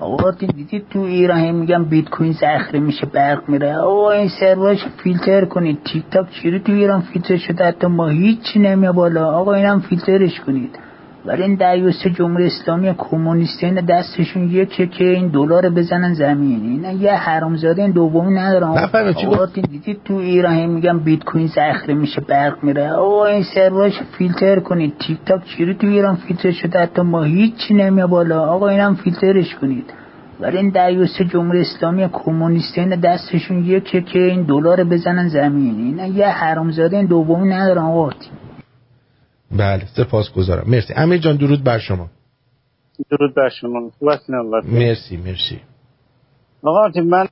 آقا 0.00 0.30
دیدید 0.30 0.88
تو 0.90 1.00
ایران 1.00 1.50
میگم 1.50 1.84
بیت 1.84 2.08
کوین 2.08 2.32
زخره 2.32 2.80
میشه 2.80 3.06
برق 3.06 3.48
میره. 3.48 3.76
آقا 3.76 4.10
این 4.10 4.30
سرورش 4.40 4.78
فیلتر 5.02 5.44
کنید. 5.44 5.78
تیک 5.84 6.04
تاک 6.10 6.30
چیری 6.30 6.60
تو 6.60 6.72
ایران 6.72 7.00
فیلتر 7.00 7.36
شده 7.36 7.64
حتی 7.64 7.86
ما 7.86 8.08
هیچی 8.08 8.58
نمیه 8.58 8.92
بالا. 8.92 9.26
آقا 9.26 9.54
اینم 9.54 9.80
فیلترش 9.80 10.40
کنید. 10.40 10.78
ولی 11.26 11.42
این 11.42 11.54
دیوست 11.54 12.08
جمهوری 12.08 12.46
اسلامی 12.46 12.94
کمونیستین 12.98 13.74
دستشون 13.74 14.50
یکه 14.50 14.86
که 14.86 15.04
این 15.04 15.28
دلار 15.28 15.70
بزنن 15.70 16.14
زمین. 16.14 16.60
اینا 16.62 16.92
یه 16.92 17.12
حرامزاده 17.12 17.82
این 17.82 17.90
دومی 17.90 18.34
ندارن. 18.34 18.68
آقا 19.26 19.46
دیدید 19.46 20.00
تو 20.04 20.14
ایران 20.14 20.66
میگم 20.66 20.98
بیت 20.98 21.24
کوین 21.24 21.46
زخره 21.46 21.94
میشه 21.94 22.20
برق 22.20 22.64
میره. 22.64 22.90
آقا 22.92 23.26
این 23.26 23.42
سرورش 23.54 24.00
فیلتر 24.18 24.60
کنید. 24.60 24.94
تیک 24.98 25.18
تاک 25.26 25.44
چیری 25.44 25.74
تو 25.74 25.86
ایران 25.86 26.14
فیلتر 26.16 26.50
شده؟ 26.50 26.78
حتی 26.78 27.02
ما 27.02 27.22
هیچی 27.22 27.74
نمیه 27.74 28.06
بالا. 28.06 28.46
آقا 28.46 28.68
اینم 28.68 28.94
فیلترش 28.94 29.54
کنید. 29.54 29.84
ولی 30.40 30.56
این 30.56 30.68
دیوست 30.68 31.22
جمهوری 31.22 31.60
اسلامی 31.60 32.08
کمونیستین 32.12 32.88
دستشون 32.88 33.64
یکه 33.64 34.00
که 34.00 34.18
این 34.18 34.42
دلار 34.42 34.84
بزنن 34.84 35.28
زمین. 35.28 35.74
اینا 35.74 36.06
یه 36.06 36.26
حرامزاده 36.26 36.96
این 36.96 37.06
دومی 37.06 37.48
ندارن. 37.48 37.82
آقا 37.82 38.10
بله 39.50 39.86
سپاس 39.96 40.32
گذارم 40.32 40.70
مرسی. 40.70 40.94
امیر 40.96 41.18
جان 41.18 41.36
درود 41.36 41.64
بر 41.64 41.78
شما. 41.78 42.08
درود 43.10 43.34
بر 43.34 43.48
شما. 43.48 43.90
هستین 44.02 44.36
مرسی 44.64 45.16
مرسی. 45.16 45.60
آقا 46.62 47.00
من 47.00 47.28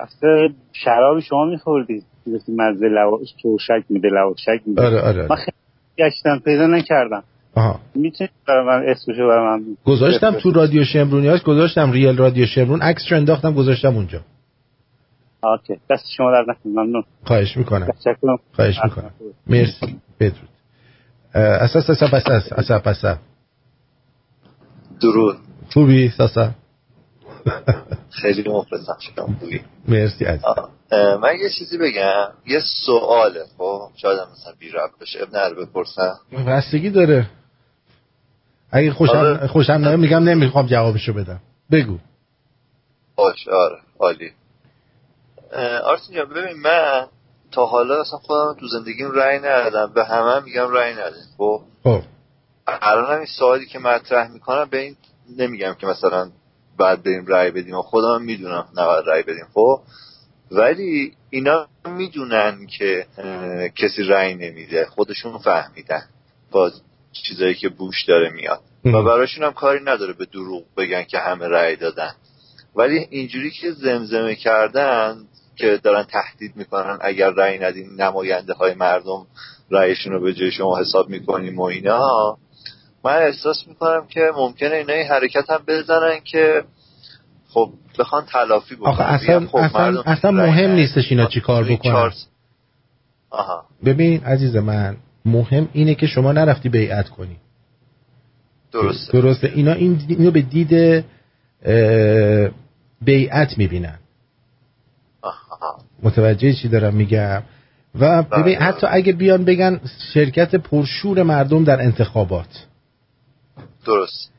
اصلا 0.00 0.48
شرابی 0.72 1.22
شما 1.22 1.44
میخوردید 1.44 2.04
مزه 2.48 2.86
لواش 2.88 3.34
توشک 3.42 3.84
میده 3.88 4.08
لواشک 4.08 4.62
میده. 4.66 4.86
آره 4.86 5.00
آره, 5.00 5.26
من 5.30 5.36
خیلی 5.36 5.56
گشتم 5.98 6.38
پیدا 6.38 6.66
نکردم. 6.66 7.22
آها. 7.54 7.80
می‌تونید 7.94 8.30
برای 8.48 8.66
من 8.66 8.88
اسمشو 8.88 9.28
برای 9.28 9.58
من 9.58 9.76
گذاشتم 9.84 10.30
تو 10.30 10.50
رادیو 10.50 10.84
شمرونیاش 10.84 11.42
گذاشتم 11.42 11.92
ریال 11.92 12.16
رادیو 12.16 12.46
شمرون 12.46 12.82
عکس 12.82 13.02
رو 13.10 13.16
انداختم 13.16 13.54
گذاشتم 13.54 13.96
اونجا. 13.96 14.20
اوکی. 15.42 15.80
دست 15.90 16.04
شما 16.16 16.30
در 16.30 16.44
نکنم 16.48 16.72
ممنون. 16.72 17.04
خواهش 17.24 17.56
می‌کنم. 17.56 17.88
خواهش 18.52 18.76
می‌کنم. 18.84 19.10
مرسی. 19.46 20.00
بدرود. 20.20 20.53
اساس 21.34 21.90
اساس 21.90 22.14
اساس 22.14 22.52
اساس 22.52 22.86
اساس 22.86 23.18
درود. 25.00 25.36
خوبی؟ 25.72 26.10
ساسا 26.10 26.50
خیلی 28.10 28.50
مخلصم 28.50 28.96
شما 29.00 29.26
خوبی. 29.40 29.60
مرسی 29.88 30.24
از 30.24 30.40
من 30.92 31.36
یه 31.42 31.50
چیزی 31.58 31.78
بگم. 31.78 32.28
یه 32.46 32.60
سواله 32.86 33.44
خب؟ 33.58 33.90
شاید 33.96 34.18
مثلا 34.32 34.52
بی 34.58 34.70
رب 34.70 34.90
بشه. 35.00 35.22
ابن 35.22 35.38
عربه 35.38 35.64
بپرسم 35.64 36.18
بستگی 36.46 36.90
داره. 36.90 37.30
اگه 38.70 38.92
خوشم 38.92 39.16
آره. 39.16 39.46
خوشم 39.46 39.72
نمیگم 39.72 40.00
میگم 40.00 40.28
نمی‌خوام 40.28 40.66
جوابشو 40.66 41.12
بدم. 41.12 41.40
بگو. 41.70 41.98
باش 43.16 43.48
آره. 43.48 43.76
عالی. 43.98 44.32
آرسین 45.84 46.24
ببین 46.24 46.56
من 46.62 47.06
تا 47.54 47.66
حالا 47.66 48.00
اصلا 48.00 48.18
خودم 48.18 48.56
تو 48.60 48.66
زندگیم 48.66 49.10
رأی 49.10 49.38
ندادم. 49.38 49.92
به 49.94 50.04
همه 50.04 50.40
میگم 50.40 50.70
رأی 50.70 50.92
ندادم 50.92 51.16
خب؟ 51.38 51.62
الان 52.66 53.16
این 53.16 53.26
سوالی 53.38 53.66
که 53.66 53.78
مطرح 53.78 54.32
می‌کنم 54.32 54.68
به 54.70 54.78
این 54.78 54.96
نمیگم 55.38 55.74
که 55.74 55.86
مثلا 55.86 56.30
بعد 56.78 57.02
بریم 57.02 57.26
رأی 57.26 57.50
بدیم. 57.50 57.74
و 57.74 57.82
خودم 57.82 58.22
می‌دونم 58.22 58.68
نباید 58.76 59.04
رأی 59.08 59.22
بدیم. 59.22 59.46
خب؟ 59.54 59.80
ولی 60.50 61.12
اینا 61.30 61.66
می‌دونن 61.84 62.66
که 62.66 63.06
کسی 63.76 64.02
رأی 64.02 64.34
نمیده. 64.34 64.86
خودشون 64.86 65.38
فهمیدن 65.38 66.02
با 66.50 66.70
چیزایی 67.12 67.54
که 67.54 67.68
بوش 67.68 68.04
داره 68.04 68.30
میاد. 68.30 68.60
و 68.84 69.02
براشون 69.02 69.44
هم 69.44 69.52
کاری 69.52 69.84
نداره 69.84 70.12
به 70.12 70.24
دروغ 70.24 70.64
بگن 70.76 71.02
که 71.02 71.18
همه 71.18 71.48
رأی 71.48 71.76
دادن. 71.76 72.14
ولی 72.76 73.06
اینجوری 73.10 73.50
که 73.50 73.72
زمزمه 73.72 74.34
کردن 74.34 75.16
که 75.56 75.80
دارن 75.82 76.02
تهدید 76.02 76.56
می‌کنن 76.56 76.98
اگر 77.00 77.30
رأی 77.30 77.58
ندین 77.58 77.88
نماینده 77.98 78.52
های 78.52 78.74
مردم 78.74 79.26
رأیشون 79.70 80.12
رو 80.12 80.20
به 80.20 80.34
جای 80.34 80.50
شما 80.50 80.78
حساب 80.78 81.08
می‌کنیم 81.08 81.58
و 81.58 81.62
اینا. 81.62 82.36
من 83.04 83.16
احساس 83.16 83.68
می‌کنم 83.68 84.06
که 84.08 84.20
ممکنه 84.36 84.74
اینا 84.74 84.92
این 84.92 85.06
حرکت 85.06 85.50
هم 85.50 85.60
بزنن 85.68 86.20
که 86.24 86.64
خب 87.48 87.70
بخوان 87.98 88.24
تلافی 88.32 88.74
بکنن. 88.74 88.90
آخه 88.90 89.04
اصلا, 89.04 89.46
خب 89.46 89.56
اصلا, 89.56 90.02
اصلا 90.06 90.30
مهم 90.30 90.70
نیستش 90.70 91.10
اینا 91.10 91.26
چی 91.26 91.40
کار 91.40 91.64
بکنن. 91.64 92.12
ببین 93.84 94.24
عزیز 94.24 94.56
من 94.56 94.96
مهم 95.24 95.68
اینه 95.72 95.94
که 95.94 96.06
شما 96.06 96.32
نرفتی 96.32 96.68
بیعت 96.68 97.08
کنی. 97.08 97.36
درسته. 98.72 99.12
درسته. 99.12 99.52
اینا 99.54 99.72
این 99.72 100.00
اینو 100.08 100.30
به 100.30 100.42
دید 100.42 101.04
بیعت 103.02 103.58
می‌بینن. 103.58 103.98
متوجه 106.02 106.52
چی 106.52 106.68
دارم 106.68 106.94
میگم؟ 106.94 107.42
و 108.00 108.22
ببین 108.22 108.58
حتی 108.58 108.86
اگه 108.90 109.12
بیان 109.12 109.44
بگن 109.44 109.80
شرکت 110.14 110.54
پرشور 110.54 111.22
مردم 111.22 111.64
در 111.64 111.80
انتخابات. 111.80 112.66
درست. 113.86 114.30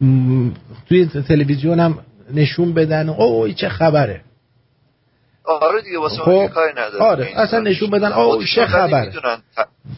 م... 0.00 0.50
توی 0.88 1.06
تلویزیون 1.06 1.80
هم 1.80 1.98
نشون 2.34 2.74
بدن 2.74 3.08
اوه 3.08 3.52
چه 3.52 3.68
خبره. 3.68 4.20
آره 5.44 5.82
دیگه 5.82 5.98
واسه 5.98 6.16
خب 6.16 6.46
کاری 6.46 6.72
نداره. 6.72 7.04
آره 7.04 7.32
اصلا 7.36 7.60
نشون 7.60 7.90
بدن 7.90 8.12
اوه 8.12 8.44
چه 8.54 8.66
خبره. 8.66 9.12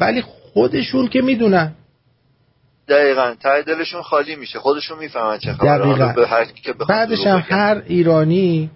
ولی 0.01 0.23
خودشون 0.23 1.09
که 1.09 1.23
می‌دونن. 1.23 1.73
دقیقا 2.89 3.35
ته 3.43 3.63
دلشون 3.63 4.03
خالی 4.03 4.37
میشه. 4.37 4.59
خودشون 4.59 4.99
می‌فهمن 4.99 5.39
چه 5.39 5.53
خبره. 5.53 6.15
به 6.15 6.27
هر 6.27 6.45
که 6.45 6.73
بعدش 6.73 7.27
هم 7.27 7.45
هر 7.49 7.83
ایرانی 7.87 8.71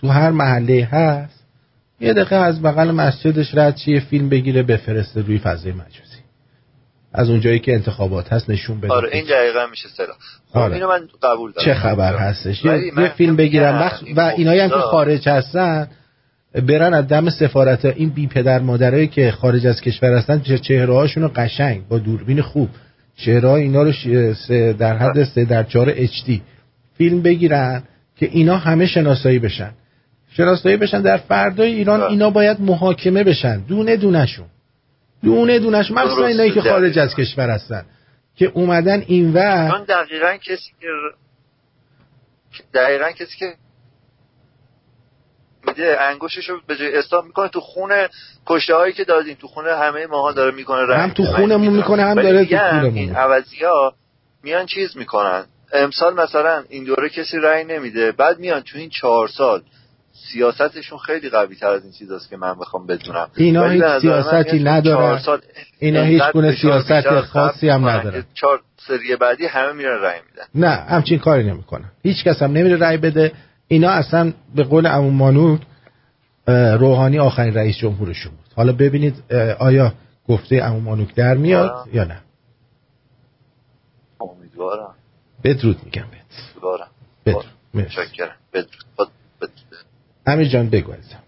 تو 0.00 0.08
هر 0.08 0.30
محله 0.30 0.84
هست 0.84 1.46
یه 2.00 2.12
دقیقه 2.12 2.36
از 2.36 2.62
بغل 2.62 2.90
مسجدش 2.90 3.54
رد 3.54 3.74
چیه 3.74 4.00
فیلم 4.00 4.28
بگیره 4.28 4.62
بفرسته 4.62 5.20
روی 5.20 5.38
فضای 5.38 5.72
مجازی. 5.72 6.16
از 7.12 7.30
اونجایی 7.30 7.58
که 7.58 7.74
انتخابات 7.74 8.32
هست 8.32 8.50
نشون 8.50 8.80
بده. 8.80 8.92
آره 8.92 9.08
این 9.12 9.24
دقیقا 9.24 9.66
میشه 9.70 9.88
سلا 9.88 10.12
آره. 10.52 10.74
اینو 10.74 10.88
من 10.88 11.08
قبول 11.22 11.52
دارم. 11.52 11.64
چه 11.64 11.74
خبر 11.74 12.16
هستش؟ 12.16 12.64
یه, 12.64 13.08
فیلم 13.16 13.36
بگیرن. 13.36 13.78
بخ... 13.78 14.02
و 14.16 14.20
اینایی 14.20 14.60
هم 14.60 14.68
که 14.68 14.74
خارج 14.74 15.28
هستن 15.28 15.88
برن 16.54 16.94
از 16.94 17.08
دم 17.08 17.30
سفارت. 17.30 17.84
این 17.84 18.08
بی 18.08 18.26
پدر 18.26 18.58
مادرایی 18.58 19.06
که 19.06 19.30
خارج 19.30 19.66
از 19.66 19.80
کشور 19.80 20.14
هستن 20.14 20.40
چهره 20.40 20.94
هاشون 20.94 21.22
رو 21.22 21.30
قشنگ 21.36 21.88
با 21.88 21.98
دوربین 21.98 22.42
خوب. 22.42 22.68
چهره 23.16 23.50
اینا 23.50 23.82
رو. 23.82 23.92
در 24.72 24.96
حد 24.96 25.24
سه 25.24 25.44
در 25.44 25.62
چهار 25.62 25.92
اچ 25.96 26.22
فیلم 26.98 27.22
بگیرن 27.22 27.82
که 28.16 28.28
اینا 28.32 28.56
همه 28.56 28.86
شناسایی 28.86 29.38
بشن. 29.38 29.70
شناسایی 30.30 30.76
بشن 30.76 31.02
در 31.02 31.16
فردای 31.16 31.72
ایران 31.72 32.02
اینا 32.02 32.30
باید 32.30 32.60
محاکمه 32.60 33.24
بشن. 33.24 33.60
دونه 33.60 33.96
دونشون 33.96 34.46
دونه 35.22 35.58
دونش 35.58 35.90
مخصوصا 35.90 36.26
اینایی 36.26 36.50
که 36.50 36.60
خارج 36.60 36.98
از 36.98 37.14
کشور 37.14 37.50
هستن. 37.50 37.86
که 38.36 38.46
اومدن 38.54 39.04
این 39.06 39.32
و 39.32 39.70
دقیقا 39.88 40.36
کسی 40.36 40.70
که 40.80 40.86
دقیقا 42.74 43.10
کسی 43.10 43.38
که 43.38 43.54
میده 45.68 45.96
انگوشش 46.00 46.48
رو 46.48 46.60
به 46.66 46.76
جای 46.76 46.98
استاب 46.98 47.24
می‌کنه 47.24 47.48
تو 47.48 47.60
خونه 47.60 48.08
کشته 48.46 48.74
هایی 48.74 48.92
که 48.92 49.04
دادیم 49.04 49.36
تو 49.40 49.46
خونه 49.46 49.76
همه 49.76 50.06
ماها 50.06 50.32
داره 50.32 50.54
می‌کنه 50.54 50.94
هم 50.94 51.10
تو 51.10 51.24
خونمون 51.24 51.76
می‌کنه 51.76 52.02
هم 52.02 52.14
داره 52.14 52.44
تو 52.44 52.56
خونمون. 52.58 52.98
این 52.98 53.16
عوضی 53.16 53.64
ها 53.64 53.94
میان 54.42 54.66
چیز 54.66 54.96
می‌کنن. 54.96 55.44
امسال 55.72 56.14
مثلا 56.14 56.64
این 56.68 56.84
دوره 56.84 57.08
کسی 57.08 57.38
رأی 57.38 57.64
نمیده. 57.64 58.12
بعد 58.12 58.38
میان 58.38 58.60
تو 58.60 58.78
این 58.78 58.90
چهار 58.90 59.28
سال. 59.28 59.62
سیاستشون 60.32 60.98
خیلی 60.98 61.28
قوی 61.28 61.56
تر 61.56 61.66
از 61.66 61.82
این 61.82 61.92
چیزاست 61.92 62.30
که 62.30 62.36
من 62.36 62.54
بخوام 62.54 62.86
بدونم. 62.86 63.30
اینا 63.36 63.68
هیچ 63.68 63.84
سیاستی 64.00 64.62
نداره 64.64 65.22
اینا 65.78 66.02
هیچ 66.02 66.22
گونه 66.32 66.56
سیاست 66.56 67.20
خاصی 67.20 67.68
هم 67.68 67.88
نداره 67.88 68.24
چهار 68.34 68.60
سری 68.86 69.16
بعدی 69.16 69.46
همه 69.46 69.72
میرن 69.72 70.00
رأی 70.02 70.20
میدن. 70.30 70.44
نه 70.54 70.68
همچین 70.68 71.18
کاری 71.18 71.44
نمی‌کنن. 71.44 71.90
هیچ 72.02 72.24
کس 72.24 72.42
هم 72.42 72.52
نمیره 72.52 72.76
رأی 72.76 72.96
بده. 72.96 73.32
اینا 73.68 73.90
اصلا 73.90 74.32
به 74.54 74.64
قول 74.64 74.86
عمو 74.86 75.10
مانوک 75.10 75.60
روحانی 76.78 77.18
آخرین 77.18 77.54
رئیس 77.54 77.76
جمهورشون 77.76 78.32
بود. 78.32 78.46
حالا 78.56 78.72
ببینید 78.72 79.32
آیا 79.58 79.92
گفته 80.28 80.62
عمو 80.62 80.80
مانوک 80.80 81.14
در 81.14 81.34
میاد 81.34 81.70
آه. 81.70 81.88
یا 81.92 82.04
نه؟ 82.04 82.20
امیدوارم. 84.20 84.94
بدرود 85.44 85.76
میگم 85.84 86.04
بهت. 86.10 86.56
بدرود. 87.26 87.44
متشکرم. 87.74 88.36
بدرود. 88.52 89.08
امیر 90.26 90.48
جان 90.48 90.70
بگو 90.70 90.92
ازم 90.92 91.18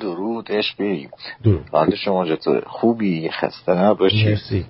درود 0.00 0.52
عشقی 0.52 1.08
درود. 1.44 1.64
حال 1.72 1.94
شما 1.94 2.26
چطور 2.26 2.62
خوبی 2.66 3.30
خسته 3.30 3.72
نباشی 3.72 4.28
مرسی. 4.28 4.66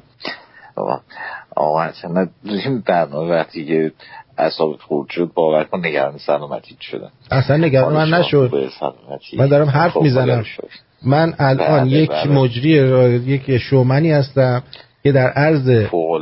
آقا 1.54 1.80
اصلا 1.82 2.28
این 2.44 2.80
برنامه 2.80 3.30
وقتی 3.30 3.66
که 3.66 3.92
اصاب 4.38 4.76
خورد 4.76 5.10
شد 5.10 5.30
باور 5.34 5.64
کن 5.64 5.86
نگران 5.86 6.18
سلامتی 6.18 6.76
شدن 6.80 7.08
اصلا 7.30 7.56
نگران 7.56 7.92
من 7.92 8.18
نشد. 8.18 8.52
من 9.36 9.46
دارم 9.46 9.68
حرف 9.68 9.96
می‌زنم. 9.96 10.44
من 11.06 11.34
الان 11.38 11.86
یک 11.86 12.10
مجری 12.10 12.70
یک 13.26 13.58
شومنی 13.58 14.10
هستم 14.10 14.62
که 15.02 15.12
در 15.12 15.28
عرض 15.28 15.68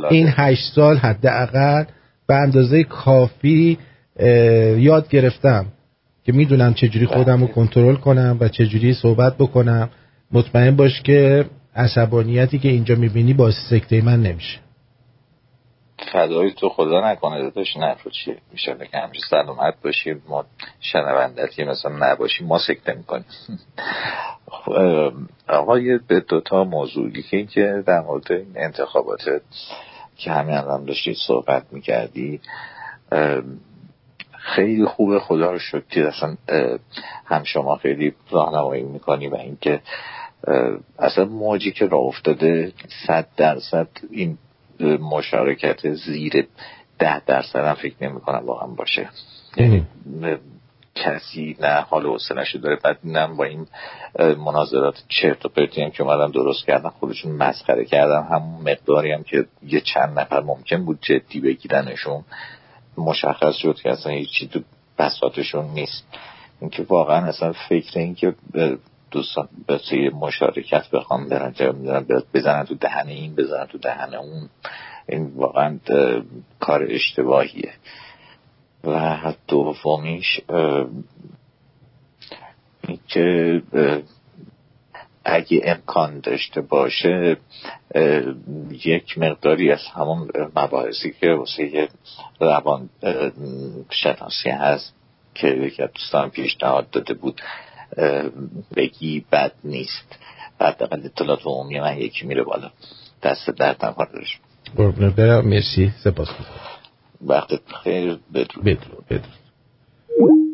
این 0.09 0.27
هشت 0.29 0.73
سال 0.75 0.97
حداقل 0.97 1.83
به 2.27 2.35
اندازه 2.35 2.83
کافی 2.83 3.77
یاد 4.77 5.09
گرفتم. 5.09 5.65
که 6.25 6.31
می‌دونم 6.31 6.73
چجوری 6.73 7.05
خودم 7.05 7.41
رو 7.41 7.47
کنترل 7.47 7.95
کنم 7.95 8.37
و 8.39 8.47
چجوری 8.47 8.93
صحبت 8.93 9.37
بکنم. 9.37 9.89
مطمئن 10.31 10.75
باش 10.75 11.01
که 11.01 11.45
عصبانیتی 11.75 12.59
که 12.59 12.69
اینجا 12.69 12.95
می‌بینی 12.95 13.33
با 13.33 13.51
سکته 13.51 14.01
من 14.01 14.21
نمیشه. 14.21 14.59
فدای 16.13 16.51
تو 16.51 16.69
خدا 16.69 17.11
نکنه 17.11 17.41
داداش. 17.41 17.77
نه 17.77 17.95
رو 18.03 18.11
چیه 18.11 18.37
میشه 18.51 18.75
که 18.91 18.97
همیشه 18.97 19.21
سلامت 19.29 19.73
باشیم 19.83 20.21
ما 20.29 20.45
شنوندتی 20.79 21.63
مثلا 21.63 21.91
نباشیم 21.99 22.47
ما 22.47 22.59
سکته 22.59 22.93
می‌کنیم. 22.93 23.25
آقای 25.47 25.99
به 26.07 26.19
دوتا 26.19 26.63
موضوعی 26.63 27.21
که 27.21 27.37
این 27.37 27.47
که 27.47 27.83
در 27.85 27.99
مورد 27.99 28.31
این 28.31 28.53
انتخابات 28.55 29.21
که 30.17 30.31
همین 30.31 30.55
الان 30.55 30.85
داشتید 30.85 31.17
صحبت 31.27 31.63
می‌کردی 31.71 32.39
خیلی 34.43 34.85
خوبه. 34.85 35.19
خدا 35.19 35.51
رو 35.51 35.59
شکر 35.59 36.07
اصلا 36.07 36.37
هم 37.25 37.43
شما 37.43 37.75
خیلی 37.75 38.13
راهنمایی 38.31 38.83
می‌کنی 38.83 39.27
و 39.27 39.35
اینکه 39.35 39.81
اصلا 40.99 41.25
موجی 41.25 41.71
که 41.71 41.85
راه 41.85 42.01
افتاده 42.01 42.73
صد 43.07 43.27
درصد 43.37 43.87
این 44.11 44.37
مشارکت 44.99 45.93
زیر 45.93 46.47
ده 46.99 47.19
درصد 47.25 47.65
هم 47.65 47.73
فکر 47.73 47.95
نمی 48.01 48.19
کنم 48.19 48.45
واقعا 48.45 48.67
باشه. 48.67 49.09
یعنی 49.57 49.85
کسی 50.95 51.57
نه 51.59 51.81
حال 51.81 52.05
حوصله‌شو 52.05 52.57
داره 52.57 52.79
بعد 52.83 52.97
نه 53.03 53.27
با 53.27 53.43
این 53.43 53.67
مناظرات 54.17 55.03
چرت 55.07 55.45
و 55.45 55.49
پرتی 55.49 55.81
هم 55.81 55.91
که 55.91 56.03
اومدن 56.03 56.31
درست 56.31 56.65
کردن 56.65 56.89
خودشون 56.89 57.31
مسخره 57.31 57.85
کردن. 57.85 58.23
همون 58.23 58.71
مقداری 58.71 59.11
هم 59.11 59.23
که 59.23 59.45
یه 59.67 59.81
چند 59.81 60.19
نفر 60.19 60.39
ممکن 60.39 60.85
بود 60.85 60.99
جدی 61.01 61.39
بگیرنشون. 61.39 62.23
مشخص 62.97 63.55
شد 63.55 63.75
که 63.75 63.91
اصلا 63.91 64.11
هیچی 64.11 64.47
تو 64.47 64.59
بساتشون 64.97 65.65
نیست. 65.65 66.03
اینکه 66.61 66.85
واقعا 66.89 67.25
اصلا 67.25 67.53
فکر 67.69 67.99
این 67.99 68.15
که 68.15 68.35
دوستان 69.11 69.49
به 69.67 69.79
مشارکت 70.09 70.89
بخوام 70.89 71.29
برن 71.29 71.53
بزنن 72.33 72.63
تو 72.63 72.75
دهن 72.75 73.07
این 73.07 73.35
بزنن 73.35 73.65
تو 73.65 73.77
دهن 73.77 74.13
اون. 74.13 74.49
این 75.09 75.31
واقعا 75.35 75.79
کار 76.59 76.87
اشتباهیه. 76.89 77.73
و 78.83 79.33
دومیش 79.47 80.41
که 83.07 83.61
اگه 85.25 85.61
امکان 85.63 86.19
داشته 86.19 86.61
باشه 86.61 87.37
یک 88.85 89.17
مقداری 89.17 89.71
از 89.71 89.79
همون 89.95 90.29
مباحثی 90.55 91.11
که 91.21 91.31
واسه 91.31 91.89
روان 92.39 92.89
شناسی 93.89 94.49
هست 94.49 94.93
که 95.35 95.47
یکی 95.47 95.83
دوستان 95.95 96.29
پیشنهاد 96.29 96.89
داده 96.89 97.13
بود 97.13 97.41
بگی 98.75 99.25
بد 99.31 99.53
نیست. 99.63 100.15
حداقل 100.61 101.05
اطلاعات 101.05 101.41
عمومی 101.45 101.79
من 101.79 101.97
یکی 101.97 102.25
میره 102.25 102.43
بالا. 102.43 102.71
دست 103.23 103.49
درد 103.49 103.85
نکنه 103.85 105.09
برم. 105.09 105.47
مرسی. 105.47 105.91
سپاس. 106.03 106.27
وقتت 107.21 107.61
خیر 107.83 108.19
بدرود. 108.33 108.65
بدرود 108.65 109.05
بدرود. 109.05 109.42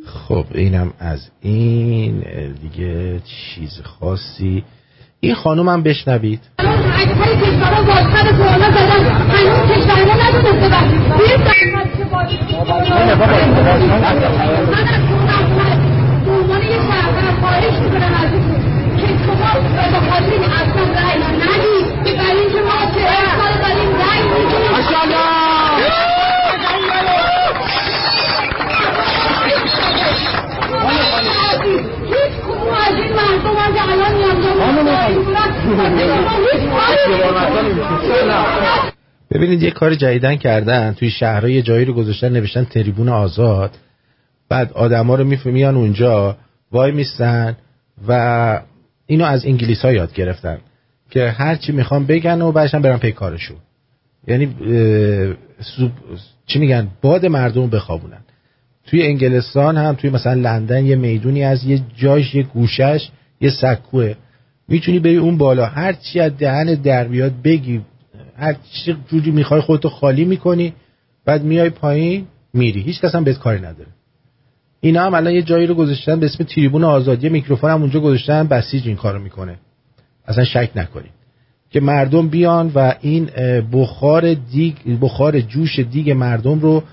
خب 0.09 0.45
اینم 0.51 0.93
از 0.99 1.29
این 1.41 2.23
دیگه 2.61 3.19
چیز 3.19 3.81
خاصی. 3.83 4.63
این 5.19 5.35
خانوم 5.35 5.69
هم 5.69 5.83
بشنوید. 5.83 6.39
ببینید 39.31 39.63
یه 39.63 39.71
کار 39.71 39.95
جدیدن 39.95 40.35
کردن. 40.35 40.93
توی 40.93 41.09
شهرهای 41.09 41.61
جایی 41.61 41.85
رو 41.85 41.93
گذاشتن 41.93 42.29
نوشتن 42.29 42.63
تریبون 42.63 43.09
آزاد. 43.09 43.77
بعد 44.49 44.71
آدما 44.73 45.15
رو 45.15 45.25
میان 45.45 45.75
اونجا 45.75 46.37
وای 46.71 46.91
میستن 46.91 47.57
و 48.07 48.61
اینو 49.05 49.25
از 49.25 49.45
انگلیس 49.45 49.81
ها 49.81 49.91
یاد 49.91 50.13
گرفتن 50.13 50.57
که 51.09 51.29
هرچی 51.29 51.71
می‌خوام 51.71 52.05
بگن 52.05 52.41
و 52.41 52.51
بعدشن 52.51 52.81
برن 52.81 52.97
پی 52.97 53.11
کارشون. 53.11 53.57
یعنی 54.27 54.55
چی 56.45 56.59
میگن؟ 56.59 56.87
باد 57.01 57.25
مردم 57.25 57.67
بخوابونن. 57.67 58.21
توی 58.85 59.03
انگلستان 59.03 59.77
هم 59.77 59.95
توی 59.95 60.09
مثلا 60.09 60.33
لندن 60.33 60.85
یه 60.85 60.95
می‌دونی 60.95 61.43
از 61.43 61.63
یه 61.63 61.81
جاش 61.97 62.35
یه 62.35 62.43
گوشش 62.43 63.09
یه 63.41 63.49
سکوه. 63.49 64.13
می‌تونی 64.67 64.99
بری 64.99 65.17
اون 65.17 65.37
بالا. 65.37 65.65
هر 65.65 65.93
چی 65.93 66.19
از 66.19 66.37
دهن 66.37 66.73
در 66.73 67.07
بیاد 67.07 67.41
بگی. 67.43 67.81
هر 68.37 68.53
چی 68.53 68.95
جوری 69.11 69.31
می‌خوای 69.31 69.61
خودتو 69.61 69.89
خالی 69.89 70.25
می‌کنی 70.25 70.73
بعد 71.25 71.43
میای 71.43 71.69
پایین 71.69 72.25
میری. 72.53 72.81
هیچ 72.81 73.01
کس 73.01 73.15
هم 73.15 73.23
بهت 73.23 73.39
کاری 73.39 73.59
نداره. 73.59 73.89
اینا 74.81 75.05
هم 75.05 75.13
الان 75.13 75.33
یه 75.33 75.41
جایی 75.41 75.67
رو 75.67 75.75
گذاشتن 75.75 76.19
به 76.19 76.25
اسم 76.25 76.43
تریبون 76.43 76.83
آزادی. 76.83 77.29
میکروفون 77.29 77.71
هم 77.71 77.81
اونجا 77.81 77.99
گذاشتن. 77.99 78.47
بسیج 78.47 78.87
این 78.87 78.95
کارو 78.95 79.19
می‌کنه. 79.19 79.55
اصلا 80.27 80.43
شک 80.43 80.69
نکنید. 80.75 81.11
که 81.71 81.79
مردم 81.79 82.27
بیان 82.27 82.71
و 82.75 82.93
این 83.01 83.29
بخار 83.71 84.33
دیگ 84.33 84.75
بخار 85.01 85.41
جوش 85.41 85.79
دیگ 85.79 86.11
مردم 86.11 86.59
رو 86.59 86.83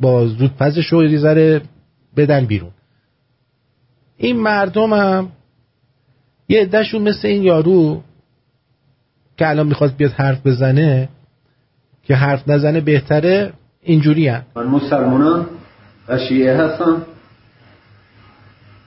با 0.00 0.26
زودپزش 0.26 0.86
رو 0.86 1.18
ذره 1.18 1.60
بدن 2.16 2.44
بیرون. 2.44 2.70
این 4.16 4.40
مردم 4.40 4.92
هم 4.92 5.28
یه 6.48 6.60
عدهشون 6.60 7.02
مثل 7.02 7.28
این 7.28 7.42
یارو 7.42 8.02
که 9.36 9.48
الان 9.48 9.66
می‌خواد 9.66 9.96
بیاد 9.96 10.12
حرف 10.12 10.46
بزنه 10.46 11.08
که 12.02 12.14
حرف 12.14 12.48
نزنه 12.48 12.80
بهتره 12.80 13.52
اینجوری 13.82 14.28
هم. 14.28 14.42
من 14.56 14.66
مسلمانان 14.66 15.46
و 16.08 16.18
شیعه 16.18 16.56
هستم 16.56 17.02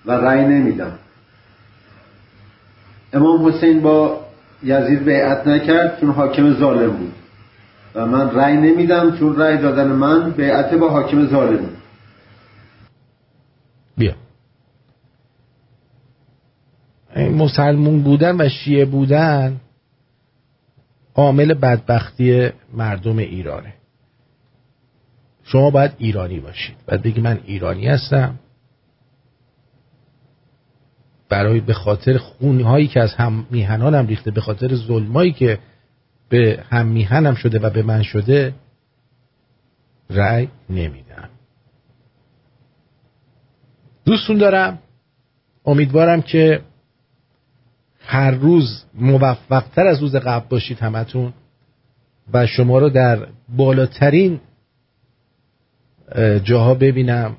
و 0.06 0.12
رأی 0.12 0.46
نمیدم. 0.46 1.00
امام 3.14 3.48
حسین 3.48 3.82
با 3.82 4.26
یزید 4.64 5.04
بیعت 5.04 5.48
نکرد 5.48 6.00
چون 6.00 6.10
حاکم 6.10 6.54
ظالم 6.54 6.92
بود. 6.92 7.14
و 7.96 8.06
من 8.06 8.36
رأی 8.36 8.58
نمیدم 8.58 9.18
چون 9.18 9.36
رأی 9.36 9.58
دادن 9.58 9.88
من 9.88 10.32
بیعت 10.32 10.74
با 10.74 10.90
حاکم 10.90 11.28
ظالم. 11.28 11.70
بیا. 13.98 14.14
مسلمون 17.16 18.04
بودن 18.04 18.42
و 18.42 18.50
شیعه 18.50 18.86
بودن 18.86 19.62
عامل 21.16 21.54
بدبختی 21.54 22.50
مردم 22.74 23.18
ایرانه. 23.18 23.74
شما 25.44 25.70
باید 25.70 25.92
ایرانی 25.98 26.40
باشید. 26.40 26.76
باید 26.88 27.02
بگی 27.02 27.22
من 27.22 27.40
ایرانی 27.46 27.88
هستم. 27.88 28.40
برای 31.30 31.60
به 31.60 31.74
خاطر 31.74 32.18
خونهایی 32.18 32.88
که 32.88 33.00
از 33.00 33.14
هم 33.14 33.46
میهنانم 33.52 34.08
ریخته 34.08 34.32
به 34.32 34.42
خاطر 34.42 34.76
ظلمایی 34.76 35.32
که 35.32 35.60
به 36.34 36.64
هم 36.70 36.88
میهنم 36.88 37.36
شده 37.36 37.60
و 37.60 37.70
به 37.70 37.84
من 37.84 38.02
شده 38.02 38.54
رأی 40.10 40.50
نمیدم. 40.70 41.30
دوستون 44.06 44.38
دارم 44.38 44.80
امیدوارم 45.66 46.22
که 46.22 46.62
هر 48.00 48.32
روز 48.32 48.84
موفقتر 48.94 49.88
از 49.88 50.02
روز 50.02 50.16
قبل 50.16 50.48
باشید 50.50 50.80
همتون 50.80 51.34
و 52.34 52.46
شما 52.46 52.80
رو 52.80 52.90
در 52.90 53.28
بالاترین 53.50 54.42
جاها 56.44 56.74
ببینم 56.74 57.38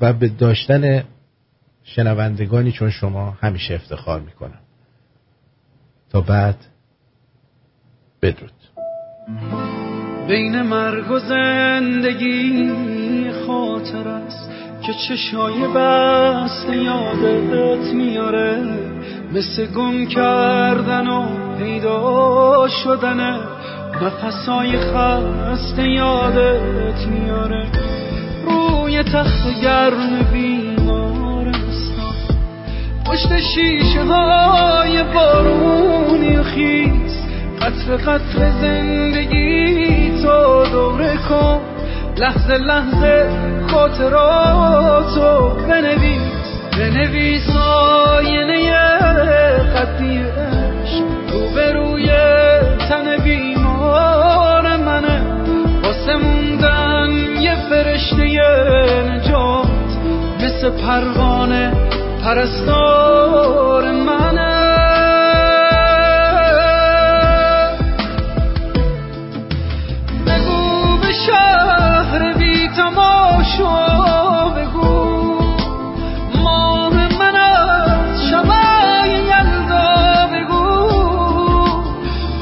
و 0.00 0.12
به 0.12 0.28
داشتن 0.28 1.04
شنوندگانی 1.84 2.72
چون 2.72 2.90
شما 2.90 3.30
همیشه 3.30 3.74
افتخار 3.74 4.20
می‌کنم. 4.20 4.60
تا 6.10 6.20
بعد 6.20 6.71
بدرود. 8.22 8.52
بین 10.28 10.62
مرگ 10.62 11.10
و 11.10 11.18
زندگی 11.18 12.70
خاطر 13.46 14.08
است 14.08 14.50
که 14.82 14.92
چشای 15.08 15.68
بست 15.74 16.68
یادت 16.68 17.94
میاره. 17.94 18.62
مثل 19.32 19.66
گم 19.66 20.06
کردن 20.06 21.06
و 21.06 21.26
پیدا 21.58 22.68
شدن 22.84 23.40
نفسای 24.02 24.78
خسته 24.78 25.88
یادت 25.88 27.06
میاره. 27.06 27.66
روی 28.44 29.02
تخت 29.02 29.60
گرم 29.62 30.26
بیمارستان 30.32 32.14
پشت 33.06 33.40
شیشه 33.54 34.04
های 34.04 35.02
بارونی 35.02 36.42
خیز 36.42 36.91
قطر 37.62 37.96
قطر 37.96 38.50
زندگی 38.60 40.10
تو 40.22 40.64
دوره 40.72 41.16
کن. 41.28 41.60
لحظه 42.16 42.54
لحظه 42.54 43.30
خاطراتو 43.70 45.48
بنویس. 45.68 46.22
بنویس 46.78 47.56
آینه 47.56 48.72
عشق. 50.82 51.04
رو 51.32 51.54
به 51.54 51.72
روی 51.72 52.06
تن 52.88 53.16
بیمار 53.24 54.76
منه. 54.76 55.22
واسه 55.82 56.16
موندن 56.16 57.10
یه 57.40 57.54
فرشته 57.70 58.24
نجات. 59.10 59.66
مثل 60.40 60.70
پروانه 60.70 61.72
پرستار 62.24 63.92
منه. 63.92 64.51
شهر 71.26 72.32
بی 72.32 72.68
تماشا 72.68 73.78
بگو. 74.48 75.38
ماه 76.42 76.94
من 77.18 77.36
از 77.36 78.30
شبای 78.30 79.10
یلدا 79.10 80.26
بگو. 80.32 80.88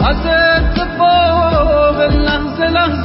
از 0.08 0.26
اتفاق 0.26 2.00
لحظه 2.00 2.66
لحظه 2.66 2.99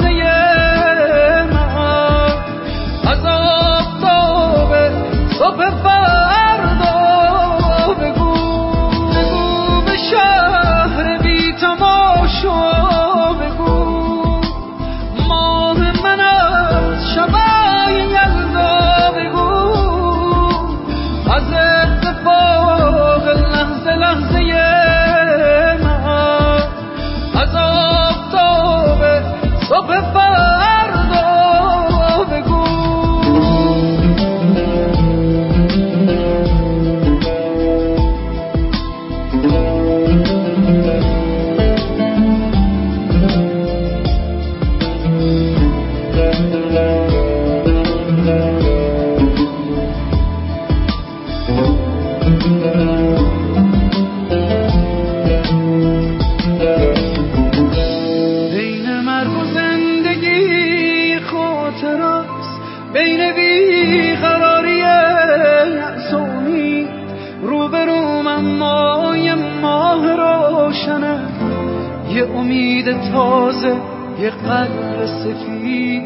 تازه 73.16 73.76
یه 74.20 74.30
قلب 74.30 75.06
سفید. 75.06 76.02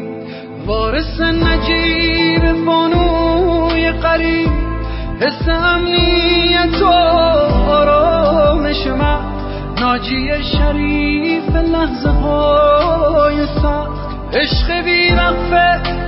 وارث 0.67 1.21
نجیب 1.21 2.65
بانوی 2.65 3.91
قریب. 3.91 4.51
حس 5.19 5.49
امنیت 5.49 6.81
و 6.81 6.85
آرامش 7.69 8.87
من. 8.87 9.19
ناجی 9.81 10.43
شریف 10.43 11.55
لحظه 11.55 12.09
های 12.09 13.45
سخت. 13.45 13.91
عشق 14.33 14.81
بی 14.81 15.11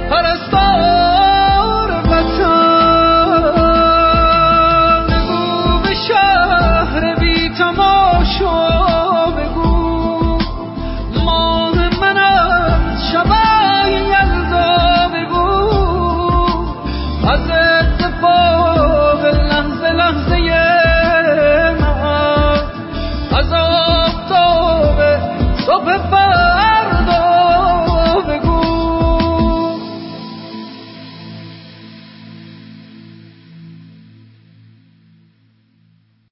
پرستار. 0.09 1.12